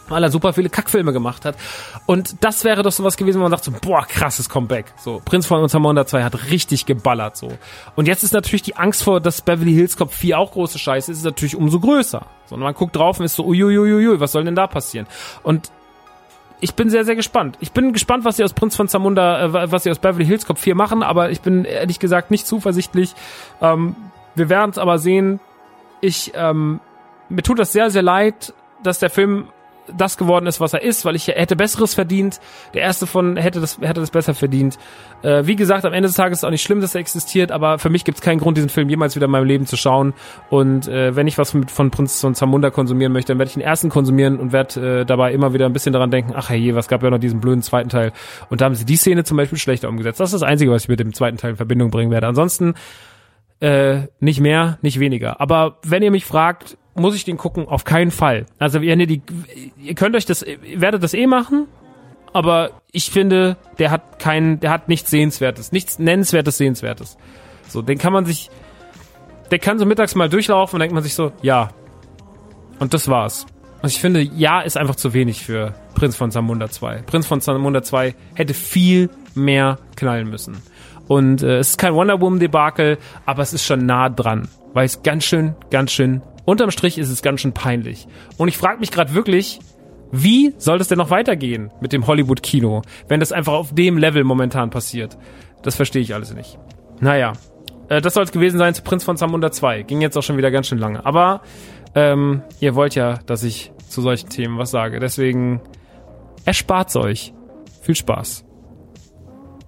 weil 0.09 0.23
er 0.23 0.31
super 0.31 0.53
viele 0.53 0.69
Kackfilme 0.69 1.13
gemacht 1.13 1.45
hat. 1.45 1.57
Und 2.07 2.37
das 2.45 2.65
wäre 2.65 2.83
doch 2.83 2.93
sowas 2.93 3.17
gewesen, 3.17 3.39
wo 3.39 3.43
man 3.43 3.51
sagt 3.51 3.65
so, 3.65 3.73
boah, 3.73 4.07
krasses 4.07 4.49
Comeback. 4.49 4.93
So, 4.97 5.21
Prinz 5.25 5.47
von 5.47 5.61
Untermonda 5.63 6.07
2 6.07 6.23
hat 6.23 6.51
richtig 6.51 6.87
geballert, 6.87 7.37
so. 7.37 7.49
Und 7.97 8.07
jetzt 8.07 8.23
ist 8.23 8.33
natürlich 8.33 8.63
die 8.63 8.77
Angst 8.77 9.03
vor, 9.03 9.21
dass 9.21 9.41
Beverly 9.43 9.73
Hills 9.73 9.97
Cop 9.97 10.13
4 10.13 10.39
auch 10.39 10.53
große 10.53 10.79
Scheiße 10.79 11.11
ist, 11.11 11.19
ist 11.19 11.25
natürlich 11.25 11.57
umso 11.57 11.81
größer. 11.81 12.25
So, 12.47 12.55
und 12.55 12.61
man 12.61 12.75
guckt 12.75 12.95
drauf 12.95 13.19
und 13.19 13.25
ist 13.25 13.35
so, 13.35 13.45
uiuiuiui, 13.45 14.21
was 14.21 14.33
soll 14.33 14.45
denn 14.45 14.55
da 14.55 14.67
passieren? 14.67 15.07
Und 15.43 15.71
ich 16.61 16.75
bin 16.75 16.91
sehr, 16.91 17.05
sehr 17.05 17.17
gespannt. 17.17 17.57
Ich 17.61 17.73
bin 17.73 17.93
gespannt, 17.93 18.25
was 18.25 18.37
sie 18.37 18.45
aus 18.45 18.53
Prinz 18.53 18.77
von 18.77 18.89
Zamunda, 18.89 19.45
äh, 19.45 19.71
was 19.71 19.83
sie 19.83 19.91
aus 19.91 19.99
Beverly 19.99 20.25
Hills 20.25 20.47
Cop 20.47 20.59
4 20.59 20.75
machen, 20.75 21.03
aber 21.03 21.31
ich 21.31 21.41
bin 21.41 21.65
ehrlich 21.65 21.99
gesagt 21.99 22.31
nicht 22.31 22.47
zuversichtlich. 22.47 23.15
Ähm, 23.61 23.97
wir 24.35 24.49
werden 24.49 24.71
es 24.71 24.79
aber 24.79 24.99
sehen. 24.99 25.41
Ich, 26.01 26.33
ähm, 26.35 26.81
mir 27.29 27.43
tut 27.43 27.59
das 27.59 27.73
sehr, 27.73 27.91
sehr 27.91 28.03
leid, 28.03 28.55
dass 28.83 28.99
der 28.99 29.11
Film 29.11 29.49
das 29.95 30.17
geworden 30.17 30.47
ist, 30.47 30.61
was 30.61 30.73
er 30.73 30.83
ist, 30.83 31.05
weil 31.05 31.17
ich 31.17 31.29
hätte 31.29 31.57
Besseres 31.57 31.95
verdient. 31.95 32.41
Der 32.75 32.83
erste 32.83 33.07
von 33.07 33.37
hätte 33.37 33.61
das, 33.61 33.79
hätte 33.81 34.01
das 34.01 34.11
besser 34.11 34.35
verdient. 34.35 34.79
Äh, 35.23 35.47
wie 35.47 35.57
gesagt, 35.57 35.85
am 35.85 35.93
Ende 35.93 36.09
des 36.09 36.17
Tages 36.17 36.39
ist 36.39 36.41
es 36.41 36.45
auch 36.45 36.51
nicht 36.51 36.63
schlimm, 36.63 36.81
dass 36.81 36.95
er 36.95 37.01
existiert, 37.01 37.53
aber 37.53 37.79
für 37.79 37.91
mich 37.91 38.05
gibt 38.05 38.19
es 38.19 38.23
keinen 38.23 38.39
Grund, 38.39 38.57
diesen 38.57 38.69
Film 38.69 38.89
jemals 38.89 39.17
wieder 39.17 39.27
in 39.27 39.33
meinem 39.33 39.47
Leben 39.47 39.67
zu 39.67 39.77
schauen. 39.77 40.15
Und 40.51 40.89
äh, 40.89 41.15
wenn 41.17 41.27
ich 41.27 41.39
was 41.39 41.51
von, 41.51 41.69
von 41.69 41.91
Prinz 41.91 42.21
von 42.21 42.35
Zamunda 42.35 42.71
konsumieren 42.71 43.13
möchte, 43.13 43.33
dann 43.33 43.39
werde 43.39 43.49
ich 43.49 43.55
den 43.55 43.63
ersten 43.63 43.89
konsumieren 43.89 44.39
und 44.39 44.53
werde 44.53 45.01
äh, 45.01 45.05
dabei 45.05 45.33
immer 45.33 45.53
wieder 45.53 45.67
ein 45.67 45.73
bisschen 45.73 45.93
daran 45.93 46.11
denken, 46.11 46.33
ach 46.37 46.51
hey, 46.51 46.75
was 46.75 46.89
gab 46.89 47.03
ja 47.03 47.11
noch 47.11 47.19
diesen 47.19 47.41
blöden 47.41 47.63
zweiten 47.63 47.89
Teil. 47.89 48.13
Und 48.51 48.61
da 48.61 48.67
haben 48.67 48.75
sie 48.75 48.85
die 48.85 48.97
Szene 48.97 49.25
zum 49.25 49.37
Beispiel 49.37 49.59
schlechter 49.59 49.89
umgesetzt. 49.89 50.21
Das 50.21 50.33
ist 50.33 50.41
das 50.41 50.49
Einzige, 50.49 50.71
was 50.71 50.85
ich 50.85 50.89
mit 50.89 51.01
dem 51.01 51.13
zweiten 51.15 51.37
Teil 51.37 51.51
in 51.51 51.57
Verbindung 51.57 51.91
bringen 51.91 52.11
werde. 52.11 52.27
Ansonsten 52.27 52.75
äh, 53.61 54.09
nicht 54.21 54.41
mehr, 54.41 54.79
nicht 54.83 55.01
weniger. 55.01 55.41
Aber 55.41 55.79
wenn 55.83 56.03
ihr 56.03 56.11
mich 56.11 56.25
fragt, 56.25 56.77
muss 56.97 57.15
ich 57.15 57.25
den 57.25 57.37
gucken? 57.37 57.69
Auf 57.69 57.85
keinen 57.85 58.11
Fall. 58.11 58.47
Also 58.59 58.81
ihr 58.81 58.97
die, 58.97 59.23
ihr 59.83 59.95
könnt 59.95 60.17
euch 60.17 60.27
das, 60.27 60.43
ihr 60.43 60.81
werdet 60.81 61.03
das 61.03 61.15
eh 61.15 61.27
machen, 61.27 61.67
aber 62.33 62.71
ich 62.93 63.11
finde, 63.11 63.57
der 63.79 63.91
hat 63.91 64.19
keinen, 64.19 64.61
der 64.61 64.71
hat 64.71 64.89
nichts 64.89 65.11
Sehenswertes, 65.11 65.73
nichts 65.73 65.99
Nennenswertes 65.99 66.59
Sehenswertes. 66.59 67.17
So, 67.69 67.83
den 67.83 67.99
kann 67.99 68.13
man 68.13 68.27
sich, 68.27 68.51
der 69.51 69.59
kann 69.59 69.79
so 69.79 69.87
mittags 69.87 70.15
mal 70.15 70.29
durchlaufen 70.29 70.77
und 70.77 70.81
denkt 70.81 70.95
man 70.95 71.03
sich 71.03 71.15
so, 71.15 71.33
ja. 71.43 71.71
Und 72.79 72.95
das 72.95 73.09
war's. 73.09 73.47
Und 73.83 73.91
ich 73.93 74.01
finde, 74.01 74.21
ja 74.21 74.61
ist 74.61 74.77
einfach 74.77 74.97
zu 74.97 75.13
wenig 75.15 75.45
für 75.45 75.75
Prinz 75.95 76.17
von 76.17 76.31
Zamunda 76.31 76.69
2. 76.69 77.03
Prinz 77.07 77.27
von 77.27 77.41
Zamunda 77.41 77.83
2 77.83 78.15
hätte 78.35 78.55
viel 78.55 79.11
mehr 79.35 79.79
knallen 79.97 80.29
müssen. 80.29 80.57
Und 81.09 81.43
äh, 81.43 81.59
es 81.59 81.71
ist 81.71 81.79
kein 81.79 81.95
Wonder 81.95 82.21
Woman 82.21 82.41
Debakel, 82.41 82.99
aber 83.27 83.43
es 83.43 83.53
ist 83.53 83.65
schon 83.65 83.87
nah 83.87 84.09
dran, 84.09 84.49
weil 84.73 84.87
es 84.87 85.03
ganz 85.03 85.25
schön, 85.25 85.55
ganz 85.71 85.93
schön 85.93 86.23
unterm 86.47 86.71
Strich 86.71 86.97
ist 86.97 87.11
es 87.11 87.21
ganz 87.21 87.43
schön 87.43 87.53
peinlich. 87.53 88.09
Und 88.39 88.49
ich 88.49 88.57
frage 88.57 88.81
mich 88.81 88.91
gerade 88.91 89.13
wirklich, 89.13 89.61
wie 90.13 90.55
soll 90.57 90.79
das 90.79 90.89
denn 90.89 90.99
noch 90.99 91.11
weitergehen 91.11 91.71
mit 91.81 91.93
dem 91.93 92.07
Hollywood 92.07 92.43
Kino, 92.43 92.83
wenn 93.09 93.21
das 93.21 93.33
einfach 93.33 93.53
auf 93.53 93.75
dem 93.75 93.99
Level 93.99 94.25
momentan 94.25 94.71
passiert? 94.71 95.19
Das 95.63 95.77
verstehe 95.77 96.01
ich 96.01 96.15
alles 96.15 96.33
nicht. 96.33 96.59
Naja, 97.01 97.35
äh, 97.89 98.01
das 98.01 98.15
soll 98.15 98.25
es 98.25 98.33
gewesen 98.33 98.59
sein 98.59 98.75
zu 98.75 98.83
Prinz 98.83 99.05
von 99.05 99.17
Zamunda 99.17 99.51
2. 99.51 99.83
Ging 99.83 100.01
jetzt 100.01 100.17
auch 100.17 100.23
schon 100.23 100.39
wieder 100.39 100.51
ganz 100.51 100.69
schön 100.69 100.79
lange. 100.79 101.05
Aber 101.05 101.43
ähm, 101.95 102.43
ihr 102.61 102.75
wollt 102.75 102.95
ja, 102.95 103.19
dass 103.27 103.43
ich 103.43 103.73
zu 103.89 104.01
solchen 104.01 104.29
Themen 104.29 104.59
was 104.59 104.71
sage. 104.71 105.01
Deswegen 105.01 105.61
erspart's 106.45 106.97
euch. 106.97 107.33
Viel 107.83 107.95
Spaß. 107.95 108.45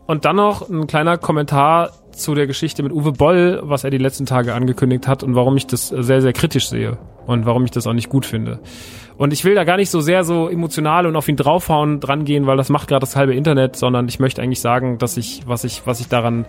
Und 0.07 0.24
dann 0.24 0.37
noch 0.37 0.68
ein 0.68 0.87
kleiner 0.87 1.18
Kommentar 1.18 1.93
zu 2.19 2.35
der 2.35 2.47
Geschichte 2.47 2.83
mit 2.83 2.93
Uwe 2.93 3.12
Boll, 3.12 3.61
was 3.62 3.85
er 3.85 3.91
die 3.91 3.99
letzten 3.99 4.27
Tage 4.27 4.55
angekündigt 4.55 5.07
hat 5.07 5.23
und 5.23 5.35
warum 5.35 5.57
ich 5.57 5.66
das 5.66 5.89
sehr, 5.89 6.21
sehr 6.21 6.33
kritisch 6.33 6.69
sehe 6.69 6.99
und 7.27 7.47
warum 7.47 7.64
ich 7.64 7.71
das 7.71 7.87
auch 7.87 7.93
nicht 7.93 8.09
gut 8.09 8.27
finde. 8.27 8.61
Und 9.16 9.33
ich 9.33 9.45
will 9.45 9.55
da 9.55 9.64
gar 9.64 9.77
nicht 9.77 9.91
so 9.91 10.01
sehr 10.01 10.25
so 10.25 10.49
emotional 10.49 11.07
und 11.07 11.16
auf 11.16 11.29
ihn 11.29 11.37
draufhauen 11.37 12.01
dran 12.01 12.25
gehen, 12.25 12.47
weil 12.47 12.57
das 12.57 12.69
macht 12.69 12.89
gerade 12.89 13.01
das 13.01 13.16
halbe 13.16 13.35
Internet, 13.35 13.77
sondern 13.77 14.07
ich 14.09 14.21
möchte 14.21 14.43
eigentlich 14.43 14.61
sagen, 14.61 14.99
dass 14.99 15.16
ich, 15.16 15.43
was 15.47 15.64
ich, 15.64 15.83
was 15.87 16.01
ich 16.01 16.09
daran 16.09 16.45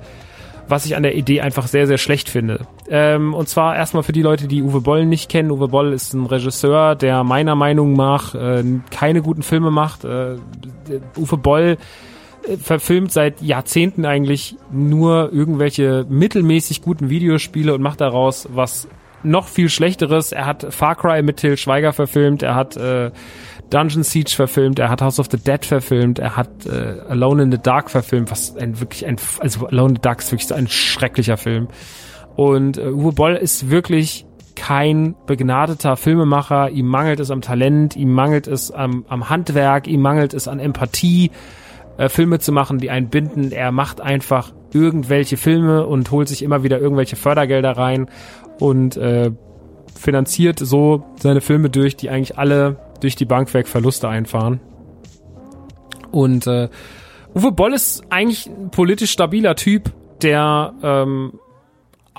was 0.69 0.85
ich 0.85 0.95
an 0.95 1.03
der 1.03 1.15
Idee 1.15 1.41
einfach 1.41 1.67
sehr, 1.67 1.87
sehr 1.87 1.97
schlecht 1.97 2.29
finde. 2.29 2.67
Ähm, 2.89 3.33
und 3.33 3.49
zwar 3.49 3.75
erstmal 3.75 4.03
für 4.03 4.11
die 4.11 4.21
Leute, 4.21 4.47
die 4.47 4.61
Uwe 4.61 4.81
Boll 4.81 5.05
nicht 5.05 5.29
kennen. 5.29 5.51
Uwe 5.51 5.67
Boll 5.67 5.93
ist 5.93 6.13
ein 6.13 6.25
Regisseur, 6.25 6.95
der 6.95 7.23
meiner 7.23 7.55
Meinung 7.55 7.93
nach 7.93 8.35
äh, 8.35 8.63
keine 8.91 9.21
guten 9.21 9.41
Filme 9.41 9.71
macht. 9.71 10.05
Äh, 10.05 10.35
Uwe 11.17 11.37
Boll 11.37 11.77
verfilmt 12.61 13.11
seit 13.11 13.41
Jahrzehnten 13.41 14.05
eigentlich 14.05 14.55
nur 14.71 15.31
irgendwelche 15.31 16.05
mittelmäßig 16.09 16.81
guten 16.81 17.09
Videospiele 17.09 17.73
und 17.73 17.81
macht 17.81 18.01
daraus 18.01 18.47
was 18.53 18.87
noch 19.23 19.47
viel 19.47 19.69
schlechteres. 19.69 20.31
Er 20.31 20.45
hat 20.45 20.67
Far 20.73 20.95
Cry 20.95 21.21
mit 21.21 21.37
Till 21.37 21.57
Schweiger 21.57 21.93
verfilmt, 21.93 22.41
er 22.41 22.55
hat 22.55 22.77
äh, 22.77 23.11
Dungeon 23.69 24.03
Siege 24.03 24.31
verfilmt, 24.35 24.79
er 24.79 24.89
hat 24.89 25.01
House 25.01 25.19
of 25.19 25.27
the 25.29 25.37
Dead 25.37 25.63
verfilmt, 25.65 26.19
er 26.19 26.35
hat 26.35 26.65
äh, 26.65 27.01
Alone 27.09 27.43
in 27.43 27.51
the 27.51 27.57
Dark 27.57 27.91
verfilmt, 27.91 28.31
was 28.31 28.55
ein 28.55 28.79
wirklich 28.79 29.05
ein, 29.05 29.17
also 29.39 29.67
Alone 29.67 29.89
in 29.89 29.95
the 29.95 30.01
Dark 30.01 30.19
ist 30.19 30.31
wirklich 30.31 30.47
so 30.47 30.55
ein 30.55 30.67
schrecklicher 30.67 31.37
Film. 31.37 31.67
Und 32.35 32.77
äh, 32.77 32.87
Uwe 32.87 33.11
Boll 33.11 33.35
ist 33.35 33.69
wirklich 33.69 34.25
kein 34.55 35.15
begnadeter 35.25 35.95
Filmemacher, 35.95 36.69
ihm 36.69 36.87
mangelt 36.87 37.19
es 37.19 37.31
am 37.31 37.41
Talent, 37.41 37.95
ihm 37.95 38.11
mangelt 38.11 38.47
es 38.47 38.71
am, 38.71 39.05
am 39.07 39.29
Handwerk, 39.29 39.87
ihm 39.87 40.01
mangelt 40.01 40.33
es 40.33 40.47
an 40.47 40.59
Empathie, 40.59 41.31
äh, 41.99 42.07
Filme 42.07 42.39
zu 42.39 42.53
machen, 42.53 42.79
die 42.79 42.89
einen 42.89 43.09
binden. 43.09 43.51
Er 43.51 43.73
macht 43.73 43.99
einfach 43.99 44.53
irgendwelche 44.73 45.35
Filme 45.35 45.85
und 45.85 46.09
holt 46.11 46.29
sich 46.29 46.41
immer 46.41 46.63
wieder 46.63 46.79
irgendwelche 46.79 47.17
Fördergelder 47.17 47.73
rein 47.73 48.09
und 48.57 48.95
äh, 48.95 49.31
finanziert 49.99 50.59
so 50.59 51.03
seine 51.19 51.41
Filme 51.41 51.69
durch, 51.69 51.97
die 51.97 52.09
eigentlich 52.09 52.37
alle 52.37 52.77
durch 53.01 53.17
die 53.17 53.25
Bank 53.25 53.53
weg 53.53 53.67
Verluste 53.67 54.07
einfahren. 54.07 54.61
Und 56.11 56.47
äh, 56.47 56.69
Uwe 57.35 57.51
Boll 57.51 57.73
ist 57.73 58.01
eigentlich 58.09 58.47
ein 58.47 58.71
politisch 58.71 59.11
stabiler 59.11 59.55
Typ, 59.55 59.91
der 60.21 60.73
ähm, 60.81 61.33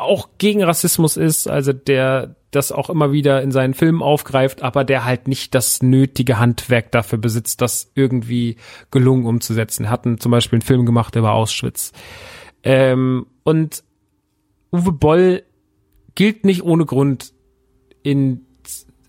auch 0.01 0.31
gegen 0.39 0.63
Rassismus 0.63 1.17
ist, 1.17 1.49
also 1.49 1.73
der 1.73 2.37
das 2.51 2.73
auch 2.73 2.91
immer 2.91 3.13
wieder 3.13 3.43
in 3.43 3.53
seinen 3.53 3.75
Filmen 3.75 4.03
aufgreift, 4.03 4.63
aber 4.63 4.85
der 4.85 5.05
halt 5.05 5.29
nicht 5.29 5.55
das 5.55 5.83
nötige 5.83 6.39
Handwerk 6.39 6.91
dafür 6.91 7.19
besitzt, 7.19 7.61
das 7.61 7.93
irgendwie 7.95 8.57
gelungen 8.91 9.27
umzusetzen. 9.27 9.85
Er 9.85 9.91
hat 9.91 10.05
zum 10.19 10.33
Beispiel 10.33 10.57
einen 10.57 10.67
Film 10.67 10.85
gemacht 10.85 11.15
über 11.15 11.33
Auschwitz. 11.33 11.93
Ähm, 12.65 13.27
und 13.45 13.85
Uwe 14.73 14.93
Boll 14.93 15.43
gilt 16.15 16.45
nicht 16.45 16.63
ohne 16.63 16.87
Grund 16.87 17.33
in 18.03 18.47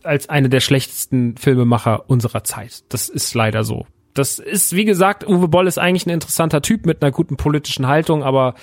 als 0.03 0.29
eine 0.29 0.49
der 0.49 0.61
schlechtesten 0.61 1.37
Filmemacher 1.37 2.09
unserer 2.09 2.43
Zeit. 2.43 2.83
Das 2.89 3.07
ist 3.07 3.35
leider 3.35 3.63
so. 3.63 3.85
Das 4.13 4.39
ist, 4.39 4.75
wie 4.75 4.85
gesagt, 4.85 5.27
Uwe 5.27 5.47
Boll 5.47 5.67
ist 5.67 5.77
eigentlich 5.77 6.05
ein 6.05 6.11
interessanter 6.11 6.61
Typ 6.61 6.85
mit 6.85 7.01
einer 7.01 7.11
guten 7.11 7.37
politischen 7.37 7.87
Haltung, 7.87 8.23
aber 8.23 8.55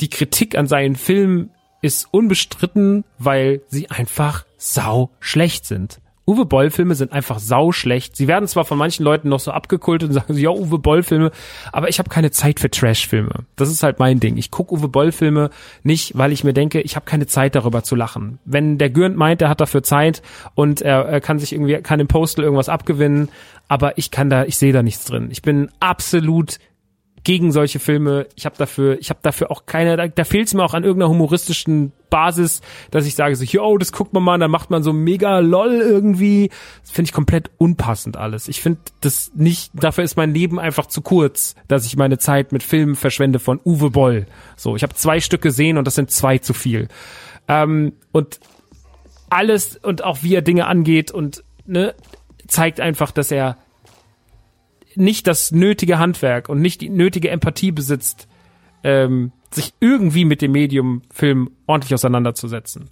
die 0.00 0.10
Kritik 0.10 0.56
an 0.56 0.66
seinen 0.66 0.96
Filmen 0.96 1.50
ist 1.82 2.08
unbestritten, 2.10 3.04
weil 3.18 3.60
sie 3.68 3.90
einfach 3.90 4.46
sau 4.56 5.10
schlecht 5.20 5.66
sind. 5.66 6.00
Uwe 6.26 6.46
Boll 6.46 6.70
Filme 6.70 6.94
sind 6.94 7.12
einfach 7.12 7.38
sau 7.38 7.70
schlecht. 7.70 8.16
Sie 8.16 8.26
werden 8.26 8.48
zwar 8.48 8.64
von 8.64 8.78
manchen 8.78 9.04
Leuten 9.04 9.28
noch 9.28 9.40
so 9.40 9.50
abgekultet 9.50 10.08
und 10.08 10.14
sagen, 10.14 10.34
ja, 10.38 10.48
Uwe 10.50 10.78
Boll 10.78 11.02
Filme, 11.02 11.30
aber 11.72 11.88
ich 11.88 11.98
habe 11.98 12.08
keine 12.08 12.30
Zeit 12.30 12.60
für 12.60 12.70
Trash 12.70 13.06
Filme. 13.06 13.44
Das 13.56 13.70
ist 13.70 13.82
halt 13.82 13.98
mein 13.98 14.20
Ding. 14.20 14.38
Ich 14.38 14.50
gucke 14.50 14.74
Uwe 14.74 14.88
Boll 14.88 15.12
Filme 15.12 15.50
nicht, 15.82 16.16
weil 16.16 16.32
ich 16.32 16.42
mir 16.42 16.54
denke, 16.54 16.80
ich 16.80 16.96
habe 16.96 17.04
keine 17.04 17.26
Zeit 17.26 17.54
darüber 17.54 17.82
zu 17.82 17.94
lachen. 17.94 18.38
Wenn 18.44 18.78
der 18.78 18.90
Gürnt 18.90 19.16
meint, 19.16 19.42
er 19.42 19.50
hat 19.50 19.60
dafür 19.60 19.82
Zeit 19.82 20.22
und 20.54 20.80
er, 20.80 21.04
er 21.04 21.20
kann 21.20 21.38
sich 21.38 21.52
irgendwie 21.52 21.74
kann 21.82 22.00
im 22.00 22.08
Postel 22.08 22.44
irgendwas 22.44 22.70
abgewinnen, 22.70 23.28
aber 23.68 23.98
ich 23.98 24.10
kann 24.10 24.30
da 24.30 24.44
ich 24.44 24.56
sehe 24.56 24.72
da 24.72 24.82
nichts 24.82 25.04
drin. 25.04 25.28
Ich 25.30 25.42
bin 25.42 25.70
absolut 25.80 26.58
gegen 27.24 27.52
solche 27.52 27.78
Filme. 27.78 28.26
Ich 28.36 28.44
habe 28.44 28.56
dafür, 28.56 28.98
ich 29.00 29.10
habe 29.10 29.20
dafür 29.22 29.50
auch 29.50 29.64
keine, 29.66 29.96
da, 29.96 30.06
da 30.06 30.24
fehlt 30.24 30.46
es 30.46 30.54
mir 30.54 30.62
auch 30.62 30.74
an 30.74 30.84
irgendeiner 30.84 31.10
humoristischen 31.10 31.92
Basis, 32.10 32.60
dass 32.90 33.06
ich 33.06 33.14
sage 33.14 33.34
so, 33.34 33.44
yo, 33.44 33.76
das 33.78 33.92
guckt 33.92 34.12
man 34.12 34.22
mal, 34.22 34.38
dann 34.38 34.50
macht 34.50 34.70
man 34.70 34.82
so 34.82 34.92
mega 34.92 35.38
lol 35.38 35.72
irgendwie. 35.72 36.50
Das 36.82 36.92
finde 36.92 37.08
ich 37.08 37.12
komplett 37.12 37.50
unpassend 37.56 38.16
alles. 38.16 38.46
Ich 38.46 38.60
finde 38.60 38.80
das 39.00 39.32
nicht, 39.34 39.72
dafür 39.74 40.04
ist 40.04 40.16
mein 40.16 40.32
Leben 40.34 40.60
einfach 40.60 40.86
zu 40.86 41.00
kurz, 41.00 41.56
dass 41.66 41.86
ich 41.86 41.96
meine 41.96 42.18
Zeit 42.18 42.52
mit 42.52 42.62
Filmen 42.62 42.94
verschwende 42.94 43.38
von 43.38 43.58
Uwe 43.64 43.90
Boll. 43.90 44.26
So, 44.56 44.76
ich 44.76 44.82
habe 44.82 44.94
zwei 44.94 45.18
Stück 45.20 45.40
gesehen 45.42 45.78
und 45.78 45.86
das 45.86 45.94
sind 45.94 46.10
zwei 46.10 46.38
zu 46.38 46.52
viel. 46.52 46.88
Ähm, 47.48 47.94
und 48.12 48.38
alles 49.30 49.76
und 49.76 50.04
auch 50.04 50.22
wie 50.22 50.34
er 50.34 50.42
Dinge 50.42 50.66
angeht 50.66 51.10
und 51.10 51.42
ne, 51.66 51.94
zeigt 52.46 52.80
einfach, 52.80 53.10
dass 53.10 53.30
er 53.30 53.56
nicht 54.96 55.26
das 55.26 55.52
nötige 55.52 55.98
Handwerk 55.98 56.48
und 56.48 56.60
nicht 56.60 56.80
die 56.80 56.90
nötige 56.90 57.30
Empathie 57.30 57.72
besitzt, 57.72 58.28
ähm, 58.82 59.32
sich 59.50 59.72
irgendwie 59.80 60.24
mit 60.24 60.42
dem 60.42 60.52
Medium 60.52 61.02
Film 61.10 61.50
ordentlich 61.66 61.94
auseinanderzusetzen. 61.94 62.90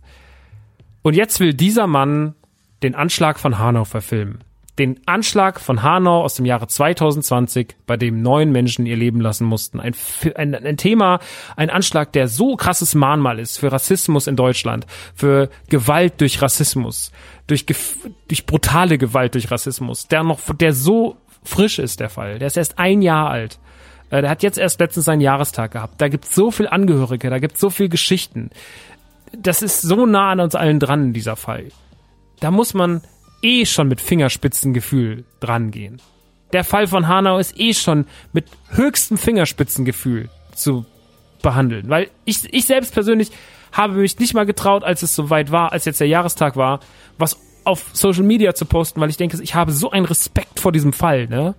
Und 1.03 1.15
jetzt 1.15 1.41
will 1.41 1.55
dieser 1.55 1.87
Mann 1.87 2.35
den 2.83 2.95
Anschlag 2.95 3.39
von 3.39 3.59
Hanau 3.59 3.85
verfilmen. 3.85 4.45
Den 4.79 5.01
Anschlag 5.05 5.61
von 5.61 5.83
Hanau 5.83 6.23
aus 6.23 6.35
dem 6.35 6.47
Jahre 6.47 6.67
2020, 6.67 7.77
bei 7.87 7.99
dem 7.99 8.23
neun 8.23 8.51
Menschen 8.53 8.87
ihr 8.87 8.97
Leben 8.97 9.21
lassen 9.21 9.45
mussten. 9.45 9.81
Ein, 9.81 9.95
ein, 10.35 10.55
ein 10.55 10.77
Thema, 10.79 11.21
ein 11.57 11.69
Anschlag, 11.69 12.13
der 12.13 12.27
so 12.27 12.57
krasses 12.57 12.95
Mahnmal 12.95 13.39
ist 13.39 13.59
für 13.59 13.71
Rassismus 13.71 14.27
in 14.27 14.35
Deutschland, 14.35 14.87
für 15.15 15.51
Gewalt 15.69 16.23
durch 16.23 16.41
Rassismus, 16.41 17.13
durch, 17.49 17.67
durch 17.67 18.47
brutale 18.47 18.97
Gewalt 18.97 19.35
durch 19.35 19.51
Rassismus, 19.51 20.09
der 20.09 20.23
noch, 20.23 20.41
der 20.55 20.73
so 20.73 21.19
frisch 21.43 21.79
ist 21.79 22.01
der 22.01 22.11
Fall. 22.11 22.39
Der 22.39 22.47
ist 22.47 22.57
erst 22.57 22.79
ein 22.79 23.03
Jahr 23.03 23.31
alt. 23.31 23.59
Äh, 24.11 24.23
der 24.23 24.31
hat 24.31 24.43
jetzt 24.43 24.59
erst 24.59 24.81
letztens 24.81 25.07
seinen 25.07 25.21
Jahrestag 25.21 25.73
gehabt. 25.73 26.01
Da 26.01 26.09
gibt's 26.09 26.35
so 26.35 26.51
viel 26.51 26.69
Angehörige, 26.69 27.31
da 27.31 27.39
gibt's 27.39 27.61
so 27.61 27.71
viel 27.71 27.89
Geschichten. 27.89 28.51
Das 29.33 29.63
ist 29.63 29.81
so 29.81 30.07
nah 30.07 30.31
an 30.31 30.41
uns 30.41 30.55
allen 30.55 30.79
dran, 30.79 31.13
dieser 31.13 31.37
Fall. 31.37 31.69
Da 32.41 32.51
muss 32.51 32.75
man 32.75 33.03
eh 33.43 33.65
schon 33.65 33.89
mit 33.89 34.01
Fingerspitzengefühl 34.01 35.25
drangehen. 35.41 36.01
Der 36.53 36.65
Fall 36.65 36.87
von 36.87 37.09
Hanau 37.09 37.39
ist 37.39 37.59
eh 37.59 37.73
schon 37.73 38.07
mit 38.33 38.47
höchstem 38.71 39.17
Fingerspitzengefühl 39.17 40.29
zu 40.55 40.85
behandeln. 41.41 41.89
Weil 41.89 42.11
ich, 42.25 42.53
ich 42.53 42.67
selbst 42.67 42.93
persönlich 42.93 43.31
habe 43.73 43.95
mich 43.95 44.19
nicht 44.19 44.35
mal 44.35 44.45
getraut, 44.45 44.85
als 44.85 45.03
es 45.03 45.15
soweit 45.15 45.51
war, 45.51 45.73
als 45.73 45.87
jetzt 45.87 46.01
der 46.01 46.09
Jahrestag 46.09 46.57
war, 46.57 46.81
was 47.17 47.39
auf 47.65 47.91
Social 47.93 48.25
Media 48.25 48.55
zu 48.55 48.65
posten, 48.65 49.01
weil 49.01 49.11
ich 49.11 49.17
denke, 49.17 49.41
ich 49.43 49.55
habe 49.55 49.73
so 49.73 49.91
einen 49.91 50.07
Respekt 50.07 50.61
vor 50.61 50.73
diesem 50.73 50.93
Fall, 50.93 51.29
ne? 51.29 51.55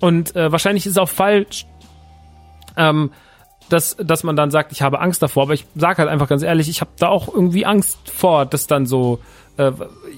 Und 0.00 0.34
äh, 0.34 0.50
wahrscheinlich 0.50 0.86
ist 0.86 0.92
es 0.92 0.98
auch 0.98 1.08
falsch, 1.08 1.66
ähm, 2.76 3.10
dass, 3.68 3.96
dass 3.96 4.24
man 4.24 4.36
dann 4.36 4.50
sagt, 4.50 4.72
ich 4.72 4.82
habe 4.82 5.00
Angst 5.00 5.22
davor, 5.22 5.44
aber 5.44 5.54
ich 5.54 5.66
sage 5.74 5.98
halt 5.98 6.08
einfach 6.08 6.28
ganz 6.28 6.42
ehrlich, 6.42 6.68
ich 6.68 6.80
habe 6.80 6.90
da 6.98 7.08
auch 7.08 7.28
irgendwie 7.32 7.66
Angst 7.66 7.98
vor, 8.10 8.46
dass 8.46 8.66
dann 8.66 8.86
so, 8.86 9.20
äh, 9.56 9.72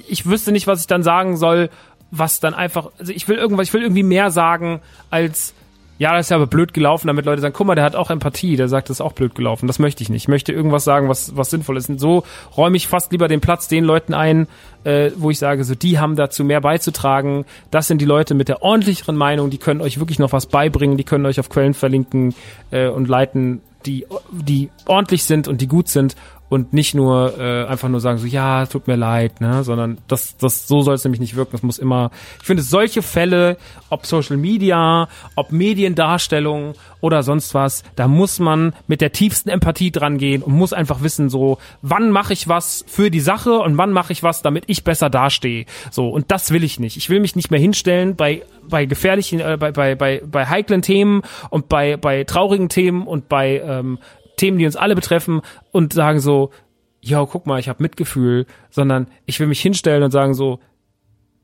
ich 0.09 0.27
wüsste 0.27 0.53
nicht, 0.53 0.67
was 0.67 0.81
ich 0.81 0.87
dann 0.87 1.03
sagen 1.03 1.37
soll, 1.37 1.69
was 2.11 2.41
dann 2.41 2.55
einfach, 2.55 2.91
also 2.99 3.13
ich 3.13 3.27
will 3.29 3.37
irgendwas, 3.37 3.69
ich 3.69 3.75
will 3.75 3.83
irgendwie 3.83 4.03
mehr 4.03 4.31
sagen 4.31 4.81
als 5.11 5.55
ja, 5.99 6.17
das 6.17 6.27
ist 6.27 6.31
ja 6.31 6.37
aber 6.37 6.47
blöd 6.47 6.75
gelaufen, 6.75 7.07
damit 7.07 7.27
Leute 7.27 7.41
sagen, 7.41 7.55
guck 7.57 7.67
mal, 7.67 7.75
der 7.75 7.85
hat 7.85 7.95
auch 7.95 8.11
Empathie, 8.11 8.57
der 8.57 8.69
sagt, 8.69 8.89
das 8.89 8.97
ist 8.97 9.01
auch 9.01 9.13
blöd 9.13 9.35
gelaufen. 9.35 9.67
Das 9.67 9.79
möchte 9.79 10.03
ich 10.03 10.09
nicht. 10.09 10.25
Ich 10.25 10.29
möchte 10.29 10.53
irgendwas 10.53 10.85
sagen, 10.85 11.09
was, 11.09 11.37
was 11.37 11.51
sinnvoll 11.51 11.77
ist. 11.77 11.89
Und 11.89 12.01
so 12.01 12.25
räume 12.57 12.77
ich 12.77 12.89
fast 12.89 13.13
lieber 13.13 13.29
den 13.29 13.41
Platz 13.41 13.69
den 13.69 13.85
Leuten 13.85 14.15
ein, 14.15 14.49
äh, 14.85 15.11
wo 15.17 15.31
ich 15.31 15.39
sage, 15.39 15.65
so, 15.65 15.75
die 15.75 15.99
haben 15.99 16.17
dazu 16.17 16.45
mehr 16.45 16.61
beizutragen. 16.61 17.45
Das 17.71 17.87
sind 17.87 18.01
die 18.01 18.07
Leute 18.07 18.35
mit 18.35 18.49
der 18.49 18.63
ordentlicheren 18.63 19.17
Meinung, 19.17 19.51
die 19.51 19.59
können 19.59 19.81
euch 19.81 19.99
wirklich 19.99 20.19
noch 20.19 20.33
was 20.33 20.47
beibringen, 20.47 20.97
die 20.97 21.05
können 21.05 21.27
euch 21.27 21.39
auf 21.39 21.49
Quellen 21.49 21.75
verlinken 21.75 22.35
äh, 22.71 22.89
und 22.89 23.09
leiten, 23.09 23.61
die, 23.87 24.07
die 24.31 24.71
ordentlich 24.87 25.25
sind 25.25 25.49
und 25.49 25.61
die 25.61 25.69
gut 25.69 25.89
sind 25.89 26.17
und 26.53 26.73
nicht 26.73 26.95
nur 26.95 27.39
äh, 27.39 27.65
einfach 27.65 27.89
nur 27.89 28.01
sagen 28.01 28.19
so 28.19 28.27
ja 28.27 28.67
tut 28.67 28.87
mir 28.87 28.97
leid 28.97 29.41
ne 29.41 29.65
sondern 29.65 29.99
das 30.07 30.37
das 30.37 30.69
so 30.69 30.83
soll 30.83 30.95
es 30.95 31.05
nämlich 31.05 31.21
nicht 31.21 31.35
wirken. 31.35 31.57
Es 31.57 31.63
muss 31.63 31.79
immer 31.79 32.11
ich 32.41 32.47
finde 32.47 32.63
solche 32.63 33.03
Fälle 33.03 33.57
ob 33.89 34.05
Social 34.05 34.37
Media 34.37 35.09
ob 35.35 35.51
Mediendarstellung 35.51 36.75
oder 37.01 37.23
sonst 37.23 37.55
was 37.55 37.83
da 37.97 38.07
muss 38.07 38.39
man 38.39 38.75
mit 38.87 39.01
der 39.01 39.13
tiefsten 39.13 39.49
Empathie 39.49 39.91
dran 39.91 40.19
gehen 40.19 40.43
und 40.43 40.53
muss 40.53 40.73
einfach 40.73 41.03
wissen 41.03 41.31
so 41.31 41.59
wann 41.81 42.11
mache 42.11 42.35
ich 42.35 42.49
was 42.49 42.85
für 42.87 43.11
die 43.11 43.21
Sache 43.21 43.59
und 43.59 43.79
wann 43.79 43.93
mache 43.93 44.13
ich 44.13 44.23
was 44.23 44.43
damit 44.43 44.65
ich 44.67 44.85
besser 44.85 45.11
dastehe. 45.11 45.67
So 45.91 46.09
und 46.09 46.31
das 46.31 46.51
will 46.51 46.65
ich 46.65 46.79
nicht. 46.79 46.97
Ich 46.97 47.09
will 47.09 47.21
mich 47.21 47.37
nicht 47.37 47.51
mehr 47.51 47.61
hinstellen 47.61 48.17
bei 48.17 48.43
bei 48.69 48.85
gefährlichen 48.85 49.41
äh, 49.41 49.57
bei 49.59 49.73
bei 49.73 49.95
bei 49.95 50.23
bei 50.25 50.47
heiklen 50.47 50.83
Themen 50.83 51.23
und 51.51 51.69
bei 51.69 51.97
bei 51.97 52.25
traurigen 52.25 52.69
Themen 52.69 53.07
und 53.07 53.29
bei 53.29 53.63
ähm, 53.65 53.99
Themen, 54.43 54.59
die 54.59 54.67
uns 54.67 54.75
alle 54.75 54.97
betreffen 54.97 55.41
und 55.71 55.93
sagen 55.93 56.19
so, 56.19 56.51
yo, 57.01 57.27
guck 57.27 57.47
mal, 57.47 57.61
ich 57.61 57.69
habe 57.69 57.81
Mitgefühl, 57.81 58.47
sondern 58.71 59.07
ich 59.25 59.39
will 59.39 59.47
mich 59.47 59.61
hinstellen 59.61 60.03
und 60.03 60.11
sagen 60.11 60.35
so, 60.35 60.59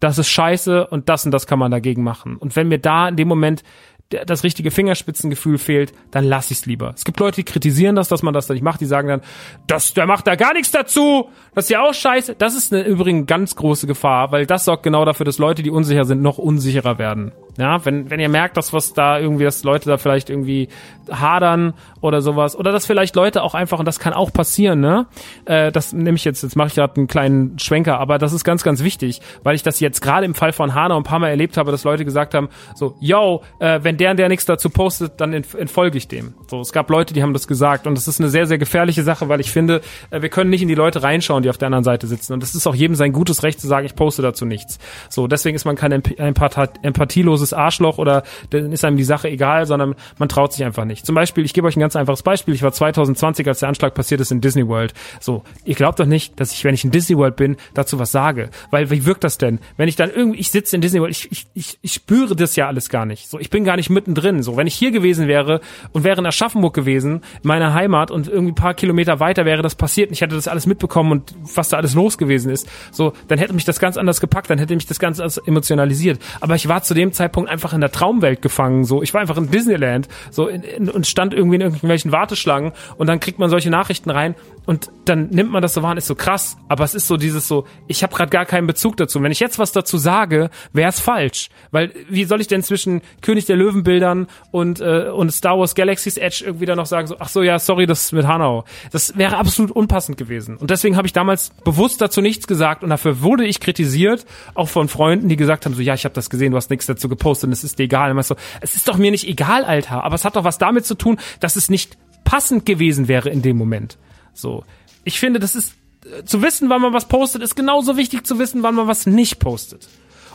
das 0.00 0.18
ist 0.18 0.28
scheiße 0.28 0.88
und 0.88 1.08
das 1.08 1.24
und 1.24 1.30
das 1.30 1.46
kann 1.46 1.60
man 1.60 1.70
dagegen 1.70 2.02
machen. 2.02 2.36
Und 2.36 2.56
wenn 2.56 2.66
mir 2.66 2.78
da 2.78 3.08
in 3.08 3.14
dem 3.14 3.28
Moment 3.28 3.62
das 4.10 4.42
richtige 4.42 4.70
Fingerspitzengefühl 4.70 5.58
fehlt, 5.58 5.92
dann 6.10 6.24
lass 6.24 6.50
ich's 6.50 6.64
lieber. 6.64 6.92
Es 6.96 7.04
gibt 7.04 7.20
Leute, 7.20 7.36
die 7.36 7.44
kritisieren 7.44 7.94
das, 7.94 8.08
dass 8.08 8.22
man 8.22 8.32
das 8.32 8.46
da 8.46 8.54
nicht 8.54 8.62
macht, 8.62 8.80
die 8.80 8.86
sagen 8.86 9.08
dann, 9.08 9.20
das, 9.66 9.92
der 9.92 10.06
macht 10.06 10.26
da 10.26 10.34
gar 10.34 10.54
nichts 10.54 10.70
dazu, 10.70 11.28
das 11.54 11.66
ist 11.66 11.70
ja 11.70 11.82
auch 11.82 11.92
scheiße. 11.92 12.34
Das 12.36 12.54
ist 12.54 12.72
eine 12.72 12.84
übrigens 12.84 13.26
ganz 13.26 13.54
große 13.54 13.86
Gefahr, 13.86 14.32
weil 14.32 14.46
das 14.46 14.64
sorgt 14.64 14.82
genau 14.82 15.04
dafür, 15.04 15.26
dass 15.26 15.38
Leute, 15.38 15.62
die 15.62 15.70
unsicher 15.70 16.06
sind, 16.06 16.22
noch 16.22 16.38
unsicherer 16.38 16.98
werden. 16.98 17.32
Ja, 17.58 17.84
wenn, 17.84 18.08
wenn 18.08 18.20
ihr 18.20 18.28
merkt, 18.28 18.56
dass 18.56 18.72
was 18.72 18.94
da 18.94 19.18
irgendwie, 19.18 19.44
dass 19.44 19.64
Leute 19.64 19.90
da 19.90 19.98
vielleicht 19.98 20.30
irgendwie 20.30 20.68
hadern 21.10 21.74
oder 22.00 22.22
sowas, 22.22 22.56
oder 22.56 22.70
dass 22.70 22.86
vielleicht 22.86 23.16
Leute 23.16 23.42
auch 23.42 23.54
einfach, 23.54 23.80
und 23.80 23.84
das 23.84 23.98
kann 23.98 24.12
auch 24.12 24.32
passieren, 24.32 24.80
ne? 24.80 25.06
Äh, 25.44 25.72
das 25.72 25.92
nehme 25.92 26.16
ich 26.16 26.24
jetzt, 26.24 26.42
jetzt 26.42 26.54
mache 26.54 26.68
ich 26.68 26.74
gerade 26.76 26.96
einen 26.96 27.08
kleinen 27.08 27.58
Schwenker, 27.58 27.98
aber 27.98 28.18
das 28.18 28.32
ist 28.32 28.44
ganz, 28.44 28.62
ganz 28.62 28.84
wichtig, 28.84 29.20
weil 29.42 29.56
ich 29.56 29.64
das 29.64 29.80
jetzt 29.80 30.00
gerade 30.00 30.24
im 30.24 30.34
Fall 30.34 30.52
von 30.52 30.72
Hana 30.72 30.96
ein 30.96 31.02
paar 31.02 31.18
Mal 31.18 31.30
erlebt 31.30 31.56
habe, 31.56 31.72
dass 31.72 31.82
Leute 31.82 32.04
gesagt 32.04 32.32
haben, 32.32 32.48
so, 32.76 32.94
yo, 33.00 33.42
äh, 33.58 33.80
wenn 33.82 33.97
der 33.98 34.14
der 34.14 34.28
nichts 34.28 34.46
dazu 34.46 34.70
postet, 34.70 35.20
dann 35.20 35.32
entfolge 35.32 35.98
ich 35.98 36.08
dem. 36.08 36.34
So, 36.48 36.60
es 36.60 36.72
gab 36.72 36.90
Leute, 36.90 37.14
die 37.14 37.22
haben 37.22 37.32
das 37.32 37.46
gesagt 37.46 37.86
und 37.86 37.94
das 37.94 38.08
ist 38.08 38.20
eine 38.20 38.28
sehr, 38.28 38.46
sehr 38.46 38.58
gefährliche 38.58 39.02
Sache, 39.02 39.28
weil 39.28 39.40
ich 39.40 39.50
finde, 39.50 39.80
äh, 40.10 40.22
wir 40.22 40.28
können 40.28 40.50
nicht 40.50 40.62
in 40.62 40.68
die 40.68 40.74
Leute 40.74 41.02
reinschauen, 41.02 41.42
die 41.42 41.50
auf 41.50 41.58
der 41.58 41.66
anderen 41.66 41.84
Seite 41.84 42.06
sitzen 42.06 42.32
und 42.32 42.42
es 42.42 42.54
ist 42.54 42.66
auch 42.66 42.74
jedem 42.74 42.94
sein 42.94 43.12
gutes 43.12 43.42
Recht 43.42 43.60
zu 43.60 43.66
sagen, 43.66 43.86
ich 43.86 43.94
poste 43.94 44.22
dazu 44.22 44.44
nichts. 44.44 44.78
So, 45.08 45.26
deswegen 45.26 45.56
ist 45.56 45.64
man 45.64 45.76
kein 45.76 45.92
empathieloses 45.92 47.52
Arschloch 47.52 47.98
oder 47.98 48.22
dann 48.50 48.72
ist 48.72 48.84
einem 48.84 48.96
die 48.96 49.04
Sache 49.04 49.28
egal, 49.28 49.66
sondern 49.66 49.94
man 50.18 50.28
traut 50.28 50.52
sich 50.52 50.64
einfach 50.64 50.84
nicht. 50.84 51.06
Zum 51.06 51.14
Beispiel, 51.14 51.44
ich 51.44 51.54
gebe 51.54 51.66
euch 51.66 51.76
ein 51.76 51.80
ganz 51.80 51.96
einfaches 51.96 52.22
Beispiel. 52.22 52.54
Ich 52.54 52.62
war 52.62 52.72
2020, 52.72 53.46
als 53.46 53.60
der 53.60 53.68
Anschlag 53.68 53.94
passiert 53.94 54.20
ist 54.20 54.32
in 54.32 54.40
Disney 54.40 54.66
World. 54.66 54.94
So, 55.20 55.42
ihr 55.64 55.74
glaubt 55.74 56.00
doch 56.00 56.06
nicht, 56.06 56.38
dass 56.40 56.52
ich, 56.52 56.64
wenn 56.64 56.74
ich 56.74 56.84
in 56.84 56.90
Disney 56.90 57.16
World 57.16 57.36
bin, 57.36 57.56
dazu 57.74 57.98
was 57.98 58.12
sage. 58.12 58.50
Weil 58.70 58.90
wie 58.90 59.04
wirkt 59.06 59.24
das 59.24 59.38
denn? 59.38 59.58
Wenn 59.76 59.88
ich 59.88 59.96
dann 59.96 60.10
irgendwie, 60.10 60.38
ich 60.38 60.50
sitze 60.50 60.76
in 60.76 60.82
Disney 60.82 61.00
World, 61.00 61.12
ich, 61.12 61.30
ich, 61.32 61.46
ich, 61.54 61.78
ich 61.82 61.92
spüre 61.92 62.36
das 62.36 62.56
ja 62.56 62.66
alles 62.66 62.88
gar 62.88 63.06
nicht. 63.06 63.28
So, 63.28 63.38
ich 63.38 63.50
bin 63.50 63.64
gar 63.64 63.76
nicht 63.76 63.87
mittendrin. 63.90 64.42
So, 64.42 64.56
wenn 64.56 64.66
ich 64.66 64.74
hier 64.74 64.90
gewesen 64.90 65.28
wäre 65.28 65.60
und 65.92 66.04
wäre 66.04 66.18
in 66.18 66.26
Aschaffenburg 66.26 66.74
gewesen, 66.74 67.22
meiner 67.42 67.74
Heimat 67.74 68.10
und 68.10 68.28
irgendwie 68.28 68.52
ein 68.52 68.56
paar 68.56 68.74
Kilometer 68.74 69.20
weiter 69.20 69.44
wäre 69.44 69.62
das 69.62 69.74
passiert 69.74 70.08
und 70.08 70.14
ich 70.14 70.20
hätte 70.20 70.36
das 70.36 70.48
alles 70.48 70.66
mitbekommen 70.66 71.12
und 71.12 71.34
was 71.54 71.68
da 71.68 71.76
alles 71.76 71.94
los 71.94 72.18
gewesen 72.18 72.50
ist, 72.50 72.68
so, 72.90 73.12
dann 73.28 73.38
hätte 73.38 73.52
mich 73.52 73.64
das 73.64 73.80
ganz 73.80 73.96
anders 73.96 74.20
gepackt, 74.20 74.50
dann 74.50 74.58
hätte 74.58 74.74
mich 74.74 74.86
das 74.86 74.98
ganz 74.98 75.20
anders 75.20 75.38
emotionalisiert. 75.38 76.20
Aber 76.40 76.54
ich 76.54 76.68
war 76.68 76.82
zu 76.82 76.94
dem 76.94 77.12
Zeitpunkt 77.12 77.50
einfach 77.50 77.72
in 77.72 77.80
der 77.80 77.92
Traumwelt 77.92 78.42
gefangen. 78.42 78.84
So, 78.84 79.02
ich 79.02 79.14
war 79.14 79.20
einfach 79.20 79.36
in 79.36 79.50
Disneyland 79.50 80.08
so 80.30 80.48
in, 80.48 80.62
in, 80.62 80.88
und 80.88 81.06
stand 81.06 81.34
irgendwie 81.34 81.56
in 81.56 81.62
irgendwelchen 81.62 82.12
Warteschlangen 82.12 82.72
und 82.96 83.06
dann 83.06 83.20
kriegt 83.20 83.38
man 83.38 83.50
solche 83.50 83.70
Nachrichten 83.70 84.10
rein 84.10 84.34
und 84.68 84.90
dann 85.06 85.30
nimmt 85.30 85.50
man 85.50 85.62
das 85.62 85.72
so 85.72 85.82
wahr 85.82 85.92
und 85.92 85.96
ist 85.96 86.08
so 86.08 86.14
krass. 86.14 86.58
Aber 86.68 86.84
es 86.84 86.94
ist 86.94 87.08
so 87.08 87.16
dieses 87.16 87.48
so, 87.48 87.64
ich 87.86 88.02
habe 88.02 88.14
gerade 88.14 88.28
gar 88.28 88.44
keinen 88.44 88.66
Bezug 88.66 88.98
dazu. 88.98 89.22
Wenn 89.22 89.32
ich 89.32 89.40
jetzt 89.40 89.58
was 89.58 89.72
dazu 89.72 89.96
sage, 89.96 90.50
wäre 90.74 90.90
es 90.90 91.00
falsch, 91.00 91.48
weil 91.70 91.94
wie 92.10 92.26
soll 92.26 92.42
ich 92.42 92.48
denn 92.48 92.62
zwischen 92.62 93.00
König 93.22 93.46
der 93.46 93.56
Löwenbildern 93.56 94.26
und 94.50 94.82
äh, 94.82 95.08
und 95.08 95.32
Star 95.32 95.58
Wars 95.58 95.74
Galaxy's 95.74 96.18
Edge 96.18 96.42
irgendwie 96.44 96.66
dann 96.66 96.76
noch 96.76 96.84
sagen 96.84 97.06
so, 97.06 97.16
ach 97.18 97.30
so 97.30 97.42
ja, 97.42 97.58
sorry, 97.58 97.86
das 97.86 98.02
ist 98.02 98.12
mit 98.12 98.26
Hanau. 98.26 98.66
Das 98.92 99.16
wäre 99.16 99.38
absolut 99.38 99.70
unpassend 99.70 100.18
gewesen. 100.18 100.58
Und 100.58 100.68
deswegen 100.68 100.98
habe 100.98 101.06
ich 101.06 101.14
damals 101.14 101.48
bewusst 101.64 102.02
dazu 102.02 102.20
nichts 102.20 102.46
gesagt 102.46 102.84
und 102.84 102.90
dafür 102.90 103.22
wurde 103.22 103.46
ich 103.46 103.60
kritisiert, 103.60 104.26
auch 104.52 104.68
von 104.68 104.88
Freunden, 104.88 105.30
die 105.30 105.36
gesagt 105.36 105.64
haben 105.64 105.72
so, 105.72 105.80
ja, 105.80 105.94
ich 105.94 106.04
habe 106.04 106.14
das 106.14 106.28
gesehen, 106.28 106.50
du 106.50 106.58
hast 106.58 106.68
nichts 106.68 106.84
dazu 106.84 107.08
gepostet 107.08 107.48
und 107.48 107.52
es 107.54 107.64
ist 107.64 107.78
dir 107.78 107.84
egal. 107.84 108.10
Und 108.10 108.22
so, 108.22 108.36
es 108.60 108.74
ist 108.74 108.86
doch 108.86 108.98
mir 108.98 109.12
nicht 109.12 109.26
egal, 109.26 109.64
Alter, 109.64 110.04
aber 110.04 110.16
es 110.16 110.26
hat 110.26 110.36
doch 110.36 110.44
was 110.44 110.58
damit 110.58 110.84
zu 110.84 110.94
tun, 110.94 111.16
dass 111.40 111.56
es 111.56 111.70
nicht 111.70 111.96
passend 112.24 112.66
gewesen 112.66 113.08
wäre 113.08 113.30
in 113.30 113.40
dem 113.40 113.56
Moment. 113.56 113.96
So. 114.38 114.64
Ich 115.04 115.18
finde, 115.18 115.40
das 115.40 115.56
ist, 115.56 115.74
äh, 116.04 116.24
zu 116.24 116.42
wissen, 116.42 116.70
wann 116.70 116.80
man 116.80 116.92
was 116.92 117.08
postet, 117.08 117.42
ist 117.42 117.56
genauso 117.56 117.96
wichtig 117.96 118.26
zu 118.26 118.38
wissen, 118.38 118.62
wann 118.62 118.74
man 118.74 118.86
was 118.86 119.06
nicht 119.06 119.38
postet. 119.40 119.88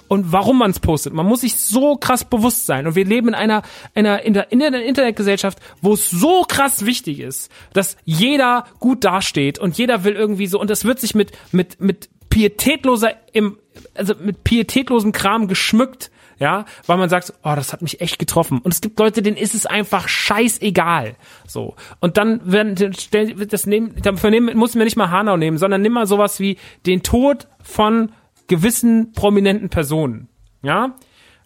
Und 0.10 0.32
warum 0.32 0.60
man 0.60 0.72
es 0.72 0.80
postet. 0.80 1.14
Man 1.14 1.26
muss 1.26 1.42
sich 1.42 1.56
so 1.56 1.96
krass 1.96 2.26
bewusst 2.26 2.66
sein. 2.66 2.86
Und 2.86 2.96
wir 2.96 3.06
leben 3.06 3.30
in 3.30 3.36
einer, 3.36 3.64
einer, 3.96 4.22
in 4.24 4.34
der, 4.34 4.52
in 4.52 4.60
der 4.60 4.84
Internetgesellschaft, 4.84 5.60
wo 5.82 5.94
es 5.94 6.10
so 6.10 6.44
krass 6.44 6.86
wichtig 6.86 7.20
ist, 7.20 7.50
dass 7.72 7.96
jeder 8.04 8.66
gut 8.80 9.06
dasteht 9.06 9.58
und 9.58 9.78
jeder 9.78 10.04
will 10.04 10.14
irgendwie 10.14 10.48
so, 10.48 10.60
und 10.60 10.70
das 10.70 10.84
wird 10.84 11.00
sich 11.00 11.16
mit, 11.16 11.32
mit, 11.52 11.80
mit 11.80 12.10
pietätloser, 12.30 13.14
im, 13.32 13.58
also 13.96 14.14
mit 14.20 14.44
pietätlosem 14.44 15.14
Kram 15.14 15.48
geschmückt, 15.48 16.12
ja, 16.40 16.66
weil 16.86 16.98
man 16.98 17.10
sagt, 17.10 17.34
oh, 17.44 17.56
das 17.56 17.74
hat 17.74 17.82
mich 17.82 18.02
echt 18.02 18.20
getroffen. 18.20 18.60
Und 18.60 18.74
es 18.74 18.82
gibt 18.82 19.00
Leute, 19.00 19.22
denen 19.22 19.38
ist 19.38 19.56
es 19.56 19.66
einfach 19.66 20.08
scheißegal. 20.08 21.16
So. 21.48 21.76
Und 22.00 22.18
dann 22.18 22.42
werden, 22.52 22.76
das 23.50 23.66
nehmen, 23.66 23.96
dafür 24.02 24.30
nehmen, 24.30 24.58
muss 24.58 24.76
mir 24.76 24.84
nicht 24.84 24.98
mal 24.98 25.12
Hanau 25.12 25.38
nehmen, 25.38 25.58
sondern 25.58 25.82
nimm 25.82 25.94
mal 25.94 26.08
sowas 26.08 26.40
wie 26.40 26.58
den 26.86 27.04
Tod 27.04 27.48
von 27.62 28.12
gewissen 28.48 29.14
prominenten 29.14 29.70
Personen. 29.70 30.28
Ja? 30.62 30.96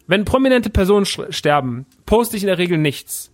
Wenn 0.06 0.24
prominente 0.24 0.70
Personen 0.70 1.06
sterben, 1.06 1.86
poste 2.06 2.36
ich 2.36 2.42
in 2.42 2.48
der 2.48 2.58
Regel 2.58 2.78
nichts. 2.78 3.30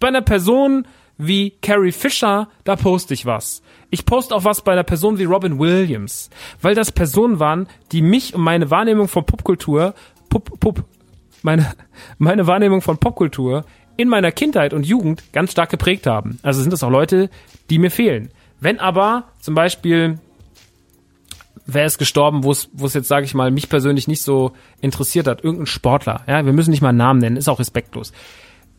Bei 0.00 0.08
einer 0.08 0.22
Person 0.22 0.86
wie 1.16 1.50
Carrie 1.62 1.92
Fisher, 1.92 2.48
da 2.64 2.76
poste 2.76 3.14
ich 3.14 3.26
was. 3.26 3.62
Ich 3.90 4.06
poste 4.06 4.34
auch 4.34 4.44
was 4.44 4.62
bei 4.62 4.72
einer 4.72 4.82
Person 4.82 5.18
wie 5.18 5.24
Robin 5.24 5.58
Williams, 5.58 6.30
weil 6.60 6.74
das 6.74 6.92
Personen 6.92 7.38
waren, 7.38 7.68
die 7.92 8.02
mich 8.02 8.34
und 8.34 8.40
meine 8.40 8.70
Wahrnehmung 8.70 9.06
von 9.06 9.24
Popkultur 9.24 9.94
Pup, 10.32 10.58
Pup, 10.60 10.84
meine, 11.42 11.74
meine 12.18 12.46
Wahrnehmung 12.46 12.80
von 12.80 12.96
Popkultur 12.96 13.66
in 13.98 14.08
meiner 14.08 14.32
Kindheit 14.32 14.72
und 14.72 14.86
Jugend 14.86 15.22
ganz 15.32 15.52
stark 15.52 15.68
geprägt 15.68 16.06
haben. 16.06 16.38
Also 16.42 16.62
sind 16.62 16.72
das 16.72 16.82
auch 16.82 16.90
Leute, 16.90 17.28
die 17.68 17.78
mir 17.78 17.90
fehlen. 17.90 18.30
Wenn 18.58 18.80
aber 18.80 19.24
zum 19.40 19.54
Beispiel 19.54 20.18
wer 21.66 21.84
ist 21.84 21.98
gestorben, 21.98 22.44
wo 22.44 22.50
es 22.50 22.94
jetzt 22.94 23.08
sage 23.08 23.26
ich 23.26 23.34
mal 23.34 23.50
mich 23.50 23.68
persönlich 23.68 24.08
nicht 24.08 24.22
so 24.22 24.52
interessiert 24.80 25.26
hat, 25.26 25.44
irgendein 25.44 25.66
Sportler, 25.66 26.22
ja, 26.26 26.44
wir 26.44 26.52
müssen 26.52 26.70
nicht 26.70 26.82
mal 26.82 26.88
einen 26.88 26.98
Namen 26.98 27.20
nennen, 27.20 27.36
ist 27.36 27.48
auch 27.48 27.60
respektlos 27.60 28.12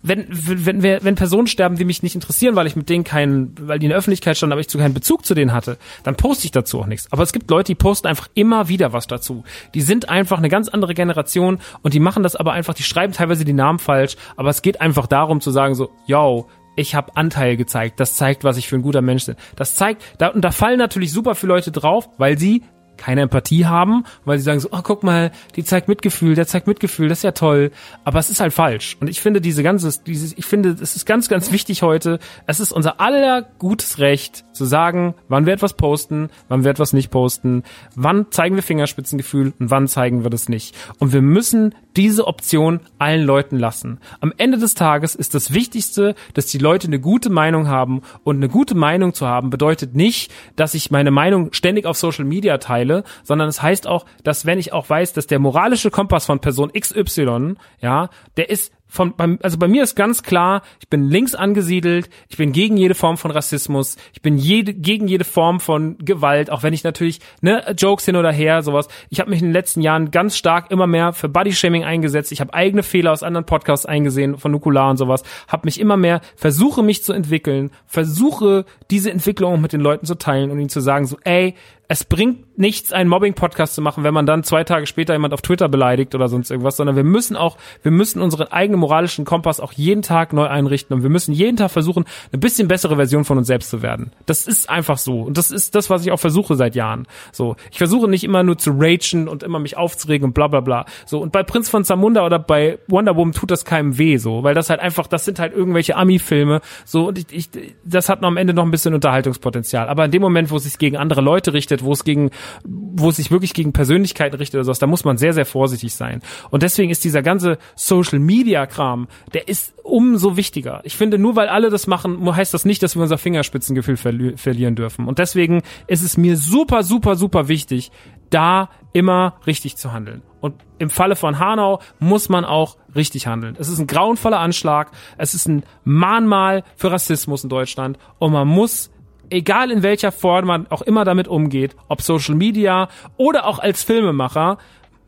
wenn, 0.04 0.28
wenn, 0.30 0.84
wenn, 0.84 1.04
wenn 1.04 1.16
Personen 1.16 1.48
sterben, 1.48 1.78
die 1.78 1.86
mich 1.86 2.04
nicht 2.04 2.14
interessieren, 2.14 2.56
weil 2.56 2.68
ich 2.68 2.76
mit 2.76 2.90
denen 2.90 3.04
keinen, 3.04 3.56
weil 3.60 3.80
die 3.80 3.86
in 3.86 3.90
der 3.90 3.98
Öffentlichkeit 3.98 4.38
standen, 4.38 4.52
aber 4.52 4.62
ich 4.62 4.68
zu 4.68 4.78
keinen 4.78 4.94
Bezug 4.94 5.26
zu 5.26 5.34
denen 5.34 5.54
hatte, 5.54 5.78
dann 6.04 6.16
poste 6.16 6.46
ich 6.46 6.52
dazu 6.52 6.82
auch 6.82 6.86
nichts. 6.86 7.12
Aber 7.12 7.24
es 7.24 7.32
gibt 7.32 7.50
Leute, 7.50 7.68
die 7.68 7.76
posten 7.76 8.08
einfach 8.08 8.28
immer 8.34 8.68
wieder 8.68 8.94
was 8.94 9.08
dazu. 9.08 9.44
Die 9.74 9.82
sind 9.82 10.10
einfach 10.10 10.38
eine 10.38 10.50
ganz 10.50 10.68
andere 10.68 10.94
Generation 10.94 11.60
und 11.82 11.94
die 11.94 12.02
machen 12.02 12.22
das 12.22 12.36
aber 12.36 12.52
einfach, 12.52 12.74
die 12.74 12.84
schreiben 12.84 13.14
teilweise 13.14 13.46
die 13.46 13.54
Namen 13.54 13.80
falsch, 13.80 14.18
aber 14.36 14.50
es 14.50 14.62
geht 14.62 14.82
einfach 14.82 15.08
darum 15.08 15.40
zu 15.40 15.52
sagen 15.52 15.74
so, 15.74 15.90
yo, 16.06 16.48
ich 16.76 16.96
habe 16.96 17.16
Anteil 17.16 17.56
gezeigt. 17.56 18.00
Das 18.00 18.16
zeigt, 18.16 18.44
was 18.44 18.58
ich 18.58 18.68
für 18.68 18.76
ein 18.76 18.82
guter 18.82 19.02
Mensch 19.02 19.26
bin. 19.26 19.36
Das 19.56 19.76
zeigt, 19.76 20.02
da, 20.18 20.28
und 20.30 20.42
da 20.42 20.52
fallen 20.52 20.80
natürlich 20.80 21.12
super 21.12 21.36
viele 21.36 21.54
Leute 21.54 21.72
drauf, 21.72 22.10
weil 22.18 22.38
sie 22.38 22.64
keine 22.98 23.22
Empathie 23.22 23.66
haben, 23.66 24.06
weil 24.26 24.38
sie 24.38 24.44
sagen 24.44 24.60
so, 24.60 24.70
oh, 24.72 24.82
guck 24.84 25.04
mal, 25.04 25.32
die 25.56 25.64
zeigt 25.64 25.88
Mitgefühl, 25.88 26.36
der 26.36 26.48
zeigt 26.48 26.68
Mitgefühl, 26.68 27.10
das 27.10 27.20
ist 27.20 27.24
ja 27.24 27.32
toll. 27.32 27.72
Aber 28.04 28.20
es 28.20 28.30
ist 28.30 28.40
halt 28.40 28.54
falsch. 28.54 28.98
Und 29.00 29.10
ich 29.10 29.22
finde 29.22 29.42
diese 29.42 29.64
ganze, 29.64 29.92
dieses, 30.04 30.38
ich 30.38 30.46
finde, 30.46 30.70
es 30.82 30.96
ist 30.96 31.06
ganz, 31.06 31.30
ganz 31.30 31.52
wichtig 31.52 31.82
heute. 31.82 32.20
Es 32.48 32.60
ist 32.60 32.72
unser 32.72 33.00
aller 33.00 33.42
gutes 33.42 34.00
Recht 34.00 34.44
zu 34.54 34.66
sagen, 34.66 35.16
wann 35.28 35.46
wir 35.46 35.54
etwas 35.54 35.74
posten, 35.74 36.30
wann 36.48 36.64
wir 36.64 36.72
etwas 36.72 36.94
nicht 36.94 37.12
posten, 37.12 37.64
wann 37.96 38.28
zeigen 38.32 38.56
wir 38.56 38.64
Fingerspitzengefühl 38.64 39.54
und 39.60 39.72
wann 39.72 39.88
zeigen 39.88 40.24
wir 40.24 40.30
das 40.30 40.50
nicht. 40.50 40.76
Und 41.00 41.14
wir 41.14 41.22
müssen 41.22 41.76
diese 41.96 42.28
Option 42.28 42.80
allen 42.98 43.24
Leuten 43.24 43.58
lassen. 43.58 44.00
Am 44.20 44.34
Ende 44.38 44.58
des 44.58 44.74
Tages 44.74 45.16
ist 45.16 45.36
das 45.36 45.54
Wichtigste, 45.54 46.16
dass 46.34 46.48
die 46.48 46.58
Leute 46.58 46.88
eine 46.88 47.00
gute 47.00 47.30
Meinung 47.30 47.68
haben. 47.68 48.02
Und 48.24 48.38
eine 48.38 48.50
gute 48.50 48.76
Meinung 48.76 49.14
zu 49.14 49.28
haben 49.28 49.50
bedeutet 49.50 49.96
nicht, 49.96 50.32
dass 50.56 50.74
ich 50.74 50.92
meine 50.92 51.12
Meinung 51.12 51.54
ständig 51.54 51.86
auf 51.86 51.98
Social 51.98 52.26
Media 52.26 52.58
teile, 52.58 52.93
sondern 53.24 53.48
es 53.50 53.62
heißt 53.62 53.88
auch, 53.88 54.06
dass 54.24 54.46
wenn 54.46 54.60
ich 54.60 54.74
auch 54.74 54.90
weiß, 54.90 55.14
dass 55.14 55.28
der 55.28 55.40
moralische 55.40 55.90
Kompass 55.90 56.26
von 56.26 56.40
Person 56.40 56.72
XY, 56.74 57.56
ja, 57.82 58.10
der 58.38 58.50
ist 58.50 58.72
von, 58.94 59.16
also 59.42 59.58
bei 59.58 59.68
mir 59.68 59.82
ist 59.82 59.96
ganz 59.96 60.22
klar, 60.22 60.62
ich 60.80 60.88
bin 60.88 61.10
links 61.10 61.34
angesiedelt, 61.34 62.12
ich 62.30 62.38
bin 62.38 62.52
gegen 62.52 62.78
jede 62.78 62.94
Form 62.94 63.18
von 63.18 63.32
Rassismus, 63.32 63.98
ich 64.14 64.22
bin 64.22 64.38
jede, 64.38 64.76
gegen 64.76 65.08
jede 65.08 65.24
Form 65.24 65.60
von 65.60 65.98
Gewalt, 65.98 66.52
auch 66.52 66.62
wenn 66.62 66.74
ich 66.74 66.84
natürlich, 66.84 67.20
ne, 67.42 67.74
Jokes 67.76 68.06
hin 68.06 68.16
oder 68.16 68.32
her, 68.32 68.62
sowas. 68.62 68.88
Ich 69.10 69.20
habe 69.20 69.32
mich 69.32 69.40
in 69.40 69.48
den 69.48 69.54
letzten 69.54 69.82
Jahren 69.82 70.12
ganz 70.12 70.38
stark 70.38 70.70
immer 70.70 70.86
mehr 70.86 71.12
für 71.12 71.28
Bodyshaming 71.28 71.84
eingesetzt. 71.84 72.32
Ich 72.32 72.40
habe 72.40 72.54
eigene 72.54 72.84
Fehler 72.84 73.12
aus 73.12 73.24
anderen 73.24 73.48
Podcasts 73.48 73.88
eingesehen, 73.88 74.38
von 74.38 74.52
Nukular 74.52 74.92
und 74.92 74.98
sowas, 74.98 75.24
habe 75.48 75.66
mich 75.66 75.80
immer 75.80 75.98
mehr, 75.98 76.22
versuche 76.36 76.84
mich 76.84 77.04
zu 77.04 77.14
entwickeln, 77.14 77.72
versuche 77.88 78.64
diese 78.92 79.10
Entwicklung 79.10 79.60
mit 79.60 79.74
den 79.74 79.82
Leuten 79.82 80.06
zu 80.06 80.20
teilen 80.20 80.52
und 80.52 80.60
ihnen 80.60 80.70
zu 80.70 80.82
sagen, 80.82 81.08
so, 81.08 81.18
ey, 81.24 81.56
es 81.94 82.04
bringt 82.04 82.58
nichts, 82.58 82.92
einen 82.92 83.08
Mobbing-Podcast 83.08 83.76
zu 83.76 83.82
machen, 83.84 84.04
wenn 84.04 84.16
man 84.16 84.26
dann 84.26 84.42
zwei 84.44 84.64
Tage 84.64 84.88
später 84.88 85.14
jemand 85.14 85.32
auf 85.32 85.44
Twitter 85.44 85.70
beleidigt 85.70 86.16
oder 86.16 86.28
sonst 86.28 86.50
irgendwas, 86.50 86.76
sondern 86.76 86.96
wir 86.96 87.04
müssen 87.04 87.36
auch, 87.36 87.56
wir 87.84 87.92
müssen 87.92 88.20
unseren 88.20 88.48
eigenen 88.48 88.80
moralischen 88.80 89.26
Kompass 89.26 89.60
auch 89.60 89.74
jeden 89.74 90.02
Tag 90.02 90.34
neu 90.34 90.48
einrichten 90.48 90.96
und 90.96 91.04
wir 91.04 91.12
müssen 91.12 91.34
jeden 91.34 91.56
Tag 91.56 91.70
versuchen, 91.70 92.06
eine 92.32 92.40
bisschen 92.40 92.68
bessere 92.68 92.96
Version 92.96 93.26
von 93.26 93.38
uns 93.38 93.46
selbst 93.46 93.70
zu 93.70 93.84
werden. 93.84 94.12
Das 94.26 94.48
ist 94.48 94.72
einfach 94.72 94.98
so. 94.98 95.22
Und 95.22 95.38
das 95.38 95.52
ist 95.52 95.76
das, 95.76 95.92
was 95.92 96.04
ich 96.04 96.12
auch 96.12 96.20
versuche 96.20 96.56
seit 96.56 96.74
Jahren. 96.74 97.06
So. 97.32 97.58
Ich 97.70 97.78
versuche 97.78 98.10
nicht 98.10 98.24
immer 98.24 98.42
nur 98.42 98.58
zu 98.58 98.72
ragen 98.76 99.28
und 99.28 99.44
immer 99.44 99.60
mich 99.60 99.78
aufzuregen 99.78 100.26
und 100.26 100.34
bla, 100.34 100.48
bla, 100.48 100.62
bla. 100.62 100.86
So. 101.06 101.20
Und 101.20 101.32
bei 101.32 101.44
Prinz 101.44 101.70
von 101.70 101.84
Zamunda 101.84 102.26
oder 102.26 102.40
bei 102.40 102.80
Wonder 102.88 103.16
Woman 103.16 103.34
tut 103.34 103.52
das 103.52 103.66
keinem 103.66 104.00
weh, 104.00 104.18
so. 104.18 104.42
Weil 104.42 104.56
das 104.56 104.72
halt 104.72 104.80
einfach, 104.80 105.06
das 105.06 105.26
sind 105.26 105.38
halt 105.38 105.54
irgendwelche 105.54 105.96
Ami-Filme, 105.96 106.62
so. 106.86 107.10
Und 107.10 107.20
ich, 107.20 107.26
ich, 107.32 107.50
das 107.84 108.10
hat 108.10 108.22
noch 108.22 108.30
am 108.30 108.38
Ende 108.38 108.56
noch 108.56 108.64
ein 108.64 108.72
bisschen 108.72 108.96
Unterhaltungspotenzial. 108.96 109.90
Aber 109.90 110.06
in 110.06 110.12
dem 110.12 110.24
Moment, 110.24 110.50
wo 110.50 110.56
es 110.56 110.64
sich 110.64 110.80
gegen 110.80 110.98
andere 110.98 111.22
Leute 111.22 111.54
richtet, 111.54 111.83
wo 111.84 111.92
es 111.92 112.04
gegen, 112.04 112.32
wo 112.64 113.10
es 113.10 113.18
sich 113.18 113.32
wirklich 113.32 113.54
gegen 113.54 113.74
Persönlichkeiten 113.74 114.36
richtet 114.36 114.56
oder 114.56 114.66
sowas, 114.66 114.80
da 114.80 114.88
muss 114.88 115.06
man 115.06 115.18
sehr, 115.18 115.34
sehr 115.34 115.46
vorsichtig 115.46 115.94
sein. 115.94 116.22
Und 116.50 116.64
deswegen 116.64 116.92
ist 116.92 117.04
dieser 117.04 117.22
ganze 117.22 117.58
Social 117.76 118.20
Media 118.20 118.66
Kram, 118.66 119.08
der 119.34 119.48
ist 119.48 119.74
umso 119.84 120.38
wichtiger. 120.38 120.82
Ich 120.84 120.96
finde, 120.96 121.18
nur 121.18 121.36
weil 121.36 121.50
alle 121.50 121.70
das 121.70 121.88
machen, 121.88 122.34
heißt 122.36 122.54
das 122.54 122.66
nicht, 122.66 122.82
dass 122.84 122.96
wir 122.96 123.04
unser 123.04 123.18
Fingerspitzengefühl 123.18 123.98
verli 123.98 124.38
verlieren 124.38 124.76
dürfen. 124.76 125.08
Und 125.08 125.20
deswegen 125.20 125.62
ist 125.88 126.04
es 126.04 126.18
mir 126.18 126.38
super, 126.38 126.84
super, 126.84 127.16
super 127.16 127.48
wichtig, 127.48 127.92
da 128.30 128.70
immer 128.94 129.36
richtig 129.46 129.78
zu 129.78 129.92
handeln. 129.92 130.22
Und 130.40 130.56
im 130.78 130.90
Falle 130.90 131.16
von 131.16 131.40
Hanau 131.40 131.80
muss 132.00 132.30
man 132.30 132.46
auch 132.46 132.78
richtig 132.96 133.28
handeln. 133.28 133.56
Es 133.58 133.70
ist 133.70 133.80
ein 133.80 133.88
grauenvoller 133.88 134.40
Anschlag. 134.40 134.92
Es 135.18 135.34
ist 135.34 135.48
ein 135.48 135.64
Mahnmal 135.84 136.64
für 136.76 136.92
Rassismus 136.92 137.44
in 137.44 137.50
Deutschland. 137.50 137.98
Und 138.20 138.34
man 138.34 138.48
muss 138.48 138.92
egal 139.30 139.72
in 139.72 139.84
welcher 139.84 140.12
Form 140.12 140.46
man 140.46 140.68
auch 140.68 140.82
immer 140.82 141.06
damit 141.06 141.28
umgeht, 141.28 141.76
ob 141.88 142.02
Social 142.02 142.36
Media 142.36 142.90
oder 143.18 143.46
auch 143.46 143.60
als 143.60 143.84
Filmemacher, 143.84 144.58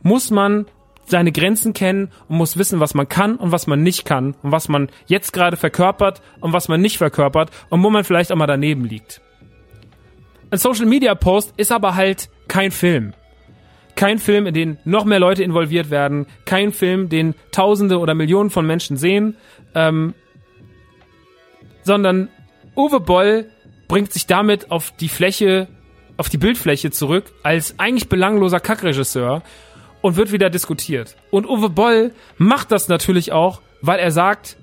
muss 0.02 0.32
man 0.32 0.66
seine 1.06 1.32
Grenzen 1.32 1.74
kennen 1.74 2.12
und 2.28 2.38
muss 2.38 2.58
wissen, 2.58 2.80
was 2.80 2.94
man 2.94 3.08
kann 3.08 3.36
und 3.36 3.52
was 3.52 3.68
man 3.68 3.84
nicht 3.84 4.06
kann 4.06 4.36
und 4.42 4.52
was 4.52 4.68
man 4.68 4.90
jetzt 5.06 5.34
gerade 5.34 5.58
verkörpert 5.58 6.22
und 6.40 6.54
was 6.54 6.68
man 6.68 6.82
nicht 6.82 6.98
verkörpert 6.98 7.52
und 7.70 7.84
wo 7.84 7.90
man 7.90 8.04
vielleicht 8.04 8.32
auch 8.32 8.36
mal 8.36 8.48
daneben 8.48 8.86
liegt. 8.86 9.22
Ein 10.50 10.58
Social 10.58 10.86
Media 10.86 11.14
Post 11.16 11.54
ist 11.58 11.72
aber 11.72 11.96
halt 11.96 12.30
kein 12.48 12.72
Film. 12.72 13.14
Kein 13.96 14.20
Film, 14.20 14.46
in 14.46 14.54
den 14.54 14.78
noch 14.84 15.06
mehr 15.06 15.20
Leute 15.20 15.44
involviert 15.44 15.90
werden. 15.90 16.26
Kein 16.46 16.72
Film, 16.72 17.08
den 17.08 17.34
Tausende 17.52 18.00
oder 18.00 18.14
Millionen 18.14 18.50
von 18.50 18.66
Menschen 18.66 18.98
sehen. 18.98 19.38
Ähm, 19.74 20.14
sondern 21.84 22.30
Uwe 22.76 23.00
Boll 23.00 23.50
bringt 23.88 24.14
sich 24.14 24.28
damit 24.28 24.72
auf 24.72 24.92
die 24.92 25.10
Fläche, 25.10 25.68
auf 26.18 26.30
die 26.30 26.38
Bildfläche 26.38 26.92
zurück 26.92 27.26
als 27.44 27.76
eigentlich 27.78 28.10
belangloser 28.10 28.60
Kackregisseur 28.60 29.44
und 30.02 30.18
wird 30.18 30.32
wieder 30.32 30.50
diskutiert. 30.50 31.16
Und 31.32 31.48
Uwe 31.48 31.70
Boll 31.70 32.12
macht 32.38 32.72
das 32.72 32.88
natürlich 32.88 33.32
auch, 33.32 33.62
weil 33.82 34.00
er 34.00 34.12
sagt, 34.12 34.58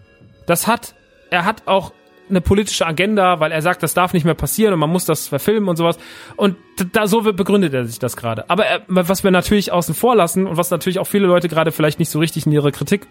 das 0.47 0.67
hat, 0.67 0.95
er 1.31 1.45
hat 1.45 1.67
auch 1.67 1.93
eine 2.33 2.41
politische 2.41 2.87
Agenda, 2.87 3.41
weil 3.41 3.53
er 3.53 3.63
sagt, 3.63 3.83
das 3.83 3.95
darf 3.95 4.13
nicht 4.13 4.25
mehr 4.25 4.35
passieren 4.35 4.73
und 4.73 4.81
man 4.81 4.91
muss 4.91 5.05
das 5.05 5.29
verfilmen 5.29 5.69
und 5.69 5.77
sowas. 5.77 5.99
Und 6.37 6.57
da 6.93 7.07
so 7.07 7.21
begründet 7.21 7.75
er 7.75 7.85
sich 7.85 7.99
das 7.99 8.17
gerade. 8.17 8.49
Aber 8.49 8.65
er, 8.65 8.83
was 8.89 9.23
wir 9.23 9.31
natürlich 9.31 9.73
außen 9.73 9.95
vor 9.95 10.17
lassen 10.17 10.47
und 10.47 10.57
was 10.57 10.71
natürlich 10.71 10.99
auch 10.99 11.07
viele 11.07 11.27
Leute 11.27 11.49
gerade 11.49 11.73
vielleicht 11.73 11.99
nicht 11.99 12.11
so 12.11 12.19
richtig 12.19 12.47
in 12.47 12.53
ihre 12.53 12.73
Kritik 12.73 13.07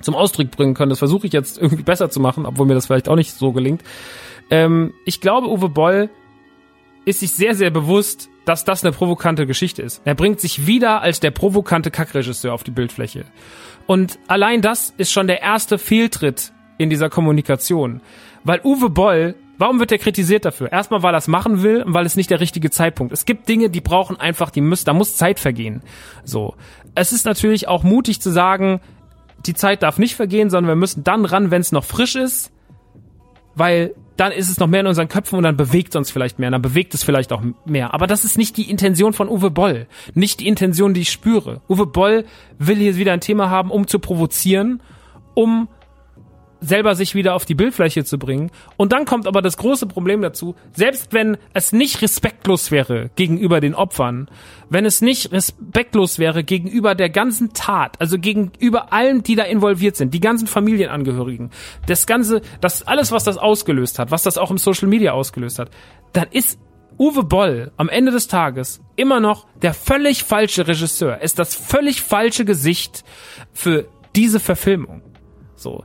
zum 0.00 0.14
Ausdruck 0.14 0.50
bringen 0.50 0.74
können, 0.74 0.90
das 0.90 0.98
versuche 0.98 1.26
ich 1.26 1.32
jetzt 1.32 1.58
irgendwie 1.58 1.82
besser 1.82 2.10
zu 2.10 2.20
machen, 2.20 2.46
obwohl 2.46 2.66
mir 2.66 2.74
das 2.74 2.86
vielleicht 2.86 3.08
auch 3.08 3.16
nicht 3.16 3.32
so 3.32 3.52
gelingt, 3.52 3.82
ähm, 4.50 4.94
ich 5.04 5.20
glaube, 5.20 5.48
Uwe 5.48 5.68
Boll 5.68 6.10
ist 7.04 7.20
sich 7.20 7.32
sehr, 7.32 7.54
sehr 7.54 7.70
bewusst, 7.70 8.28
dass 8.44 8.64
das 8.64 8.82
eine 8.82 8.92
provokante 8.92 9.46
Geschichte 9.46 9.82
ist. 9.82 10.02
Er 10.04 10.14
bringt 10.14 10.40
sich 10.40 10.66
wieder 10.66 11.02
als 11.02 11.20
der 11.20 11.30
provokante 11.30 11.90
Kackregisseur 11.90 12.52
auf 12.52 12.64
die 12.64 12.70
Bildfläche. 12.70 13.24
Und 13.86 14.18
allein 14.26 14.62
das 14.62 14.94
ist 14.96 15.12
schon 15.12 15.26
der 15.26 15.42
erste 15.42 15.78
Fehltritt 15.78 16.52
in 16.78 16.90
dieser 16.90 17.10
Kommunikation. 17.10 18.00
Weil 18.44 18.60
Uwe 18.64 18.90
Boll, 18.90 19.34
warum 19.58 19.80
wird 19.80 19.92
er 19.92 19.98
kritisiert 19.98 20.44
dafür? 20.44 20.72
Erstmal, 20.72 21.02
weil 21.02 21.14
er 21.14 21.18
es 21.18 21.28
machen 21.28 21.62
will 21.62 21.82
und 21.82 21.92
weil 21.92 22.06
es 22.06 22.16
nicht 22.16 22.30
der 22.30 22.40
richtige 22.40 22.70
Zeitpunkt. 22.70 23.12
Es 23.12 23.26
gibt 23.26 23.48
Dinge, 23.48 23.68
die 23.68 23.80
brauchen 23.80 24.18
einfach, 24.18 24.50
die 24.50 24.60
müssen, 24.60 24.86
da 24.86 24.94
muss 24.94 25.16
Zeit 25.16 25.40
vergehen. 25.40 25.82
So. 26.24 26.54
Es 26.94 27.12
ist 27.12 27.26
natürlich 27.26 27.68
auch 27.68 27.82
mutig 27.82 28.20
zu 28.20 28.30
sagen, 28.30 28.80
die 29.46 29.54
Zeit 29.54 29.82
darf 29.82 29.98
nicht 29.98 30.16
vergehen, 30.16 30.50
sondern 30.50 30.68
wir 30.68 30.76
müssen 30.76 31.04
dann 31.04 31.24
ran, 31.24 31.50
wenn 31.50 31.60
es 31.60 31.72
noch 31.72 31.84
frisch 31.84 32.16
ist, 32.16 32.50
weil 33.54 33.94
dann 34.18 34.32
ist 34.32 34.48
es 34.48 34.58
noch 34.58 34.66
mehr 34.66 34.80
in 34.80 34.88
unseren 34.88 35.08
Köpfen 35.08 35.36
und 35.36 35.44
dann 35.44 35.56
bewegt 35.56 35.90
es 35.90 35.96
uns 35.96 36.10
vielleicht 36.10 36.40
mehr, 36.40 36.50
dann 36.50 36.60
bewegt 36.60 36.92
es 36.92 37.04
vielleicht 37.04 37.32
auch 37.32 37.42
mehr. 37.64 37.94
Aber 37.94 38.08
das 38.08 38.24
ist 38.24 38.36
nicht 38.36 38.56
die 38.56 38.68
Intention 38.68 39.12
von 39.12 39.28
Uwe 39.28 39.50
Boll, 39.50 39.86
nicht 40.14 40.40
die 40.40 40.48
Intention, 40.48 40.92
die 40.92 41.02
ich 41.02 41.10
spüre. 41.10 41.60
Uwe 41.68 41.86
Boll 41.86 42.24
will 42.58 42.76
hier 42.76 42.96
wieder 42.96 43.12
ein 43.12 43.20
Thema 43.20 43.48
haben, 43.48 43.70
um 43.70 43.86
zu 43.86 44.00
provozieren, 44.00 44.82
um 45.34 45.68
selber 46.60 46.94
sich 46.94 47.14
wieder 47.14 47.34
auf 47.34 47.44
die 47.44 47.54
Bildfläche 47.54 48.04
zu 48.04 48.18
bringen. 48.18 48.50
Und 48.76 48.92
dann 48.92 49.04
kommt 49.04 49.26
aber 49.26 49.42
das 49.42 49.56
große 49.56 49.86
Problem 49.86 50.22
dazu, 50.22 50.54
selbst 50.72 51.12
wenn 51.12 51.36
es 51.54 51.72
nicht 51.72 52.02
respektlos 52.02 52.70
wäre 52.70 53.10
gegenüber 53.16 53.60
den 53.60 53.74
Opfern, 53.74 54.28
wenn 54.68 54.84
es 54.84 55.00
nicht 55.00 55.32
respektlos 55.32 56.18
wäre 56.18 56.44
gegenüber 56.44 56.94
der 56.94 57.10
ganzen 57.10 57.52
Tat, 57.52 58.00
also 58.00 58.18
gegenüber 58.18 58.92
allen, 58.92 59.22
die 59.22 59.36
da 59.36 59.44
involviert 59.44 59.96
sind, 59.96 60.14
die 60.14 60.20
ganzen 60.20 60.46
Familienangehörigen, 60.46 61.50
das 61.86 62.06
ganze, 62.06 62.42
das 62.60 62.86
alles, 62.86 63.12
was 63.12 63.24
das 63.24 63.38
ausgelöst 63.38 63.98
hat, 63.98 64.10
was 64.10 64.22
das 64.22 64.38
auch 64.38 64.50
im 64.50 64.58
Social 64.58 64.88
Media 64.88 65.12
ausgelöst 65.12 65.58
hat, 65.58 65.70
dann 66.12 66.26
ist 66.30 66.58
Uwe 66.98 67.22
Boll 67.22 67.70
am 67.76 67.88
Ende 67.88 68.10
des 68.10 68.26
Tages 68.26 68.80
immer 68.96 69.20
noch 69.20 69.46
der 69.62 69.72
völlig 69.72 70.24
falsche 70.24 70.66
Regisseur, 70.66 71.20
ist 71.20 71.38
das 71.38 71.54
völlig 71.54 72.02
falsche 72.02 72.44
Gesicht 72.44 73.04
für 73.52 73.86
diese 74.16 74.40
Verfilmung. 74.40 75.02
So. 75.54 75.84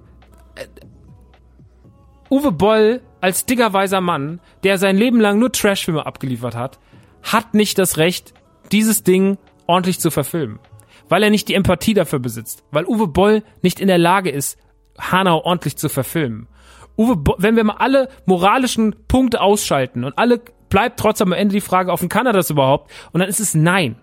Uwe 2.33 2.51
Boll 2.51 3.01
als 3.21 3.45
diggerweiser 3.45 4.01
Mann, 4.01 4.39
der 4.63 4.79
sein 4.79 4.97
Leben 4.97 5.19
lang 5.19 5.37
nur 5.37 5.51
Trashfilme 5.51 6.07
abgeliefert 6.07 6.55
hat, 6.55 6.79
hat 7.21 7.53
nicht 7.53 7.77
das 7.77 7.97
Recht, 7.97 8.33
dieses 8.71 9.03
Ding 9.03 9.37
ordentlich 9.67 9.99
zu 9.99 10.09
verfilmen. 10.09 10.57
Weil 11.09 11.21
er 11.21 11.29
nicht 11.29 11.47
die 11.47 11.53
Empathie 11.53 11.93
dafür 11.93 12.17
besitzt. 12.17 12.63
Weil 12.71 12.87
Uwe 12.87 13.05
Boll 13.05 13.43
nicht 13.61 13.79
in 13.79 13.87
der 13.87 13.99
Lage 13.99 14.31
ist, 14.31 14.57
Hanau 14.97 15.43
ordentlich 15.43 15.77
zu 15.77 15.89
verfilmen. 15.89 16.47
Uwe 16.97 17.17
Boll, 17.17 17.35
wenn 17.37 17.55
wir 17.55 17.65
mal 17.65 17.77
alle 17.77 18.09
moralischen 18.25 18.95
Punkte 19.07 19.39
ausschalten 19.39 20.03
und 20.03 20.17
alle 20.17 20.41
bleibt 20.69 20.99
trotzdem 20.99 21.33
am 21.33 21.37
Ende 21.37 21.53
die 21.53 21.61
Frage 21.61 21.91
offen, 21.91 22.09
kann 22.09 22.25
er 22.25 22.33
das 22.33 22.49
überhaupt? 22.49 22.89
Und 23.11 23.19
dann 23.19 23.29
ist 23.29 23.41
es 23.41 23.53
nein. 23.53 23.95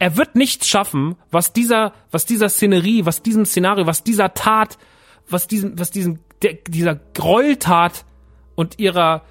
Er 0.00 0.16
wird 0.16 0.34
nichts 0.34 0.66
schaffen, 0.66 1.14
was 1.30 1.52
dieser, 1.52 1.92
was 2.10 2.26
dieser 2.26 2.48
Szenerie, 2.48 3.06
was 3.06 3.22
diesem 3.22 3.44
Szenario, 3.44 3.86
was 3.86 4.02
dieser 4.02 4.34
Tat, 4.34 4.76
was 5.28 5.46
diesem, 5.46 5.78
was 5.78 5.92
diesem 5.92 6.18
der, 6.42 6.54
dieser 6.66 6.96
Gräueltat 7.14 8.04
und 8.54 8.78
ihrer 8.78 9.22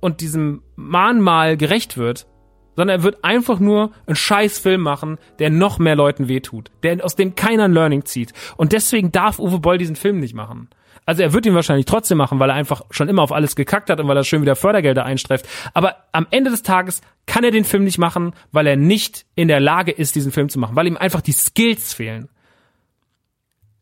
und 0.00 0.20
diesem 0.20 0.62
Mahnmal 0.76 1.56
gerecht 1.56 1.96
wird, 1.96 2.26
sondern 2.74 3.00
er 3.00 3.02
wird 3.02 3.24
einfach 3.24 3.58
nur 3.58 3.92
einen 4.06 4.16
scheiß 4.16 4.58
Film 4.58 4.80
machen, 4.80 5.18
der 5.38 5.50
noch 5.50 5.78
mehr 5.78 5.94
Leuten 5.94 6.28
wehtut, 6.28 6.70
der 6.82 7.04
aus 7.04 7.16
dem 7.16 7.34
keiner 7.34 7.64
ein 7.64 7.72
Learning 7.72 8.04
zieht. 8.04 8.32
Und 8.56 8.72
deswegen 8.72 9.12
darf 9.12 9.38
Uwe 9.38 9.58
Boll 9.58 9.78
diesen 9.78 9.96
Film 9.96 10.20
nicht 10.20 10.34
machen. 10.34 10.68
Also 11.04 11.22
er 11.22 11.32
wird 11.32 11.46
ihn 11.46 11.54
wahrscheinlich 11.54 11.86
trotzdem 11.86 12.18
machen, 12.18 12.38
weil 12.38 12.50
er 12.50 12.54
einfach 12.54 12.82
schon 12.90 13.08
immer 13.08 13.22
auf 13.22 13.32
alles 13.32 13.56
gekackt 13.56 13.90
hat 13.90 13.98
und 14.00 14.06
weil 14.06 14.16
er 14.16 14.24
schön 14.24 14.42
wieder 14.42 14.54
Fördergelder 14.54 15.04
einstreift. 15.04 15.48
Aber 15.74 15.96
am 16.12 16.26
Ende 16.30 16.50
des 16.50 16.62
Tages 16.62 17.00
kann 17.26 17.44
er 17.44 17.50
den 17.50 17.64
Film 17.64 17.84
nicht 17.84 17.98
machen, 17.98 18.34
weil 18.52 18.66
er 18.66 18.76
nicht 18.76 19.26
in 19.34 19.48
der 19.48 19.60
Lage 19.60 19.90
ist, 19.90 20.14
diesen 20.14 20.32
Film 20.32 20.48
zu 20.48 20.60
machen, 20.60 20.76
weil 20.76 20.86
ihm 20.86 20.96
einfach 20.96 21.20
die 21.20 21.32
Skills 21.32 21.92
fehlen. 21.92 22.28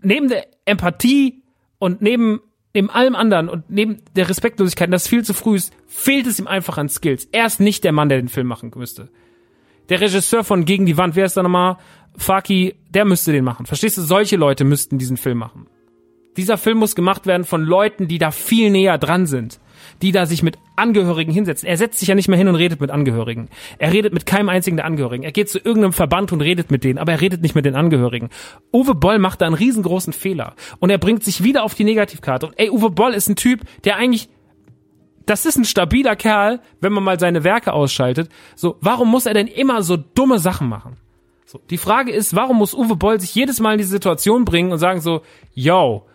Neben 0.00 0.28
der 0.28 0.46
Empathie 0.64 1.42
und 1.78 2.00
neben 2.00 2.40
neben 2.74 2.90
allem 2.90 3.14
anderen 3.14 3.48
und 3.48 3.70
neben 3.70 4.02
der 4.16 4.28
Respektlosigkeit, 4.28 4.92
das 4.92 5.08
viel 5.08 5.24
zu 5.24 5.34
früh 5.34 5.56
ist, 5.56 5.72
fehlt 5.86 6.26
es 6.26 6.38
ihm 6.38 6.46
einfach 6.46 6.78
an 6.78 6.88
Skills. 6.88 7.28
Er 7.32 7.46
ist 7.46 7.60
nicht 7.60 7.84
der 7.84 7.92
Mann, 7.92 8.08
der 8.08 8.18
den 8.18 8.28
Film 8.28 8.46
machen 8.46 8.70
müsste. 8.76 9.08
Der 9.88 10.00
Regisseur 10.00 10.44
von 10.44 10.64
Gegen 10.64 10.86
die 10.86 10.96
Wand, 10.96 11.16
wer 11.16 11.24
ist 11.24 11.36
da 11.36 11.42
nochmal? 11.42 11.78
Faki, 12.16 12.76
der 12.90 13.04
müsste 13.04 13.32
den 13.32 13.44
machen. 13.44 13.66
Verstehst 13.66 13.98
du? 13.98 14.02
Solche 14.02 14.36
Leute 14.36 14.64
müssten 14.64 14.98
diesen 14.98 15.16
Film 15.16 15.38
machen. 15.38 15.66
Dieser 16.36 16.58
Film 16.58 16.78
muss 16.78 16.94
gemacht 16.94 17.26
werden 17.26 17.44
von 17.44 17.62
Leuten, 17.62 18.08
die 18.08 18.18
da 18.18 18.30
viel 18.30 18.70
näher 18.70 18.98
dran 18.98 19.26
sind. 19.26 19.60
die 20.02 20.12
da 20.12 20.26
sich 20.26 20.42
mit 20.42 20.58
Angehörigen 20.76 21.32
hinsetzen. 21.32 21.68
Er 21.68 21.76
setzt 21.76 21.98
sich 21.98 22.08
ja 22.08 22.14
nicht 22.14 22.28
mehr 22.28 22.38
hin 22.38 22.48
und 22.48 22.54
redet 22.54 22.80
mit 22.80 22.90
Angehörigen. 22.90 23.48
Er 23.78 23.92
redet 23.92 24.12
mit 24.12 24.26
keinem 24.26 24.48
einzigen 24.48 24.76
der 24.76 24.86
Angehörigen. 24.86 25.24
Er 25.24 25.32
geht 25.32 25.50
zu 25.50 25.58
irgendeinem 25.58 25.92
Verband 25.92 26.32
und 26.32 26.40
redet 26.40 26.70
mit 26.70 26.84
denen, 26.84 26.98
aber 26.98 27.12
er 27.12 27.20
redet 27.20 27.42
nicht 27.42 27.54
mit 27.54 27.64
den 27.64 27.74
Angehörigen. 27.76 28.30
Uwe 28.72 28.94
Boll 28.94 29.18
macht 29.18 29.40
da 29.40 29.46
einen 29.46 29.54
riesengroßen 29.54 30.12
Fehler 30.12 30.54
und 30.78 30.90
er 30.90 30.98
bringt 30.98 31.24
sich 31.24 31.42
wieder 31.42 31.64
auf 31.64 31.74
die 31.74 31.84
Negativkarte. 31.84 32.46
Und 32.46 32.58
ey, 32.58 32.70
Uwe 32.70 32.90
Boll 32.90 33.12
ist 33.12 33.28
ein 33.28 33.36
Typ, 33.36 33.60
der 33.84 33.96
eigentlich 33.96 34.28
das 35.26 35.46
ist 35.46 35.56
ein 35.56 35.64
stabiler 35.64 36.16
Kerl, 36.16 36.60
wenn 36.80 36.92
man 36.92 37.04
mal 37.04 37.20
seine 37.20 37.44
Werke 37.44 37.72
ausschaltet. 37.72 38.30
So, 38.56 38.78
warum 38.80 39.08
muss 39.08 39.26
er 39.26 39.34
denn 39.34 39.46
immer 39.46 39.82
so 39.82 39.96
dumme 39.96 40.40
Sachen 40.40 40.68
machen? 40.68 40.96
So, 41.44 41.60
die 41.70 41.78
Frage 41.78 42.10
ist, 42.10 42.34
warum 42.34 42.56
muss 42.56 42.74
Uwe 42.74 42.96
Boll 42.96 43.20
sich 43.20 43.34
jedes 43.34 43.60
Mal 43.60 43.72
in 43.72 43.78
diese 43.78 43.90
Situation 43.90 44.44
bringen 44.44 44.72
und 44.72 44.78
sagen 44.78 45.00
so, 45.00 45.22
yo, 45.54 46.06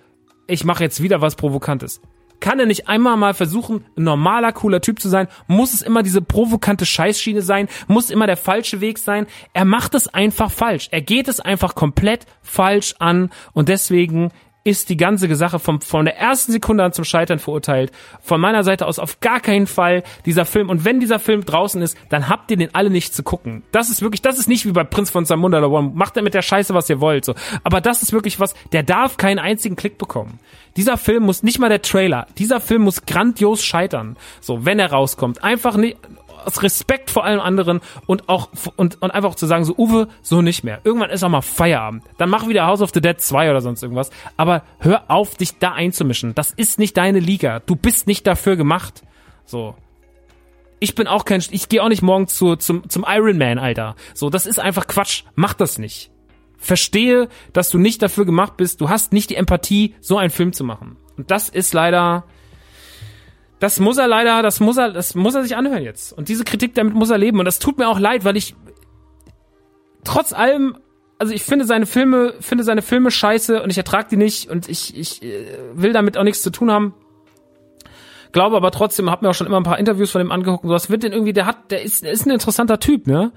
ich 0.47 0.63
mache 0.63 0.83
jetzt 0.83 1.01
wieder 1.01 1.21
was 1.21 1.35
Provokantes. 1.35 2.01
Kann 2.39 2.59
er 2.59 2.65
nicht 2.65 2.87
einmal 2.87 3.17
mal 3.17 3.33
versuchen, 3.33 3.85
ein 3.97 4.03
normaler, 4.03 4.51
cooler 4.51 4.81
Typ 4.81 4.99
zu 4.99 5.09
sein? 5.09 5.27
Muss 5.47 5.73
es 5.73 5.81
immer 5.81 6.03
diese 6.03 6.21
provokante 6.21 6.85
Scheißschiene 6.85 7.41
sein? 7.41 7.67
Muss 7.87 8.09
immer 8.09 8.27
der 8.27 8.37
falsche 8.37 8.81
Weg 8.81 8.99
sein? 8.99 9.25
Er 9.53 9.65
macht 9.65 9.95
es 9.95 10.07
einfach 10.07 10.51
falsch. 10.51 10.89
Er 10.91 11.01
geht 11.01 11.27
es 11.27 11.39
einfach 11.39 11.75
komplett 11.75 12.25
falsch 12.41 12.95
an 12.99 13.31
und 13.53 13.69
deswegen 13.69 14.31
ist 14.65 14.89
die 14.89 14.97
ganze 14.97 15.33
Sache 15.35 15.59
vom, 15.59 15.79
von 15.79 16.05
der 16.05 16.17
ersten 16.17 16.51
Sekunde 16.51 16.83
an 16.83 16.91
zum 16.91 17.05
Scheitern 17.05 17.37
verurteilt. 17.37 17.91
Von 18.19 18.41
meiner 18.41 18.63
Seite 18.63 18.87
aus 18.87 18.97
auf 18.97 19.19
gar 19.19 19.39
keinen 19.39 19.67
Fall 19.67 20.03
dieser 20.25 20.43
Film. 20.43 20.69
Und 20.69 20.83
wenn 20.83 20.99
dieser 20.99 21.19
Film 21.19 21.45
draußen 21.45 21.81
ist, 21.83 21.95
dann 22.09 22.27
habt 22.29 22.49
ihr 22.49 22.57
den 22.57 22.73
alle 22.73 22.89
nicht 22.89 23.13
zu 23.13 23.21
gucken. 23.21 23.63
Das 23.71 23.91
ist 23.91 24.01
wirklich, 24.01 24.23
das 24.23 24.39
ist 24.39 24.49
nicht 24.49 24.65
wie 24.65 24.71
bei 24.71 24.83
Prinz 24.83 25.11
von 25.11 25.25
Zamunda 25.25 25.65
Macht 25.65 26.17
er 26.17 26.23
mit 26.23 26.33
der 26.33 26.41
Scheiße, 26.41 26.73
was 26.73 26.89
ihr 26.89 26.99
wollt. 26.99 27.25
So. 27.25 27.35
Aber 27.63 27.79
das 27.79 28.01
ist 28.01 28.11
wirklich 28.11 28.39
was, 28.39 28.55
der 28.71 28.81
darf 28.81 29.17
keinen 29.17 29.37
einzigen 29.37 29.75
Klick 29.75 29.99
bekommen. 29.99 30.39
Dieser 30.77 30.97
Film 30.97 31.23
muss 31.23 31.43
nicht 31.43 31.59
mal 31.59 31.69
der 31.69 31.83
Trailer. 31.83 32.25
Dieser 32.39 32.59
Film 32.59 32.81
muss 32.81 33.05
grandios 33.05 33.63
scheitern. 33.63 34.17
So, 34.41 34.65
wenn 34.65 34.79
er 34.79 34.91
rauskommt. 34.91 35.43
Einfach 35.43 35.77
nicht, 35.77 35.97
aus 36.45 36.63
Respekt 36.63 37.09
vor 37.09 37.23
allem 37.23 37.39
anderen 37.39 37.81
und 38.05 38.29
auch 38.29 38.49
und, 38.75 39.01
und 39.01 39.11
einfach 39.11 39.35
zu 39.35 39.45
sagen, 39.45 39.65
so 39.65 39.75
Uwe, 39.77 40.07
so 40.21 40.41
nicht 40.41 40.63
mehr. 40.63 40.81
Irgendwann 40.83 41.09
ist 41.09 41.23
auch 41.23 41.29
mal 41.29 41.41
Feierabend. 41.41 42.03
Dann 42.17 42.29
mach 42.29 42.47
wieder 42.47 42.65
House 42.67 42.81
of 42.81 42.91
the 42.93 43.01
Dead 43.01 43.19
2 43.19 43.49
oder 43.49 43.61
sonst 43.61 43.83
irgendwas. 43.83 44.09
Aber 44.37 44.63
hör 44.79 45.09
auf, 45.09 45.35
dich 45.35 45.57
da 45.59 45.73
einzumischen. 45.73 46.35
Das 46.35 46.51
ist 46.51 46.79
nicht 46.79 46.97
deine 46.97 47.19
Liga. 47.19 47.59
Du 47.59 47.75
bist 47.75 48.07
nicht 48.07 48.25
dafür 48.27 48.55
gemacht. 48.55 49.03
So. 49.45 49.75
Ich 50.79 50.95
bin 50.95 51.07
auch 51.07 51.25
kein, 51.25 51.43
ich 51.51 51.69
gehe 51.69 51.81
auch 51.81 51.89
nicht 51.89 52.01
morgen 52.01 52.27
zu, 52.27 52.55
zum, 52.55 52.89
zum 52.89 53.05
Iron 53.07 53.37
Man, 53.37 53.57
Alter. 53.57 53.95
So, 54.13 54.29
das 54.29 54.45
ist 54.45 54.59
einfach 54.59 54.87
Quatsch. 54.87 55.23
Mach 55.35 55.53
das 55.53 55.77
nicht. 55.77 56.11
Verstehe, 56.57 57.29
dass 57.53 57.69
du 57.69 57.77
nicht 57.77 58.01
dafür 58.01 58.25
gemacht 58.25 58.57
bist. 58.57 58.81
Du 58.81 58.89
hast 58.89 59.13
nicht 59.13 59.29
die 59.29 59.35
Empathie, 59.35 59.95
so 60.01 60.17
einen 60.17 60.31
Film 60.31 60.53
zu 60.53 60.63
machen. 60.63 60.97
Und 61.17 61.31
das 61.31 61.49
ist 61.49 61.73
leider, 61.73 62.25
das 63.59 63.79
muss 63.79 63.97
er 63.97 64.07
leider, 64.07 64.41
das 64.41 64.59
muss 64.59 64.77
er, 64.77 64.91
das 64.91 65.15
muss 65.15 65.35
er 65.35 65.43
sich 65.43 65.55
anhören 65.55 65.83
jetzt. 65.83 66.11
Und 66.13 66.29
diese 66.29 66.43
Kritik, 66.43 66.75
damit 66.75 66.93
muss 66.93 67.09
er 67.09 67.17
leben. 67.17 67.39
Und 67.39 67.45
das 67.45 67.59
tut 67.59 67.77
mir 67.77 67.87
auch 67.87 67.99
leid, 67.99 68.25
weil 68.25 68.35
ich 68.35 68.55
trotz 70.03 70.33
allem, 70.33 70.77
also 71.17 71.33
ich 71.33 71.43
finde 71.43 71.65
seine 71.65 71.85
Filme, 71.85 72.33
finde 72.39 72.63
seine 72.63 72.81
Filme 72.81 73.11
scheiße 73.11 73.63
und 73.63 73.69
ich 73.69 73.77
ertrage 73.77 74.09
die 74.09 74.17
nicht 74.17 74.49
und 74.49 74.67
ich, 74.69 74.97
ich 74.97 75.23
äh, 75.23 75.45
will 75.73 75.93
damit 75.93 76.17
auch 76.17 76.23
nichts 76.23 76.41
zu 76.41 76.51
tun 76.51 76.71
haben. 76.71 76.93
Glaube 78.33 78.57
aber 78.57 78.71
trotzdem, 78.71 79.09
hab 79.09 79.21
mir 79.21 79.29
auch 79.29 79.33
schon 79.33 79.47
immer 79.47 79.57
ein 79.57 79.63
paar 79.63 79.79
Interviews 79.79 80.11
von 80.11 80.21
ihm 80.21 80.31
angeguckt 80.31 80.65
und 80.65 80.69
sowas 80.69 80.89
wird 80.89 81.03
denn 81.03 81.13
irgendwie, 81.13 81.31
der 81.31 81.45
hat, 81.45 81.71
der 81.71 81.83
ist, 81.83 82.03
der 82.03 82.11
ist 82.11 82.25
ein 82.25 82.31
interessanter 82.31 82.79
Typ, 82.79 83.07
ne? 83.07 83.31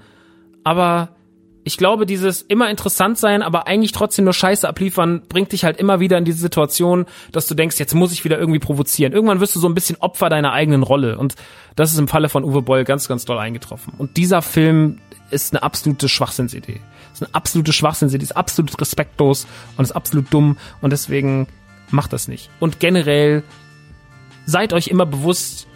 Aber 0.65 1.15
ich 1.63 1.77
glaube, 1.77 2.05
dieses 2.05 2.41
immer 2.41 2.69
interessant 2.69 3.17
sein, 3.17 3.41
aber 3.41 3.67
eigentlich 3.67 3.91
trotzdem 3.91 4.25
nur 4.25 4.33
Scheiße 4.33 4.67
abliefern, 4.67 5.21
bringt 5.27 5.51
dich 5.51 5.63
halt 5.65 5.77
immer 5.77 5.99
wieder 5.99 6.17
in 6.17 6.25
diese 6.25 6.39
Situation, 6.39 7.05
dass 7.31 7.47
du 7.47 7.55
denkst, 7.55 7.79
jetzt 7.79 7.93
muss 7.93 8.11
ich 8.11 8.23
wieder 8.23 8.39
irgendwie 8.39 8.59
provozieren. 8.59 9.13
Irgendwann 9.13 9.39
wirst 9.39 9.55
du 9.55 9.59
so 9.59 9.67
ein 9.67 9.75
bisschen 9.75 9.97
Opfer 9.97 10.29
deiner 10.29 10.53
eigenen 10.53 10.83
Rolle. 10.83 11.17
Und 11.17 11.35
das 11.75 11.91
ist 11.91 11.99
im 11.99 12.07
Falle 12.07 12.29
von 12.29 12.43
Uwe 12.43 12.61
Boll 12.61 12.83
ganz, 12.85 13.07
ganz 13.07 13.25
doll 13.25 13.37
eingetroffen. 13.37 13.93
Und 13.97 14.17
dieser 14.17 14.41
Film 14.41 14.99
ist 15.31 15.53
eine 15.53 15.63
absolute 15.63 16.09
Schwachsinnsidee. 16.09 16.79
Ist 17.13 17.23
eine 17.23 17.35
absolute 17.35 17.73
Schwachsinnsidee, 17.73 18.23
ist 18.23 18.37
absolut 18.37 18.79
respektlos 18.79 19.45
und 19.77 19.83
ist 19.83 19.91
absolut 19.91 20.33
dumm. 20.33 20.57
Und 20.81 20.91
deswegen 20.91 21.47
macht 21.91 22.13
das 22.13 22.27
nicht. 22.27 22.49
Und 22.59 22.79
generell 22.79 23.43
seid 24.45 24.73
euch 24.73 24.87
immer 24.87 25.05
bewusst, 25.05 25.67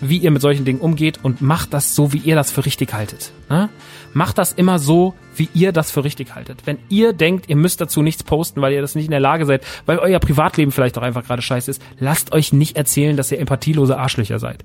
wie 0.00 0.18
ihr 0.18 0.30
mit 0.30 0.42
solchen 0.42 0.64
Dingen 0.64 0.80
umgeht 0.80 1.20
und 1.22 1.42
macht 1.42 1.74
das 1.74 1.94
so, 1.94 2.12
wie 2.12 2.18
ihr 2.18 2.34
das 2.34 2.50
für 2.50 2.64
richtig 2.64 2.92
haltet. 2.92 3.32
Ne? 3.48 3.68
Macht 4.12 4.38
das 4.38 4.52
immer 4.52 4.78
so, 4.78 5.14
wie 5.36 5.48
ihr 5.54 5.72
das 5.72 5.90
für 5.90 6.04
richtig 6.04 6.34
haltet. 6.34 6.62
Wenn 6.66 6.78
ihr 6.88 7.12
denkt, 7.12 7.48
ihr 7.48 7.56
müsst 7.56 7.80
dazu 7.80 8.02
nichts 8.02 8.24
posten, 8.24 8.60
weil 8.60 8.72
ihr 8.72 8.80
das 8.80 8.94
nicht 8.94 9.04
in 9.04 9.12
der 9.12 9.20
Lage 9.20 9.46
seid, 9.46 9.64
weil 9.86 9.98
euer 9.98 10.18
Privatleben 10.18 10.72
vielleicht 10.72 10.98
auch 10.98 11.02
einfach 11.02 11.24
gerade 11.24 11.42
scheiße 11.42 11.70
ist, 11.70 11.82
lasst 11.98 12.32
euch 12.32 12.52
nicht 12.52 12.76
erzählen, 12.76 13.16
dass 13.16 13.30
ihr 13.30 13.38
empathielose 13.38 13.96
Arschlöcher 13.96 14.38
seid. 14.38 14.64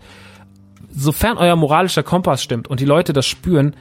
Sofern 0.89 1.37
euer 1.37 1.55
moralischer 1.55 2.03
Kompass 2.03 2.41
stimmt 2.41 2.67
und 2.67 2.79
die 2.79 2.85
Leute 2.85 3.13
das 3.13 3.27
spüren, 3.27 3.75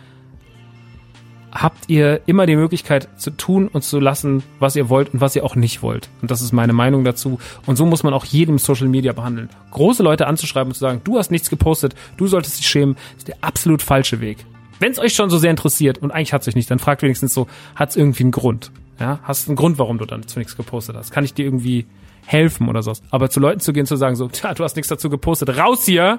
habt 1.54 1.88
ihr 1.88 2.20
immer 2.26 2.46
die 2.46 2.56
Möglichkeit 2.56 3.08
zu 3.16 3.30
tun 3.30 3.68
und 3.68 3.82
zu 3.82 4.00
lassen, 4.00 4.42
was 4.58 4.74
ihr 4.74 4.88
wollt 4.88 5.14
und 5.14 5.20
was 5.20 5.36
ihr 5.36 5.44
auch 5.44 5.54
nicht 5.54 5.82
wollt. 5.82 6.08
Und 6.20 6.30
das 6.30 6.42
ist 6.42 6.52
meine 6.52 6.72
Meinung 6.72 7.04
dazu. 7.04 7.38
Und 7.64 7.76
so 7.76 7.86
muss 7.86 8.02
man 8.02 8.12
auch 8.12 8.24
jedem 8.24 8.58
Social 8.58 8.88
Media 8.88 9.12
behandeln. 9.12 9.48
Große 9.70 10.02
Leute 10.02 10.26
anzuschreiben 10.26 10.70
und 10.70 10.74
zu 10.74 10.80
sagen, 10.80 11.00
du 11.04 11.16
hast 11.16 11.30
nichts 11.30 11.50
gepostet, 11.50 11.94
du 12.16 12.26
solltest 12.26 12.58
dich 12.58 12.66
schämen, 12.66 12.96
ist 13.16 13.28
der 13.28 13.36
absolut 13.40 13.82
falsche 13.82 14.20
Weg. 14.20 14.44
Wenn 14.80 14.92
es 14.92 14.98
euch 14.98 15.14
schon 15.14 15.30
so 15.30 15.38
sehr 15.38 15.50
interessiert 15.50 15.98
und 15.98 16.10
eigentlich 16.10 16.32
hat 16.32 16.42
es 16.42 16.48
euch 16.48 16.56
nicht, 16.56 16.70
dann 16.70 16.78
fragt 16.78 17.02
wenigstens 17.02 17.34
so, 17.34 17.46
hat 17.74 17.90
es 17.90 17.96
irgendwie 17.96 18.24
einen 18.24 18.32
Grund? 18.32 18.70
Ja, 18.98 19.18
hast 19.22 19.46
du 19.46 19.50
einen 19.50 19.56
Grund, 19.56 19.78
warum 19.78 19.98
du 19.98 20.04
dann 20.04 20.26
zu 20.26 20.38
nichts 20.38 20.56
gepostet 20.56 20.96
hast? 20.96 21.10
Kann 21.10 21.24
ich 21.24 21.34
dir 21.34 21.44
irgendwie 21.44 21.86
helfen 22.26 22.68
oder 22.68 22.82
sowas? 22.82 23.02
Aber 23.10 23.30
zu 23.30 23.40
Leuten 23.40 23.60
zu 23.60 23.72
gehen, 23.72 23.86
zu 23.86 23.96
sagen 23.96 24.16
so, 24.16 24.28
tja, 24.28 24.54
du 24.54 24.64
hast 24.64 24.76
nichts 24.76 24.88
dazu 24.88 25.10
gepostet, 25.10 25.56
raus 25.56 25.84
hier, 25.84 26.18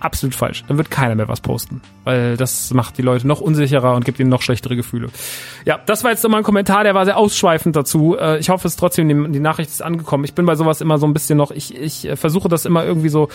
absolut 0.00 0.34
falsch. 0.34 0.64
Dann 0.68 0.76
wird 0.76 0.90
keiner 0.90 1.14
mehr 1.14 1.28
was 1.28 1.40
posten, 1.40 1.80
weil 2.04 2.36
das 2.36 2.72
macht 2.74 2.98
die 2.98 3.02
Leute 3.02 3.26
noch 3.26 3.40
unsicherer 3.40 3.94
und 3.94 4.04
gibt 4.04 4.20
ihnen 4.20 4.28
noch 4.28 4.42
schlechtere 4.42 4.76
Gefühle. 4.76 5.08
Ja, 5.64 5.78
das 5.84 6.04
war 6.04 6.10
jetzt 6.10 6.22
nochmal 6.22 6.40
ein 6.40 6.44
Kommentar, 6.44 6.84
der 6.84 6.94
war 6.94 7.04
sehr 7.04 7.16
ausschweifend 7.16 7.76
dazu. 7.76 8.16
Äh, 8.18 8.38
ich 8.38 8.50
hoffe, 8.50 8.66
es 8.66 8.74
ist 8.74 8.80
trotzdem 8.80 9.32
die 9.32 9.40
Nachricht 9.40 9.70
ist 9.70 9.82
angekommen. 9.82 10.24
Ich 10.24 10.34
bin 10.34 10.46
bei 10.46 10.54
sowas 10.54 10.80
immer 10.80 10.98
so 10.98 11.06
ein 11.06 11.14
bisschen 11.14 11.38
noch, 11.38 11.50
ich, 11.50 11.74
ich 11.74 12.06
äh, 12.06 12.16
versuche 12.16 12.48
das 12.48 12.64
immer 12.66 12.84
irgendwie 12.84 13.08
so 13.08 13.28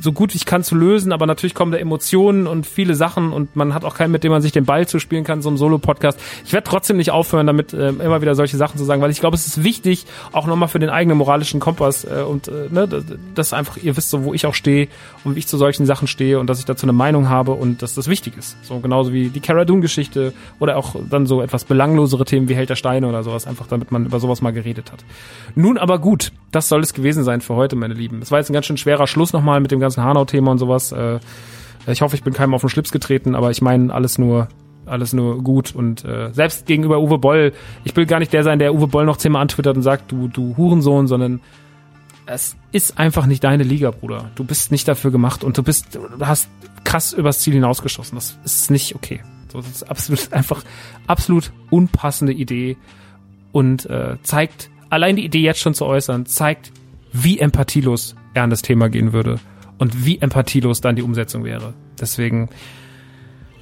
so 0.00 0.12
gut 0.12 0.32
wie 0.32 0.36
ich 0.36 0.46
kann 0.46 0.62
zu 0.62 0.74
lösen, 0.74 1.12
aber 1.12 1.26
natürlich 1.26 1.54
kommen 1.54 1.72
da 1.72 1.78
Emotionen 1.78 2.46
und 2.46 2.66
viele 2.66 2.94
Sachen 2.94 3.32
und 3.32 3.56
man 3.56 3.74
hat 3.74 3.84
auch 3.84 3.94
keinen, 3.94 4.12
mit 4.12 4.24
dem 4.24 4.30
man 4.30 4.42
sich 4.42 4.52
den 4.52 4.64
Ball 4.64 4.86
zuspielen 4.86 5.24
kann, 5.24 5.42
so 5.42 5.50
ein 5.50 5.56
Solo-Podcast. 5.56 6.18
Ich 6.44 6.52
werde 6.52 6.68
trotzdem 6.68 6.96
nicht 6.96 7.10
aufhören, 7.10 7.46
damit 7.46 7.72
äh, 7.72 7.88
immer 7.88 8.20
wieder 8.22 8.34
solche 8.34 8.56
Sachen 8.56 8.78
zu 8.78 8.84
sagen, 8.84 9.02
weil 9.02 9.10
ich 9.10 9.20
glaube, 9.20 9.34
es 9.34 9.46
ist 9.46 9.64
wichtig, 9.64 10.06
auch 10.32 10.46
nochmal 10.46 10.68
für 10.68 10.78
den 10.78 10.90
eigenen 10.90 11.18
moralischen 11.18 11.60
Kompass 11.60 12.04
und 12.04 12.50
ne, 12.70 12.88
das 13.34 13.52
einfach, 13.52 13.76
ihr 13.76 13.96
wisst 13.96 14.10
so, 14.10 14.24
wo 14.24 14.34
ich 14.34 14.46
auch 14.46 14.54
stehe 14.54 14.88
und 15.24 15.34
wie 15.34 15.40
ich 15.40 15.48
zu 15.48 15.56
solchen 15.56 15.86
Sachen 15.86 16.03
Sachen 16.04 16.06
stehe 16.06 16.38
und 16.38 16.48
dass 16.48 16.58
ich 16.58 16.64
dazu 16.64 16.84
eine 16.84 16.92
Meinung 16.92 17.28
habe 17.28 17.52
und 17.52 17.82
dass 17.82 17.94
das 17.94 18.08
wichtig 18.08 18.36
ist. 18.36 18.56
So 18.64 18.80
genauso 18.80 19.12
wie 19.12 19.28
die 19.28 19.40
Cara 19.40 19.64
Dune 19.64 19.80
Geschichte 19.80 20.32
oder 20.58 20.76
auch 20.76 20.96
dann 21.10 21.26
so 21.26 21.42
etwas 21.42 21.64
belanglosere 21.64 22.24
Themen 22.24 22.48
wie 22.48 22.54
Held 22.54 22.70
der 22.70 22.76
Steine 22.76 23.08
oder 23.08 23.22
sowas, 23.22 23.46
einfach 23.46 23.66
damit 23.66 23.90
man 23.90 24.06
über 24.06 24.20
sowas 24.20 24.42
mal 24.42 24.52
geredet 24.52 24.92
hat. 24.92 25.04
Nun 25.54 25.78
aber 25.78 25.98
gut, 25.98 26.32
das 26.52 26.68
soll 26.68 26.82
es 26.82 26.94
gewesen 26.94 27.24
sein 27.24 27.40
für 27.40 27.54
heute, 27.54 27.76
meine 27.76 27.94
Lieben. 27.94 28.20
Es 28.22 28.30
war 28.30 28.38
jetzt 28.38 28.50
ein 28.50 28.54
ganz 28.54 28.66
schön 28.66 28.76
schwerer 28.76 29.06
Schluss 29.06 29.32
nochmal 29.32 29.60
mit 29.60 29.70
dem 29.70 29.80
ganzen 29.80 30.04
Hanau-Thema 30.04 30.50
und 30.50 30.58
sowas. 30.58 30.92
Äh, 30.92 31.18
ich 31.86 32.02
hoffe, 32.02 32.16
ich 32.16 32.22
bin 32.22 32.32
keinem 32.32 32.54
auf 32.54 32.62
den 32.62 32.70
Schlips 32.70 32.92
getreten, 32.92 33.34
aber 33.34 33.50
ich 33.50 33.60
meine 33.60 33.92
alles 33.92 34.18
nur 34.18 34.48
alles 34.86 35.14
nur 35.14 35.42
gut 35.42 35.74
und 35.74 36.04
äh, 36.04 36.30
selbst 36.34 36.66
gegenüber 36.66 37.00
Uwe 37.00 37.16
Boll, 37.16 37.52
ich 37.84 37.96
will 37.96 38.04
gar 38.04 38.18
nicht 38.18 38.34
der 38.34 38.42
sein, 38.42 38.58
der 38.58 38.74
Uwe 38.74 38.86
Boll 38.86 39.06
noch 39.06 39.16
zehnmal 39.16 39.40
antwittert 39.40 39.78
und 39.78 39.82
sagt, 39.82 40.12
du, 40.12 40.28
du 40.28 40.58
Hurensohn, 40.58 41.06
sondern 41.06 41.40
es 42.26 42.56
ist 42.72 42.98
einfach 42.98 43.26
nicht 43.26 43.44
deine 43.44 43.62
Liga, 43.62 43.90
Bruder. 43.90 44.30
Du 44.34 44.44
bist 44.44 44.70
nicht 44.72 44.88
dafür 44.88 45.10
gemacht 45.10 45.44
und 45.44 45.58
du 45.58 45.62
bist, 45.62 45.94
du 45.94 46.26
hast 46.26 46.48
krass 46.84 47.12
übers 47.12 47.40
Ziel 47.40 47.54
hinausgeschossen. 47.54 48.16
Das 48.16 48.38
ist 48.44 48.70
nicht 48.70 48.94
okay. 48.94 49.22
Das 49.52 49.66
ist 49.68 49.82
absolut 49.84 50.28
einfach 50.32 50.62
absolut 51.06 51.52
unpassende 51.70 52.32
Idee 52.32 52.76
und 53.52 53.86
äh, 53.86 54.16
zeigt 54.22 54.70
allein 54.90 55.16
die 55.16 55.24
Idee 55.24 55.42
jetzt 55.42 55.60
schon 55.60 55.74
zu 55.74 55.86
äußern, 55.86 56.26
zeigt, 56.26 56.72
wie 57.12 57.38
empathielos 57.38 58.16
er 58.32 58.44
an 58.44 58.50
das 58.50 58.62
Thema 58.62 58.88
gehen 58.88 59.12
würde 59.12 59.38
und 59.78 60.04
wie 60.04 60.18
empathielos 60.18 60.80
dann 60.80 60.96
die 60.96 61.02
Umsetzung 61.02 61.44
wäre. 61.44 61.74
Deswegen 62.00 62.48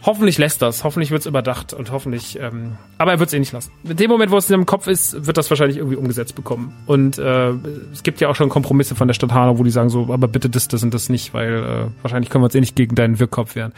Hoffentlich 0.05 0.37
lässt 0.37 0.61
das, 0.63 0.83
hoffentlich 0.83 1.13
wird's 1.13 1.27
überdacht 1.27 1.73
und 1.73 1.93
hoffentlich, 1.93 2.39
ähm, 2.41 2.77
aber 2.99 3.13
er 3.13 3.19
wird's 3.21 3.33
eh 3.33 3.39
nicht 3.39 3.53
lassen. 3.53 3.71
In 3.85 3.97
dem 3.97 4.11
Moment, 4.11 4.33
wo 4.33 4.37
es 4.37 4.47
in 4.47 4.55
seinem 4.55 4.67
Kopf 4.67 4.89
ist, 4.89 5.27
wird 5.27 5.37
das 5.37 5.49
wahrscheinlich 5.49 5.77
irgendwie 5.77 5.97
umgesetzt 5.97 6.35
bekommen. 6.35 6.75
Und 6.87 7.19
äh, 7.19 7.51
es 7.93 8.03
gibt 8.03 8.21
ja 8.21 8.29
auch 8.29 8.35
schon 8.35 8.49
Kompromisse 8.49 8.97
von 8.97 9.07
der 9.07 9.15
Stadt 9.15 9.33
Hanau, 9.33 9.59
wo 9.59 9.63
die 9.63 9.71
sagen 9.71 9.91
so, 9.91 10.13
aber 10.13 10.27
bitte 10.27 10.51
das, 10.51 10.67
das 10.67 10.83
und 10.83 10.93
das 10.93 11.09
nicht, 11.09 11.35
weil 11.35 11.53
äh, 11.53 12.03
wahrscheinlich 12.03 12.31
können 12.31 12.43
wir 12.43 12.47
uns 12.47 12.55
eh 12.57 12.61
nicht 12.61 12.75
gegen 12.75 12.97
deinen 12.97 13.21
Wirkkopf 13.21 13.55
wehren. 13.55 13.73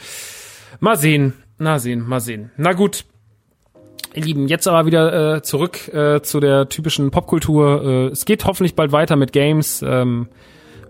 Mal 0.80 0.96
sehen, 0.96 1.34
na 1.58 1.78
sehen, 1.78 2.06
mal 2.08 2.20
sehen. 2.20 2.50
Na 2.56 2.72
gut, 2.72 3.04
Ihr 4.14 4.22
Lieben, 4.22 4.46
jetzt 4.46 4.68
aber 4.68 4.86
wieder 4.86 5.36
äh, 5.36 5.42
zurück 5.42 5.92
äh, 5.92 6.22
zu 6.22 6.38
der 6.38 6.68
typischen 6.68 7.10
Popkultur. 7.10 7.82
Äh, 7.84 8.06
es 8.12 8.24
geht 8.24 8.44
hoffentlich 8.44 8.76
bald 8.76 8.92
weiter 8.92 9.16
mit 9.16 9.32
Games. 9.32 9.82
Ähm, 9.86 10.28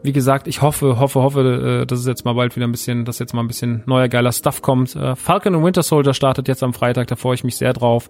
wie 0.05 0.13
gesagt, 0.13 0.47
ich 0.47 0.63
hoffe, 0.63 1.01
hoffe, 1.01 1.23
hoffe, 1.23 1.81
äh, 1.83 1.87
dass 1.87 1.99
es 1.99 2.07
jetzt 2.07 2.25
mal 2.25 2.35
bald 2.35 2.55
wieder 2.55 2.67
ein 2.67 2.73
bisschen, 2.73 3.05
dass 3.05 3.19
jetzt 3.19 3.35
mal 3.35 3.41
ein 3.41 3.49
bisschen 3.49 3.83
neuer 3.87 4.09
geiler 4.09 4.33
Stuff 4.33 4.63
kommt. 4.63 4.95
Äh, 4.95 5.17
Falcon 5.17 5.55
und 5.55 5.65
Winter 5.65 5.83
Soldier 5.83 6.15
startet 6.15 6.47
jetzt 6.47 6.63
am 6.63 6.75
Freitag, 6.75 7.09
da 7.09 7.17
freue 7.17 7.35
ich 7.35 7.43
mich 7.43 7.57
sehr 7.57 7.73
drauf. 7.73 8.09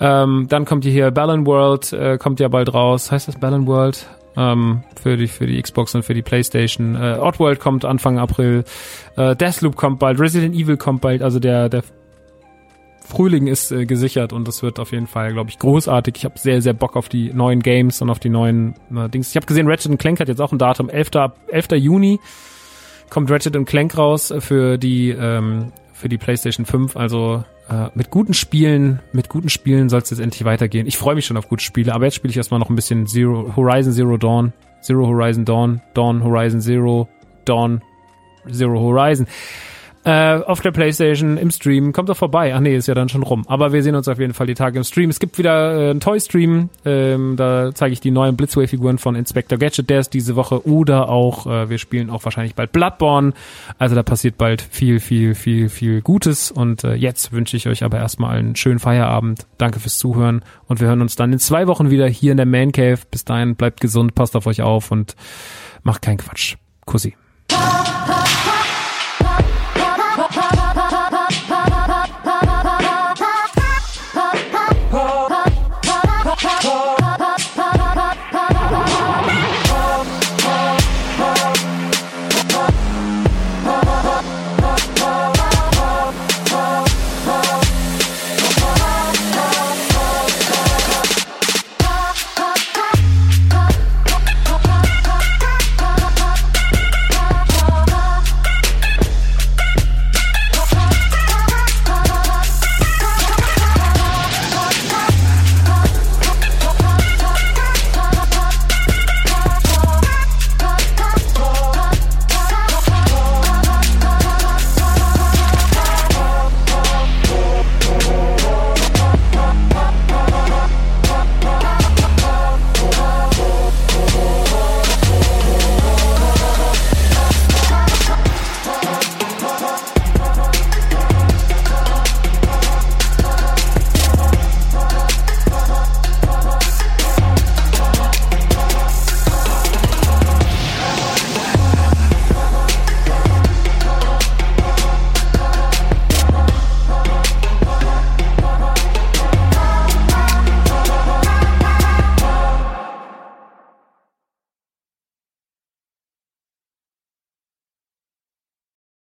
Ähm, 0.00 0.46
dann 0.48 0.64
kommt 0.64 0.84
hier 0.84 1.10
Ballon 1.10 1.44
World, 1.44 1.92
äh, 1.92 2.16
kommt 2.18 2.40
ja 2.40 2.48
bald 2.48 2.72
raus. 2.72 3.12
Heißt 3.12 3.28
das 3.28 3.36
Ballon 3.38 3.66
World? 3.66 4.06
ähm, 4.36 4.82
für 5.00 5.16
die 5.16 5.28
für 5.28 5.46
die 5.46 5.60
Xbox 5.60 5.94
und 5.94 6.04
für 6.04 6.14
die 6.14 6.22
PlayStation. 6.22 6.96
Äh, 6.96 7.18
Oddworld 7.20 7.60
kommt 7.60 7.84
Anfang 7.84 8.18
April, 8.18 8.64
äh, 9.16 9.36
Deathloop 9.36 9.76
kommt 9.76 9.98
bald, 9.98 10.18
Resident 10.20 10.54
Evil 10.54 10.76
kommt 10.76 11.00
bald. 11.00 11.22
Also 11.22 11.38
der 11.38 11.68
der 11.68 11.82
Frühling 13.14 13.46
ist 13.46 13.70
äh, 13.70 13.86
gesichert 13.86 14.32
und 14.32 14.48
das 14.48 14.62
wird 14.62 14.80
auf 14.80 14.90
jeden 14.90 15.06
Fall, 15.06 15.32
glaube 15.32 15.50
ich, 15.50 15.58
großartig. 15.58 16.16
Ich 16.16 16.24
habe 16.24 16.38
sehr, 16.38 16.60
sehr 16.60 16.72
Bock 16.72 16.96
auf 16.96 17.08
die 17.08 17.32
neuen 17.32 17.60
Games 17.60 18.02
und 18.02 18.10
auf 18.10 18.18
die 18.18 18.28
neuen 18.28 18.74
äh, 18.94 19.08
Dings. 19.08 19.30
Ich 19.30 19.36
habe 19.36 19.46
gesehen, 19.46 19.68
Ratchet 19.68 19.96
Clank 19.98 20.18
hat 20.18 20.28
jetzt 20.28 20.40
auch 20.40 20.52
ein 20.52 20.58
Datum, 20.58 20.88
11. 20.88 21.10
11. 21.48 21.68
Juni 21.76 22.18
kommt 23.10 23.30
Ratchet 23.30 23.54
Clank 23.66 23.96
raus 23.96 24.34
für 24.40 24.78
die 24.78 25.10
ähm, 25.10 25.72
für 25.92 26.08
die 26.08 26.18
PlayStation 26.18 26.66
5. 26.66 26.96
Also 26.96 27.44
äh, 27.70 27.86
mit 27.94 28.10
guten 28.10 28.34
Spielen, 28.34 29.00
mit 29.12 29.28
guten 29.28 29.48
Spielen 29.48 29.88
soll 29.88 30.00
es 30.00 30.10
jetzt 30.10 30.18
endlich 30.20 30.44
weitergehen. 30.44 30.86
Ich 30.86 30.98
freue 30.98 31.14
mich 31.14 31.24
schon 31.24 31.36
auf 31.36 31.48
gute 31.48 31.62
Spiele, 31.62 31.94
aber 31.94 32.06
jetzt 32.06 32.14
spiele 32.14 32.30
ich 32.30 32.36
erstmal 32.36 32.60
noch 32.60 32.68
ein 32.68 32.76
bisschen 32.76 33.06
Zero 33.06 33.54
Horizon 33.56 33.92
Zero 33.92 34.16
Dawn, 34.16 34.52
Zero 34.82 35.06
Horizon 35.06 35.44
Dawn, 35.44 35.80
Dawn 35.94 36.24
Horizon 36.24 36.60
Zero, 36.60 37.08
Dawn 37.44 37.80
Zero 38.50 38.80
Horizon 38.80 39.26
äh, 40.04 40.36
auf 40.36 40.60
der 40.60 40.70
Playstation 40.70 41.36
im 41.38 41.50
Stream. 41.50 41.92
Kommt 41.92 42.08
doch 42.08 42.16
vorbei. 42.16 42.54
Ach 42.54 42.60
nee, 42.60 42.76
ist 42.76 42.86
ja 42.86 42.94
dann 42.94 43.08
schon 43.08 43.22
rum. 43.22 43.44
Aber 43.48 43.72
wir 43.72 43.82
sehen 43.82 43.94
uns 43.94 44.06
auf 44.06 44.18
jeden 44.18 44.34
Fall 44.34 44.46
die 44.46 44.54
Tage 44.54 44.78
im 44.78 44.84
Stream. 44.84 45.10
Es 45.10 45.18
gibt 45.18 45.38
wieder 45.38 45.88
äh, 45.88 45.90
einen 45.90 46.00
Toy-Stream. 46.00 46.68
Ähm, 46.84 47.36
da 47.36 47.70
zeige 47.74 47.94
ich 47.94 48.00
die 48.00 48.10
neuen 48.10 48.36
Blitzway-Figuren 48.36 48.98
von 48.98 49.14
Inspector 49.14 49.58
Gadget. 49.58 49.88
Der 49.88 50.00
ist 50.00 50.12
diese 50.12 50.36
Woche. 50.36 50.66
Oder 50.66 51.08
auch, 51.08 51.46
äh, 51.46 51.70
wir 51.70 51.78
spielen 51.78 52.10
auch 52.10 52.24
wahrscheinlich 52.24 52.54
bald 52.54 52.72
Bloodborne. 52.72 53.32
Also 53.78 53.94
da 53.94 54.02
passiert 54.02 54.36
bald 54.36 54.60
viel, 54.60 55.00
viel, 55.00 55.34
viel, 55.34 55.68
viel 55.70 56.02
Gutes. 56.02 56.50
Und 56.50 56.84
äh, 56.84 56.94
jetzt 56.94 57.32
wünsche 57.32 57.56
ich 57.56 57.66
euch 57.66 57.82
aber 57.82 57.98
erstmal 57.98 58.36
einen 58.36 58.56
schönen 58.56 58.80
Feierabend. 58.80 59.46
Danke 59.56 59.80
fürs 59.80 59.96
Zuhören. 59.96 60.44
Und 60.66 60.80
wir 60.80 60.88
hören 60.88 61.00
uns 61.00 61.16
dann 61.16 61.32
in 61.32 61.38
zwei 61.38 61.66
Wochen 61.66 61.90
wieder 61.90 62.06
hier 62.06 62.32
in 62.32 62.36
der 62.36 62.46
Man 62.46 62.72
Cave. 62.72 62.98
Bis 63.10 63.24
dahin, 63.24 63.56
bleibt 63.56 63.80
gesund, 63.80 64.14
passt 64.14 64.36
auf 64.36 64.46
euch 64.46 64.60
auf 64.60 64.90
und 64.90 65.16
macht 65.82 66.02
keinen 66.02 66.18
Quatsch. 66.18 66.56
Kussi. 66.84 67.14